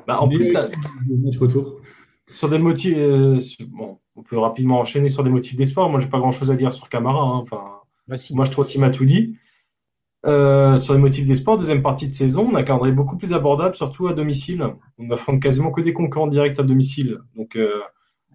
Bah, 0.08 0.20
en 0.20 0.28
plus, 0.28 0.52
là, 0.52 0.66
sur 2.28 2.50
des 2.50 2.58
motifs, 2.58 2.98
euh, 2.98 3.38
bon, 3.68 4.00
on 4.16 4.24
peut 4.24 4.38
rapidement 4.38 4.80
enchaîner 4.80 5.10
sur 5.10 5.24
des 5.24 5.30
motifs 5.30 5.56
d'espoir. 5.56 5.90
Moi, 5.90 6.00
j'ai 6.00 6.10
pas 6.10 6.20
grand-chose 6.20 6.50
à 6.50 6.56
dire 6.56 6.72
sur 6.72 6.90
Camara. 6.90 7.22
Hein. 7.22 7.38
Enfin, 7.44 7.73
moi, 8.08 8.46
je 8.46 8.52
trouve 8.52 8.66
qu'il 8.66 8.82
m'a 8.82 8.90
tout 8.90 9.06
dit. 9.06 9.38
Euh, 10.26 10.78
sur 10.78 10.94
les 10.94 11.00
motifs 11.00 11.28
des 11.28 11.36
sports, 11.36 11.58
deuxième 11.58 11.82
partie 11.82 12.08
de 12.08 12.14
saison, 12.14 12.50
on 12.50 12.56
a 12.56 12.62
un 12.62 12.64
calendrier 12.64 12.94
beaucoup 12.94 13.18
plus 13.18 13.34
abordable, 13.34 13.76
surtout 13.76 14.08
à 14.08 14.14
domicile. 14.14 14.66
On 14.98 15.10
affronte 15.12 15.42
quasiment 15.42 15.72
que 15.72 15.82
des 15.82 15.94
concurrents 15.94 16.28
directs 16.28 16.60
à 16.60 16.64
domicile. 16.64 17.20
Donc, 17.36 17.56
euh, 17.56 17.82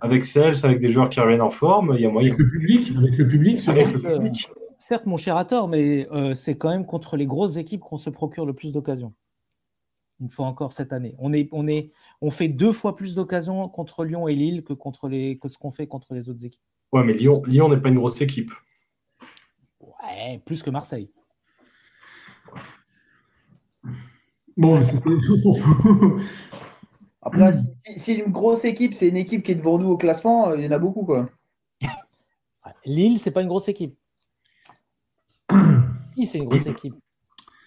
avec 0.01 0.25
Cels, 0.25 0.65
avec 0.65 0.81
des 0.81 0.89
joueurs 0.89 1.09
qui 1.09 1.19
reviennent 1.19 1.41
en 1.41 1.51
forme, 1.51 1.95
il 1.97 2.03
y 2.03 2.07
a 2.07 2.11
moyen. 2.11 2.29
Avec 2.29 2.39
le 2.39 2.49
public, 2.49 2.93
avec 2.97 3.17
le 3.17 3.27
public, 3.27 3.61
certes, 3.61 3.95
euh, 4.05 4.31
certes, 4.79 5.07
mon 5.07 5.17
cher 5.17 5.37
Hator, 5.37 5.67
mais 5.67 6.07
c'est 6.35 6.59
quand 6.59 6.71
même 6.71 6.85
contre 6.85 7.17
les 7.17 7.27
grosses 7.27 7.57
équipes 7.57 7.81
qu'on 7.81 7.99
se 7.99 8.11
procure 8.11 8.45
le 8.45 8.53
plus 8.53 8.75
d'occasions. 8.75 9.15
Une 10.21 10.31
fois 10.31 10.47
encore 10.47 10.73
cette 10.73 10.93
année. 10.93 11.15
On, 11.19 11.33
est, 11.33 11.49
on, 11.53 11.69
est, 11.69 11.93
on 12.21 12.31
fait 12.31 12.49
deux 12.49 12.73
fois 12.73 12.97
plus 12.97 13.15
d'occasions 13.15 13.69
contre 13.69 14.05
Lyon 14.05 14.27
et 14.27 14.35
Lille 14.35 14.65
que, 14.65 14.73
contre 14.73 15.09
les, 15.09 15.39
que 15.39 15.49
ce 15.49 15.59
qu'on 15.59 15.71
fait 15.71 15.87
contre 15.87 16.13
les 16.13 16.29
autres 16.29 16.45
équipes. 16.45 16.61
Ouais, 16.93 17.05
mais 17.05 17.13
Lyon, 17.13 17.41
Lyon 17.47 17.69
n'est 17.69 17.77
pas 17.77 17.89
une 17.89 17.99
grosse 17.99 18.21
équipe. 18.21 18.51
Ouais, 20.03 20.41
plus 20.45 20.63
que 20.63 20.71
Marseille. 20.71 21.11
Bon, 24.57 24.83
c'est 24.83 25.03
Après, 27.23 27.53
si, 27.97 28.15
une 28.15 28.33
grosse 28.33 28.65
équipe, 28.65 28.95
c'est 28.95 29.09
une 29.09 29.17
équipe 29.17 29.43
qui 29.43 29.53
est 29.53 29.57
devant 29.57 29.79
nous 29.79 29.91
au 29.91 29.97
classement, 29.97 30.51
euh, 30.51 30.57
il 30.57 30.65
y 30.65 30.69
en 30.69 30.73
a 30.73 30.79
beaucoup, 30.79 31.05
quoi. 31.05 31.29
Lille, 32.85 33.19
c'est 33.21 33.31
pas 33.31 33.43
une 33.43 33.49
grosse 33.49 33.69
équipe. 33.69 33.97
Qui 36.15 36.27
c'est 36.27 36.39
une 36.39 36.47
grosse 36.47 36.67
équipe 36.67 36.95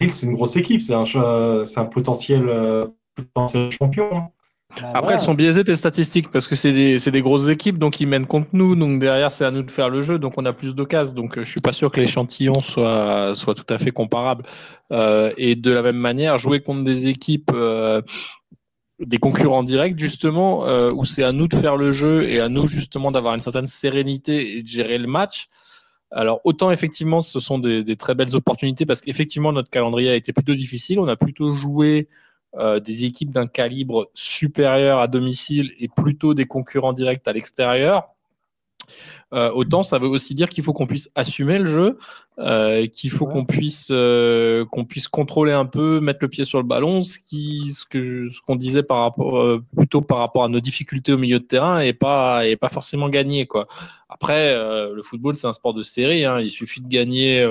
Lille, 0.00 0.12
c'est 0.12 0.26
une 0.26 0.34
grosse 0.34 0.56
équipe. 0.56 0.82
C'est 0.82 0.94
un, 0.94 1.04
un 1.04 1.84
potentiel, 1.86 2.48
euh, 2.48 2.88
potentiel 3.14 3.70
champion. 3.72 4.30
Bah 4.80 4.90
Après, 4.94 5.14
elles 5.14 5.20
sont 5.20 5.34
biaisées 5.34 5.64
tes 5.64 5.76
statistiques 5.76 6.30
parce 6.30 6.46
que 6.46 6.54
c'est 6.54 6.72
des, 6.72 6.98
des, 6.98 7.22
grosses 7.22 7.48
équipes, 7.48 7.78
donc 7.78 8.00
ils 8.00 8.06
mènent 8.06 8.26
contre 8.26 8.48
nous. 8.52 8.74
Donc 8.74 9.00
derrière, 9.00 9.30
c'est 9.30 9.44
à 9.44 9.50
nous 9.50 9.62
de 9.62 9.70
faire 9.70 9.90
le 9.90 10.00
jeu, 10.00 10.18
donc 10.18 10.34
on 10.36 10.46
a 10.46 10.52
plus 10.52 10.74
d'occasions. 10.74 11.14
Donc 11.14 11.36
euh, 11.36 11.44
je 11.44 11.50
suis 11.50 11.60
pas 11.60 11.72
sûr 11.72 11.90
que 11.90 12.00
l'échantillon 12.00 12.58
soit, 12.60 13.34
soit 13.34 13.54
tout 13.54 13.66
à 13.68 13.78
fait 13.78 13.90
comparable. 13.90 14.44
Euh, 14.90 15.32
et 15.36 15.56
de 15.56 15.70
la 15.70 15.82
même 15.82 15.96
manière, 15.96 16.38
jouer 16.38 16.60
contre 16.60 16.84
des 16.84 17.08
équipes, 17.08 17.50
euh, 17.54 18.00
des 18.98 19.18
concurrents 19.18 19.62
directs, 19.62 19.98
justement, 19.98 20.66
euh, 20.66 20.92
où 20.92 21.04
c'est 21.04 21.24
à 21.24 21.32
nous 21.32 21.48
de 21.48 21.56
faire 21.56 21.76
le 21.76 21.92
jeu 21.92 22.28
et 22.28 22.40
à 22.40 22.48
nous 22.48 22.66
justement 22.66 23.10
d'avoir 23.10 23.34
une 23.34 23.40
certaine 23.40 23.66
sérénité 23.66 24.56
et 24.58 24.62
de 24.62 24.68
gérer 24.68 24.98
le 24.98 25.06
match. 25.06 25.48
Alors 26.10 26.40
autant 26.44 26.70
effectivement, 26.70 27.22
ce 27.22 27.40
sont 27.40 27.58
des, 27.58 27.84
des 27.84 27.96
très 27.96 28.14
belles 28.14 28.36
opportunités 28.36 28.84
parce 28.84 29.00
qu'effectivement 29.00 29.52
notre 29.52 29.70
calendrier 29.70 30.10
a 30.10 30.14
été 30.14 30.32
plutôt 30.32 30.54
difficile. 30.54 30.98
On 30.98 31.08
a 31.08 31.16
plutôt 31.16 31.52
joué 31.52 32.08
euh, 32.54 32.80
des 32.80 33.04
équipes 33.04 33.30
d'un 33.30 33.46
calibre 33.46 34.10
supérieur 34.14 34.98
à 34.98 35.06
domicile 35.06 35.72
et 35.78 35.88
plutôt 35.88 36.34
des 36.34 36.46
concurrents 36.46 36.92
directs 36.92 37.26
à 37.26 37.32
l'extérieur. 37.32 38.08
Euh, 39.32 39.50
autant 39.52 39.82
ça 39.82 39.98
veut 39.98 40.08
aussi 40.08 40.34
dire 40.34 40.48
qu'il 40.48 40.62
faut 40.62 40.72
qu'on 40.72 40.86
puisse 40.86 41.10
assumer 41.14 41.58
le 41.58 41.64
jeu, 41.64 41.98
euh, 42.38 42.86
qu'il 42.86 43.10
faut 43.10 43.26
qu'on 43.26 43.44
puisse 43.44 43.88
euh, 43.90 44.64
qu'on 44.66 44.84
puisse 44.84 45.08
contrôler 45.08 45.52
un 45.52 45.64
peu, 45.64 46.00
mettre 46.00 46.18
le 46.22 46.28
pied 46.28 46.44
sur 46.44 46.58
le 46.58 46.64
ballon, 46.64 47.02
ce 47.02 47.18
qui 47.18 47.70
ce 47.70 47.86
que 47.86 48.28
ce 48.28 48.40
qu'on 48.42 48.56
disait 48.56 48.82
par 48.82 48.98
rapport 48.98 49.60
plutôt 49.76 50.02
par 50.02 50.18
rapport 50.18 50.44
à 50.44 50.48
nos 50.48 50.60
difficultés 50.60 51.12
au 51.12 51.18
milieu 51.18 51.38
de 51.38 51.44
terrain 51.44 51.80
et 51.80 51.94
pas 51.94 52.46
et 52.46 52.56
pas 52.56 52.68
forcément 52.68 53.08
gagner 53.08 53.46
quoi. 53.46 53.66
Après 54.08 54.54
le 54.54 55.00
football 55.02 55.34
c'est 55.34 55.46
un 55.46 55.52
sport 55.54 55.72
de 55.72 55.82
série, 55.82 56.24
hein, 56.26 56.38
il 56.40 56.50
suffit 56.50 56.82
de 56.82 56.88
gagner 56.88 57.42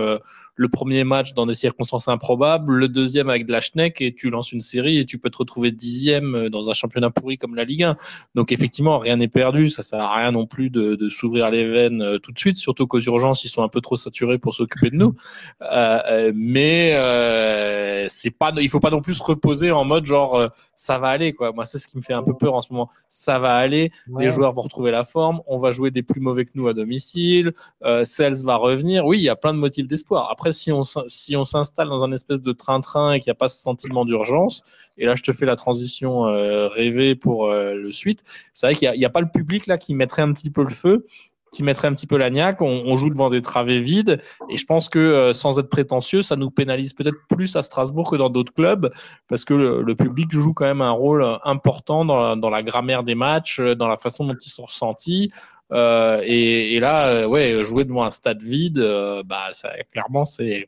le 0.56 0.68
premier 0.68 1.04
match 1.04 1.34
dans 1.34 1.48
des 1.48 1.56
circonstances 1.56 2.08
improbables, 2.08 2.76
le 2.76 2.88
deuxième 2.88 3.30
avec 3.30 3.48
de 3.48 3.52
la 3.52 3.62
schneck 3.62 4.00
et 4.00 4.14
tu 4.14 4.30
lances 4.30 4.52
une 4.52 4.62
série 4.62 5.00
et 5.00 5.06
tu 5.06 5.18
peux 5.18 5.32
te 5.32 5.38
retrouver 5.38 5.72
dixième 5.72 6.50
dans 6.50 6.70
un 6.70 6.74
championnat 6.74 7.10
pourri 7.10 7.40
comme 7.40 7.56
la 7.56 7.64
Ligue 7.64 7.84
1. 7.84 7.96
Donc 8.36 8.52
effectivement, 8.52 9.00
rien 9.00 9.16
n'est 9.16 9.28
perdu. 9.28 9.70
Ça 9.70 9.82
sert 9.82 10.00
à 10.00 10.16
rien 10.18 10.32
non 10.32 10.46
plus 10.46 10.70
de, 10.70 10.94
de 10.96 11.10
s'ouvrir 11.10 11.50
les 11.50 11.66
veines 11.72 12.02
euh, 12.02 12.20
tout 12.20 12.32
de 12.32 12.38
suite, 12.38 12.58
surtout 12.58 12.88
qu'aux 12.88 13.00
urgences, 13.00 13.44
ils 13.44 13.50
sont 13.50 13.64
un 13.64 13.68
peu 13.68 13.82
trop 13.82 13.96
saturés 13.96 14.38
pour 14.38 14.54
s'occuper 14.54 14.90
de 14.90 14.96
nous. 14.96 15.16
Euh, 15.62 16.32
mais 16.36 16.94
euh, 16.96 18.06
c'est 18.08 18.32
pas, 18.32 18.52
il 18.58 18.70
faut 18.70 18.80
pas 18.80 18.90
non 18.90 19.02
plus 19.02 19.16
se 19.16 19.24
reposer 19.24 19.72
en 19.72 19.86
mode 19.86 20.06
genre 20.06 20.50
ça 20.76 20.98
va 20.98 21.08
aller 21.08 21.34
quoi. 21.34 21.52
Moi, 21.52 21.66
c'est 21.66 21.80
ce 21.80 21.88
qui 21.88 21.98
me 21.98 22.02
fait 22.02 22.14
un 22.14 22.24
peu 22.24 22.34
peur 22.34 22.54
en 22.54 22.62
ce 22.62 22.72
moment. 22.72 22.90
Ça 23.08 23.40
va 23.40 23.56
aller. 23.56 23.92
Les 24.20 24.32
joueurs 24.32 24.54
vont 24.54 24.62
retrouver 24.62 24.92
la 24.92 25.04
forme. 25.04 25.42
On 25.48 25.58
va 25.58 25.72
jouer 25.72 25.92
des 25.92 26.04
plus 26.04 26.22
mauvais 26.22 26.46
que 26.46 26.52
nous 26.56 26.68
à 26.68 26.74
domicile. 26.74 27.54
Euh, 27.84 28.06
Sales 28.06 28.44
va 28.44 28.56
revenir. 28.56 29.06
Oui, 29.06 29.20
il 29.20 29.24
y 29.24 29.30
a 29.30 29.36
plein 29.36 29.54
de 29.54 29.60
motifs 29.60 29.88
d'espoir. 29.88 30.30
Après 30.32 30.52
si 30.52 30.72
on 30.72 30.84
si 31.08 31.36
on 31.36 31.44
s'installe 31.44 31.90
dans 31.90 32.04
un 32.04 32.12
espèce 32.12 32.44
de 32.44 32.52
train-train 32.52 33.14
et 33.14 33.20
qu'il 33.20 33.30
n'y 33.30 33.36
a 33.36 33.36
pas 33.36 33.48
ce 33.48 33.62
sentiment 33.62 34.06
d'urgence, 34.06 34.64
et 35.02 35.06
là, 35.06 35.16
je 35.16 35.24
te 35.24 35.32
fais 35.32 35.46
la 35.46 35.56
transition 35.56 36.28
euh, 36.28 36.68
rêvée 36.68 37.16
pour 37.16 37.48
euh, 37.48 37.74
le 37.74 37.92
suite. 37.92 38.24
C'est 38.54 38.68
vrai 38.68 38.76
qu'il 38.76 38.92
n'y 38.92 39.06
a, 39.06 39.10
pas 39.10 39.22
le 39.22 39.28
public 39.28 39.66
là 39.66 39.78
qui 39.78 39.96
mettrait 39.96 40.22
un 40.22 40.32
petit 40.32 40.52
peu 40.52 40.64
le 40.64 40.70
feu 40.70 41.08
qui 41.52 41.64
mettrait 41.64 41.88
un 41.88 41.94
petit 41.94 42.08
peu 42.08 42.18
la 42.18 42.30
niaque. 42.30 42.62
On, 42.62 42.98
joue 42.98 43.10
devant 43.10 43.30
des 43.30 43.42
travées 43.42 43.80
vides. 43.80 44.22
Et 44.50 44.58
je 44.58 44.66
pense 44.66 44.90
que, 44.90 45.00
euh, 45.00 45.34
sans 45.34 45.60
être 45.60 45.70
prétentieux, 45.70 46.22
ça 46.22 46.36
nous 46.36 46.50
pénalise 46.50 46.94
peut-être 46.94 47.18
plus 47.30 47.56
à 47.56 47.62
Strasbourg 47.62 48.10
que 48.10 48.16
dans 48.16 48.30
d'autres 48.30 48.54
clubs, 48.54 48.92
parce 49.28 49.46
que 49.46 49.54
le, 49.54 49.96
public 49.96 50.32
joue 50.32 50.54
quand 50.54 50.66
même 50.66 50.82
un 50.82 50.92
rôle 50.92 51.26
important 51.44 52.06
dans 52.06 52.22
la, 52.22 52.36
dans 52.36 52.50
la, 52.50 52.64
grammaire 52.64 53.04
des 53.04 53.16
matchs, 53.16 53.60
dans 53.60 53.88
la 53.88 53.98
façon 53.98 54.26
dont 54.26 54.38
ils 54.42 54.50
sont 54.50 54.66
ressentis. 54.66 55.32
Euh, 55.72 56.22
et, 56.26 56.80
là, 56.80 57.08
euh, 57.08 57.28
ouais, 57.28 57.64
jouer 57.64 57.86
devant 57.86 58.04
un 58.04 58.10
stade 58.10 58.42
vide, 58.42 58.80
euh, 58.80 59.24
bah, 59.26 59.50
ça, 59.52 59.70
clairement, 59.92 60.26
c'est 60.26 60.68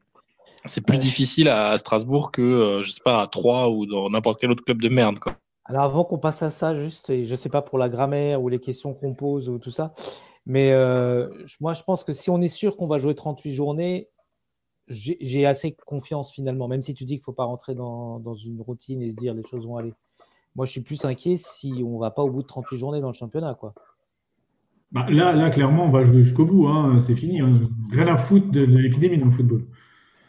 c'est 0.66 0.86
plus 0.86 0.98
difficile 0.98 1.50
à, 1.50 1.78
Strasbourg 1.78 2.32
que, 2.32 2.82
je 2.86 2.90
sais 2.90 3.02
pas, 3.04 3.22
à 3.22 3.28
Troyes 3.28 3.70
ou 3.70 3.86
dans 3.86 4.10
n'importe 4.10 4.40
quel 4.40 4.50
autre 4.50 4.64
club 4.64 4.82
de 4.82 4.88
merde. 4.88 5.20
Quoi. 5.20 5.36
Alors 5.66 5.84
avant 5.84 6.06
qu'on 6.06 6.20
passe 6.20 6.42
à 6.42 6.50
ça, 6.50 6.74
juste, 6.74 7.10
et 7.10 7.26
je 7.26 7.36
sais 7.36 7.50
pas 7.50 7.62
pour 7.62 7.78
la 7.78 7.90
grammaire 7.90 8.42
ou 8.42 8.48
les 8.48 8.60
questions 8.60 8.94
qu'on 8.94 9.14
pose 9.14 9.50
ou 9.50 9.58
tout 9.58 9.72
ça, 9.72 9.94
mais 10.46 10.72
moi 11.60 11.74
je 11.74 11.84
pense 11.84 12.04
que 12.04 12.14
si 12.14 12.30
on 12.30 12.42
est 12.42 12.48
sûr 12.48 12.78
qu'on 12.78 12.88
va 12.88 13.00
jouer 13.00 13.16
38 13.16 13.52
journées, 13.52 14.10
j'ai 14.88 15.46
assez 15.46 15.76
confiance 15.86 16.32
finalement, 16.32 16.68
même 16.68 16.82
si 16.82 16.94
tu 16.94 17.06
dis 17.06 17.16
qu'il 17.16 17.24
faut 17.24 17.34
pas 17.34 17.46
rentrer 17.46 17.74
dans, 17.74 18.20
dans, 18.20 18.36
une 18.36 18.62
routine 18.62 19.02
et 19.02 19.10
se 19.10 19.16
dire 19.16 19.34
les 19.34 19.44
choses 19.44 19.66
vont 19.66 19.78
aller. 19.78 19.94
Moi 20.56 20.66
je 20.66 20.72
suis 20.72 20.82
plus 20.82 21.06
inquiet 21.06 21.38
si 21.38 21.84
on 21.86 21.98
va 21.98 22.12
pas 22.12 22.24
au 22.24 22.30
bout 22.30 22.42
de 22.42 22.48
38 22.48 22.78
journées 22.78 23.02
dans 23.02 23.08
le 23.08 23.14
championnat. 23.14 23.56
quoi. 23.56 23.74
Bah, 24.94 25.08
là, 25.10 25.34
là, 25.34 25.50
clairement, 25.50 25.86
on 25.86 25.90
va 25.90 26.04
jouer 26.04 26.22
jusqu'au 26.22 26.46
bout. 26.46 26.68
Hein. 26.68 27.00
C'est 27.00 27.16
fini. 27.16 27.42
Hein. 27.42 27.52
Rien 27.92 28.08
à 28.08 28.16
foutre 28.16 28.52
de, 28.52 28.62
l'épidémie 28.62 29.18
dans 29.18 29.26
le 29.26 29.32
football. 29.32 29.66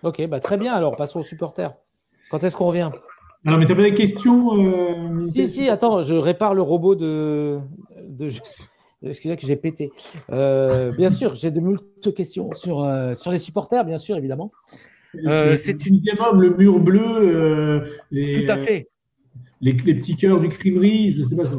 Ok, 0.02 0.26
bah, 0.26 0.40
très 0.40 0.56
bien. 0.56 0.72
Alors, 0.72 0.96
passons 0.96 1.20
aux 1.20 1.24
supporters. 1.24 1.74
Quand 2.30 2.42
est-ce 2.42 2.56
qu'on 2.56 2.68
revient? 2.68 2.90
Alors, 3.44 3.58
mais 3.58 3.66
tu 3.66 3.76
pas 3.76 3.82
des 3.82 3.92
questions 3.92 4.58
euh, 4.58 5.22
Si, 5.24 5.46
si, 5.46 5.68
attends, 5.68 6.02
je 6.02 6.14
répare 6.14 6.54
le 6.54 6.62
robot 6.62 6.94
de. 6.94 7.60
de... 8.08 8.28
Excusez-moi 9.04 9.36
que 9.36 9.46
j'ai 9.46 9.56
pété. 9.56 9.92
Euh, 10.30 10.92
bien 10.96 11.10
sûr, 11.10 11.34
j'ai 11.34 11.50
de 11.50 11.60
multiples 11.60 12.12
questions 12.12 12.52
sur, 12.54 12.82
euh, 12.82 13.14
sur 13.14 13.30
les 13.30 13.38
supporters, 13.38 13.84
bien 13.84 13.98
sûr, 13.98 14.16
évidemment. 14.16 14.52
c'est 15.12 15.86
une 15.86 16.00
le 16.34 16.56
mur 16.56 16.80
bleu. 16.80 17.84
Tout 18.10 18.52
à 18.52 18.58
fait. 18.58 18.88
Les, 19.60 19.72
les, 19.72 19.94
petits 19.94 20.16
cœurs 20.16 20.40
du 20.40 20.48
crimerie, 20.48 21.12
je 21.12 21.22
ne 21.22 21.26
sais 21.26 21.36
pas. 21.36 21.46
Ça 21.46 21.56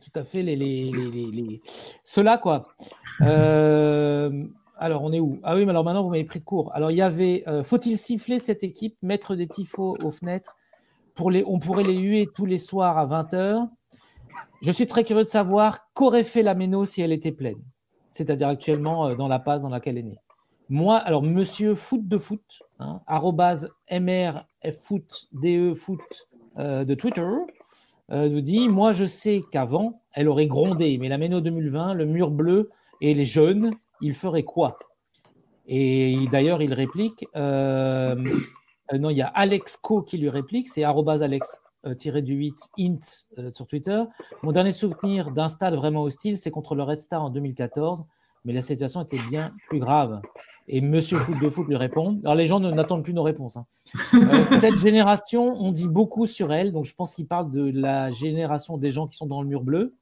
tout 0.00 0.18
à 0.18 0.24
fait 0.24 0.42
les, 0.42 0.56
les, 0.56 0.90
les, 0.90 1.60
ceux-là, 2.04 2.38
quoi. 2.38 2.68
Euh, 3.22 4.44
alors, 4.78 5.02
on 5.02 5.12
est 5.12 5.20
où? 5.20 5.38
Ah 5.42 5.56
oui, 5.56 5.64
mais 5.64 5.70
alors 5.70 5.84
maintenant, 5.84 6.02
vous 6.02 6.10
m'avez 6.10 6.24
pris 6.24 6.40
de 6.40 6.44
court. 6.44 6.70
Alors, 6.74 6.90
il 6.90 6.96
y 6.96 7.02
avait 7.02 7.44
euh, 7.46 7.62
faut-il 7.62 7.96
siffler 7.96 8.38
cette 8.38 8.64
équipe, 8.64 8.96
mettre 9.02 9.34
des 9.34 9.46
tifos 9.46 9.96
aux 10.02 10.10
fenêtres 10.10 10.56
pour 11.14 11.30
les, 11.30 11.44
On 11.46 11.58
pourrait 11.58 11.84
les 11.84 11.96
huer 11.96 12.28
tous 12.34 12.46
les 12.46 12.58
soirs 12.58 12.98
à 12.98 13.06
20h. 13.06 13.68
Je 14.62 14.72
suis 14.72 14.86
très 14.86 15.04
curieux 15.04 15.24
de 15.24 15.28
savoir 15.28 15.92
qu'aurait 15.92 16.24
fait 16.24 16.42
la 16.42 16.54
Méno 16.54 16.84
si 16.86 17.02
elle 17.02 17.12
était 17.12 17.32
pleine, 17.32 17.62
c'est-à-dire 18.12 18.48
actuellement 18.48 19.08
euh, 19.08 19.14
dans 19.14 19.28
la 19.28 19.38
passe 19.38 19.62
dans 19.62 19.68
laquelle 19.68 19.98
elle 19.98 20.06
est 20.06 20.10
née. 20.10 20.20
Moi, 20.68 20.96
alors, 20.96 21.22
monsieur 21.22 21.74
foot 21.74 22.08
de 22.08 22.18
foot, 22.18 22.62
hein, 22.80 23.00
mrffoot, 23.90 25.28
de 25.32 25.74
foot 25.74 26.28
de 26.56 26.94
Twitter, 26.94 27.28
euh, 28.12 28.28
nous 28.28 28.40
dit 28.40 28.68
Moi, 28.68 28.92
je 28.92 29.04
sais 29.04 29.42
qu'avant, 29.50 30.02
elle 30.12 30.28
aurait 30.28 30.46
grondé, 30.46 30.96
mais 30.98 31.08
la 31.08 31.18
Méno 31.18 31.40
2020, 31.40 31.94
le 31.94 32.06
mur 32.06 32.30
bleu 32.30 32.70
et 33.00 33.14
les 33.14 33.24
jeunes, 33.24 33.72
il 34.00 34.14
ferait 34.14 34.44
quoi? 34.44 34.78
Et 35.66 36.16
d'ailleurs, 36.30 36.62
il 36.62 36.72
réplique 36.72 37.26
euh, 37.34 38.14
euh, 38.92 38.98
Non, 38.98 39.10
il 39.10 39.16
y 39.16 39.22
a 39.22 39.26
Alex 39.26 39.76
Co 39.76 40.02
qui 40.02 40.18
lui 40.18 40.28
réplique 40.28 40.68
c'est 40.68 40.84
alex 40.84 41.62
du 41.94 42.34
8 42.34 42.54
int 42.78 43.50
sur 43.52 43.66
Twitter. 43.66 44.02
Mon 44.42 44.52
dernier 44.52 44.72
souvenir 44.72 45.30
d'un 45.30 45.48
stade 45.48 45.74
vraiment 45.74 46.02
hostile, 46.02 46.36
c'est 46.36 46.50
contre 46.50 46.74
le 46.74 46.82
Red 46.82 47.00
Star 47.00 47.22
en 47.22 47.30
2014, 47.30 48.04
mais 48.44 48.52
la 48.52 48.62
situation 48.62 49.02
était 49.02 49.20
bien 49.28 49.52
plus 49.68 49.80
grave. 49.80 50.20
Et 50.68 50.80
Monsieur 50.80 51.18
Foot 51.18 51.38
de 51.40 51.48
Foot 51.48 51.68
lui 51.68 51.76
répond. 51.76 52.20
Alors 52.24 52.34
les 52.34 52.46
gens 52.46 52.58
n'attendent 52.58 53.04
plus 53.04 53.14
nos 53.14 53.22
réponses. 53.22 53.56
Hein. 53.56 53.66
Euh, 54.14 54.44
cette 54.58 54.78
génération, 54.78 55.54
on 55.60 55.70
dit 55.72 55.88
beaucoup 55.88 56.26
sur 56.26 56.52
elle, 56.52 56.72
donc 56.72 56.84
je 56.84 56.94
pense 56.94 57.14
qu'il 57.14 57.26
parle 57.26 57.50
de 57.50 57.70
la 57.70 58.10
génération 58.10 58.76
des 58.76 58.90
gens 58.90 59.06
qui 59.06 59.16
sont 59.16 59.26
dans 59.26 59.42
le 59.42 59.48
mur 59.48 59.62
bleu. 59.62 59.94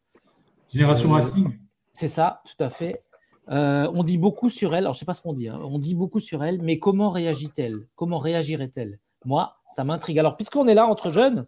Génération 0.72 1.10
euh, 1.10 1.14
Racing. 1.14 1.58
C'est 1.92 2.08
ça, 2.08 2.42
tout 2.46 2.62
à 2.62 2.70
fait. 2.70 3.00
Euh, 3.50 3.90
on 3.92 4.02
dit 4.02 4.18
beaucoup 4.18 4.48
sur 4.48 4.74
elle. 4.74 4.84
Alors 4.84 4.94
je 4.94 5.00
sais 5.00 5.04
pas 5.04 5.14
ce 5.14 5.22
qu'on 5.22 5.32
dit. 5.32 5.48
Hein. 5.48 5.60
On 5.62 5.78
dit 5.78 5.94
beaucoup 5.94 6.20
sur 6.20 6.42
elle, 6.44 6.62
mais 6.62 6.78
comment 6.78 7.10
réagit-elle? 7.10 7.86
Comment 7.96 8.18
réagirait-elle? 8.18 8.98
Moi, 9.24 9.56
ça 9.68 9.84
m'intrigue. 9.84 10.18
Alors 10.18 10.36
puisqu'on 10.36 10.66
est 10.68 10.74
là 10.74 10.86
entre 10.86 11.10
jeunes, 11.10 11.44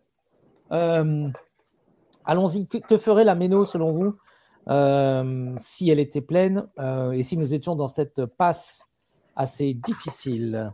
allons-y. 0.71 2.67
Que, 2.67 2.97
ferait 2.99 3.25
la 3.25 3.35
Méno 3.35 3.65
selon 3.65 3.91
vous 3.93 4.17
si 5.59 5.91
elle 5.91 6.01
était 6.01 6.21
pleine 6.21 6.67
et 7.13 7.23
si 7.23 7.37
nous 7.37 7.55
étions 7.55 7.77
dans 7.77 7.89
cette 7.89 8.25
passe 8.25 8.89
assez 9.37 9.75
difficile? 9.75 10.73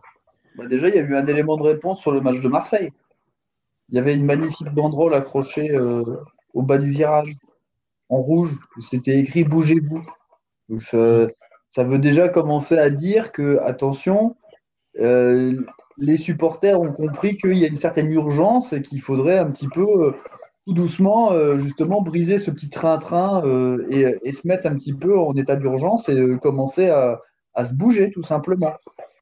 Bah, 0.57 0.67
Déjà, 0.67 0.89
il 0.89 0.95
y 0.95 0.99
a 0.99 1.03
eu 1.03 1.17
un 1.17 1.27
élément 1.27 1.57
de 1.57 1.63
réponse 1.63 2.01
sur 2.01 2.13
le 2.13 2.21
match 2.21 2.41
de 2.41 2.49
Marseille. 2.49 2.91
Il 3.89 3.97
y 3.97 3.99
avait 3.99 4.15
une 4.15 4.25
magnifique 4.25 4.73
banderole 4.73 5.15
accrochée 5.15 5.71
euh, 5.71 6.03
au 6.55 6.63
bas 6.63 6.79
du 6.79 6.91
virage, 6.91 7.35
en 8.09 8.19
rouge. 8.19 8.57
C'était 8.81 9.19
écrit 9.19 9.45
Bougez-vous. 9.45 10.03
ça, 10.79 11.85
veut 11.85 11.99
déjà 11.99 12.29
commencer 12.29 12.79
à 12.79 12.91
dire 12.91 13.33
que, 13.33 13.59
attention, 13.63 14.37
euh, 14.99 15.61
les 15.99 16.17
supporters 16.17 16.81
ont 16.81 16.93
compris 16.93 17.37
qu'il 17.37 17.59
y 17.59 17.65
a 17.65 17.69
une 17.69 17.77
certaine 17.77 18.11
urgence 18.13 18.73
et 18.73 18.83
qu'il 18.83 19.01
faudrait 19.01 19.39
un 19.39 19.51
petit 19.51 19.69
peu 19.69 19.83
euh, 19.83 20.13
tout 20.67 20.75
doucement, 20.75 21.33
justement, 21.59 22.03
briser 22.03 22.39
ce 22.39 22.53
petit 22.53 22.71
train-train 22.71 23.43
et, 23.91 24.15
et, 24.23 24.31
se 24.31 24.47
mettre 24.47 24.69
un 24.69 24.75
petit 24.77 24.95
peu 24.95 25.19
en 25.19 25.35
état 25.35 25.57
d'urgence 25.57 26.09
et 26.09 26.37
commencer 26.41 26.89
à, 26.89 27.21
se 27.67 27.75
bouger 27.75 28.13
tout 28.13 28.23
simplement. 28.23 28.73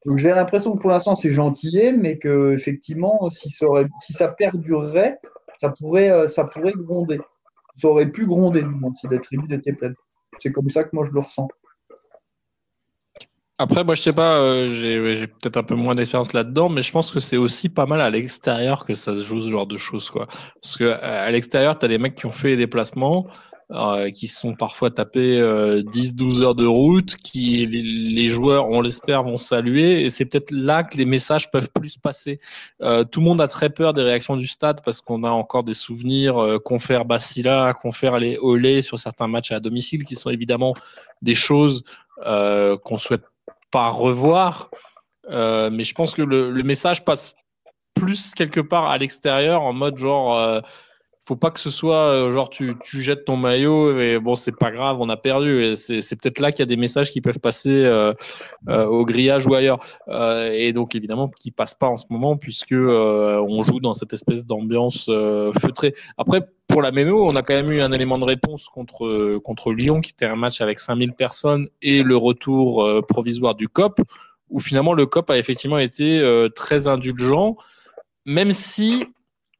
Donc 0.05 0.19
j'ai 0.19 0.29
l'impression 0.29 0.75
que 0.75 0.79
pour 0.79 0.91
l'instant 0.91 1.15
c'est 1.15 1.31
gentillet, 1.31 1.93
mais 1.93 2.19
que 2.19 2.53
effectivement 2.53 3.27
si 3.31 3.49
ça, 3.49 3.65
ça 4.01 4.27
perdurerait, 4.27 5.17
ça 5.61 5.69
pourrait, 5.69 6.09
euh, 6.09 6.27
ça 6.27 6.45
pourrait 6.45 6.73
gronder. 6.73 7.19
Ça 7.77 7.87
aurait 7.87 8.09
pu 8.09 8.25
gronder 8.25 8.63
du 8.63 8.69
moins 8.69 8.93
si 8.95 9.07
la 9.09 9.19
tribu 9.19 9.53
était 9.53 9.73
pleine. 9.73 9.93
C'est 10.39 10.51
comme 10.51 10.69
ça 10.69 10.83
que 10.83 10.89
moi 10.93 11.05
je 11.05 11.11
le 11.11 11.19
ressens. 11.19 11.47
Après, 13.61 13.83
moi, 13.83 13.93
je 13.93 14.01
sais 14.01 14.13
pas, 14.13 14.37
euh, 14.39 14.69
j'ai 14.69 15.27
peut-être 15.27 15.57
un 15.57 15.61
peu 15.61 15.75
moins 15.75 15.93
d'expérience 15.93 16.33
là-dedans, 16.33 16.67
mais 16.67 16.81
je 16.81 16.91
pense 16.91 17.11
que 17.11 17.19
c'est 17.19 17.37
aussi 17.37 17.69
pas 17.69 17.85
mal 17.85 18.01
à 18.01 18.09
l'extérieur 18.09 18.85
que 18.87 18.95
ça 18.95 19.13
se 19.13 19.21
joue 19.21 19.39
ce 19.39 19.51
genre 19.51 19.67
de 19.67 19.77
choses, 19.77 20.09
quoi. 20.09 20.25
Parce 20.59 20.77
que 20.77 20.85
à 20.85 21.29
l'extérieur, 21.29 21.77
tu 21.77 21.85
as 21.85 21.87
des 21.87 21.99
mecs 21.99 22.15
qui 22.15 22.25
ont 22.25 22.31
fait 22.31 22.47
les 22.47 22.57
déplacements, 22.57 23.27
euh, 23.69 24.09
qui 24.09 24.27
sont 24.27 24.55
parfois 24.55 24.89
tapés 24.89 25.39
10-12 25.39 26.41
heures 26.41 26.55
de 26.55 26.65
route, 26.65 27.15
qui 27.17 27.67
les, 27.67 28.27
joueurs, 28.29 28.67
on 28.67 28.81
l'espère, 28.81 29.21
vont 29.21 29.37
saluer, 29.37 30.05
et 30.05 30.09
c'est 30.09 30.25
peut-être 30.25 30.49
là 30.49 30.83
que 30.83 30.97
les 30.97 31.05
messages 31.05 31.51
peuvent 31.51 31.69
plus 31.69 31.97
passer. 31.97 32.39
tout 32.79 33.19
le 33.19 33.25
monde 33.25 33.41
a 33.41 33.47
très 33.47 33.69
peur 33.69 33.93
des 33.93 34.01
réactions 34.01 34.37
du 34.37 34.47
stade 34.47 34.81
parce 34.83 35.01
qu'on 35.01 35.23
a 35.23 35.29
encore 35.29 35.63
des 35.63 35.75
souvenirs 35.75 36.57
confère 36.65 37.05
Basila, 37.05 37.75
confère 37.79 38.17
les 38.17 38.39
Olé 38.39 38.81
sur 38.81 38.97
certains 38.97 39.27
matchs 39.27 39.51
à 39.51 39.59
domicile, 39.59 40.03
qui 40.03 40.15
sont 40.15 40.31
évidemment 40.31 40.73
des 41.21 41.35
choses 41.35 41.83
qu'on 42.17 42.97
souhaite 42.97 43.21
pas 43.71 43.89
revoir. 43.89 44.69
Euh, 45.29 45.69
mais 45.71 45.83
je 45.83 45.93
pense 45.93 46.13
que 46.13 46.21
le, 46.21 46.63
message 46.63 47.05
passe 47.05 47.35
plus 47.93 48.33
quelque 48.33 48.59
part 48.59 48.87
à 48.87 48.97
l'extérieur 48.97 49.61
en 49.61 49.73
mode 49.73 49.97
genre 49.97 50.37
euh, 50.37 50.61
faut 51.23 51.35
pas 51.35 51.51
que 51.51 51.59
ce 51.59 51.69
soit 51.69 52.09
euh, 52.09 52.31
genre 52.31 52.49
tu, 52.49 52.75
tu, 52.83 53.01
jettes 53.01 53.25
ton 53.25 53.37
maillot 53.37 53.99
et 53.99 54.19
bon 54.19 54.35
c'est 54.35 54.55
pas 54.55 54.71
grave 54.71 54.97
on 54.99 55.09
a 55.09 55.17
perdu. 55.17 55.75
C'est 55.75 56.21
peut-être 56.21 56.39
là 56.39 56.51
qu'il 56.51 56.59
y 56.59 56.63
a 56.63 56.67
des 56.67 56.77
messages 56.77 57.11
qui 57.11 57.21
peuvent 57.21 57.39
passer 57.39 57.89
au 58.67 59.05
grillage 59.05 59.45
ou 59.47 59.53
ailleurs. 59.53 59.79
Et 60.09 60.73
donc 60.73 60.95
évidemment 60.95 61.29
qui 61.29 61.51
passent 61.51 61.75
pas 61.75 61.87
en 61.87 61.97
ce 61.97 62.05
moment 62.09 62.37
puisque 62.37 62.73
on 62.73 63.61
joue 63.63 63.79
dans 63.79 63.93
cette 63.93 64.13
espèce 64.13 64.45
d'ambiance 64.45 65.05
feutrée. 65.61 65.93
Après 66.17 66.41
pour 66.71 66.81
la 66.81 66.91
Méno, 66.91 67.27
on 67.27 67.35
a 67.35 67.41
quand 67.41 67.53
même 67.53 67.71
eu 67.71 67.81
un 67.81 67.91
élément 67.91 68.17
de 68.17 68.23
réponse 68.23 68.69
contre, 68.69 69.37
contre 69.39 69.73
Lyon, 69.73 69.99
qui 69.99 70.11
était 70.11 70.25
un 70.25 70.37
match 70.37 70.61
avec 70.61 70.79
5000 70.79 71.13
personnes, 71.13 71.67
et 71.81 72.01
le 72.01 72.15
retour 72.15 72.83
euh, 72.83 73.01
provisoire 73.01 73.55
du 73.55 73.67
COP, 73.67 73.99
où 74.49 74.59
finalement 74.59 74.93
le 74.93 75.05
COP 75.05 75.29
a 75.29 75.37
effectivement 75.37 75.79
été 75.79 76.19
euh, 76.19 76.47
très 76.47 76.87
indulgent, 76.87 77.57
même 78.25 78.53
si 78.53 79.05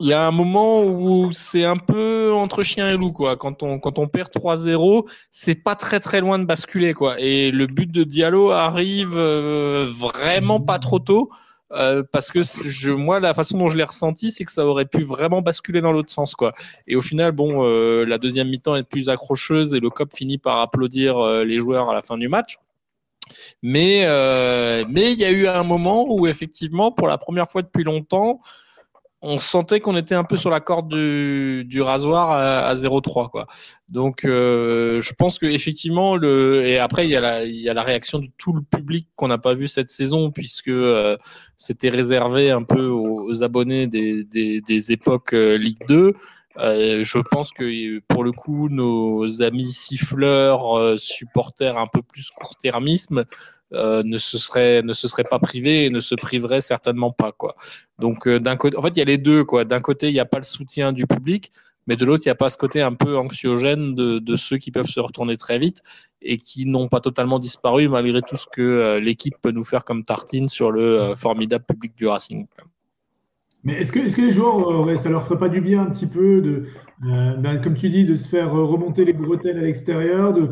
il 0.01 0.07
y 0.07 0.13
a 0.13 0.25
un 0.25 0.31
moment 0.31 0.83
où 0.83 1.31
c'est 1.31 1.63
un 1.63 1.77
peu 1.77 2.33
entre 2.33 2.63
chien 2.63 2.89
et 2.89 2.97
loup, 2.97 3.11
quoi. 3.11 3.37
Quand 3.37 3.61
on, 3.61 3.77
quand 3.77 3.99
on 3.99 4.07
perd 4.07 4.29
3-0, 4.29 5.07
c'est 5.29 5.53
pas 5.53 5.75
très 5.75 5.99
très 5.99 6.21
loin 6.21 6.39
de 6.39 6.45
basculer, 6.45 6.95
quoi. 6.95 7.19
Et 7.19 7.51
le 7.51 7.67
but 7.67 7.91
de 7.91 8.03
Diallo 8.03 8.49
arrive 8.49 9.15
euh, 9.15 9.91
vraiment 9.95 10.59
pas 10.59 10.79
trop 10.79 10.97
tôt. 10.97 11.29
Euh, 11.71 12.03
parce 12.11 12.31
que 12.31 12.41
je, 12.41 12.91
moi, 12.91 13.19
la 13.19 13.35
façon 13.35 13.59
dont 13.59 13.69
je 13.69 13.77
l'ai 13.77 13.83
ressenti, 13.83 14.31
c'est 14.31 14.43
que 14.43 14.51
ça 14.51 14.65
aurait 14.65 14.85
pu 14.85 15.03
vraiment 15.03 15.41
basculer 15.41 15.81
dans 15.81 15.91
l'autre 15.91 16.11
sens, 16.11 16.33
quoi. 16.33 16.51
Et 16.87 16.95
au 16.95 17.01
final, 17.01 17.31
bon, 17.31 17.63
euh, 17.63 18.03
la 18.03 18.17
deuxième 18.17 18.49
mi-temps 18.49 18.75
est 18.75 18.83
plus 18.83 19.07
accrocheuse 19.07 19.75
et 19.75 19.79
le 19.79 19.89
COP 19.91 20.13
finit 20.13 20.39
par 20.39 20.59
applaudir 20.61 21.21
les 21.45 21.59
joueurs 21.59 21.89
à 21.91 21.93
la 21.93 22.01
fin 22.01 22.17
du 22.17 22.27
match. 22.27 22.57
Mais 23.61 24.05
mais 24.89 25.13
il 25.13 25.19
y 25.19 25.25
a 25.25 25.31
eu 25.31 25.47
un 25.47 25.63
moment 25.63 26.05
où 26.09 26.25
effectivement, 26.25 26.91
pour 26.91 27.07
la 27.07 27.19
première 27.19 27.49
fois 27.49 27.61
depuis 27.61 27.83
longtemps, 27.83 28.41
on 29.21 29.37
sentait 29.37 29.79
qu'on 29.79 29.95
était 29.95 30.15
un 30.15 30.23
peu 30.23 30.35
sur 30.35 30.49
la 30.49 30.59
corde 30.59 30.89
du, 30.89 31.81
rasoir 31.81 32.31
à, 32.31 32.67
à 32.67 32.73
0,3 32.73 33.29
quoi. 33.29 33.45
Donc 33.91 34.25
euh, 34.25 34.99
je 35.01 35.13
pense 35.13 35.37
que 35.37 35.45
effectivement 35.45 36.15
le 36.15 36.65
et 36.65 36.79
après 36.79 37.05
il 37.05 37.11
y 37.11 37.15
a 37.15 37.73
la 37.73 37.83
réaction 37.83 38.19
de 38.19 38.27
tout 38.37 38.53
le 38.53 38.61
public 38.61 39.07
qu'on 39.15 39.27
n'a 39.27 39.37
pas 39.37 39.53
vu 39.53 39.67
cette 39.67 39.89
saison 39.89 40.31
puisque 40.31 40.69
euh, 40.69 41.17
c'était 41.55 41.89
réservé 41.89 42.51
un 42.51 42.63
peu 42.63 42.87
aux, 42.87 43.43
abonnés 43.43 43.87
des 43.87 44.91
époques 44.91 45.33
euh, 45.33 45.57
Ligue 45.57 45.85
2. 45.87 46.15
Euh, 46.57 47.03
je 47.03 47.17
pense 47.19 47.51
que 47.51 47.99
pour 48.07 48.23
le 48.23 48.31
coup, 48.31 48.69
nos 48.69 49.41
amis 49.41 49.71
siffleurs, 49.71 50.97
supporters 50.99 51.77
un 51.77 51.87
peu 51.87 52.01
plus 52.01 52.29
court-termisme, 52.31 53.25
euh, 53.73 54.03
ne 54.03 54.17
se 54.17 54.37
serait 54.37 54.81
ne 54.81 54.91
se 54.91 55.07
serait 55.07 55.23
pas 55.23 55.39
privé 55.39 55.85
et 55.85 55.89
ne 55.89 56.01
se 56.01 56.13
priverait 56.13 56.59
certainement 56.59 57.11
pas 57.11 57.31
quoi. 57.31 57.55
Donc 57.99 58.27
euh, 58.27 58.37
d'un 58.37 58.57
côté, 58.57 58.77
en 58.77 58.81
fait, 58.81 58.89
il 58.89 58.97
y 58.97 59.01
a 59.01 59.05
les 59.05 59.17
deux 59.17 59.45
quoi. 59.45 59.63
D'un 59.63 59.79
côté, 59.79 60.09
il 60.09 60.13
n'y 60.13 60.19
a 60.19 60.25
pas 60.25 60.39
le 60.39 60.43
soutien 60.43 60.91
du 60.91 61.07
public, 61.07 61.53
mais 61.87 61.95
de 61.95 62.03
l'autre, 62.03 62.23
il 62.25 62.27
n'y 62.27 62.33
a 62.33 62.35
pas 62.35 62.49
ce 62.49 62.57
côté 62.57 62.81
un 62.81 62.93
peu 62.93 63.17
anxiogène 63.17 63.95
de, 63.95 64.19
de, 64.19 64.35
ceux 64.35 64.57
qui 64.57 64.71
peuvent 64.71 64.87
se 64.89 64.99
retourner 64.99 65.37
très 65.37 65.57
vite 65.57 65.81
et 66.21 66.37
qui 66.37 66.65
n'ont 66.65 66.89
pas 66.89 66.99
totalement 66.99 67.39
disparu 67.39 67.87
malgré 67.87 68.21
tout 68.21 68.35
ce 68.35 68.45
que 68.51 68.61
euh, 68.61 68.99
l'équipe 68.99 69.35
peut 69.41 69.51
nous 69.51 69.63
faire 69.63 69.85
comme 69.85 70.03
tartine 70.03 70.49
sur 70.49 70.71
le 70.71 71.13
formidable 71.15 71.63
public 71.65 71.95
du 71.95 72.07
Racing. 72.07 72.47
Mais 73.63 73.73
est-ce 73.73 73.91
que, 73.91 74.21
les 74.21 74.31
joueurs, 74.31 74.97
ça 74.97 75.09
leur 75.09 75.23
ferait 75.23 75.37
pas 75.37 75.49
du 75.49 75.61
bien 75.61 75.83
un 75.83 75.85
petit 75.91 76.07
peu 76.07 76.41
de, 76.41 76.63
ben, 77.01 77.59
comme 77.61 77.75
tu 77.75 77.89
dis, 77.89 78.05
de 78.05 78.15
se 78.15 78.27
faire 78.27 78.51
remonter 78.51 79.05
les 79.05 79.13
bretelles 79.13 79.59
à 79.59 79.61
l'extérieur, 79.61 80.33
de, 80.33 80.49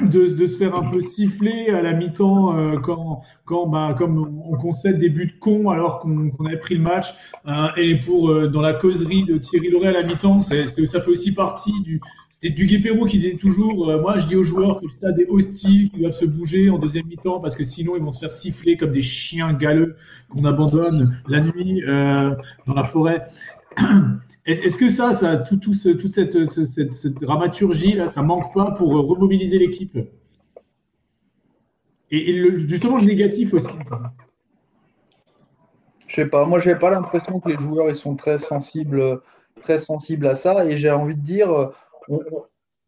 de, 0.00 0.46
se 0.46 0.56
faire 0.56 0.74
un 0.74 0.90
peu 0.90 1.00
siffler 1.00 1.68
à 1.70 1.82
la 1.82 1.92
mi-temps 1.92 2.56
euh, 2.56 2.78
quand, 2.78 3.22
quand 3.44 3.66
bah, 3.66 3.94
comme 3.96 4.42
on 4.46 4.56
concède 4.56 4.98
des 4.98 5.08
buts 5.08 5.36
cons 5.40 5.70
alors 5.70 6.00
qu'on 6.00 6.30
avait 6.46 6.58
pris 6.58 6.74
le 6.74 6.82
match. 6.82 7.14
Euh, 7.46 7.68
et 7.76 7.98
pour 7.98 8.30
euh, 8.30 8.48
dans 8.48 8.60
la 8.60 8.74
causerie 8.74 9.24
de 9.24 9.38
Thierry 9.38 9.70
Loret 9.70 9.88
à 9.88 9.92
la 9.92 10.02
mi-temps, 10.02 10.42
ça 10.42 10.54
fait 10.56 11.08
aussi 11.08 11.34
partie 11.34 11.80
du. 11.82 12.00
C'était 12.30 12.54
du 12.54 12.66
Guépéro 12.66 13.06
qui 13.06 13.18
disait 13.18 13.36
toujours 13.36 13.86
Moi, 14.00 14.18
je 14.18 14.26
dis 14.26 14.34
aux 14.34 14.42
joueurs 14.42 14.80
que 14.80 14.86
le 14.86 14.90
stade 14.90 15.18
est 15.20 15.28
hostile, 15.28 15.90
qu'ils 15.90 16.00
doivent 16.00 16.12
se 16.12 16.24
bouger 16.24 16.70
en 16.70 16.78
deuxième 16.78 17.06
mi-temps 17.06 17.38
parce 17.38 17.54
que 17.54 17.62
sinon, 17.62 17.94
ils 17.96 18.02
vont 18.02 18.12
se 18.12 18.18
faire 18.18 18.32
siffler 18.32 18.76
comme 18.76 18.90
des 18.90 19.02
chiens 19.02 19.52
galeux 19.52 19.96
qu'on 20.28 20.44
abandonne 20.44 21.16
la 21.28 21.40
nuit 21.40 21.82
dans 21.86 22.74
la 22.74 22.82
forêt. 22.82 23.24
Est-ce 24.44 24.76
que 24.76 24.90
ça, 24.90 25.12
ça 25.12 25.38
tout, 25.38 25.56
tout 25.56 25.72
toute 25.72 26.10
cette, 26.10 27.14
dramaturgie 27.20 27.92
là, 27.92 28.08
ça 28.08 28.22
manque 28.22 28.52
pas 28.52 28.72
pour 28.72 28.90
remobiliser 28.90 29.58
l'équipe? 29.58 29.96
Et, 32.10 32.66
justement 32.66 32.98
le 32.98 33.04
négatif 33.04 33.54
aussi. 33.54 33.68
Je 36.08 36.14
sais 36.16 36.26
pas, 36.26 36.44
moi 36.44 36.58
j'ai 36.58 36.74
pas 36.74 36.90
l'impression 36.90 37.40
que 37.40 37.48
les 37.48 37.56
joueurs 37.56 37.88
ils 37.88 37.94
sont 37.94 38.16
très 38.16 38.36
sensibles, 38.36 39.22
très 39.62 39.78
sensibles 39.78 40.26
à 40.26 40.34
ça. 40.34 40.64
Et 40.66 40.76
j'ai 40.76 40.90
envie 40.90 41.16
de 41.16 41.22
dire, 41.22 41.70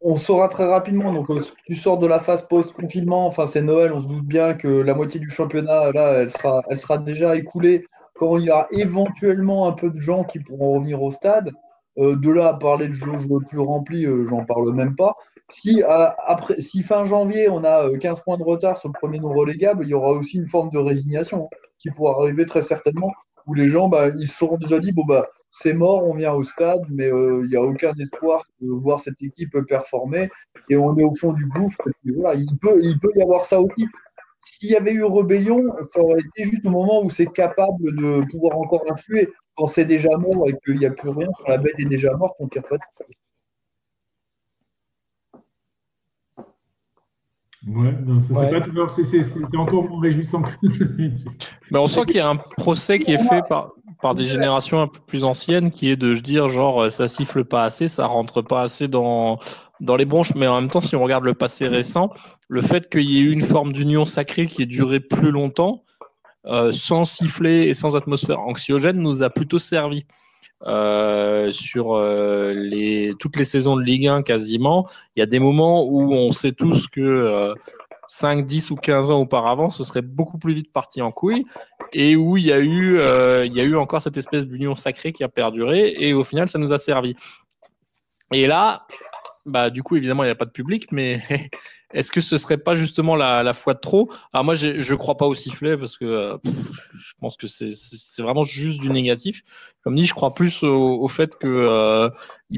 on, 0.01 0.17
saura 0.17 0.49
très 0.49 0.65
rapidement. 0.65 1.13
Donc 1.13 1.29
tu 1.65 1.75
sors 1.75 1.97
de 1.97 2.05
la 2.05 2.19
phase 2.19 2.47
post-confinement, 2.49 3.25
enfin 3.27 3.47
c'est 3.47 3.61
Noël, 3.61 3.93
on 3.93 4.01
se 4.01 4.07
doute 4.07 4.25
bien 4.25 4.55
que 4.55 4.67
la 4.67 4.93
moitié 4.93 5.21
du 5.21 5.29
championnat 5.29 5.91
là, 5.93 6.15
elle 6.19 6.29
sera, 6.29 6.63
elle 6.69 6.77
sera 6.77 6.97
déjà 6.97 7.37
écoulée 7.37 7.85
quand 8.15 8.37
il 8.37 8.45
y 8.45 8.51
a 8.51 8.67
éventuellement 8.71 9.67
un 9.67 9.73
peu 9.73 9.89
de 9.89 9.99
gens 9.99 10.23
qui 10.23 10.39
pourront 10.39 10.73
revenir 10.75 11.01
au 11.01 11.11
stade, 11.11 11.51
euh, 11.97 12.15
de 12.15 12.29
là 12.29 12.49
à 12.49 12.53
parler 12.53 12.87
de 12.87 12.93
jeux 12.93 13.11
plus 13.47 13.59
remplis, 13.59 14.05
euh, 14.05 14.25
j'en 14.25 14.45
parle 14.45 14.73
même 14.73 14.95
pas. 14.95 15.15
Si, 15.49 15.81
si 16.57 16.83
fin 16.83 17.05
janvier, 17.05 17.49
on 17.49 17.63
a 17.63 17.89
15 17.99 18.19
euh, 18.19 18.21
points 18.23 18.37
de 18.37 18.43
retard 18.43 18.77
sur 18.77 18.89
le 18.89 18.93
premier 18.93 19.19
non 19.19 19.31
relégable, 19.33 19.85
il 19.85 19.89
y 19.89 19.93
aura 19.93 20.11
aussi 20.11 20.37
une 20.37 20.47
forme 20.47 20.71
de 20.71 20.79
résignation 20.79 21.45
hein, 21.45 21.57
qui 21.77 21.91
pourra 21.91 22.19
arriver 22.19 22.45
très 22.45 22.63
certainement, 22.63 23.11
où 23.45 23.53
les 23.53 23.67
gens, 23.67 23.87
bah, 23.87 24.09
ils 24.09 24.27
se 24.27 24.37
seront 24.37 24.57
déjà 24.57 24.79
dit, 24.79 24.91
bon, 24.91 25.03
bah, 25.05 25.27
c'est 25.51 25.73
mort, 25.73 26.05
on 26.05 26.15
vient 26.15 26.33
au 26.33 26.43
stade, 26.43 26.81
mais 26.89 27.07
il 27.07 27.47
n'y 27.47 27.55
a 27.55 27.61
aucun 27.61 27.93
espoir 27.99 28.43
de 28.59 28.69
voir 28.71 28.99
cette 28.99 29.21
équipe 29.21 29.57
performer, 29.67 30.29
et 30.69 30.75
on 30.75 30.97
est 30.97 31.03
au 31.03 31.13
fond 31.13 31.31
du 31.31 31.45
gouffre. 31.47 31.81
voilà, 32.17 32.37
il 32.37 32.57
peut 32.57 32.81
y 33.15 33.21
avoir 33.21 33.45
ça 33.45 33.61
aussi. 33.61 33.87
S'il 34.45 34.69
y 34.69 34.75
avait 34.75 34.93
eu 34.93 35.03
rébellion, 35.03 35.61
ça 35.91 35.99
aurait 35.99 36.19
été 36.19 36.43
juste 36.49 36.65
au 36.65 36.69
moment 36.69 37.03
où 37.03 37.09
c'est 37.09 37.25
capable 37.25 37.95
de 37.95 38.23
pouvoir 38.29 38.57
encore 38.57 38.83
influer. 38.89 39.27
Quand 39.57 39.65
c'est 39.65 39.85
déjà 39.85 40.15
mort 40.17 40.47
et 40.47 40.55
qu'il 40.63 40.77
n'y 40.77 40.85
a 40.85 40.91
plus 40.91 41.09
rien, 41.09 41.27
quand 41.37 41.49
la 41.49 41.57
bête 41.57 41.79
est 41.79 41.85
déjà 41.85 42.13
morte, 42.15 42.35
on 42.39 42.45
ne 42.45 42.49
tire 42.49 42.63
pas 42.63 42.77
de 42.77 42.83
Ouais, 47.67 47.91
c'est 48.19 49.57
encore 49.57 49.89
moins 49.89 49.99
réjouissant 49.99 50.43
que. 50.43 50.67
Mais 51.71 51.79
on 51.79 51.87
sent 51.87 52.01
qu'il 52.01 52.17
y 52.17 52.19
a 52.19 52.29
un 52.29 52.35
procès 52.35 52.99
qui 52.99 53.13
est 53.13 53.17
fait 53.17 53.41
par, 53.49 53.71
par 54.03 54.13
des 54.13 54.25
générations 54.25 54.79
un 54.81 54.87
peu 54.87 54.99
plus 55.07 55.23
anciennes 55.23 55.71
qui 55.71 55.89
est 55.89 55.95
de 55.95 56.13
se 56.13 56.21
dire 56.21 56.47
genre 56.47 56.91
ça 56.91 57.07
siffle 57.07 57.43
pas 57.43 57.63
assez, 57.63 57.87
ça 57.87 58.05
rentre 58.05 58.43
pas 58.43 58.61
assez 58.61 58.87
dans, 58.87 59.39
dans 59.79 59.95
les 59.95 60.05
bronches, 60.05 60.35
mais 60.35 60.47
en 60.47 60.59
même 60.61 60.69
temps, 60.69 60.81
si 60.81 60.95
on 60.95 61.03
regarde 61.03 61.25
le 61.25 61.33
passé 61.33 61.67
récent, 61.67 62.09
le 62.47 62.61
fait 62.61 62.89
qu'il 62.89 63.09
y 63.09 63.17
ait 63.17 63.21
eu 63.21 63.31
une 63.31 63.43
forme 63.43 63.73
d'union 63.73 64.05
sacrée 64.05 64.45
qui 64.45 64.61
ait 64.61 64.67
duré 64.67 64.99
plus 64.99 65.31
longtemps, 65.31 65.83
euh, 66.45 66.71
sans 66.71 67.05
siffler 67.05 67.63
et 67.63 67.73
sans 67.73 67.95
atmosphère 67.95 68.39
anxiogène, 68.39 68.97
nous 68.97 69.23
a 69.23 69.29
plutôt 69.29 69.59
servi. 69.59 70.05
Euh, 70.67 71.51
sur 71.51 71.93
euh, 71.93 73.11
toutes 73.19 73.35
les 73.35 73.45
saisons 73.45 73.75
de 73.75 73.81
Ligue 73.81 74.07
1 74.07 74.23
quasiment, 74.23 74.87
il 75.15 75.19
y 75.19 75.23
a 75.23 75.25
des 75.25 75.39
moments 75.39 75.83
où 75.83 76.13
on 76.13 76.31
sait 76.31 76.53
tous 76.53 76.87
que 76.87 77.53
5, 78.07 78.45
10 78.45 78.71
ou 78.71 78.75
15 78.75 79.11
ans 79.11 79.19
auparavant, 79.19 79.69
ce 79.69 79.83
serait 79.83 80.01
beaucoup 80.01 80.37
plus 80.37 80.53
vite 80.53 80.71
parti 80.71 81.01
en 81.01 81.11
couille 81.11 81.45
et 81.93 82.15
où 82.15 82.37
il 82.37 82.45
y 82.45 82.53
a 82.53 82.59
eu 82.59 83.75
encore 83.75 84.01
cette 84.01 84.17
espèce 84.17 84.47
d'union 84.47 84.75
sacrée 84.75 85.11
qui 85.11 85.23
a 85.23 85.29
perduré 85.29 85.93
et 85.97 86.13
au 86.13 86.23
final, 86.23 86.47
ça 86.47 86.57
nous 86.57 86.71
a 86.71 86.77
servi. 86.77 87.15
Et 88.31 88.47
là, 88.47 88.87
bah, 89.45 89.69
du 89.69 89.83
coup, 89.83 89.95
évidemment, 89.95 90.23
il 90.23 90.27
n'y 90.27 90.31
a 90.31 90.35
pas 90.35 90.45
de 90.45 90.51
public, 90.51 90.91
mais 90.91 91.21
est-ce 91.95 92.11
que 92.11 92.19
ce 92.19 92.37
serait 92.37 92.57
pas 92.57 92.75
justement 92.75 93.15
la, 93.15 93.41
la 93.41 93.53
fois 93.53 93.73
de 93.73 93.79
trop? 93.79 94.11
Alors 94.33 94.43
moi, 94.43 94.53
je 94.53 94.67
ne 94.69 94.97
crois 94.97 95.15
pas 95.15 95.25
au 95.25 95.33
sifflet 95.33 95.77
parce 95.77 95.97
que 95.97 96.03
euh, 96.03 96.37
je 96.43 97.13
pense 97.21 97.37
que 97.37 97.47
c'est 97.47 98.21
vraiment 98.21 98.43
juste 98.43 98.81
du 98.81 98.89
négatif. 98.89 99.43
Comme 99.81 99.95
dit, 99.95 100.05
je 100.05 100.13
crois 100.13 100.33
plus 100.33 100.63
au, 100.63 101.07
fait 101.07 101.37
que 101.37 101.47
euh, 101.47 102.09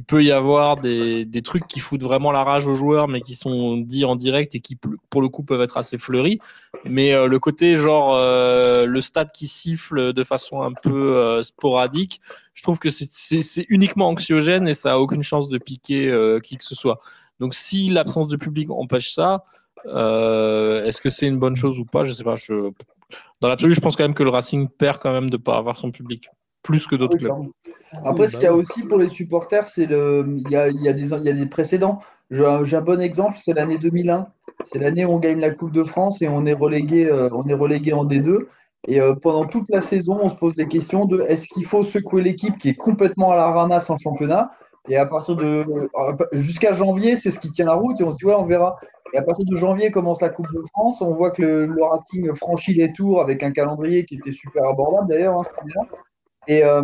peut 0.08 0.24
y 0.24 0.32
avoir 0.32 0.78
des, 0.78 1.26
des, 1.26 1.42
trucs 1.44 1.68
qui 1.68 1.80
foutent 1.80 2.02
vraiment 2.02 2.32
la 2.32 2.44
rage 2.44 2.66
aux 2.68 2.74
joueurs, 2.74 3.08
mais 3.08 3.22
qui 3.22 3.36
sont 3.36 3.78
dits 3.78 4.06
en 4.06 4.16
direct 4.16 4.56
et 4.56 4.60
qui, 4.60 4.78
pour 5.10 5.22
le 5.22 5.30
coup, 5.30 5.44
peuvent 5.44 5.62
être 5.62 5.78
assez 5.78 6.00
fleuris. 6.00 6.40
Mais 6.86 7.14
euh, 7.14 7.28
le 7.28 7.38
côté 7.38 7.76
genre 7.76 8.18
le 8.18 9.02
stade 9.02 9.32
qui 9.32 9.48
siffle 9.48 10.14
de 10.14 10.24
façon 10.24 10.62
un 10.62 10.72
peu 10.72 11.44
sporadique, 11.44 12.22
je 12.56 12.64
trouve 12.64 12.80
que 12.80 12.90
c'est 12.90 13.66
uniquement 13.70 14.08
anxiogène 14.08 14.68
et 14.68 14.74
ça 14.74 14.94
a 14.94 14.98
aucune 14.98 15.22
chance 15.22 15.48
de 15.48 15.60
piquer 15.60 16.40
qui 16.42 16.58
que 16.58 16.64
ce 16.64 16.74
soit. 16.74 17.00
Donc 17.40 17.54
si 17.54 17.90
l'absence 17.90 18.28
de 18.28 18.38
public 18.38 18.70
empêche 18.70 19.14
ça, 19.14 19.44
euh, 19.86 20.84
est-ce 20.86 21.02
que 21.02 21.10
c'est 21.10 21.28
une 21.28 21.40
bonne 21.40 21.56
chose 21.56 21.80
ou 21.80 21.86
pas? 21.86 22.04
Je 22.04 22.14
sais 22.14 22.24
pas. 22.24 22.36
Je... 22.36 22.72
Dans 23.42 23.48
l'absolu, 23.48 23.74
je 23.74 23.80
pense 23.80 23.96
quand 23.96 24.04
même 24.04 24.14
que 24.14 24.24
le 24.24 24.30
Racing 24.30 24.68
perd 24.68 24.98
quand 25.00 25.12
même 25.12 25.30
de 25.30 25.38
ne 25.38 25.42
pas 25.42 25.58
avoir 25.58 25.76
son 25.76 25.92
public, 25.92 26.30
plus 26.64 26.88
que 26.88 26.96
d'autres 26.96 27.18
clubs. 27.18 27.34
Après, 28.04 28.28
ce 28.28 28.36
qu'il 28.36 28.44
y 28.44 28.48
a 28.48 28.54
aussi 28.54 28.84
pour 28.84 28.98
les 28.98 29.08
supporters, 29.08 29.66
c'est 29.66 29.86
le, 29.86 30.26
il 30.46 30.52
y 30.52 30.56
a, 30.56 30.68
il 30.68 30.82
y 30.82 30.90
a 30.90 30.94
des, 30.94 31.14
il 31.14 31.24
y 31.24 31.30
a 31.30 31.34
des 31.34 31.46
précédents. 31.46 32.00
J'ai 32.30 32.44
un, 32.44 32.82
bon 32.82 33.00
exemple, 33.00 33.38
c'est 33.40 33.54
l'année 33.54 33.78
2001. 33.78 34.28
C'est 34.66 34.80
l'année 34.80 35.06
où 35.06 35.12
on 35.12 35.20
gagne 35.20 35.40
la 35.40 35.52
Coupe 35.52 35.72
de 35.72 35.84
France 35.84 36.22
et 36.22 36.28
on 36.28 36.46
est 36.46 36.54
relégué, 36.54 37.06
euh, 37.06 37.30
on 37.32 37.48
est 37.48 37.54
relégué 37.54 37.94
en 37.94 38.06
D2. 38.06 38.48
Et 38.88 39.00
euh, 39.00 39.16
pendant 39.16 39.46
toute 39.46 39.70
la 39.70 39.82
saison, 39.82 40.20
on 40.22 40.30
se 40.30 40.36
pose 40.36 40.54
les 40.58 40.68
questions 40.68 41.06
de 41.06 41.22
est-ce 41.22 41.48
qu'il 41.48 41.66
faut 41.66 41.84
secouer 41.84 42.22
l'équipe 42.22 42.58
qui 42.58 42.70
est 42.70 42.76
complètement 42.76 43.32
à 43.32 43.36
la 43.36 43.52
ramasse 43.52 43.90
en 43.90 43.98
championnat? 43.98 44.52
Et 44.90 44.98
à 44.98 45.06
partir 45.06 45.36
de 45.36 45.66
jusqu'à 46.32 46.74
janvier, 46.74 47.16
c'est 47.16 47.32
ce 47.32 47.40
qui 47.40 47.52
tient 47.52 47.66
la 47.66 47.74
route 47.74 48.00
et 48.00 48.04
on 48.04 48.12
se 48.12 48.18
dit 48.18 48.26
ouais, 48.26 48.36
on 48.36 48.46
verra. 48.46 48.78
Et 49.14 49.18
à 49.18 49.22
partir 49.22 49.46
de 49.46 49.56
janvier 49.56 49.92
commence 49.92 50.22
la 50.22 50.30
Coupe 50.30 50.52
de 50.54 50.62
France. 50.74 51.02
On 51.02 51.14
voit 51.14 51.32
que 51.32 51.42
le, 51.42 51.84
Racing 51.84 52.34
franchit 52.36 52.74
les 52.74 52.92
tours 52.92 53.22
avec 53.22 53.44
un 53.44 53.52
calendrier 53.52 54.06
qui 54.06 54.16
était 54.16 54.32
super 54.32 54.66
abordable 54.66 55.08
d'ailleurs. 55.08 55.40
Hein, 55.40 55.86
et, 56.48 56.64
euh, 56.64 56.84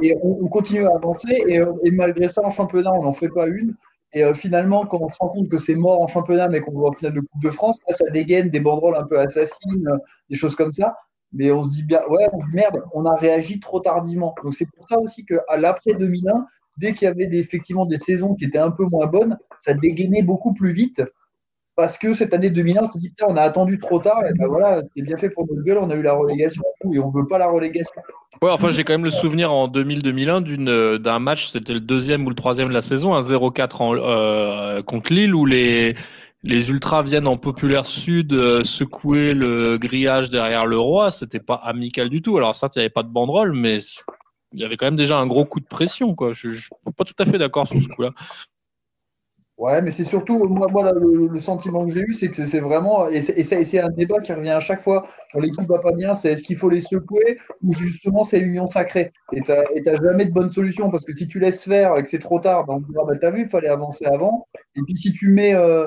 et 0.00 0.16
on, 0.22 0.46
continue 0.48 0.86
à 0.86 0.94
avancer. 0.94 1.42
Et, 1.46 1.60
et, 1.84 1.90
malgré 1.90 2.28
ça, 2.28 2.42
en 2.44 2.50
championnat, 2.50 2.92
on 2.92 3.02
n'en 3.02 3.12
fait 3.12 3.28
pas 3.28 3.46
une. 3.46 3.74
Et 4.12 4.24
euh, 4.24 4.34
finalement, 4.34 4.86
quand 4.86 5.00
on 5.00 5.10
se 5.10 5.18
rend 5.18 5.28
compte 5.28 5.48
que 5.48 5.58
c'est 5.58 5.74
mort 5.74 6.00
en 6.00 6.06
championnat, 6.06 6.48
mais 6.48 6.60
qu'on 6.60 6.78
va 6.78 6.88
en 6.88 6.92
finale 6.92 7.14
de 7.14 7.20
Coupe 7.20 7.42
de 7.42 7.50
France, 7.50 7.78
ça 7.88 8.04
dégaine 8.10 8.48
des 8.50 8.60
banderoles 8.60 8.96
un 8.96 9.04
peu 9.04 9.18
assassines, 9.18 9.88
des 10.30 10.36
choses 10.36 10.56
comme 10.56 10.72
ça. 10.72 10.96
Mais 11.32 11.50
on 11.50 11.64
se 11.64 11.70
dit 11.70 11.82
bien, 11.82 12.00
ouais, 12.08 12.26
merde, 12.52 12.82
on 12.94 13.04
a 13.04 13.14
réagi 13.16 13.60
trop 13.60 13.80
tardivement. 13.80 14.34
Donc 14.42 14.54
c'est 14.54 14.70
pour 14.70 14.88
ça 14.88 14.98
aussi 14.98 15.24
qu'à 15.24 15.56
l'après 15.58 15.94
2001, 15.94 16.46
dès 16.76 16.92
qu'il 16.92 17.06
y 17.06 17.10
avait 17.10 17.28
effectivement 17.32 17.86
des 17.86 17.96
saisons 17.96 18.34
qui 18.34 18.44
étaient 18.44 18.58
un 18.58 18.70
peu 18.70 18.84
moins 18.84 19.06
bonnes, 19.06 19.36
ça 19.60 19.74
dégainait 19.74 20.22
beaucoup 20.22 20.54
plus 20.54 20.72
vite. 20.72 21.02
Parce 21.76 21.98
que 21.98 22.14
cette 22.14 22.32
année 22.32 22.48
2001, 22.48 22.84
on 22.84 22.90
se 22.90 22.98
dit, 22.98 23.12
on 23.28 23.36
a 23.36 23.42
attendu 23.42 23.78
trop 23.78 23.98
tard, 23.98 24.22
et 24.26 24.32
ben 24.38 24.46
voilà, 24.46 24.80
c'est 24.96 25.02
bien 25.02 25.18
fait 25.18 25.28
pour 25.28 25.46
notre 25.46 25.62
gueule, 25.62 25.76
on 25.76 25.90
a 25.90 25.94
eu 25.94 26.00
la 26.00 26.14
relégation 26.14 26.62
et 26.90 26.98
on 26.98 27.10
veut 27.10 27.26
pas 27.26 27.36
la 27.36 27.48
relégation. 27.48 28.00
Ouais, 28.40 28.50
enfin, 28.50 28.70
j'ai 28.70 28.82
quand 28.82 28.94
même 28.94 29.04
le 29.04 29.10
souvenir 29.10 29.52
en 29.52 29.68
2000-2001 29.68 30.68
euh, 30.68 30.98
d'un 30.98 31.18
match, 31.18 31.48
c'était 31.48 31.74
le 31.74 31.80
deuxième 31.80 32.24
ou 32.24 32.30
le 32.30 32.34
troisième 32.34 32.68
de 32.68 32.72
la 32.72 32.80
saison, 32.80 33.14
un 33.14 33.20
0-4 33.20 33.98
euh, 33.98 34.82
contre 34.82 35.12
Lille, 35.12 35.34
où 35.34 35.44
les, 35.44 35.94
les 36.42 36.70
ultras 36.70 37.02
viennent 37.02 37.26
en 37.26 37.36
populaire 37.36 37.84
sud 37.84 38.32
euh, 38.32 38.64
secouer 38.64 39.34
le 39.34 39.76
grillage 39.78 40.30
derrière 40.30 40.64
le 40.64 40.78
roi. 40.78 41.10
C'était 41.10 41.40
pas 41.40 41.56
amical 41.56 42.08
du 42.08 42.22
tout. 42.22 42.38
Alors 42.38 42.56
certes, 42.56 42.76
il 42.76 42.78
n'y 42.78 42.84
avait 42.84 42.90
pas 42.90 43.02
de 43.02 43.12
banderole, 43.12 43.52
mais 43.52 43.80
il 44.52 44.60
y 44.60 44.64
avait 44.64 44.76
quand 44.76 44.86
même 44.86 44.96
déjà 44.96 45.18
un 45.18 45.26
gros 45.26 45.44
coup 45.44 45.60
de 45.60 45.66
pression. 45.66 46.14
Quoi. 46.14 46.32
Je 46.32 46.48
ne 46.48 46.54
suis 46.54 46.70
pas 46.96 47.04
tout 47.04 47.14
à 47.18 47.24
fait 47.24 47.38
d'accord 47.38 47.66
sur 47.66 47.80
ce 47.80 47.88
coup-là. 47.88 48.12
Ouais, 49.58 49.80
mais 49.80 49.90
c'est 49.90 50.04
surtout, 50.04 50.46
moi, 50.48 50.68
le, 50.92 51.38
sentiment 51.38 51.86
que 51.86 51.92
j'ai 51.92 52.00
eu, 52.00 52.12
c'est 52.12 52.28
que 52.28 52.44
c'est 52.44 52.60
vraiment, 52.60 53.08
et 53.08 53.22
c'est 53.22 53.78
un 53.78 53.88
débat 53.88 54.20
qui 54.20 54.34
revient 54.34 54.50
à 54.50 54.60
chaque 54.60 54.82
fois, 54.82 55.08
quand 55.32 55.40
l'équipe 55.40 55.66
va 55.66 55.78
pas 55.78 55.92
bien, 55.92 56.14
c'est 56.14 56.32
est-ce 56.32 56.42
qu'il 56.42 56.56
faut 56.56 56.68
les 56.68 56.80
secouer 56.80 57.38
ou 57.62 57.72
justement 57.72 58.22
c'est 58.22 58.38
l'union 58.38 58.66
sacrée? 58.66 59.12
Et 59.32 59.40
tu 59.40 59.52
n'as 59.52 59.96
jamais 59.96 60.26
de 60.26 60.32
bonne 60.32 60.50
solution, 60.50 60.90
parce 60.90 61.06
que 61.06 61.16
si 61.16 61.26
tu 61.26 61.40
laisses 61.40 61.64
faire 61.64 61.96
et 61.96 62.04
que 62.04 62.10
c'est 62.10 62.18
trop 62.18 62.38
tard, 62.38 62.66
ben, 62.66 62.74
on 62.74 63.04
bah, 63.06 63.14
t'as 63.18 63.30
vu, 63.30 63.42
il 63.42 63.48
fallait 63.48 63.68
avancer 63.68 64.04
avant. 64.04 64.46
Et 64.76 64.82
puis 64.82 64.96
si 64.96 65.12
tu 65.12 65.30
mets, 65.30 65.54
euh, 65.54 65.86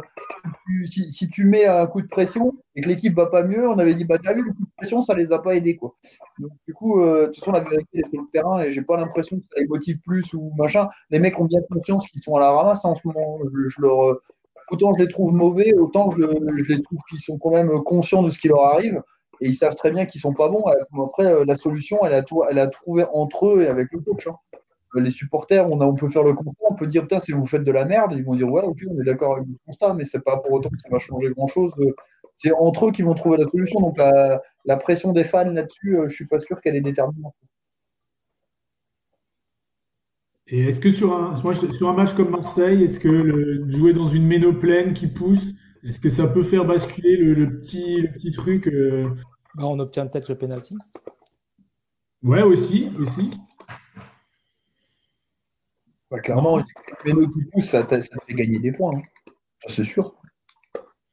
si, 0.85 1.29
tu 1.29 1.45
mets 1.45 1.65
un 1.65 1.85
coup 1.87 2.01
de 2.01 2.07
pression 2.07 2.53
et 2.75 2.81
que 2.81 2.89
l'équipe 2.89 3.15
va 3.15 3.27
pas 3.27 3.43
mieux, 3.43 3.67
on 3.67 3.77
avait 3.77 3.93
dit, 3.93 4.05
bah 4.05 4.17
t'as 4.21 4.33
vu, 4.33 4.43
le 4.43 4.51
coup 4.51 4.63
de 4.63 4.71
pression, 4.77 5.01
ça 5.01 5.13
les 5.13 5.31
a 5.31 5.39
pas 5.39 5.55
aidés, 5.55 5.75
quoi. 5.75 5.95
Donc, 6.39 6.51
du 6.67 6.73
coup, 6.73 7.01
euh, 7.01 7.21
de 7.21 7.25
toute 7.27 7.35
façon, 7.37 7.51
la 7.51 7.59
vérité 7.61 7.99
est 7.99 8.09
sur 8.09 8.21
le 8.21 8.27
terrain 8.31 8.61
et 8.63 8.71
j'ai 8.71 8.81
pas 8.81 8.97
l'impression 8.97 9.37
que 9.37 9.43
ça 9.53 9.61
les 9.61 9.67
motive 9.67 9.99
plus 10.05 10.33
ou 10.33 10.51
machin. 10.57 10.89
Les 11.09 11.19
mecs 11.19 11.39
ont 11.39 11.45
bien 11.45 11.61
conscience 11.69 12.07
qu'ils 12.07 12.23
sont 12.23 12.35
à 12.35 12.39
la 12.39 12.51
ramasse 12.51 12.83
en 12.85 12.95
ce 12.95 13.01
moment. 13.05 13.39
Leur, 13.79 14.19
autant 14.71 14.93
je 14.93 15.03
les 15.03 15.07
trouve 15.07 15.33
mauvais, 15.33 15.73
autant 15.73 16.09
je, 16.11 16.17
les 16.17 16.81
trouve 16.81 16.99
qu'ils 17.09 17.19
sont 17.19 17.37
quand 17.37 17.51
même 17.51 17.69
conscients 17.83 18.23
de 18.23 18.29
ce 18.29 18.39
qui 18.39 18.47
leur 18.47 18.63
arrive 18.63 19.01
et 19.41 19.47
ils 19.47 19.53
savent 19.53 19.75
très 19.75 19.91
bien 19.91 20.05
qu'ils 20.05 20.21
sont 20.21 20.33
pas 20.33 20.49
bons. 20.49 20.63
Après, 21.05 21.25
euh, 21.25 21.45
la 21.45 21.55
solution, 21.55 21.99
elle 22.05 22.13
a, 22.13 22.23
elle 22.49 22.59
a 22.59 22.67
trouvé 22.67 23.05
entre 23.13 23.47
eux 23.47 23.61
et 23.61 23.67
avec 23.67 23.87
le 23.91 23.99
coach. 23.99 24.27
Hein 24.27 24.35
les 24.95 25.11
supporters, 25.11 25.69
on, 25.71 25.81
a, 25.81 25.85
on 25.85 25.95
peut 25.95 26.09
faire 26.09 26.23
le 26.23 26.33
constat, 26.33 26.63
on 26.69 26.75
peut 26.75 26.87
dire, 26.87 27.03
putain, 27.03 27.19
si 27.19 27.31
vous 27.31 27.45
faites 27.45 27.63
de 27.63 27.71
la 27.71 27.85
merde, 27.85 28.13
ils 28.15 28.23
vont 28.23 28.35
dire, 28.35 28.49
ouais, 28.49 28.63
ok, 28.63 28.79
on 28.89 28.99
est 28.99 29.05
d'accord 29.05 29.35
avec 29.35 29.47
le 29.47 29.55
constat, 29.65 29.93
mais 29.93 30.05
c'est 30.05 30.23
pas 30.23 30.37
pour 30.37 30.53
autant 30.53 30.69
que 30.69 30.79
ça 30.79 30.89
va 30.89 30.99
changer 30.99 31.29
grand-chose. 31.29 31.73
C'est 32.35 32.51
entre 32.53 32.87
eux 32.87 32.91
qui 32.91 33.01
vont 33.01 33.13
trouver 33.13 33.37
la 33.37 33.47
solution. 33.47 33.81
Donc 33.81 33.97
la, 33.97 34.77
pression 34.77 35.11
des 35.11 35.23
fans 35.23 35.49
là-dessus, 35.49 35.97
euh, 35.97 36.07
je 36.07 36.15
suis 36.15 36.27
pas 36.27 36.39
sûr 36.39 36.61
qu'elle 36.61 36.75
est 36.75 36.81
déterminante. 36.81 37.35
Et 40.47 40.67
est-ce 40.67 40.79
que 40.79 40.89
sur 40.89 41.13
un, 41.13 41.35
sur 41.35 41.89
un 41.89 41.93
match 41.93 42.13
comme 42.13 42.31
Marseille, 42.31 42.83
est-ce 42.83 42.99
que 42.99 43.09
le, 43.09 43.69
jouer 43.69 43.93
dans 43.93 44.07
une 44.07 44.25
ménoplaine 44.25 44.93
qui 44.93 45.07
pousse, 45.07 45.53
est-ce 45.83 45.99
que 45.99 46.09
ça 46.09 46.27
peut 46.27 46.41
faire 46.41 46.65
basculer 46.65 47.17
le, 47.17 47.59
petit, 47.59 48.01
le 48.01 48.11
petit 48.11 48.31
truc 48.31 48.67
euh? 48.67 49.09
bah, 49.55 49.65
On 49.65 49.77
obtient 49.79 50.07
peut-être 50.07 50.29
le 50.29 50.37
penalty. 50.37 50.75
Ouais, 52.23 52.41
aussi, 52.41 52.89
aussi. 52.99 53.31
Bah, 56.11 56.19
clairement, 56.19 56.59
une 57.05 57.31
qui 57.31 57.43
pousse, 57.51 57.65
ça, 57.65 57.87
ça 57.87 57.99
fait 58.27 58.33
gagner 58.33 58.59
des 58.59 58.71
points. 58.71 58.93
Hein. 58.95 59.31
C'est 59.67 59.83
sûr. 59.83 60.15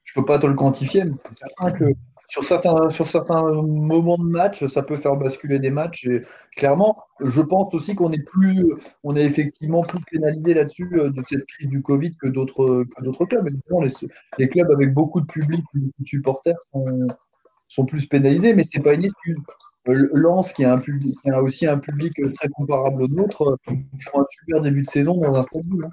Je 0.05 0.15
peux 0.15 0.25
pas 0.25 0.39
te 0.39 0.47
le 0.47 0.55
quantifier, 0.55 1.05
mais 1.05 1.15
c'est 1.29 1.39
certain 1.39 1.73
que 1.73 1.85
sur 2.29 2.43
certains, 2.45 2.91
sur 2.91 3.07
certains 3.07 3.43
moments 3.43 4.19
de 4.19 4.25
match, 4.25 4.67
ça 4.67 4.83
peut 4.83 4.97
faire 4.97 5.17
basculer 5.17 5.59
des 5.59 5.71
matchs. 5.71 6.07
Et 6.07 6.23
clairement, 6.57 6.95
je 7.21 7.41
pense 7.41 7.73
aussi 7.75 7.95
qu'on 7.95 8.11
est 8.13 8.25
plus, 8.25 8.73
on 9.05 9.15
est 9.15 9.25
effectivement 9.25 9.83
plus 9.83 10.01
pénalisé 10.11 10.55
là-dessus 10.55 10.91
euh, 10.95 11.11
de 11.11 11.23
cette 11.29 11.47
crise 11.47 11.69
du 11.69 11.83
Covid 11.83 12.17
que 12.17 12.29
d'autres, 12.29 12.85
que 12.97 13.05
d'autres 13.05 13.27
clubs. 13.27 13.47
Les, 13.47 13.89
les, 14.39 14.49
clubs 14.49 14.71
avec 14.71 14.93
beaucoup 14.93 15.21
de 15.21 15.27
public, 15.27 15.65
beaucoup 15.75 15.93
de 15.99 16.07
supporters 16.07 16.57
sont, 16.73 17.07
sont 17.69 17.87
plus 17.87 18.07
pénalisés, 18.07 18.55
mais 18.55 18.63
c'est 18.63 18.81
pas 18.81 18.95
une 18.95 19.05
excuse. 19.05 19.37
Lens, 19.87 20.53
qui 20.53 20.65
a, 20.65 20.81
aussi 21.43 21.67
un 21.67 21.79
public 21.79 22.15
très 22.35 22.49
comparable 22.49 23.03
au 23.03 23.09
nôtre, 23.09 23.59
font 23.67 24.21
un 24.21 24.27
super 24.31 24.61
début 24.61 24.83
de 24.83 24.89
saison 24.89 25.19
dans 25.19 25.35
un 25.35 25.43
stade. 25.43 25.63
Hein. 25.85 25.91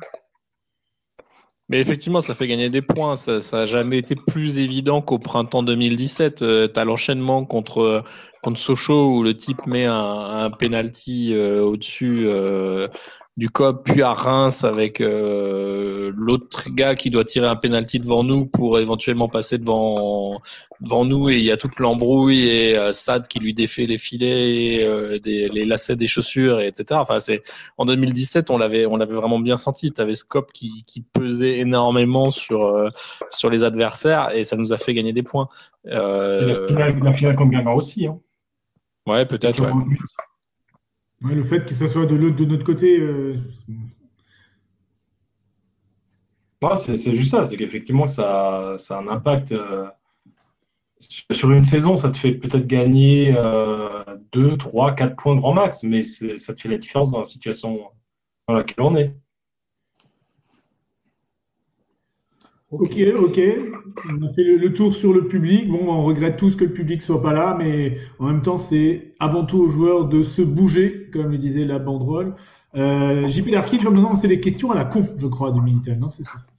Mais 1.70 1.80
effectivement, 1.80 2.22
ça 2.22 2.36
fait 2.36 2.48
gagner 2.48 2.70
des 2.70 2.82
points. 2.82 3.15
Ça 3.15 3.40
n'a 3.52 3.65
jamais 3.65 3.98
été 3.98 4.15
plus 4.15 4.57
évident 4.57 5.02
qu'au 5.02 5.18
printemps 5.18 5.64
2017. 5.64 6.36
tu 6.36 6.80
as 6.80 6.86
l'enchaînement 6.86 7.45
contre, 7.45 8.03
contre 8.44 8.60
Sochaux 8.60 9.18
où 9.18 9.24
le 9.24 9.34
type 9.34 9.65
met 9.65 9.86
un, 9.86 9.95
un 9.95 10.52
penalty 10.52 11.34
euh, 11.34 11.64
au-dessus 11.64 12.26
euh, 12.26 12.90
du 13.35 13.49
COP, 13.49 13.84
puis 13.84 14.03
à 14.03 14.14
Reims 14.14 14.64
avec 14.64 15.01
euh, 15.01 16.11
l'autre 16.15 16.69
gars 16.69 16.93
qui 16.93 17.10
doit 17.10 17.23
tirer 17.23 17.47
un 17.47 17.55
penalty 17.55 17.99
devant 17.99 18.23
nous 18.23 18.45
pour 18.45 18.77
éventuellement 18.77 19.27
passer 19.27 19.57
devant 19.57 20.39
devant 20.81 21.03
nous 21.03 21.30
et 21.30 21.38
il 21.38 21.43
y 21.43 21.49
a 21.49 21.57
toute 21.57 21.80
l'embrouille 21.80 22.47
et 22.47 22.77
euh, 22.77 22.91
Sad 22.91 23.27
qui 23.27 23.39
lui 23.39 23.55
défait 23.55 23.88
les 23.88 23.97
filets, 23.97 24.84
euh, 24.84 25.18
des, 25.18 25.49
les 25.49 25.65
lacets 25.65 25.95
des 25.95 26.05
chaussures, 26.05 26.60
et 26.60 26.68
etc. 26.68 26.99
Enfin, 27.01 27.19
c'est 27.19 27.41
en 27.77 27.85
2017, 27.85 28.51
on 28.51 28.60
l'avait 28.60 28.85
on 28.85 28.97
l'avait 28.97 29.15
vraiment 29.15 29.39
bien 29.39 29.57
senti. 29.57 29.91
Tu 29.91 29.99
avais 29.99 30.15
Scop 30.15 30.51
qui, 30.51 30.84
qui 30.85 31.01
pesait 31.01 31.57
énormément 31.57 32.30
sur 32.30 32.65
euh, 32.65 32.89
sur 33.31 33.49
les 33.49 33.64
adversaires 33.64 34.30
et 34.35 34.43
ça 34.43 34.57
nous 34.57 34.73
a 34.73 34.77
fait 34.77 34.93
gagner 34.93 35.14
des 35.14 35.23
points. 35.23 35.47
La 35.85 36.53
finale, 36.68 36.99
la, 37.01 37.14
finale, 37.14 37.35
contre 37.35 37.49
Guingamp 37.49 37.76
aussi. 37.76 38.05
Hein. 38.05 38.19
Ouais, 39.07 39.26
peut-être. 39.26 39.60
Ouais 39.60 39.72
le 41.24 41.44
fait 41.44 41.66
que 41.66 41.74
ça 41.74 41.88
soit 41.88 42.06
de, 42.06 42.18
de 42.18 42.45
notre 42.45 42.64
côté. 42.64 43.00
Euh, 43.00 43.36
c'est 46.76 47.14
juste 47.14 47.32
ça, 47.32 47.44
c'est 47.44 47.58
qu'effectivement, 47.58 48.08
ça, 48.08 48.76
ça 48.78 48.98
a 48.98 49.02
un 49.02 49.08
impact. 49.08 49.52
Euh, 49.52 49.86
sur 51.32 51.52
une 51.52 51.64
saison, 51.64 51.98
ça 51.98 52.10
te 52.12 52.18
fait 52.18 52.32
peut-être 52.32 52.66
gagner 52.66 53.34
2, 54.32 54.58
3, 54.58 54.95
4 54.95 55.16
points 55.18 55.36
grand 55.36 55.54
max, 55.54 55.84
mais 55.84 56.02
ça 56.04 56.54
te 56.54 56.62
fait 56.62 56.70
la 56.70 56.78
différence 56.78 57.12
dans 57.12 57.20
la 57.20 57.26
situation 57.26 57.91
dans 58.48 58.54
laquelle 58.54 58.86
on 58.86 58.95
est. 58.95 59.14
Ok, 62.80 62.98
ok. 63.18 63.40
On 64.10 64.26
a 64.26 64.34
fait 64.34 64.44
le, 64.44 64.74
tour 64.74 64.95
sur 64.95 65.14
le 65.14 65.28
public. 65.28 65.70
Bon, 65.70 65.90
on 65.90 66.04
regrette 66.04 66.38
tous 66.38 66.56
que 66.56 66.66
le 66.66 66.74
public 66.74 67.02
soit 67.02 67.22
pas 67.22 67.34
là, 67.34 67.56
mais 67.58 67.98
en 68.20 68.26
même 68.26 68.41
temps, 68.41 68.58
c'est 68.58 69.14
avant 69.20 69.45
tout 69.45 69.60
aux 69.60 69.70
joueurs 69.70 70.06
de 70.06 70.24
se 70.24 70.41
bouger, 70.41 71.10
comme 71.14 71.32
le 71.32 71.38
disait 71.38 71.66
la 71.66 71.78
banderole. 71.78 72.34
Euh, 72.76 73.28
JP 73.28 73.50
Larkin, 73.50 73.78
je 73.80 73.88
me 73.88 73.98
demande 73.98 74.18
c'est 74.18 74.28
des 74.28 74.40
questions 74.40 74.72
à 74.72 74.76
la 74.76 74.86
con, 74.86 75.08
je 75.18 75.28
crois, 75.28 75.52
du 75.52 75.62
Minitel. 75.62 76.00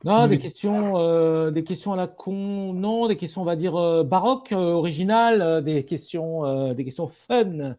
Non, 0.05 0.29
des, 0.29 0.39
questions, 0.39 0.97
euh, 0.97 1.51
des 1.51 1.65
questions 1.65 1.93
à 1.93 1.97
la 1.97 2.07
con, 2.07 2.73
non, 2.73 3.09
des 3.09 3.17
questions, 3.17 3.43
on 3.43 3.45
va 3.45 3.57
dire, 3.57 3.75
euh, 3.75 4.05
baroques, 4.05 4.53
euh, 4.53 4.75
originales, 4.75 5.65
des, 5.65 5.85
questions, 5.85 6.73
des 6.73 6.85
questions 6.85 7.09
fun. 7.09 7.75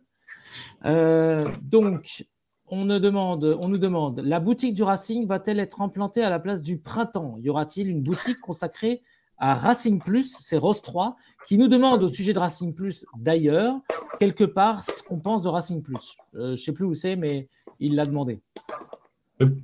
donc, 1.61 2.25
on, 2.69 2.85
nous 2.85 2.99
demande, 2.99 3.57
on 3.59 3.67
nous 3.67 3.77
demande, 3.77 4.19
la 4.19 4.39
boutique 4.39 4.73
du 4.73 4.83
Racing 4.83 5.27
va-t-elle 5.27 5.59
être 5.59 5.81
implantée 5.81 6.23
à 6.23 6.29
la 6.29 6.39
place 6.39 6.61
du 6.61 6.77
printemps? 6.77 7.37
Y 7.41 7.49
aura-t-il 7.49 7.87
une 7.87 8.01
boutique 8.01 8.39
consacrée 8.39 9.01
à 9.37 9.55
Racing 9.55 9.99
Plus, 9.99 10.35
c'est 10.39 10.57
Rose 10.57 10.81
3, 10.81 11.15
qui 11.47 11.57
nous 11.57 11.67
demande 11.67 12.03
au 12.03 12.09
sujet 12.09 12.33
de 12.33 12.39
Racing 12.39 12.73
Plus 12.73 13.05
d'ailleurs, 13.17 13.75
quelque 14.19 14.45
part, 14.45 14.83
ce 14.83 15.03
qu'on 15.03 15.19
pense 15.19 15.43
de 15.43 15.49
Racing 15.49 15.81
Plus. 15.83 16.17
je 16.33 16.51
ne 16.51 16.55
sais 16.55 16.71
plus 16.71 16.85
où 16.85 16.93
c'est, 16.93 17.15
mais 17.15 17.47
il 17.79 17.95
l'a 17.95 18.05
demandé. 18.05 18.41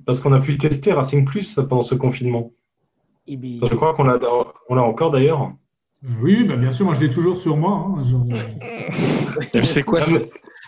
Parce 0.05 0.19
qu'on 0.19 0.33
a 0.33 0.39
pu 0.39 0.57
tester 0.57 0.91
Racing 0.91 1.25
Plus 1.25 1.55
pendant 1.55 1.81
ce 1.81 1.95
confinement. 1.95 2.51
Eh 3.27 3.39
je 3.41 3.75
crois 3.75 3.93
qu'on 3.93 4.03
l'a, 4.03 4.83
encore 4.83 5.11
d'ailleurs. 5.11 5.53
Oui, 6.21 6.43
bah, 6.43 6.55
bien 6.55 6.71
sûr, 6.71 6.85
moi 6.85 6.95
je 6.95 7.01
l'ai 7.01 7.09
toujours 7.09 7.37
sur 7.37 7.55
moi. 7.55 7.87
Hein, 7.95 8.03
c'est 9.63 9.83
quoi, 9.83 9.99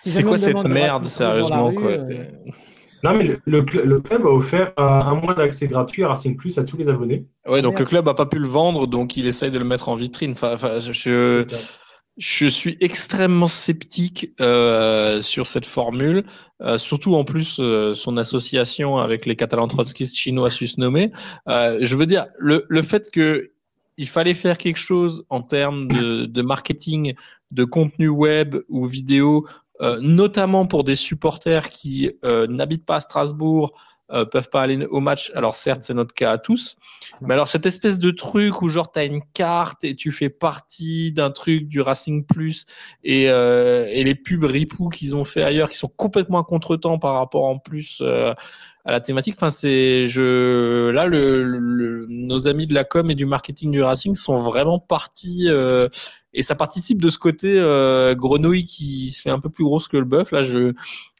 c'est 0.09 0.23
quoi 0.23 0.37
cette 0.37 0.55
merde, 0.63 1.05
sérieusement 1.05 1.73
quoi, 1.73 1.91
euh, 1.91 2.25
Non, 3.03 3.13
mais 3.13 3.37
le, 3.45 3.61
club 3.61 4.25
a 4.25 4.29
offert 4.29 4.73
un, 4.77 5.15
mois 5.15 5.33
d'accès 5.33 5.67
gratuit 5.67 6.03
à 6.03 6.09
Racing 6.09 6.35
Plus 6.35 6.57
à 6.57 6.63
tous 6.63 6.77
les 6.77 6.89
abonnés. 6.89 7.25
Ouais, 7.47 7.61
donc 7.61 7.79
le 7.79 7.85
club 7.85 8.05
n'a 8.05 8.13
pas 8.13 8.25
pu 8.25 8.39
le 8.39 8.47
vendre, 8.47 8.87
donc 8.87 9.17
il 9.17 9.27
essaye 9.27 9.51
de 9.51 9.59
le 9.59 9.65
mettre 9.65 9.89
en 9.89 9.95
vitrine. 9.95 10.31
Enfin, 10.31 10.79
je, 10.79 11.45
je 12.17 12.47
suis 12.47 12.77
extrêmement 12.79 13.47
sceptique 13.47 14.33
euh, 14.39 15.21
sur 15.21 15.47
cette 15.47 15.65
formule, 15.65 16.23
euh, 16.61 16.77
surtout 16.77 17.15
en 17.15 17.23
plus 17.23 17.57
euh, 17.59 17.95
son 17.95 18.17
association 18.17 18.97
avec 18.97 19.25
les 19.25 19.35
Catalans 19.35 19.67
trotskistes 19.67 20.15
chinois 20.15 20.51
susnommés. 20.51 21.11
Euh, 21.47 21.79
je 21.81 21.95
veux 21.95 22.05
dire, 22.05 22.27
le, 22.37 22.65
le 22.69 22.81
fait 22.83 23.09
que 23.11 23.51
il 23.97 24.07
fallait 24.07 24.33
faire 24.33 24.57
quelque 24.57 24.79
chose 24.79 25.23
en 25.29 25.41
termes 25.41 25.87
de, 25.87 26.25
de 26.25 26.41
marketing, 26.41 27.13
de 27.51 27.63
contenu 27.63 28.09
web 28.09 28.55
ou 28.67 28.87
vidéo, 28.87 29.45
euh, 29.83 29.99
notamment 30.01 30.65
pour 30.65 30.83
des 30.83 30.95
supporters 30.95 31.69
qui 31.69 32.11
n'habitent 32.23 32.85
pas 32.85 32.95
à 32.95 32.99
Strasbourg, 33.01 33.73
euh, 34.11 34.25
peuvent 34.25 34.49
pas 34.49 34.61
aller 34.61 34.85
au 34.91 34.99
match. 34.99 35.31
Alors 35.33 35.55
certes, 35.55 35.81
c'est 35.83 35.93
notre 35.93 36.13
cas 36.13 36.33
à 36.33 36.37
tous. 36.37 36.75
Mais 37.21 37.33
alors 37.33 37.47
cette 37.47 37.65
espèce 37.65 37.97
de 37.97 38.11
truc 38.11 38.61
où 38.61 38.67
genre 38.67 38.91
tu 38.91 38.99
as 38.99 39.05
une 39.05 39.21
carte 39.33 39.83
et 39.83 39.95
tu 39.95 40.11
fais 40.11 40.29
partie 40.29 41.11
d'un 41.13 41.31
truc 41.31 41.67
du 41.67 41.81
Racing 41.81 42.25
Plus 42.25 42.65
et, 43.03 43.29
euh, 43.29 43.87
et 43.89 44.03
les 44.03 44.13
pubs 44.13 44.43
ripoux 44.43 44.89
qu'ils 44.89 45.15
ont 45.15 45.23
fait 45.23 45.41
ailleurs 45.41 45.69
qui 45.69 45.77
sont 45.77 45.87
complètement 45.87 46.41
à 46.41 46.43
contretemps 46.43 46.99
par 46.99 47.15
rapport 47.15 47.45
en 47.45 47.57
plus 47.57 47.99
euh, 48.01 48.33
à 48.85 48.91
la 48.91 48.99
thématique. 48.99 49.35
Enfin 49.37 49.51
c'est 49.51 50.05
je 50.05 50.89
là 50.89 51.07
le, 51.07 52.05
nos 52.07 52.47
amis 52.47 52.67
de 52.67 52.73
la 52.73 52.83
com 52.83 53.09
et 53.09 53.15
du 53.15 53.25
marketing 53.25 53.71
du 53.71 53.81
Racing 53.81 54.15
sont 54.15 54.37
vraiment 54.37 54.79
partis 54.79 55.45
euh, 55.47 55.87
et 56.33 56.41
ça 56.41 56.55
participe 56.55 57.01
de 57.01 57.09
ce 57.09 57.17
côté 57.17 57.55
euh, 57.57 58.15
grenouille 58.15 58.65
qui 58.65 59.11
se 59.11 59.21
fait 59.21 59.29
un 59.29 59.39
peu 59.39 59.49
plus 59.49 59.63
grosse 59.63 59.87
que 59.87 59.97
le 59.97 60.05
bœuf. 60.05 60.31
Là 60.31 60.43
je 60.43 60.73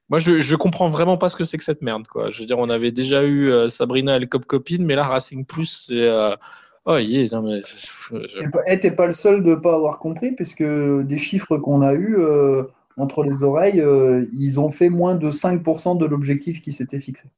moi, 0.10 0.20
je, 0.20 0.40
je 0.40 0.56
comprends 0.56 0.90
vraiment 0.90 1.18
pas 1.18 1.30
ce 1.30 1.36
que 1.36 1.44
c'est 1.44 1.58
que 1.58 1.64
cette 1.64 1.82
merde, 1.82 2.08
quoi. 2.08 2.30
Je 2.30 2.40
veux 2.40 2.46
dire, 2.46 2.60
on 2.60 2.70
avait 2.70 2.92
déjà 2.92 3.24
eu 3.24 3.50
euh, 3.50 3.70
Sabrina 3.70 4.18
et 4.18 4.20
le 4.20 4.28
Cop 4.28 4.46
Copine, 4.46 4.86
mais 4.86 4.96
là, 4.96 5.04
Racing 5.04 5.46
Plus, 5.46 5.86
c'est. 5.88 6.08
Euh... 6.08 6.36
Oh, 6.86 6.98
yeah, 6.98 7.28
non, 7.32 7.42
mais. 7.42 7.62
Je... 7.62 8.76
T'es 8.80 8.92
pas 8.92 9.08
le 9.08 9.14
seul 9.14 9.42
de 9.42 9.56
pas 9.56 9.74
avoir 9.74 10.00
compris, 10.00 10.34
puisque 10.34 10.64
des 10.64 11.18
chiffres 11.18 11.58
qu'on 11.58 11.82
a 11.82 11.94
eus 11.94 12.18
euh, 12.18 12.64
entre 12.98 13.24
les 13.24 13.44
oreilles, 13.44 13.82
euh, 13.82 14.26
ils 14.34 14.60
ont 14.60 14.72
fait 14.72 14.90
moins 14.90 15.16
de 15.16 15.32
5% 15.32 15.98
de 15.98 16.06
l'objectif 16.06 16.62
qui 16.62 16.74
s'était 16.74 17.00
fixé. 17.00 17.30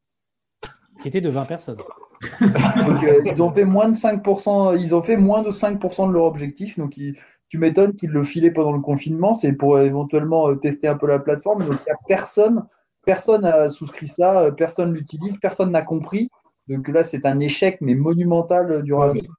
Qui 1.02 1.08
était 1.08 1.22
de 1.22 1.30
20 1.30 1.46
personnes. 1.46 1.78
donc, 2.42 3.04
euh, 3.04 3.22
ils 3.26 3.44
ont 3.44 3.52
fait 3.52 3.66
moins 3.66 3.90
de 3.90 3.96
5%, 3.96 4.80
ils 4.82 4.96
ont 4.96 5.04
fait 5.04 5.18
moins 5.18 5.44
de 5.44 5.52
5% 5.52 6.08
de 6.08 6.14
leur 6.14 6.24
objectif, 6.24 6.80
donc 6.80 6.98
ils 6.98 7.16
tu 7.56 7.62
m'étonnes 7.62 7.96
qu'ils 7.96 8.10
le 8.10 8.22
filaient 8.22 8.52
pendant 8.52 8.74
le 8.74 8.82
confinement, 8.82 9.34
c'est 9.34 9.54
pour 9.54 9.80
éventuellement 9.80 10.50
euh, 10.50 10.56
tester 10.56 10.90
un 10.90 10.98
peu 10.98 11.08
la 11.08 11.20
plateforme. 11.20 11.66
Donc 11.66 11.80
il 11.80 11.86
n'y 11.86 11.92
a 11.94 11.98
personne, 12.06 12.66
personne 13.06 13.44
n'a 13.44 13.70
souscrit 13.70 14.10
ça, 14.10 14.42
euh, 14.42 14.52
personne 14.52 14.94
l'utilise, 14.94 15.38
personne 15.38 15.72
n'a 15.72 15.82
compris. 15.82 16.30
Donc 16.68 16.90
là, 16.90 17.06
c'est 17.06 17.26
un 17.26 17.40
échec, 17.40 17.78
mais 17.80 17.96
monumental 17.96 18.72
euh, 18.74 18.82
du 18.82 18.94
Racing. 18.94 19.30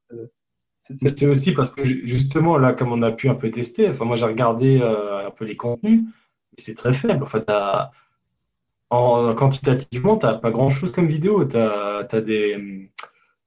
C'est 0.82 1.26
aussi 1.26 1.52
parce 1.52 1.72
que 1.72 1.84
justement, 1.84 2.56
là, 2.56 2.72
comme 2.72 2.90
on 2.90 3.02
a 3.02 3.12
pu 3.12 3.28
un 3.28 3.34
peu 3.34 3.50
tester, 3.50 3.90
enfin, 3.90 4.06
moi 4.06 4.16
j'ai 4.16 4.24
regardé 4.24 4.80
un 4.80 5.30
peu 5.32 5.44
les 5.44 5.56
contenus, 5.56 6.04
c'est 6.56 6.76
très 6.76 6.94
faible. 6.94 7.22
En 7.22 7.26
fait, 7.26 7.50
en, 8.88 9.34
quantitativement, 9.34 10.16
tu 10.16 10.24
n'as 10.24 10.34
pas 10.34 10.52
grand 10.52 10.70
chose 10.70 10.92
comme 10.92 11.08
vidéo. 11.08 11.44
Tu 11.44 11.56
as, 11.56 12.20
des 12.20 12.88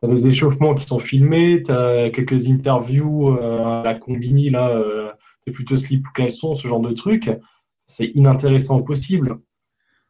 tu 0.01 0.09
as 0.09 0.13
des 0.13 0.27
échauffements 0.27 0.76
qui 0.76 0.85
sont 0.85 0.99
filmés, 0.99 1.63
tu 1.63 1.71
as 1.71 2.09
quelques 2.11 2.47
interviews 2.49 3.35
euh, 3.38 3.81
à 3.81 3.84
la 3.84 3.95
combini, 3.95 4.49
là, 4.49 4.69
euh, 4.69 5.11
es 5.45 5.51
plutôt 5.51 5.77
slip 5.77 6.07
ou 6.07 6.11
caleçon, 6.13 6.55
ce 6.55 6.67
genre 6.67 6.80
de 6.80 6.93
truc. 6.93 7.30
C'est 7.85 8.07
inintéressant 8.07 8.77
au 8.77 8.84
possible. 8.84 9.39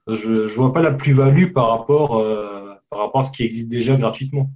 Je 0.08 0.34
ne 0.34 0.48
vois 0.48 0.74
pas 0.74 0.82
la 0.82 0.92
plus-value 0.92 1.52
par, 1.54 1.70
rapport, 1.70 2.18
euh, 2.18 2.74
par 2.90 3.00
rapport 3.00 3.22
à 3.22 3.24
ce 3.24 3.32
qui 3.32 3.44
existe 3.44 3.70
déjà 3.70 3.96
gratuitement. 3.96 4.50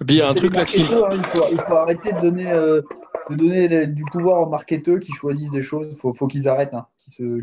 Et 0.00 0.04
puis 0.04 0.16
il 0.16 0.18
y 0.18 0.22
a 0.22 0.30
un 0.30 0.34
truc 0.34 0.54
là 0.54 0.64
qui. 0.64 0.82
Hein, 0.82 1.08
il, 1.12 1.24
faut, 1.24 1.44
il, 1.50 1.58
faut, 1.58 1.74
arrêter 1.74 2.12
de 2.12 2.20
donner, 2.20 2.50
euh, 2.52 2.82
de 3.30 3.36
donner 3.36 3.86
du 3.86 4.04
pouvoir 4.04 4.42
aux 4.42 4.48
marketeurs 4.48 5.00
qui 5.00 5.12
choisissent 5.12 5.50
des 5.50 5.62
choses. 5.62 5.88
Il 5.90 5.96
faut, 5.96 6.12
faut 6.12 6.28
qu'ils 6.28 6.48
arrêtent. 6.48 6.74
Hein 6.74 6.86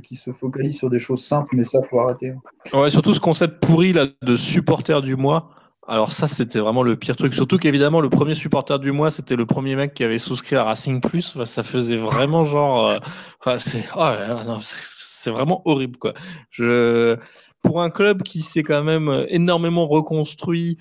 qui 0.03 0.15
se 0.15 0.31
focalise 0.31 0.77
sur 0.77 0.89
des 0.89 0.99
choses 0.99 1.23
simples, 1.23 1.55
mais 1.55 1.63
ça, 1.63 1.81
faut 1.83 1.99
arrêter. 1.99 2.33
Ouais, 2.73 2.89
surtout 2.89 3.13
ce 3.13 3.19
concept 3.19 3.65
pourri 3.65 3.93
là 3.93 4.07
de 4.21 4.35
supporter 4.37 5.01
du 5.01 5.15
mois. 5.15 5.49
Alors 5.87 6.13
ça, 6.13 6.27
c'était 6.27 6.59
vraiment 6.59 6.81
le 6.81 6.95
pire 6.95 7.15
truc. 7.15 7.33
Surtout 7.35 7.57
qu'évidemment, 7.57 8.01
le 8.01 8.09
premier 8.09 8.33
supporter 8.33 8.79
du 8.79 8.91
mois, 8.91 9.11
c'était 9.11 9.35
le 9.35 9.45
premier 9.45 9.75
mec 9.75 9.93
qui 9.93 10.03
avait 10.03 10.17
souscrit 10.17 10.55
à 10.55 10.63
Racing 10.63 10.99
Plus. 10.99 11.43
ça 11.43 11.63
faisait 11.63 11.97
vraiment 11.97 12.43
genre, 12.43 12.87
euh, 12.87 12.97
enfin, 13.39 13.59
c'est, 13.59 13.83
oh, 13.95 14.57
c'est 14.61 15.29
vraiment 15.29 15.61
horrible 15.65 15.97
quoi. 15.97 16.13
Je, 16.49 17.17
pour 17.61 17.81
un 17.83 17.91
club 17.91 18.23
qui 18.23 18.41
s'est 18.41 18.63
quand 18.63 18.83
même 18.83 19.25
énormément 19.29 19.87
reconstruit. 19.87 20.77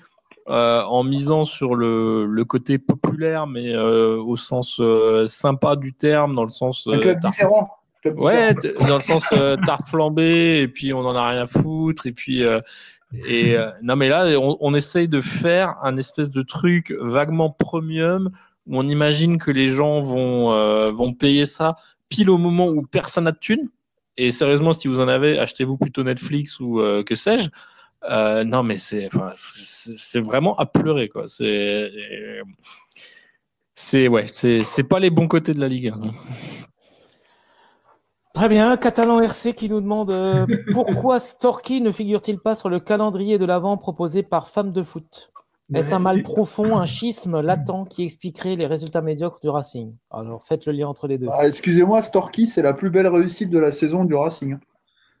Euh, 0.47 0.83
en 0.83 1.03
misant 1.03 1.43
sur 1.43 1.73
le, 1.73 2.27
le 2.27 2.45
côté 2.45 2.77
populaire, 2.77 3.47
mais 3.47 3.73
euh, 3.73 4.21
au 4.21 4.35
sens 4.35 4.79
sympa 5.25 5.75
du 5.75 5.91
terme, 5.91 6.35
dans 6.35 6.43
le 6.43 6.51
sens. 6.51 6.85
Un 6.85 6.99
club 6.99 7.17
différent. 7.19 7.67
Ouais, 8.15 8.53
dans 8.79 8.95
le 8.95 9.01
sens 9.01 9.25
euh, 9.33 9.57
tarte 9.65 9.87
flambée, 9.87 10.61
et 10.61 10.67
puis 10.67 10.93
on 10.93 10.99
en 10.99 11.15
a 11.15 11.29
rien 11.29 11.41
à 11.41 11.47
foutre, 11.47 12.07
et 12.07 12.11
puis. 12.11 12.43
Euh, 12.43 12.61
et 13.27 13.55
euh, 13.55 13.71
non, 13.81 13.95
mais 13.95 14.09
là, 14.09 14.25
on, 14.39 14.57
on, 14.59 14.73
essaye 14.73 15.07
de 15.07 15.21
faire 15.21 15.75
un 15.83 15.95
espèce 15.95 16.31
de 16.31 16.41
truc 16.41 16.93
vaguement 16.99 17.49
premium 17.49 18.29
où 18.65 18.77
on 18.77 18.87
imagine 18.87 19.37
que 19.37 19.51
les 19.51 19.69
gens 19.69 20.01
vont, 20.01 20.51
euh, 20.51 20.91
vont 20.91 21.13
payer 21.13 21.45
ça 21.45 21.75
pile 22.09 22.29
au 22.29 22.37
moment 22.37 22.67
où 22.67 22.81
personne 22.81 23.23
n'a 23.23 23.31
de 23.31 23.37
thunes. 23.37 23.69
Et 24.17 24.31
sérieusement, 24.31 24.73
si 24.73 24.87
vous 24.87 24.99
en 24.99 25.07
avez, 25.07 25.39
achetez-vous 25.39 25.77
plutôt 25.77 26.03
Netflix 26.03 26.59
ou 26.59 26.81
que 27.05 27.15
sais-je. 27.15 27.49
non, 28.43 28.63
mais 28.63 28.79
c'est 28.79 29.07
enfin, 29.07 29.33
c'est 29.37 30.19
vraiment 30.19 30.57
à 30.57 30.65
pleurer, 30.65 31.09
quoi. 31.09 31.27
C'est. 31.27 31.91
C'est 33.77 34.07
ouais, 34.07 34.25
c'est 34.27 34.87
pas 34.87 34.99
les 34.99 35.09
bons 35.09 35.27
côtés 35.27 35.53
de 35.53 35.59
la 35.59 35.67
Ligue. 35.67 35.89
Hein. 35.89 36.11
Très 38.35 38.49
bien, 38.49 38.75
Catalan 38.75 39.21
RC 39.21 39.53
qui 39.53 39.69
nous 39.69 39.79
demande 39.79 40.11
euh, 40.11 40.45
pourquoi 40.73 41.21
Storky 41.21 41.79
ne 41.79 41.89
figure-t-il 41.89 42.37
pas 42.37 42.53
sur 42.53 42.69
le 42.69 42.81
calendrier 42.81 43.37
de 43.37 43.45
l'avant 43.45 43.77
proposé 43.77 44.23
par 44.23 44.49
Femme 44.49 44.73
de 44.73 44.83
Foot? 44.83 45.31
Est-ce 45.73 45.95
un 45.95 45.99
mal 45.99 46.21
profond, 46.21 46.77
un 46.77 46.85
schisme 46.85 47.39
latent 47.39 47.87
qui 47.89 48.03
expliquerait 48.03 48.55
les 48.55 48.67
résultats 48.67 49.01
médiocres 49.01 49.39
du 49.41 49.49
Racing? 49.49 49.95
Alors 50.11 50.43
faites 50.43 50.65
le 50.65 50.73
lien 50.73 50.87
entre 50.87 51.07
les 51.07 51.17
deux. 51.17 51.27
Ah, 51.31 51.47
excusez-moi, 51.47 52.01
Storky, 52.01 52.45
c'est 52.45 52.61
la 52.61 52.73
plus 52.73 52.89
belle 52.89 53.07
réussite 53.07 53.49
de 53.49 53.57
la 53.57 53.71
saison 53.71 54.03
du 54.03 54.13
Racing. 54.13 54.57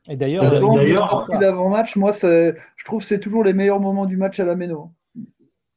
Et 0.09 0.17
d'ailleurs, 0.17 0.43
euh, 0.53 1.39
d'avant-match, 1.39 1.95
moi, 1.95 2.11
je 2.11 2.53
trouve 2.83 2.99
que 2.99 3.05
c'est 3.05 3.19
toujours 3.19 3.43
les 3.43 3.53
meilleurs 3.53 3.79
moments 3.79 4.05
du 4.05 4.17
match 4.17 4.39
à 4.39 4.45
la 4.45 4.55
Méno. 4.55 4.91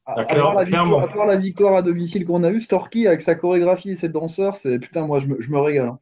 À, 0.05 0.23
part 0.23 0.55
la, 0.55 0.63
victoire, 0.65 1.25
la, 1.25 1.35
victoire, 1.35 1.75
à 1.75 1.81
domicile 1.81 2.25
qu'on 2.25 2.43
a 2.43 2.51
eu, 2.51 2.59
Storky 2.59 3.07
avec 3.07 3.21
sa 3.21 3.35
chorégraphie 3.35 3.91
et 3.91 3.95
ses 3.95 4.09
danseurs, 4.09 4.55
c'est 4.55 4.77
putain, 4.77 5.07
moi 5.07 5.19
je 5.19 5.27
me, 5.27 5.59
régale. 5.59 5.87
Hein. 5.87 5.99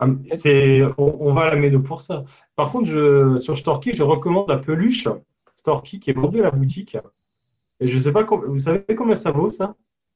Ah, 0.00 0.06
c'est, 0.32 0.82
on, 0.96 1.32
va 1.34 1.42
à 1.42 1.50
la 1.50 1.56
Médo 1.56 1.80
pour 1.80 2.00
ça. 2.00 2.24
Par 2.54 2.70
contre, 2.70 2.86
je, 2.86 3.36
sur 3.36 3.58
Storky, 3.58 3.92
je 3.92 4.04
recommande 4.04 4.48
la 4.48 4.58
peluche 4.58 5.08
Storky 5.56 5.98
qui 5.98 6.10
est 6.10 6.14
vendue 6.14 6.40
à 6.40 6.44
la 6.44 6.50
boutique. 6.50 6.96
Et 7.80 7.88
je 7.88 7.98
sais 7.98 8.12
pas, 8.12 8.22
vous 8.24 8.58
savez 8.58 8.84
combien 8.96 9.16
ça 9.16 9.32
vaut 9.32 9.50
ça? 9.50 9.74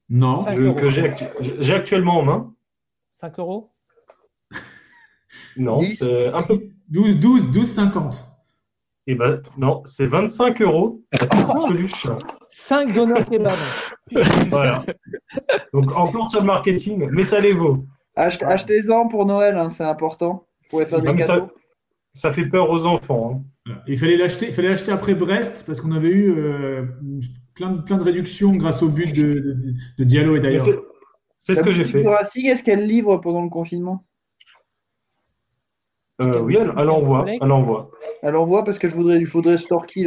Non. 0.09 0.37
que 0.75 0.91
j'ai, 0.91 1.75
actuellement 1.75 2.19
en 2.19 2.23
main. 2.23 2.55
5 3.13 3.39
euros? 3.39 3.73
Non, 5.57 5.79
c'est 5.79 6.29
un 6.29 6.43
peu. 6.43 6.61
12, 6.89 7.19
12, 7.19 7.53
12, 7.53 7.73
50. 7.73 8.25
Eh 9.07 9.15
ben, 9.15 9.43
non, 9.57 9.83
c'est 9.85 10.07
25 10.07 10.63
euros. 10.63 11.03
peluche. 11.69 12.07
5 12.49 12.95
donneurs 12.95 13.25
kebab. 13.29 13.59
voilà. 14.49 14.85
Donc 15.73 15.91
encore 15.97 16.29
sur 16.29 16.41
le 16.41 16.47
marketing, 16.47 17.09
mais 17.11 17.23
ça 17.23 17.41
les 17.41 17.53
vaut. 17.53 17.87
Achetez-en 18.17 19.09
pour 19.09 19.27
Noël, 19.27 19.57
hein, 19.57 19.69
c'est 19.69 19.85
important. 19.85 20.47
Vous 20.63 20.79
pouvez 20.79 20.87
faire 20.87 21.01
des 21.03 21.15
cadeaux. 21.15 21.51
ça 22.13 22.33
fait 22.33 22.47
peur 22.47 22.71
aux 22.71 22.87
enfants. 22.87 23.43
Hein. 23.67 23.73
Il 23.87 23.99
fallait 23.99 24.17
l'acheter, 24.17 24.49
il 24.49 24.55
fallait 24.55 24.71
l'acheter 24.71 24.93
après 24.93 25.15
Brest 25.15 25.65
parce 25.67 25.81
qu'on 25.81 25.93
avait 25.93 26.09
eu 26.09 26.31
euh, 26.31 26.85
plein, 27.55 27.71
de, 27.71 27.83
plein 27.83 27.97
de 27.97 28.03
réductions 28.03 28.55
grâce 28.57 28.83
au 28.83 28.89
but 28.89 29.15
de, 29.15 29.57
de, 29.99 30.05
Diallo 30.05 30.37
et 30.37 30.41
d'ailleurs. 30.41 30.67
C'est 31.39 31.55
ce 31.55 31.63
que 31.63 31.73
j'ai 31.73 31.85
fait. 31.85 32.07
Racing, 32.07 32.47
est-ce 32.47 32.63
qu'elle 32.63 32.87
livre 32.87 33.17
pendant 33.17 33.43
le 33.43 33.49
confinement? 33.49 34.05
Euh, 36.21 36.41
Oui, 36.41 36.57
elle, 36.57 36.73
elle 36.77 36.91
envoie. 36.91 37.25
Elle 37.29 37.53
envoie. 37.53 37.91
Elle 38.23 38.37
envoie 38.37 38.63
parce 38.63 38.79
que 38.79 38.89
je 38.89 38.95
voudrais, 38.95 39.25
je 39.25 39.33
voudrais 39.33 39.57
Storky 39.57 40.07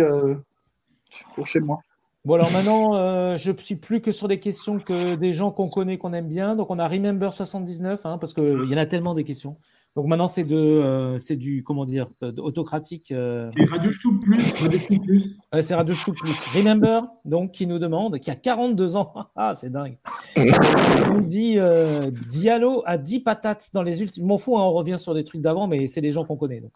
pour 1.36 1.48
chez 1.48 1.60
moi. 1.60 1.80
Bon, 2.26 2.34
alors 2.34 2.52
maintenant, 2.52 2.96
euh, 2.96 3.38
je 3.38 3.52
ne 3.52 3.58
suis 3.58 3.76
plus 3.76 4.02
que 4.02 4.12
sur 4.12 4.28
des 4.28 4.40
questions 4.40 4.80
que 4.80 5.14
des 5.14 5.32
gens 5.32 5.52
qu'on 5.52 5.70
connaît, 5.70 6.00
qu'on 6.00 6.12
aime 6.12 6.28
bien. 6.28 6.56
Donc, 6.56 6.72
on 6.72 6.80
a 6.80 6.88
Remember 6.88 7.32
79, 7.32 8.04
hein, 8.04 8.18
parce 8.18 8.34
qu'il 8.34 8.66
y 8.68 8.74
en 8.74 8.78
a 8.78 8.88
tellement 8.88 9.14
des 9.14 9.24
questions. 9.24 9.58
Donc, 9.96 10.08
maintenant, 10.08 10.28
c'est 10.28 10.44
de, 10.44 10.56
euh, 10.56 11.20
c'est 11.20 11.36
du, 11.36 11.64
comment 11.64 11.86
dire, 11.86 12.08
autocratique. 12.40 13.12
Euh... 13.12 13.52
C'est 13.56 13.66
Radio 13.66 13.92
Plus. 14.24 14.54
Radio 14.60 14.80
Plus. 15.06 15.38
c'est 15.62 15.76
Radio 15.76 15.94
Plus. 16.16 16.46
Remember, 16.52 17.04
donc, 17.26 17.52
qui 17.52 17.68
nous 17.68 17.78
demande, 17.78 18.18
qui 18.18 18.32
a 18.32 18.36
42 18.36 18.96
ans. 18.96 19.14
ah, 19.36 19.54
c'est 19.54 19.72
dingue. 19.72 19.98
on 20.36 21.22
dit 21.22 21.60
euh, 21.60 22.10
Diallo 22.28 22.82
a 22.88 22.98
10 22.98 23.20
patates 23.20 23.70
dans 23.72 23.84
les 23.84 24.02
ultimes. 24.02 24.26
M'en 24.26 24.40
fous, 24.40 24.58
hein, 24.58 24.64
on 24.64 24.72
revient 24.72 24.98
sur 24.98 25.14
des 25.14 25.24
trucs 25.24 25.42
d'avant, 25.42 25.68
mais 25.68 25.86
c'est 25.86 26.02
les 26.02 26.12
gens 26.12 26.26
qu'on 26.26 26.38
connaît. 26.38 26.60
Donc, 26.60 26.74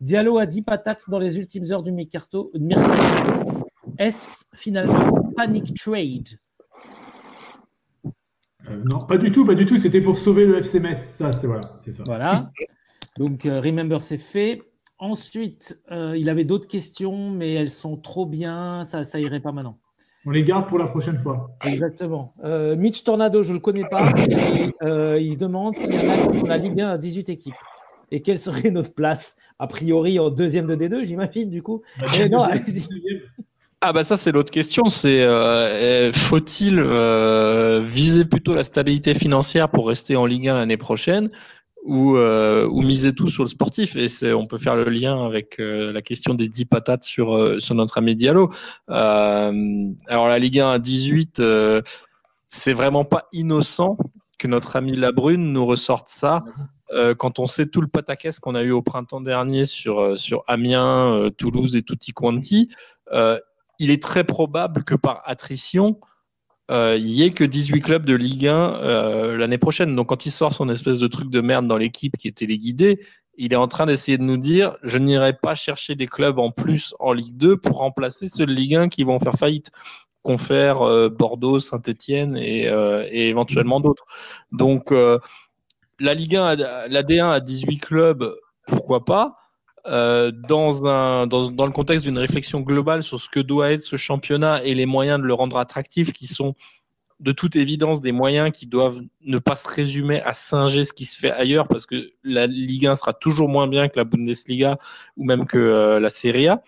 Diallo 0.00 0.38
a 0.38 0.46
10 0.46 0.62
patates 0.62 1.08
dans 1.08 1.20
les 1.20 1.38
ultimes 1.38 1.70
heures 1.70 1.84
du 1.84 1.92
Mercato. 1.92 2.50
Est-ce 3.98 4.44
finalement 4.54 5.32
Panic 5.36 5.74
Trade 5.74 6.28
euh, 8.68 8.82
Non, 8.84 9.00
pas 9.00 9.18
du 9.18 9.32
tout, 9.32 9.44
pas 9.44 9.54
du 9.54 9.66
tout. 9.66 9.78
C'était 9.78 10.00
pour 10.00 10.18
sauver 10.18 10.46
le 10.46 10.58
FCMS. 10.62 10.94
Ça, 10.94 11.32
c'est 11.32 11.46
voilà, 11.46 11.62
c'est 11.80 11.92
ça. 11.92 12.04
Voilà. 12.06 12.50
Donc, 13.18 13.46
euh, 13.46 13.60
Remember, 13.60 14.02
c'est 14.02 14.18
fait. 14.18 14.62
Ensuite, 14.98 15.80
euh, 15.90 16.14
il 16.16 16.28
avait 16.28 16.44
d'autres 16.44 16.68
questions, 16.68 17.30
mais 17.30 17.54
elles 17.54 17.70
sont 17.70 17.96
trop 17.96 18.26
bien. 18.26 18.84
Ça, 18.84 19.04
ça 19.04 19.18
irait 19.18 19.40
pas 19.40 19.52
maintenant. 19.52 19.78
On 20.26 20.30
les 20.30 20.44
garde 20.44 20.68
pour 20.68 20.78
la 20.78 20.86
prochaine 20.86 21.18
fois. 21.18 21.50
Exactement. 21.64 22.34
Mitch 22.76 23.04
Tornado, 23.04 23.42
je 23.42 23.52
ne 23.52 23.54
le 23.54 23.60
connais 23.60 23.84
pas. 23.88 24.12
il 25.18 25.38
demande 25.38 25.76
s'il 25.76 25.94
y 25.94 25.98
en 25.98 26.10
a 26.10 26.28
pour 26.28 26.46
la 26.46 26.58
Ligue 26.58 26.78
1 26.78 26.88
à 26.90 26.98
18 26.98 27.30
équipes 27.30 27.54
et 28.10 28.22
quelle 28.22 28.38
serait 28.38 28.70
notre 28.70 28.94
place 28.94 29.36
A 29.58 29.66
priori 29.66 30.18
en 30.18 30.30
deuxième 30.30 30.66
de 30.66 30.76
D2, 30.76 31.04
j'imagine, 31.04 31.50
du 31.50 31.62
coup. 31.62 31.82
Bah, 31.98 32.28
non, 32.28 32.48
ah 33.82 33.94
bah 33.94 34.04
ça 34.04 34.18
c'est 34.18 34.30
l'autre 34.30 34.50
question, 34.50 34.88
c'est 34.88 35.22
euh, 35.22 36.12
faut-il 36.12 36.78
euh, 36.78 37.80
viser 37.82 38.26
plutôt 38.26 38.54
la 38.54 38.62
stabilité 38.62 39.14
financière 39.14 39.70
pour 39.70 39.88
rester 39.88 40.16
en 40.16 40.26
Ligue 40.26 40.48
1 40.48 40.54
l'année 40.56 40.76
prochaine 40.76 41.30
ou, 41.82 42.16
euh, 42.18 42.68
ou 42.68 42.82
miser 42.82 43.14
tout 43.14 43.30
sur 43.30 43.42
le 43.42 43.48
sportif? 43.48 43.96
Et 43.96 44.08
c'est 44.08 44.34
on 44.34 44.46
peut 44.46 44.58
faire 44.58 44.76
le 44.76 44.84
lien 44.84 45.24
avec 45.24 45.56
la 45.58 46.02
question 46.02 46.34
des 46.34 46.46
10 46.46 46.66
patates 46.66 47.04
sur 47.04 47.58
sur 47.58 47.74
notre 47.74 47.96
ami 47.96 48.14
Diallo. 48.14 48.50
alors 48.88 50.28
la 50.28 50.38
Ligue 50.38 50.60
1 50.60 50.72
à 50.72 50.78
18 50.78 51.42
c'est 52.50 52.74
vraiment 52.74 53.06
pas 53.06 53.28
innocent 53.32 53.96
que 54.38 54.46
notre 54.46 54.76
ami 54.76 54.94
Labrune 54.94 55.54
nous 55.54 55.64
ressorte 55.64 56.08
ça 56.08 56.44
quand 57.16 57.38
on 57.38 57.46
sait 57.46 57.66
tout 57.66 57.80
le 57.80 57.86
pataquès 57.88 58.40
qu'on 58.40 58.54
a 58.56 58.62
eu 58.62 58.72
au 58.72 58.82
printemps 58.82 59.22
dernier 59.22 59.64
sur, 59.64 60.18
sur 60.18 60.42
Amiens, 60.48 61.30
Toulouse 61.38 61.76
et 61.76 61.82
Tutti 61.82 62.12
Quanti, 62.12 62.68
il 63.80 63.90
est 63.90 64.00
très 64.00 64.22
probable 64.22 64.84
que 64.84 64.94
par 64.94 65.22
attrition, 65.24 65.98
euh, 66.70 66.96
il 66.96 67.06
n'y 67.06 67.22
ait 67.22 67.32
que 67.32 67.42
18 67.42 67.80
clubs 67.80 68.04
de 68.04 68.14
Ligue 68.14 68.46
1 68.46 68.74
euh, 68.74 69.36
l'année 69.36 69.58
prochaine. 69.58 69.96
Donc 69.96 70.10
quand 70.10 70.26
il 70.26 70.30
sort 70.30 70.52
son 70.52 70.68
espèce 70.68 70.98
de 71.00 71.08
truc 71.08 71.30
de 71.30 71.40
merde 71.40 71.66
dans 71.66 71.78
l'équipe 71.78 72.16
qui 72.16 72.28
était 72.28 72.46
les 72.46 72.60
il 73.42 73.54
est 73.54 73.56
en 73.56 73.68
train 73.68 73.86
d'essayer 73.86 74.18
de 74.18 74.22
nous 74.22 74.36
dire 74.36 74.76
je 74.82 74.98
n'irai 74.98 75.32
pas 75.32 75.54
chercher 75.54 75.94
des 75.94 76.06
clubs 76.06 76.38
en 76.38 76.50
plus 76.50 76.94
en 77.00 77.14
Ligue 77.14 77.36
2 77.38 77.56
pour 77.56 77.78
remplacer 77.78 78.28
ceux 78.28 78.44
de 78.44 78.52
Ligue 78.52 78.76
1 78.76 78.88
qui 78.88 79.02
vont 79.02 79.18
faire 79.18 79.34
faillite. 79.34 79.70
Confère, 80.22 80.82
euh, 80.82 81.08
Bordeaux, 81.08 81.58
Saint-Etienne 81.58 82.36
et, 82.36 82.64
et, 82.64 83.28
éventuellement 83.28 83.80
d'autres. 83.80 84.04
Donc 84.52 84.90
la 84.90 86.12
Ligue 86.12 86.36
1, 86.36 86.56
la 86.56 87.02
D1 87.02 87.30
a 87.30 87.40
18 87.40 87.78
clubs, 87.78 88.36
pourquoi 88.66 89.06
pas? 89.06 89.39
Euh, 89.86 90.30
dans, 90.30 90.86
un, 90.86 91.26
dans, 91.26 91.50
dans, 91.50 91.66
le 91.66 91.72
contexte 91.72 92.04
d'une 92.04 92.18
réflexion 92.18 92.60
globale 92.60 93.02
sur 93.02 93.20
ce 93.20 93.28
que 93.28 93.40
doit 93.40 93.72
être 93.72 93.82
ce 93.82 93.96
championnat 93.96 94.62
et 94.64 94.74
les 94.74 94.86
moyens 94.86 95.20
de 95.20 95.24
le 95.24 95.34
rendre 95.34 95.56
attractif, 95.56 96.12
qui 96.12 96.26
sont 96.26 96.54
de 97.18 97.32
toute 97.32 97.56
évidence 97.56 98.00
des 98.00 98.12
moyens 98.12 98.50
qui 98.50 98.66
doivent 98.66 99.00
ne 99.22 99.38
pas 99.38 99.56
se 99.56 99.68
résumer 99.68 100.22
à 100.22 100.32
singer 100.32 100.84
ce 100.84 100.92
qui 100.92 101.04
se 101.04 101.18
fait 101.18 101.30
ailleurs, 101.30 101.68
parce 101.68 101.86
que 101.86 102.10
la 102.24 102.46
Ligue 102.46 102.86
1 102.86 102.96
sera 102.96 103.12
toujours 103.12 103.48
moins 103.48 103.66
bien 103.66 103.88
que 103.88 103.98
la 103.98 104.04
Bundesliga 104.04 104.78
ou 105.16 105.24
même 105.24 105.46
que 105.46 105.58
euh, 105.58 106.00
la 106.00 106.08
Serie 106.08 106.48
A. 106.48 106.62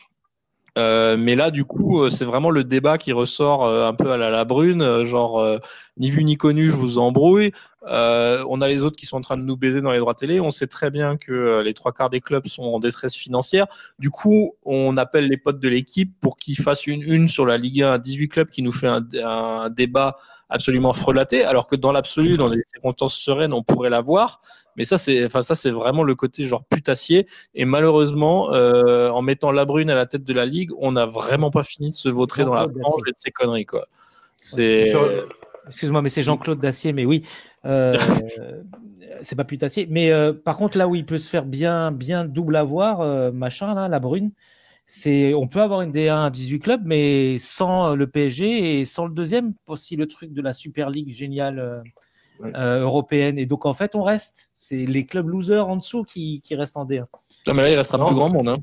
Euh, 0.78 1.16
mais 1.18 1.36
là, 1.36 1.50
du 1.50 1.64
coup, 1.64 2.08
c'est 2.08 2.24
vraiment 2.24 2.50
le 2.50 2.64
débat 2.64 2.96
qui 2.96 3.12
ressort 3.12 3.68
un 3.68 3.92
peu 3.92 4.10
à 4.10 4.16
la, 4.16 4.30
la 4.30 4.46
brune, 4.46 5.04
genre 5.04 5.60
ni 5.98 6.10
vu 6.10 6.24
ni 6.24 6.38
connu, 6.38 6.70
je 6.70 6.76
vous 6.76 6.96
embrouille. 6.96 7.52
On 7.86 8.60
a 8.60 8.68
les 8.68 8.82
autres 8.82 8.96
qui 8.96 9.06
sont 9.06 9.16
en 9.16 9.20
train 9.20 9.36
de 9.36 9.42
nous 9.42 9.56
baiser 9.56 9.80
dans 9.80 9.92
les 9.92 9.98
droits 9.98 10.14
télé. 10.14 10.40
On 10.40 10.50
sait 10.50 10.66
très 10.66 10.90
bien 10.90 11.16
que 11.16 11.60
les 11.60 11.74
trois 11.74 11.92
quarts 11.92 12.10
des 12.10 12.20
clubs 12.20 12.46
sont 12.46 12.62
en 12.62 12.78
détresse 12.78 13.14
financière. 13.14 13.66
Du 13.98 14.10
coup, 14.10 14.54
on 14.64 14.96
appelle 14.96 15.28
les 15.28 15.36
potes 15.36 15.60
de 15.60 15.68
l'équipe 15.68 16.14
pour 16.20 16.36
qu'ils 16.36 16.56
fassent 16.56 16.86
une 16.86 17.02
une 17.02 17.28
sur 17.28 17.46
la 17.46 17.58
Ligue 17.58 17.82
1 17.82 17.92
à 17.92 17.98
18 17.98 18.28
clubs 18.28 18.48
qui 18.48 18.62
nous 18.62 18.72
fait 18.72 18.88
un, 18.88 19.06
un 19.24 19.70
débat 19.70 20.16
absolument 20.52 20.92
frelaté, 20.92 21.44
alors 21.44 21.66
que 21.66 21.76
dans 21.76 21.92
l'absolu, 21.92 22.36
dans 22.36 22.48
les 22.48 22.62
circonstances 22.66 23.16
sereines, 23.16 23.52
on 23.52 23.62
pourrait 23.62 23.90
l'avoir. 23.90 24.40
Mais 24.76 24.84
ça, 24.84 24.98
c'est, 24.98 25.24
enfin, 25.24 25.42
ça, 25.42 25.54
c'est 25.54 25.70
vraiment 25.70 26.02
le 26.02 26.14
côté 26.14 26.44
genre 26.44 26.64
putassier. 26.64 27.26
Et 27.54 27.64
malheureusement, 27.64 28.52
euh, 28.52 29.10
en 29.10 29.22
mettant 29.22 29.50
la 29.50 29.64
brune 29.64 29.90
à 29.90 29.94
la 29.94 30.06
tête 30.06 30.24
de 30.24 30.32
la 30.32 30.46
ligue, 30.46 30.70
on 30.78 30.92
n'a 30.92 31.06
vraiment 31.06 31.50
pas 31.50 31.62
fini 31.62 31.88
de 31.88 31.94
se 31.94 32.08
vautrer 32.08 32.44
dans 32.44 32.54
la 32.54 32.66
branche 32.66 33.00
et 33.06 33.10
de 33.10 33.16
ces 33.16 33.30
conneries, 33.30 33.66
quoi. 33.66 33.84
C'est. 34.38 34.92
Excuse-moi, 35.66 36.02
mais 36.02 36.10
c'est 36.10 36.22
Jean-Claude 36.22 36.60
Dacier, 36.60 36.92
mais 36.92 37.04
oui. 37.04 37.24
Euh, 37.64 37.98
c'est 39.22 39.36
pas 39.36 39.44
putassier. 39.44 39.86
Mais 39.90 40.10
euh, 40.10 40.32
par 40.32 40.56
contre, 40.56 40.78
là 40.78 40.88
où 40.88 40.94
il 40.94 41.06
peut 41.06 41.18
se 41.18 41.28
faire 41.28 41.44
bien, 41.44 41.92
bien 41.92 42.24
double 42.24 42.56
avoir, 42.56 43.00
euh, 43.00 43.30
machin, 43.32 43.74
là, 43.74 43.88
la 43.88 44.00
brune, 44.00 44.32
c'est, 44.86 45.34
on 45.34 45.46
peut 45.46 45.60
avoir 45.60 45.82
une 45.82 45.92
D1 45.92 46.26
à 46.26 46.30
18 46.30 46.60
clubs, 46.60 46.82
mais 46.84 47.38
sans 47.38 47.94
le 47.94 48.06
PSG 48.06 48.80
et 48.80 48.84
sans 48.84 49.06
le 49.06 49.14
deuxième, 49.14 49.54
si 49.74 49.96
le 49.96 50.06
truc 50.06 50.32
de 50.32 50.42
la 50.42 50.52
Super 50.52 50.90
League 50.90 51.08
géniale 51.08 51.82
euh, 52.44 52.80
européenne. 52.80 53.38
Et 53.38 53.46
donc, 53.46 53.66
en 53.66 53.74
fait, 53.74 53.94
on 53.94 54.02
reste. 54.02 54.50
C'est 54.56 54.84
les 54.86 55.06
clubs 55.06 55.28
losers 55.28 55.68
en 55.68 55.76
dessous 55.76 56.02
qui, 56.02 56.40
qui 56.42 56.56
restent 56.56 56.76
en 56.76 56.84
D1. 56.84 57.04
Non, 57.46 57.54
mais 57.54 57.62
là, 57.62 57.70
il 57.70 57.76
restera 57.76 58.04
plus 58.04 58.16
grand 58.16 58.30
monde. 58.30 58.48
Hein. 58.48 58.58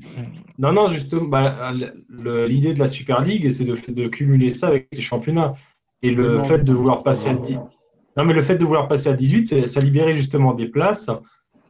Non, 0.58 0.72
non, 0.72 0.88
justement, 0.88 1.24
bah, 1.24 1.72
l'idée 2.10 2.74
de 2.74 2.78
la 2.78 2.86
Super 2.86 3.22
League, 3.22 3.48
c'est 3.48 3.64
de, 3.64 3.76
de 3.90 4.08
cumuler 4.08 4.50
ça 4.50 4.68
avec 4.68 4.88
les 4.92 5.00
championnats. 5.00 5.54
Et 6.02 6.10
le 6.10 6.42
fait 6.44 6.58
de 6.58 6.72
vouloir 6.72 7.02
passer 7.02 7.28
à 7.28 7.34
10... 7.34 7.58
Non, 8.16 8.24
mais 8.24 8.32
le 8.32 8.42
fait 8.42 8.56
de 8.56 8.64
vouloir 8.64 8.88
passer 8.88 9.08
à 9.08 9.12
18, 9.12 9.66
ça 9.66 9.80
libérait 9.80 10.14
justement 10.14 10.52
des 10.52 10.66
places 10.66 11.10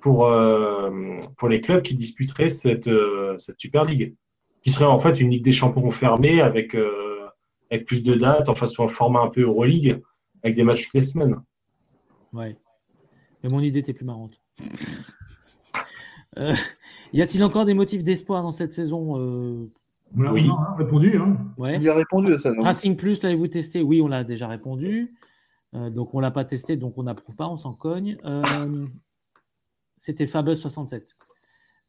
pour, 0.01 0.27
euh, 0.27 1.19
pour 1.37 1.49
les 1.49 1.61
clubs 1.61 1.83
qui 1.83 1.95
disputeraient 1.95 2.49
cette, 2.49 2.89
euh, 2.89 3.37
cette 3.39 3.61
Super 3.61 3.85
League, 3.85 4.15
qui 4.65 4.71
serait 4.71 4.87
en 4.87 4.99
fait 4.99 5.21
une 5.21 5.31
Ligue 5.31 5.45
des 5.45 5.53
Champions 5.53 5.91
fermée 5.91 6.41
avec, 6.41 6.75
avec 7.71 7.87
plus 7.87 8.03
de 8.03 8.15
dates, 8.15 8.49
enfin 8.49 8.67
sur 8.67 8.85
un 8.85 8.89
format 8.89 9.21
un 9.21 9.29
peu 9.29 9.43
Euroleague, 9.43 10.01
avec 10.43 10.57
des 10.57 10.63
matchs 10.63 10.85
toutes 10.85 10.95
les 10.95 11.01
semaines. 11.03 11.37
Ouais. 12.33 12.57
Mais 13.43 13.49
mon 13.49 13.61
idée 13.61 13.81
était 13.81 13.93
plus 13.93 14.05
marrante. 14.05 14.41
Euh, 16.39 16.55
y 17.13 17.23
a-t-il 17.23 17.43
encore 17.43 17.65
des 17.65 17.75
motifs 17.75 18.05
d'espoir 18.05 18.43
dans 18.43 18.53
cette 18.53 18.73
saison 18.73 19.71
euh... 20.19 20.31
Oui, 20.33 20.49
on 20.51 20.59
a 20.59 20.75
répondu. 20.77 21.17
Hein. 21.17 21.37
Ouais. 21.57 21.77
Il 21.77 21.89
a 21.89 21.95
répondu 21.95 22.33
à 22.33 22.39
ça. 22.39 22.53
Racing 22.59 22.97
Plus, 22.97 23.23
l'avez-vous 23.23 23.49
testé? 23.49 23.83
Oui, 23.83 24.01
on 24.01 24.09
l'a 24.09 24.25
déjà 24.25 24.49
répondu. 24.49 25.15
Euh, 25.75 25.91
donc 25.91 26.15
on 26.15 26.21
l'a 26.21 26.33
pas 26.33 26.45
testé, 26.45 26.77
donc 26.77 26.99
on 26.99 27.05
n'approuve 27.05 27.37
pas, 27.37 27.49
on 27.49 27.57
s'en 27.57 27.75
cogne. 27.75 28.19
Euh, 28.25 28.87
c'était 29.97 30.27
Fabus 30.27 30.57
67. 30.57 31.03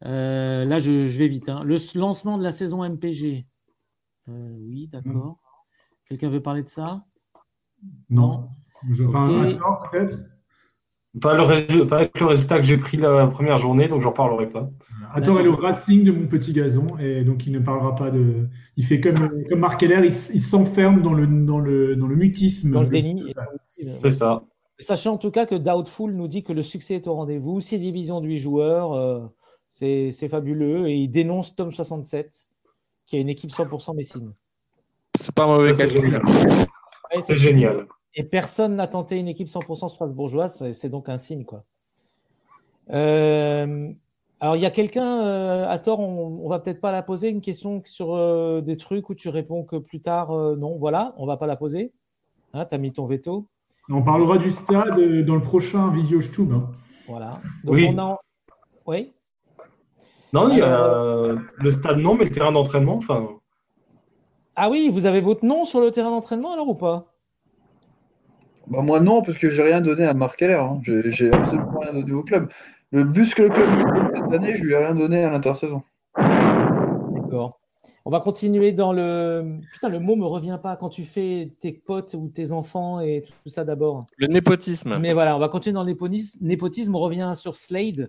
là, 0.01 0.79
je, 0.79 1.17
vais 1.17 1.27
vite. 1.27 1.49
Hein. 1.49 1.63
Le 1.63 1.77
lancement 1.97 2.37
de 2.37 2.43
la 2.43 2.51
saison 2.51 2.87
MPG. 2.87 3.45
oui, 4.27 4.87
d'accord. 4.87 5.39
Quelqu'un 6.07 6.29
veut 6.29 6.41
parler 6.41 6.61
de 6.61 6.69
ça? 6.69 7.05
Non. 8.09 8.49
Je 8.89 9.03
okay. 9.03 9.57
peut-être? 9.91 10.19
Pas, 11.19 11.33
le 11.33 11.93
avec 11.93 12.19
le 12.19 12.25
résultat 12.25 12.59
que 12.59 12.65
j'ai 12.65 12.77
pris 12.77 12.97
la 12.97 13.27
première 13.27 13.57
journée, 13.57 13.87
donc 13.87 14.01
j'en 14.01 14.11
parlerai 14.13 14.47
pas. 14.47 14.69
Attends, 15.13 15.37
est 15.39 15.43
le 15.43 15.49
Racing 15.49 16.05
de 16.05 16.11
mon 16.11 16.27
petit 16.27 16.53
gazon, 16.53 16.87
et 16.99 17.23
donc 17.23 17.45
il 17.45 17.51
ne 17.51 17.59
parlera 17.59 17.95
pas 17.95 18.11
de. 18.11 18.47
Il 18.77 18.85
fait 18.85 19.01
comme, 19.01 19.43
comme 19.49 19.59
Marc 19.59 19.83
Heller, 19.83 20.05
il, 20.05 20.41
s'enferme 20.41 21.01
dans 21.01 21.13
le, 21.13 21.27
dans, 21.27 21.59
le, 21.59 21.97
dans 21.97 22.07
le 22.07 22.15
mutisme. 22.15 22.71
Dans 22.71 22.81
le 22.81 22.87
déni. 22.87 23.33
C'est 23.75 24.11
ça. 24.11 24.43
Sachant 24.79 25.13
en 25.13 25.17
tout 25.17 25.31
cas 25.31 25.45
que 25.45 25.55
Doubtful 25.55 26.13
nous 26.13 26.27
dit 26.27 26.43
que 26.43 26.53
le 26.53 26.63
succès 26.63 26.95
est 26.95 27.07
au 27.07 27.13
rendez-vous, 27.13 27.59
six 27.59 27.77
divisions 27.77 28.21
de 28.21 28.27
8 28.27 28.37
joueurs, 28.37 28.93
euh, 28.93 29.19
c'est 29.69 30.29
fabuleux, 30.29 30.87
et 30.87 30.95
il 30.95 31.09
dénonce 31.09 31.55
Tom 31.55 31.71
67, 31.71 32.47
qui 33.05 33.17
a 33.17 33.19
une 33.19 33.29
équipe 33.29 33.51
100% 33.51 33.95
Messine. 33.95 34.33
C'est 35.19 35.35
pas 35.35 35.45
mauvais 35.45 35.75
calcul. 35.75 36.21
c'est 37.21 37.35
génial. 37.35 37.83
Et 38.15 38.23
personne 38.23 38.75
n'a 38.75 38.87
tenté 38.87 39.17
une 39.17 39.27
équipe 39.27 39.47
100% 39.47 39.87
strasbourgeoise, 39.89 40.71
c'est 40.73 40.89
donc 40.89 41.07
un 41.09 41.17
signe. 41.17 41.45
quoi. 41.45 41.63
Euh, 42.91 43.89
Alors, 44.41 44.55
il 44.55 44.61
y 44.61 44.65
a 44.65 44.71
quelqu'un, 44.71 45.23
euh, 45.25 45.67
à 45.69 45.77
tort, 45.79 45.99
on, 45.99 46.41
on 46.43 46.49
va 46.49 46.59
peut-être 46.59 46.81
pas 46.81 46.91
la 46.91 47.03
poser, 47.03 47.29
une 47.29 47.41
question 47.41 47.81
sur 47.85 48.15
euh, 48.15 48.59
des 48.61 48.75
trucs 48.75 49.09
où 49.09 49.15
tu 49.15 49.29
réponds 49.29 49.63
que 49.63 49.77
plus 49.77 50.01
tard, 50.01 50.31
euh, 50.31 50.55
non, 50.55 50.77
voilà, 50.77 51.13
on 51.17 51.25
va 51.25 51.37
pas 51.37 51.47
la 51.47 51.55
poser. 51.55 51.93
Hein, 52.53 52.65
tu 52.65 52.75
as 52.75 52.77
mis 52.77 52.91
ton 52.91 53.05
veto. 53.05 53.47
On 53.89 54.01
parlera 54.03 54.37
du 54.37 54.51
stade 54.51 54.99
dans 55.25 55.35
le 55.35 55.41
prochain 55.43 55.89
Visio 55.91 56.21
Stube. 56.21 56.51
Hein. 56.53 56.69
Voilà. 57.07 57.39
Donc, 57.63 57.75
Oui. 57.75 57.87
on 57.89 57.97
a... 57.97 58.17
Oui 58.87 59.13
Non, 60.33 60.49
il 60.49 60.57
y 60.57 60.61
a 60.61 61.35
le 61.55 61.71
stade 61.71 61.97
non, 61.99 62.15
mais 62.15 62.25
le 62.25 62.31
terrain 62.31 62.51
d'entraînement, 62.51 62.95
enfin. 62.97 63.29
Ah 64.55 64.69
oui, 64.69 64.89
vous 64.91 65.05
avez 65.05 65.21
votre 65.21 65.45
nom 65.45 65.63
sur 65.65 65.79
le 65.79 65.91
terrain 65.91 66.09
d'entraînement 66.09 66.51
alors 66.53 66.67
ou 66.67 66.75
pas? 66.75 67.10
Bah, 68.67 68.81
moi, 68.81 68.99
non, 68.99 69.21
parce 69.21 69.37
que 69.37 69.49
j'ai 69.49 69.63
rien 69.63 69.81
donné 69.81 70.05
à 70.05 70.13
Marc 70.13 70.37
Keller. 70.37 70.53
hein. 70.53 70.79
J'ai 70.83 71.31
absolument 71.33 71.79
rien 71.79 71.93
donné 71.93 72.13
au 72.13 72.23
club. 72.23 72.49
Le, 72.91 73.03
vu 73.05 73.25
ce 73.25 73.35
que 73.35 73.43
le 73.43 73.49
club 73.49 73.69
lui 73.69 73.83
donne 73.83 74.11
cette 74.13 74.33
année, 74.33 74.55
je 74.55 74.63
lui 74.63 74.73
ai 74.73 74.77
rien 74.77 74.95
donné 74.95 75.23
à 75.23 75.31
l'intersaison. 75.31 75.83
D'accord. 76.17 77.59
On 78.03 78.09
va 78.09 78.19
continuer 78.19 78.71
dans 78.71 78.93
le. 78.93 79.59
Putain, 79.73 79.89
le 79.89 79.99
mot 79.99 80.15
me 80.15 80.25
revient 80.25 80.57
pas 80.61 80.75
quand 80.75 80.89
tu 80.89 81.05
fais 81.05 81.49
tes 81.61 81.71
potes 81.71 82.15
ou 82.15 82.29
tes 82.29 82.51
enfants 82.51 82.99
et 82.99 83.23
tout 83.43 83.49
ça 83.49 83.63
d'abord. 83.63 84.05
Le 84.17 84.27
népotisme. 84.27 84.97
Mais 84.99 85.13
voilà, 85.13 85.35
on 85.35 85.39
va 85.39 85.49
continuer 85.49 85.75
dans 85.75 85.83
le 85.83 85.91
népotisme. 85.91 86.39
népotisme. 86.41 86.95
On 86.95 86.99
revient 86.99 87.33
sur 87.35 87.55
Slade 87.55 88.07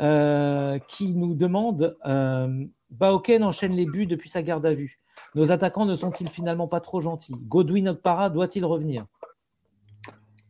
euh, 0.00 0.78
qui 0.86 1.14
nous 1.14 1.34
demande 1.34 1.96
euh, 2.06 2.64
Baoken 2.90 3.42
enchaîne 3.42 3.72
les 3.72 3.86
buts 3.86 4.06
depuis 4.06 4.30
sa 4.30 4.42
garde 4.42 4.64
à 4.64 4.72
vue. 4.72 5.00
Nos 5.34 5.50
attaquants 5.50 5.86
ne 5.86 5.96
sont-ils 5.96 6.28
finalement 6.28 6.68
pas 6.68 6.80
trop 6.80 7.00
gentils? 7.00 7.34
Godwin 7.48 7.88
Okpara 7.88 8.30
doit-il 8.30 8.64
revenir? 8.64 9.06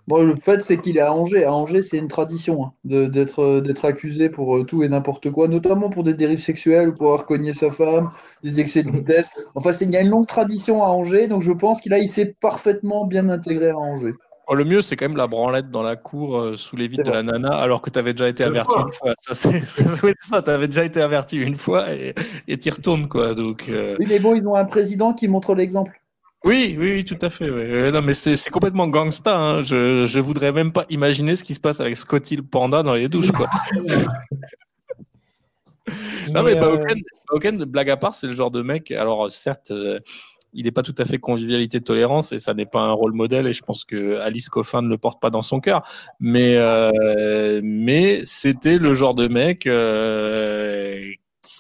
Bon, 0.09 0.23
le 0.25 0.35
fait, 0.37 0.63
c'est 0.63 0.79
qu'il 0.79 0.97
est 0.99 1.01
à 1.01 1.13
Angers. 1.13 1.45
À 1.45 1.53
Angers, 1.53 1.83
c'est 1.83 1.99
une 1.99 2.07
tradition 2.09 2.65
hein, 2.67 2.73
de- 2.85 3.07
d'être 3.07 3.41
euh, 3.41 3.61
d'être 3.61 3.85
accusé 3.85 4.29
pour 4.31 4.57
euh, 4.57 4.65
tout 4.65 4.83
et 4.85 4.89
n'importe 4.89 5.31
quoi, 5.31 5.49
notamment 5.49 5.91
pour 5.91 6.05
des 6.05 6.15
dérives 6.15 6.39
sexuelles 6.39 6.91
ou 6.91 6.95
pour 6.95 7.07
avoir 7.09 7.27
cogné 7.27 7.53
sa 7.53 7.71
femme, 7.71 8.11
des 8.45 8.61
excès 8.61 8.85
de 8.85 8.91
vitesse. 8.91 9.31
Enfin, 9.57 9.73
c'est- 9.73 9.85
il 9.85 9.93
y 9.93 9.97
a 9.97 10.01
une 10.03 10.11
longue 10.11 10.27
tradition 10.29 10.85
à 10.85 10.87
Angers, 10.89 11.27
donc 11.27 11.43
je 11.43 11.53
pense 11.53 11.81
qu'il 11.81 11.93
a, 11.93 11.99
il 11.99 12.09
s'est 12.09 12.37
parfaitement 12.41 13.05
bien 13.05 13.29
intégré 13.29 13.71
à 13.71 13.77
Angers. 13.77 14.15
Oh, 14.49 14.55
le 14.55 14.65
mieux, 14.65 14.81
c'est 14.81 14.95
quand 14.95 15.09
même 15.09 15.17
la 15.17 15.27
branlette 15.27 15.73
dans 15.73 15.83
la 15.83 15.97
cour 15.97 16.39
euh, 16.39 16.57
sous 16.57 16.77
les 16.77 16.87
vitres 16.87 17.03
C'est 17.05 17.11
de 17.11 17.17
la 17.17 17.25
nana, 17.25 17.49
alors 17.49 17.83
que 17.83 17.91
tu 17.91 17.99
avais 17.99 18.13
déjà 18.15 18.29
été 18.29 18.45
averti 18.45 18.75
une 18.79 18.93
fois. 18.93 19.13
Ça, 19.19 19.35
c'est 19.35 19.65
ça, 20.21 20.41
tu 20.41 20.51
avais 20.51 20.69
déjà 20.69 20.85
été 20.85 21.01
averti 21.03 21.37
une 21.37 21.57
fois 21.57 21.87
et 21.93 22.15
tu 22.57 22.69
y 22.69 22.71
retournes. 22.71 23.09
Quoi. 23.09 23.35
Donc, 23.35 23.65
euh, 23.69 23.97
Oui, 23.99 24.07
mais 24.09 24.21
bon, 24.21 24.37
ils 24.37 24.47
ont 24.47 24.55
un 24.55 24.65
président 24.65 25.13
qui 25.15 25.27
montre 25.27 25.57
l'exemple. 25.57 26.01
Oui, 26.47 26.77
oui, 26.79 27.05
tout 27.05 27.19
à 27.21 27.29
fait. 27.29 27.45
Euh, 27.49 27.91
non, 27.91 28.03
mais 28.03 28.15
c'est 28.15 28.51
complètement 28.51 28.89
gangsta. 28.89 29.37
Hein. 29.37 29.63
Je, 29.63 30.07
je 30.07 30.21
voudrais 30.21 30.53
même 30.53 30.73
pas 30.73 30.87
imaginer 30.89 31.37
ce 31.37 31.45
qui 31.45 31.55
se 31.55 31.61
passe 31.61 31.81
avec 31.81 31.97
Scotty 31.97 32.37
le 32.37 32.43
panda 32.43 32.83
dans 32.83 32.95
les 32.95 33.09
douches. 33.09 33.33
Quoi. 33.33 33.49
Non, 36.33 36.43
mais 36.43 36.57
euh, 36.57 36.61
Baoken, 36.61 37.01
Baoken, 37.31 37.65
blague 37.65 37.91
à 37.91 37.97
part, 37.97 38.15
c'est 38.15 38.27
le 38.27 38.35
genre 38.35 38.51
de 38.51 38.63
mec. 38.63 38.91
Alors, 38.91 39.31
certes, 39.31 39.71
euh, 39.71 40.01
il 40.53 40.65
n'est 40.65 40.73
pas 40.73 40.83
tout 40.83 40.95
à 40.99 41.05
fait 41.05 41.19
convivialité 41.19 41.81
tolérance 41.81 42.33
et 42.33 42.39
ça 42.39 42.55
n'est 42.55 42.67
pas 42.67 42.81
un 42.81 42.93
rôle 42.93 43.13
modèle. 43.13 43.47
Et 43.47 43.53
je 43.53 43.63
pense 43.63 43.85
que 43.85 44.19
Alice 44.19 44.49
Coffin 44.49 44.83
ne 44.83 44.89
le 44.89 44.99
porte 44.99 45.21
pas 45.21 45.31
dans 45.31 45.43
son 45.43 45.61
cœur. 45.61 45.83
Mais, 46.19 46.57
euh, 46.57 47.61
mais 47.63 48.21
c'était 48.25 48.79
le 48.79 48.95
genre 48.95 49.15
de 49.15 49.29
mec 49.29 49.69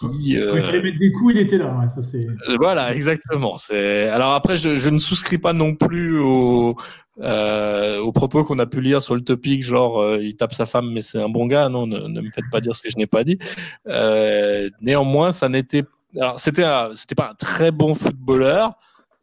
euh. 0.02 0.06
Quand 0.06 0.16
il 0.24 0.40
euh, 0.40 0.60
fallait 0.66 0.82
mettre 0.82 0.98
des 0.98 1.12
coups, 1.12 1.34
il 1.34 1.40
était 1.40 1.58
là. 1.58 1.76
ouais, 1.78 1.88
ça, 1.88 2.02
c'est... 2.02 2.20
voilà, 2.56 2.94
exactement. 2.94 3.58
C'est 3.58 4.08
alors 4.08 4.32
après, 4.32 4.56
je, 4.56 4.78
je 4.78 4.88
ne 4.90 4.98
souscris 4.98 5.38
pas 5.38 5.52
non 5.52 5.74
plus 5.74 6.18
au, 6.18 6.76
euh, 7.20 7.98
aux 8.00 8.12
propos 8.12 8.44
qu'on 8.44 8.58
a 8.58 8.66
pu 8.66 8.80
lire 8.80 9.02
sur 9.02 9.14
le 9.14 9.22
topic, 9.22 9.62
genre 9.62 10.00
euh, 10.00 10.18
il 10.20 10.36
tape 10.36 10.54
sa 10.54 10.66
femme, 10.66 10.90
mais 10.92 11.02
c'est 11.02 11.22
un 11.22 11.28
bon 11.28 11.46
gars. 11.46 11.68
Non, 11.68 11.86
ne, 11.86 11.98
ne 11.98 12.20
me 12.20 12.30
faites 12.30 12.50
pas 12.50 12.60
dire 12.60 12.74
ce 12.74 12.82
que 12.82 12.90
je 12.90 12.96
n'ai 12.96 13.06
pas 13.06 13.24
dit. 13.24 13.38
Euh, 13.86 14.68
néanmoins, 14.80 15.32
ça 15.32 15.48
n'était, 15.48 15.84
alors 16.20 16.38
c'était, 16.38 16.64
c'était 16.94 17.14
pas 17.14 17.30
un 17.30 17.34
très 17.34 17.70
bon 17.70 17.94
footballeur, 17.94 18.72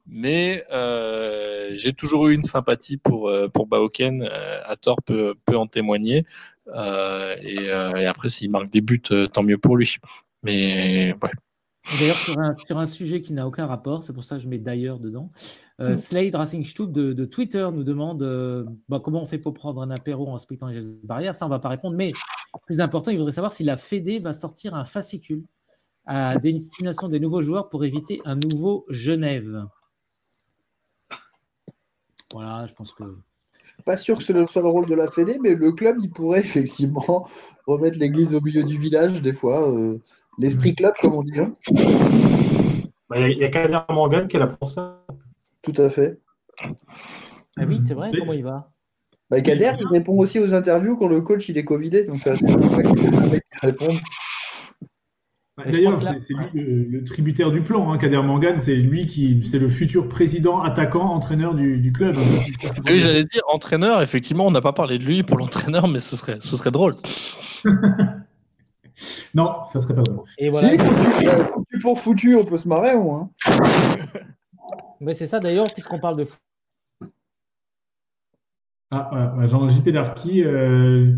mais 0.07 0.63
euh, 0.71 1.71
j'ai 1.75 1.93
toujours 1.93 2.27
eu 2.27 2.35
une 2.35 2.43
sympathie 2.43 2.97
pour 2.97 3.29
euh, 3.29 3.47
pour 3.47 3.67
Baoken. 3.67 4.21
Euh, 4.29 4.59
Hathor 4.65 4.97
peut 5.05 5.35
peut 5.45 5.57
en 5.57 5.67
témoigner. 5.67 6.25
Euh, 6.73 7.35
et, 7.41 7.69
euh, 7.71 7.93
et 7.95 8.05
après, 8.05 8.29
s'il 8.29 8.49
marque 8.49 8.69
des 8.69 8.79
buts, 8.79 9.01
euh, 9.11 9.27
tant 9.27 9.43
mieux 9.43 9.57
pour 9.57 9.75
lui. 9.75 9.97
Mais 10.43 11.15
ouais. 11.21 11.31
D'ailleurs, 11.99 12.17
sur 12.17 12.39
un, 12.39 12.55
sur 12.65 12.77
un 12.77 12.85
sujet 12.85 13.21
qui 13.21 13.33
n'a 13.33 13.45
aucun 13.45 13.65
rapport, 13.65 14.03
c'est 14.03 14.13
pour 14.13 14.23
ça 14.23 14.37
que 14.37 14.41
je 14.41 14.47
mets 14.47 14.57
d'ailleurs 14.57 14.99
dedans. 14.99 15.29
euh, 15.81 15.95
Slade 15.95 16.33
Racing 16.33 16.63
Stube 16.63 16.93
de, 16.93 17.11
de 17.11 17.25
Twitter 17.25 17.67
nous 17.73 17.83
demande 17.83 18.23
euh, 18.23 18.63
bah, 18.87 19.01
comment 19.03 19.21
on 19.21 19.25
fait 19.25 19.37
pour 19.37 19.53
prendre 19.53 19.81
un 19.81 19.89
apéro 19.89 20.29
en 20.29 20.33
respectant 20.33 20.67
les 20.67 20.75
gestes 20.75 21.05
barrières? 21.05 21.35
Ça, 21.35 21.45
on 21.45 21.49
va 21.49 21.59
pas 21.59 21.67
répondre. 21.67 21.97
Mais 21.97 22.13
plus 22.65 22.79
important, 22.79 23.11
il 23.11 23.17
voudrait 23.17 23.33
savoir 23.33 23.51
si 23.51 23.65
la 23.65 23.75
Fédé 23.75 24.19
va 24.19 24.31
sortir 24.31 24.75
un 24.75 24.85
fascicule 24.85 25.43
à 26.05 26.37
destination 26.37 27.09
des 27.09 27.19
nouveaux 27.19 27.41
joueurs 27.41 27.67
pour 27.67 27.83
éviter 27.83 28.21
un 28.23 28.35
nouveau 28.35 28.85
Genève. 28.89 29.65
Voilà, 32.31 32.65
je 32.65 32.73
pense 32.73 32.93
que. 32.93 33.03
Je 33.61 33.69
suis 33.69 33.83
pas 33.83 33.97
sûr 33.97 34.17
que 34.17 34.23
ce 34.23 34.45
soit 34.47 34.61
le 34.61 34.67
rôle 34.69 34.87
de 34.87 34.95
la 34.95 35.07
Fédé, 35.07 35.37
mais 35.41 35.53
le 35.53 35.71
club, 35.73 35.97
il 36.01 36.09
pourrait 36.09 36.39
effectivement 36.39 37.27
remettre 37.67 37.97
l'église 37.97 38.33
au 38.33 38.41
milieu 38.41 38.63
du 38.63 38.77
village, 38.77 39.21
des 39.21 39.33
fois. 39.33 39.69
euh, 39.69 39.99
L'esprit 40.37 40.75
club, 40.75 40.93
comme 41.01 41.13
on 41.13 41.23
dit. 41.23 41.39
hein. 41.39 41.55
bah, 43.09 43.17
Il 43.17 43.21
y 43.21 43.23
a- 43.23 43.29
il 43.29 43.37
y 43.37 43.43
a 43.43 43.49
Kader 43.49 43.79
Morgan 43.89 44.27
qui 44.27 44.37
est 44.37 44.39
là 44.39 44.47
pour 44.47 44.69
ça. 44.69 44.99
Tout 45.61 45.73
à 45.77 45.89
fait. 45.89 46.19
Ah 47.57 47.63
oui, 47.67 47.79
c'est 47.83 47.93
vrai, 47.93 48.09
Mais- 48.11 48.19
comment 48.19 48.33
il 48.33 48.43
va? 48.43 48.69
Bah, 49.29 49.41
Kader, 49.41 49.71
il 49.79 49.87
répond 49.87 50.17
aussi 50.17 50.39
aux 50.39 50.53
interviews 50.53 50.97
quand 50.97 51.07
le 51.07 51.21
coach 51.21 51.49
il 51.49 51.57
est 51.57 51.65
Covidé, 51.65 52.03
donc 52.05 52.19
c'est 52.19 52.31
assez 52.31 52.47
sympa 52.47 52.83
qu'il 52.83 52.99
y 52.99 53.05
ait 53.05 53.15
un 53.15 53.27
mec 53.27 53.43
qui 53.51 53.65
réponde. 53.65 53.97
Bah, 55.55 55.63
D'ailleurs, 55.71 56.01
c'est, 56.01 56.33
lui 56.33 56.61
le, 56.61 56.83
le 56.83 57.03
tributaire 57.03 57.51
du 57.51 57.61
plan. 57.61 57.91
Hein, 57.91 57.99
Kader 57.99 58.21
Mangan, 58.23 58.55
c'est 58.57 58.75
lui 58.75 59.05
qui, 59.05 59.43
c'est 59.43 59.59
le 59.59 59.69
futur 59.69 60.09
président, 60.09 60.59
attaquant, 60.61 61.05
entraîneur 61.13 61.53
du, 61.53 61.77
du 61.77 61.93
club. 61.93 62.15
hein, 62.17 62.69
Oui, 62.87 62.99
j'allais 62.99 63.23
dire 63.23 63.43
entraîneur. 63.51 64.01
Effectivement, 64.01 64.47
on 64.47 64.51
n'a 64.51 64.61
pas 64.61 64.73
parlé 64.73 64.97
de 64.97 65.03
lui 65.03 65.21
pour 65.21 65.37
l'entraîneur, 65.37 65.87
mais 65.87 65.99
ce 65.99 66.15
serait, 66.15 66.37
ce 66.39 66.55
serait 66.57 66.71
drôle. 66.71 66.95
Non, 69.33 69.65
ça 69.71 69.79
serait 69.79 69.95
pas 69.95 70.03
drôle. 70.03 70.25
Et 70.37 70.49
voilà. 70.49 70.69
Si, 70.69 70.77
foutu, 70.77 71.27
euh, 71.27 71.45
foutu 71.45 71.79
pour 71.79 71.99
foutu, 71.99 72.35
on 72.35 72.45
peut 72.45 72.57
se 72.57 72.67
marrer 72.67 72.93
au 72.93 73.03
moins. 73.03 73.29
Mais 74.99 75.13
c'est 75.13 75.27
ça 75.27 75.39
d'ailleurs, 75.39 75.71
puisqu'on 75.73 75.99
parle 75.99 76.17
de. 76.17 76.27
Ah, 78.91 79.33
ouais, 79.37 79.47
Jean 79.47 79.67
JP 79.67 79.89
Darky, 79.89 80.43
euh, 80.43 81.17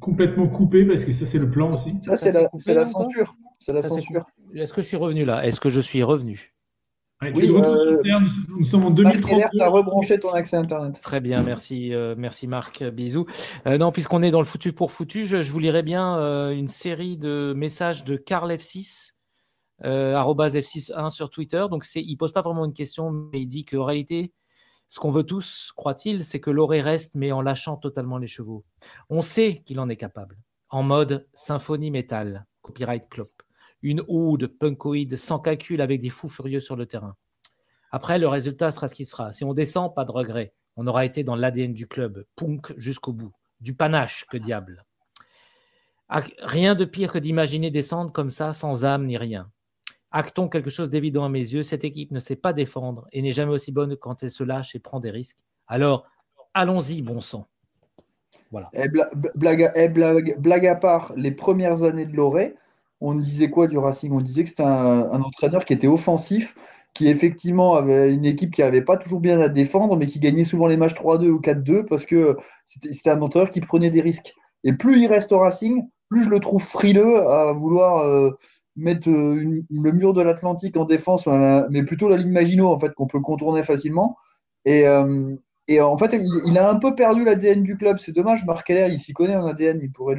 complètement 0.00 0.46
coupé 0.46 0.84
parce 0.84 1.04
que 1.04 1.12
ça, 1.12 1.26
c'est 1.26 1.38
le 1.38 1.50
plan 1.50 1.72
aussi. 1.72 1.94
Ça, 2.02 2.16
c'est 2.16 2.32
la, 2.32 2.40
c'est 2.40 2.48
coupé, 2.48 2.64
c'est 2.64 2.74
la 2.74 2.82
là, 2.82 2.88
encore 2.88 3.04
censure. 3.06 3.34
C'est 3.58 3.72
la 3.72 3.82
Ça, 3.82 3.88
c'est 3.88 3.94
censure. 3.96 4.26
Est-ce 4.54 4.72
que 4.72 4.80
je 4.80 4.86
suis 4.86 4.96
revenu 4.96 5.24
là? 5.24 5.44
Est-ce 5.44 5.60
que 5.60 5.70
je 5.70 5.80
suis 5.80 6.02
revenu? 6.02 6.55
Oui, 7.22 7.32
tu 7.48 7.54
euh, 7.56 7.96
Terre, 8.02 8.20
nous, 8.20 8.28
sommes- 8.28 8.44
nous 8.58 8.64
sommes 8.66 8.84
en 8.84 8.90
Marc 8.90 9.14
Keller, 9.14 9.20
2032. 9.22 9.58
t'as 9.58 9.68
rebranché 9.68 10.20
ton 10.20 10.30
accès 10.32 10.56
Internet. 10.56 11.00
Très 11.00 11.20
bien, 11.20 11.42
merci, 11.42 11.94
euh, 11.94 12.14
merci 12.18 12.46
Marc, 12.46 12.82
euh, 12.82 12.90
bisous. 12.90 13.24
Euh, 13.66 13.78
non, 13.78 13.90
puisqu'on 13.90 14.22
est 14.22 14.30
dans 14.30 14.40
le 14.40 14.44
foutu 14.46 14.74
pour 14.74 14.92
foutu, 14.92 15.24
je, 15.24 15.42
je 15.42 15.50
vous 15.50 15.58
lirai 15.58 15.82
bien 15.82 16.18
euh, 16.18 16.50
une 16.50 16.68
série 16.68 17.16
de 17.16 17.54
messages 17.56 18.04
de 18.04 18.16
Carl 18.16 18.50
F6, 18.52 19.12
euh, 19.84 20.14
arobase 20.14 20.56
F61 20.56 21.08
sur 21.08 21.30
Twitter. 21.30 21.64
Donc, 21.70 21.84
c'est, 21.84 22.02
il 22.02 22.16
pose 22.16 22.32
pas 22.34 22.42
vraiment 22.42 22.66
une 22.66 22.74
question, 22.74 23.10
mais 23.10 23.40
il 23.40 23.46
dit 23.46 23.64
qu'en 23.64 23.84
réalité, 23.84 24.34
ce 24.90 25.00
qu'on 25.00 25.10
veut 25.10 25.24
tous, 25.24 25.72
croit-il, 25.74 26.22
c'est 26.22 26.40
que 26.40 26.50
l'orée 26.50 26.82
reste, 26.82 27.14
mais 27.14 27.32
en 27.32 27.40
lâchant 27.40 27.76
totalement 27.78 28.18
les 28.18 28.28
chevaux. 28.28 28.62
On 29.08 29.22
sait 29.22 29.62
qu'il 29.64 29.80
en 29.80 29.88
est 29.88 29.96
capable. 29.96 30.36
En 30.68 30.82
mode 30.82 31.26
symphonie 31.32 31.90
métal, 31.90 32.44
copyright 32.60 33.08
clop. 33.08 33.35
Une 33.82 34.02
oude 34.08 34.46
punkoïde 34.46 35.16
sans 35.16 35.38
calcul 35.38 35.80
avec 35.80 36.00
des 36.00 36.10
fous 36.10 36.28
furieux 36.28 36.60
sur 36.60 36.76
le 36.76 36.86
terrain. 36.86 37.16
Après, 37.92 38.18
le 38.18 38.28
résultat 38.28 38.72
sera 38.72 38.88
ce 38.88 38.94
qu'il 38.94 39.06
sera. 39.06 39.32
Si 39.32 39.44
on 39.44 39.54
descend, 39.54 39.94
pas 39.94 40.04
de 40.04 40.10
regret. 40.12 40.52
On 40.76 40.86
aura 40.86 41.04
été 41.04 41.24
dans 41.24 41.36
l'ADN 41.36 41.72
du 41.72 41.86
club, 41.86 42.24
punk 42.36 42.74
jusqu'au 42.78 43.12
bout. 43.12 43.32
Du 43.60 43.74
panache, 43.74 44.26
que 44.30 44.36
diable. 44.36 44.84
Ah, 46.08 46.22
Rien 46.42 46.74
de 46.74 46.84
pire 46.84 47.12
que 47.12 47.18
d'imaginer 47.18 47.70
descendre 47.70 48.12
comme 48.12 48.30
ça, 48.30 48.52
sans 48.52 48.84
âme 48.84 49.06
ni 49.06 49.16
rien. 49.16 49.50
Actons 50.10 50.48
quelque 50.48 50.70
chose 50.70 50.90
d'évident 50.90 51.24
à 51.24 51.28
mes 51.28 51.40
yeux. 51.40 51.62
Cette 51.62 51.84
équipe 51.84 52.10
ne 52.10 52.20
sait 52.20 52.36
pas 52.36 52.52
défendre 52.52 53.06
et 53.12 53.22
n'est 53.22 53.32
jamais 53.32 53.52
aussi 53.52 53.72
bonne 53.72 53.96
quand 53.96 54.22
elle 54.22 54.30
se 54.30 54.44
lâche 54.44 54.74
et 54.74 54.78
prend 54.78 55.00
des 55.00 55.10
risques. 55.10 55.38
Alors, 55.66 56.06
allons-y, 56.54 57.02
bon 57.02 57.20
sang. 57.20 57.46
Voilà. 58.50 58.68
Blague- 59.34 60.38
blague 60.38 60.66
à 60.66 60.74
part, 60.76 61.12
les 61.16 61.32
premières 61.32 61.82
années 61.82 62.06
de 62.06 62.14
Loré, 62.14 62.54
on 63.00 63.14
disait 63.14 63.50
quoi 63.50 63.68
du 63.68 63.78
Racing? 63.78 64.12
On 64.12 64.20
disait 64.20 64.44
que 64.44 64.50
c'était 64.50 64.62
un, 64.62 65.20
entraîneur 65.22 65.64
qui 65.64 65.72
était 65.72 65.86
offensif, 65.86 66.56
qui 66.94 67.08
effectivement 67.08 67.74
avait 67.74 68.12
une 68.12 68.24
équipe 68.24 68.54
qui 68.54 68.62
n'avait 68.62 68.82
pas 68.82 68.96
toujours 68.96 69.20
bien 69.20 69.40
à 69.40 69.48
défendre, 69.48 69.96
mais 69.96 70.06
qui 70.06 70.20
gagnait 70.20 70.44
souvent 70.44 70.66
les 70.66 70.76
matchs 70.76 70.94
3-2 70.94 71.28
ou 71.28 71.40
4-2 71.40 71.84
parce 71.84 72.06
que 72.06 72.36
c'était 72.64 73.10
un 73.10 73.20
entraîneur 73.20 73.50
qui 73.50 73.60
prenait 73.60 73.90
des 73.90 74.00
risques. 74.00 74.34
Et 74.64 74.72
plus 74.72 75.00
il 75.00 75.06
reste 75.06 75.32
au 75.32 75.38
Racing, 75.38 75.86
plus 76.08 76.22
je 76.22 76.30
le 76.30 76.40
trouve 76.40 76.62
frileux 76.62 77.18
à 77.28 77.52
vouloir 77.52 77.98
euh, 77.98 78.30
mettre 78.76 79.10
euh, 79.10 79.62
le 79.70 79.92
mur 79.92 80.12
de 80.12 80.22
l'Atlantique 80.22 80.76
en 80.76 80.84
défense, 80.84 81.26
euh, 81.28 81.66
mais 81.70 81.84
plutôt 81.84 82.08
la 82.08 82.16
ligne 82.16 82.32
Maginot 82.32 82.68
en 82.68 82.78
fait 82.78 82.92
qu'on 82.94 83.06
peut 83.06 83.20
contourner 83.20 83.62
facilement. 83.62 84.16
Et, 84.64 84.88
en 85.80 85.98
fait, 85.98 86.16
il, 86.46 86.58
a 86.58 86.70
un 86.70 86.76
peu 86.76 86.94
perdu 86.94 87.24
l'ADN 87.24 87.62
du 87.62 87.76
club. 87.76 87.98
C'est 87.98 88.12
dommage, 88.12 88.44
Marc 88.46 88.66
Keller, 88.66 88.88
il 88.92 89.00
s'y 89.00 89.12
connaît 89.12 89.36
en 89.36 89.46
ADN, 89.46 89.80
il 89.82 89.90
pourrait 89.90 90.16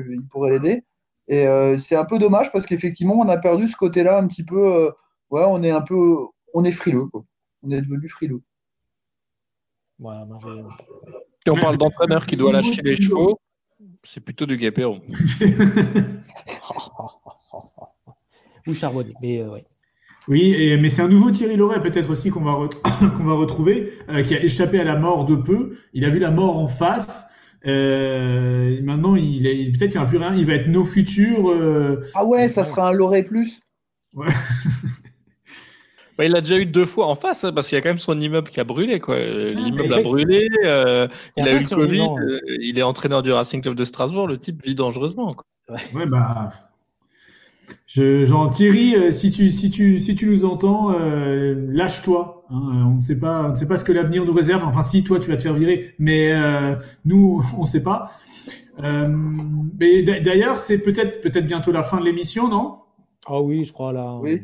l'aider. 0.52 0.84
Et 1.28 1.46
c'est 1.80 1.96
un 1.96 2.06
peu 2.06 2.20
dommage 2.20 2.52
parce 2.52 2.66
qu'effectivement, 2.66 3.16
on 3.16 3.28
a 3.28 3.38
perdu 3.38 3.68
ce 3.68 3.76
côté-là 3.76 4.18
un 4.18 4.28
petit 4.28 4.46
peu. 4.46 4.92
ouais, 5.30 5.44
on 5.46 5.62
est 5.64 5.72
un 5.72 5.82
peu. 5.82 6.16
On 6.54 6.64
est 6.64 6.72
frileux, 6.72 7.06
quoi. 7.08 7.26
On 7.64 7.72
est 7.72 7.82
devenu 7.82 8.08
frileux. 8.08 8.42
si 10.00 11.50
on 11.50 11.56
parle 11.56 11.78
d'entraîneur 11.78 12.26
qui 12.26 12.38
doit 12.38 12.54
lâcher 12.54 12.82
les 12.82 12.96
chevaux, 12.96 13.40
c'est 14.04 14.22
plutôt 14.22 14.46
du 14.46 14.58
Guépéron. 14.58 15.02
Ou 18.68 18.74
charbonné, 18.74 19.14
mais 19.22 19.44
ouais. 19.44 19.64
Oui, 20.28 20.78
mais 20.82 20.90
c'est 20.90 21.02
un 21.02 21.08
nouveau 21.08 21.32
Thierry 21.32 21.56
Loret 21.56 21.82
peut-être 21.82 22.10
aussi 22.10 22.30
qu'on 22.32 22.42
va, 22.42 22.68
qu'on 23.18 23.24
va 23.24 23.34
retrouver, 23.34 23.94
euh, 24.10 24.24
qui 24.24 24.36
a 24.36 24.44
échappé 24.44 24.80
à 24.80 24.84
la 24.84 24.98
mort 24.98 25.26
de 25.26 25.36
peu. 25.36 25.78
Il 25.94 26.04
a 26.04 26.10
vu 26.10 26.20
la 26.20 26.32
mort 26.32 26.58
en 26.58 26.68
face. 26.68 27.27
Euh, 27.66 28.80
maintenant, 28.82 29.16
il, 29.16 29.42
peut-être 29.78 29.92
qu'il 29.92 30.00
n'y 30.00 30.04
aura 30.04 30.06
plus 30.06 30.18
rien. 30.18 30.36
Il 30.36 30.46
va 30.46 30.54
être 30.54 30.68
nos 30.68 30.86
futurs. 30.86 31.50
Euh, 31.50 32.06
ah 32.14 32.26
ouais, 32.26 32.48
ça 32.48 32.64
sera 32.64 32.90
un 32.90 32.94
Loret 32.94 33.24
plus. 33.24 33.62
Ouais. 34.16 34.28
Bah, 36.18 36.26
il 36.26 36.36
a 36.36 36.42
déjà 36.42 36.58
eu 36.58 36.66
deux 36.66 36.88
fois 36.88 37.06
en 37.06 37.14
face, 37.14 37.44
hein, 37.44 37.54
parce 37.54 37.68
qu'il 37.70 37.76
y 37.76 37.78
a 37.78 37.82
quand 37.84 37.90
même 37.90 38.00
son 38.00 38.20
immeuble 38.20 38.50
qui 38.50 38.60
a 38.60 38.64
brûlé. 38.64 39.00
Quoi. 39.00 39.18
Ah, 39.18 39.52
L'immeuble 39.52 39.94
a 39.94 40.02
brûlé, 40.02 40.48
il 40.64 40.68
a 40.68 41.52
eu 41.52 41.60
le 41.60 41.70
Covid, 41.70 42.10
il 42.60 42.80
est 42.80 42.82
entraîneur 42.82 43.22
du 43.22 43.32
Racing 43.32 43.62
Club 43.62 43.76
de 43.76 43.86
Strasbourg, 43.86 44.28
le 44.28 44.40
type 44.40 44.66
vit 44.66 44.74
dangereusement. 44.74 45.36
Quoi. 45.36 45.46
Ouais, 45.94 46.08
bah, 46.08 46.52
je, 47.86 48.26
Jean 48.26 48.50
Thierry, 48.50 48.96
euh, 48.96 49.12
si 49.12 49.32
tu, 49.32 49.52
si 49.52 49.70
tu, 49.70 50.00
si 50.00 50.16
tu 50.16 50.28
nous 50.28 50.46
entends, 50.46 50.92
euh, 50.92 51.56
lâche-toi. 51.70 52.46
Hein, 52.50 52.86
on 52.88 52.96
ne 52.96 53.00
sait 53.00 53.16
pas, 53.16 53.46
on 53.46 53.50
ne 53.50 53.54
sait 53.54 53.66
pas 53.66 53.78
ce 53.78 53.84
que 53.84 53.92
l'avenir 53.92 54.26
nous 54.26 54.34
réserve. 54.34 54.64
Enfin, 54.64 54.82
si 54.82 55.04
toi 55.04 55.20
tu 55.20 55.30
vas 55.30 55.38
te 55.38 55.42
faire 55.42 55.54
virer, 55.54 55.96
mais 56.00 56.32
euh, 56.32 56.76
nous, 57.06 57.44
on 57.58 57.62
ne 57.62 57.66
sait 57.66 57.84
pas. 57.84 58.12
mais 58.80 60.04
d'ailleurs, 60.04 60.60
c'est 60.60 60.78
peut-être, 60.80 61.22
peut-être 61.22 61.46
bientôt 61.46 61.72
la 61.72 61.84
fin 61.84 62.00
de 62.00 62.06
l'émission, 62.06 62.48
non? 62.48 62.80
Ah 63.28 63.42
oui, 63.42 63.64
je 63.64 63.74
crois 63.74 63.94
là. 63.94 64.18
Oui. 64.22 64.42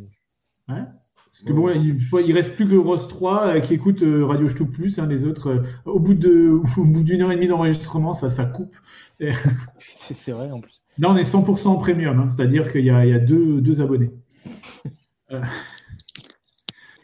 Ouais. 0.67 0.83
Parce 1.25 1.43
que 1.45 1.53
bon, 1.53 1.69
il, 1.69 1.99
il 2.25 2.33
reste 2.33 2.55
plus 2.55 2.67
que 2.67 2.75
Rose 2.75 3.07
3 3.07 3.59
qui 3.61 3.73
écoute 3.73 4.03
Radio 4.03 4.47
Stoup 4.47 4.67
Plus. 4.67 4.99
Hein, 4.99 5.07
les 5.07 5.25
autres, 5.25 5.63
au 5.85 5.99
bout 5.99 6.13
de, 6.13 6.61
au 6.77 6.83
bout 6.83 7.03
d'une 7.03 7.21
heure 7.21 7.31
et 7.31 7.35
demie 7.35 7.47
d'enregistrement, 7.47 8.13
ça, 8.13 8.29
ça 8.29 8.45
coupe. 8.45 8.75
c'est 9.79 10.31
vrai 10.31 10.51
en 10.51 10.59
plus. 10.59 10.82
Là, 10.99 11.09
on 11.09 11.17
est 11.17 11.23
100% 11.23 11.79
premium, 11.79 12.19
hein, 12.19 12.29
c'est-à-dire 12.29 12.71
qu'il 12.71 12.85
y, 12.85 12.89
a, 12.89 13.19
deux, 13.19 13.61
deux 13.61 13.81
abonnés. 13.81 14.11
Euh, 15.31 15.41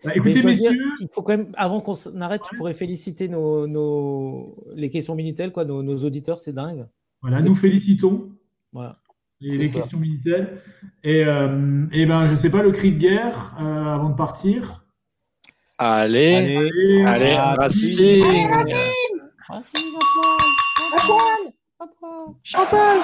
bah, 0.03 0.11
écoutez, 0.15 0.43
messieurs. 0.43 0.77
il 0.99 1.07
faut 1.11 1.23
quand 1.23 1.35
même, 1.37 1.53
avant 1.57 1.81
qu'on 1.81 1.95
arrête, 2.21 2.41
tu 2.47 2.55
pourrais 2.55 2.73
féliciter 2.73 3.27
nos, 3.27 4.55
les 4.75 4.89
questions 4.89 5.15
Minitel, 5.15 5.51
quoi, 5.51 5.65
nos, 5.65 5.97
auditeurs, 5.97 6.39
c'est 6.39 6.53
dingue. 6.53 6.85
Voilà, 7.21 7.41
nous 7.41 7.55
félicitons. 7.55 8.29
Voilà. 8.71 8.99
Les, 9.41 9.69
questions 9.69 9.97
Minitel. 9.97 10.61
Et, 11.03 11.25
euh, 11.25 11.85
et 11.91 12.05
ben, 12.05 12.25
je 12.25 12.35
sais 12.35 12.49
pas, 12.49 12.61
le 12.61 12.71
cri 12.71 12.91
de 12.91 12.99
guerre 12.99 13.55
euh, 13.59 13.85
avant 13.85 14.09
de 14.09 14.15
partir. 14.15 14.85
Allez, 15.77 16.57
allez, 16.57 17.03
allez. 17.05 17.35
Racing, 17.35 18.23
Chantal 22.43 22.99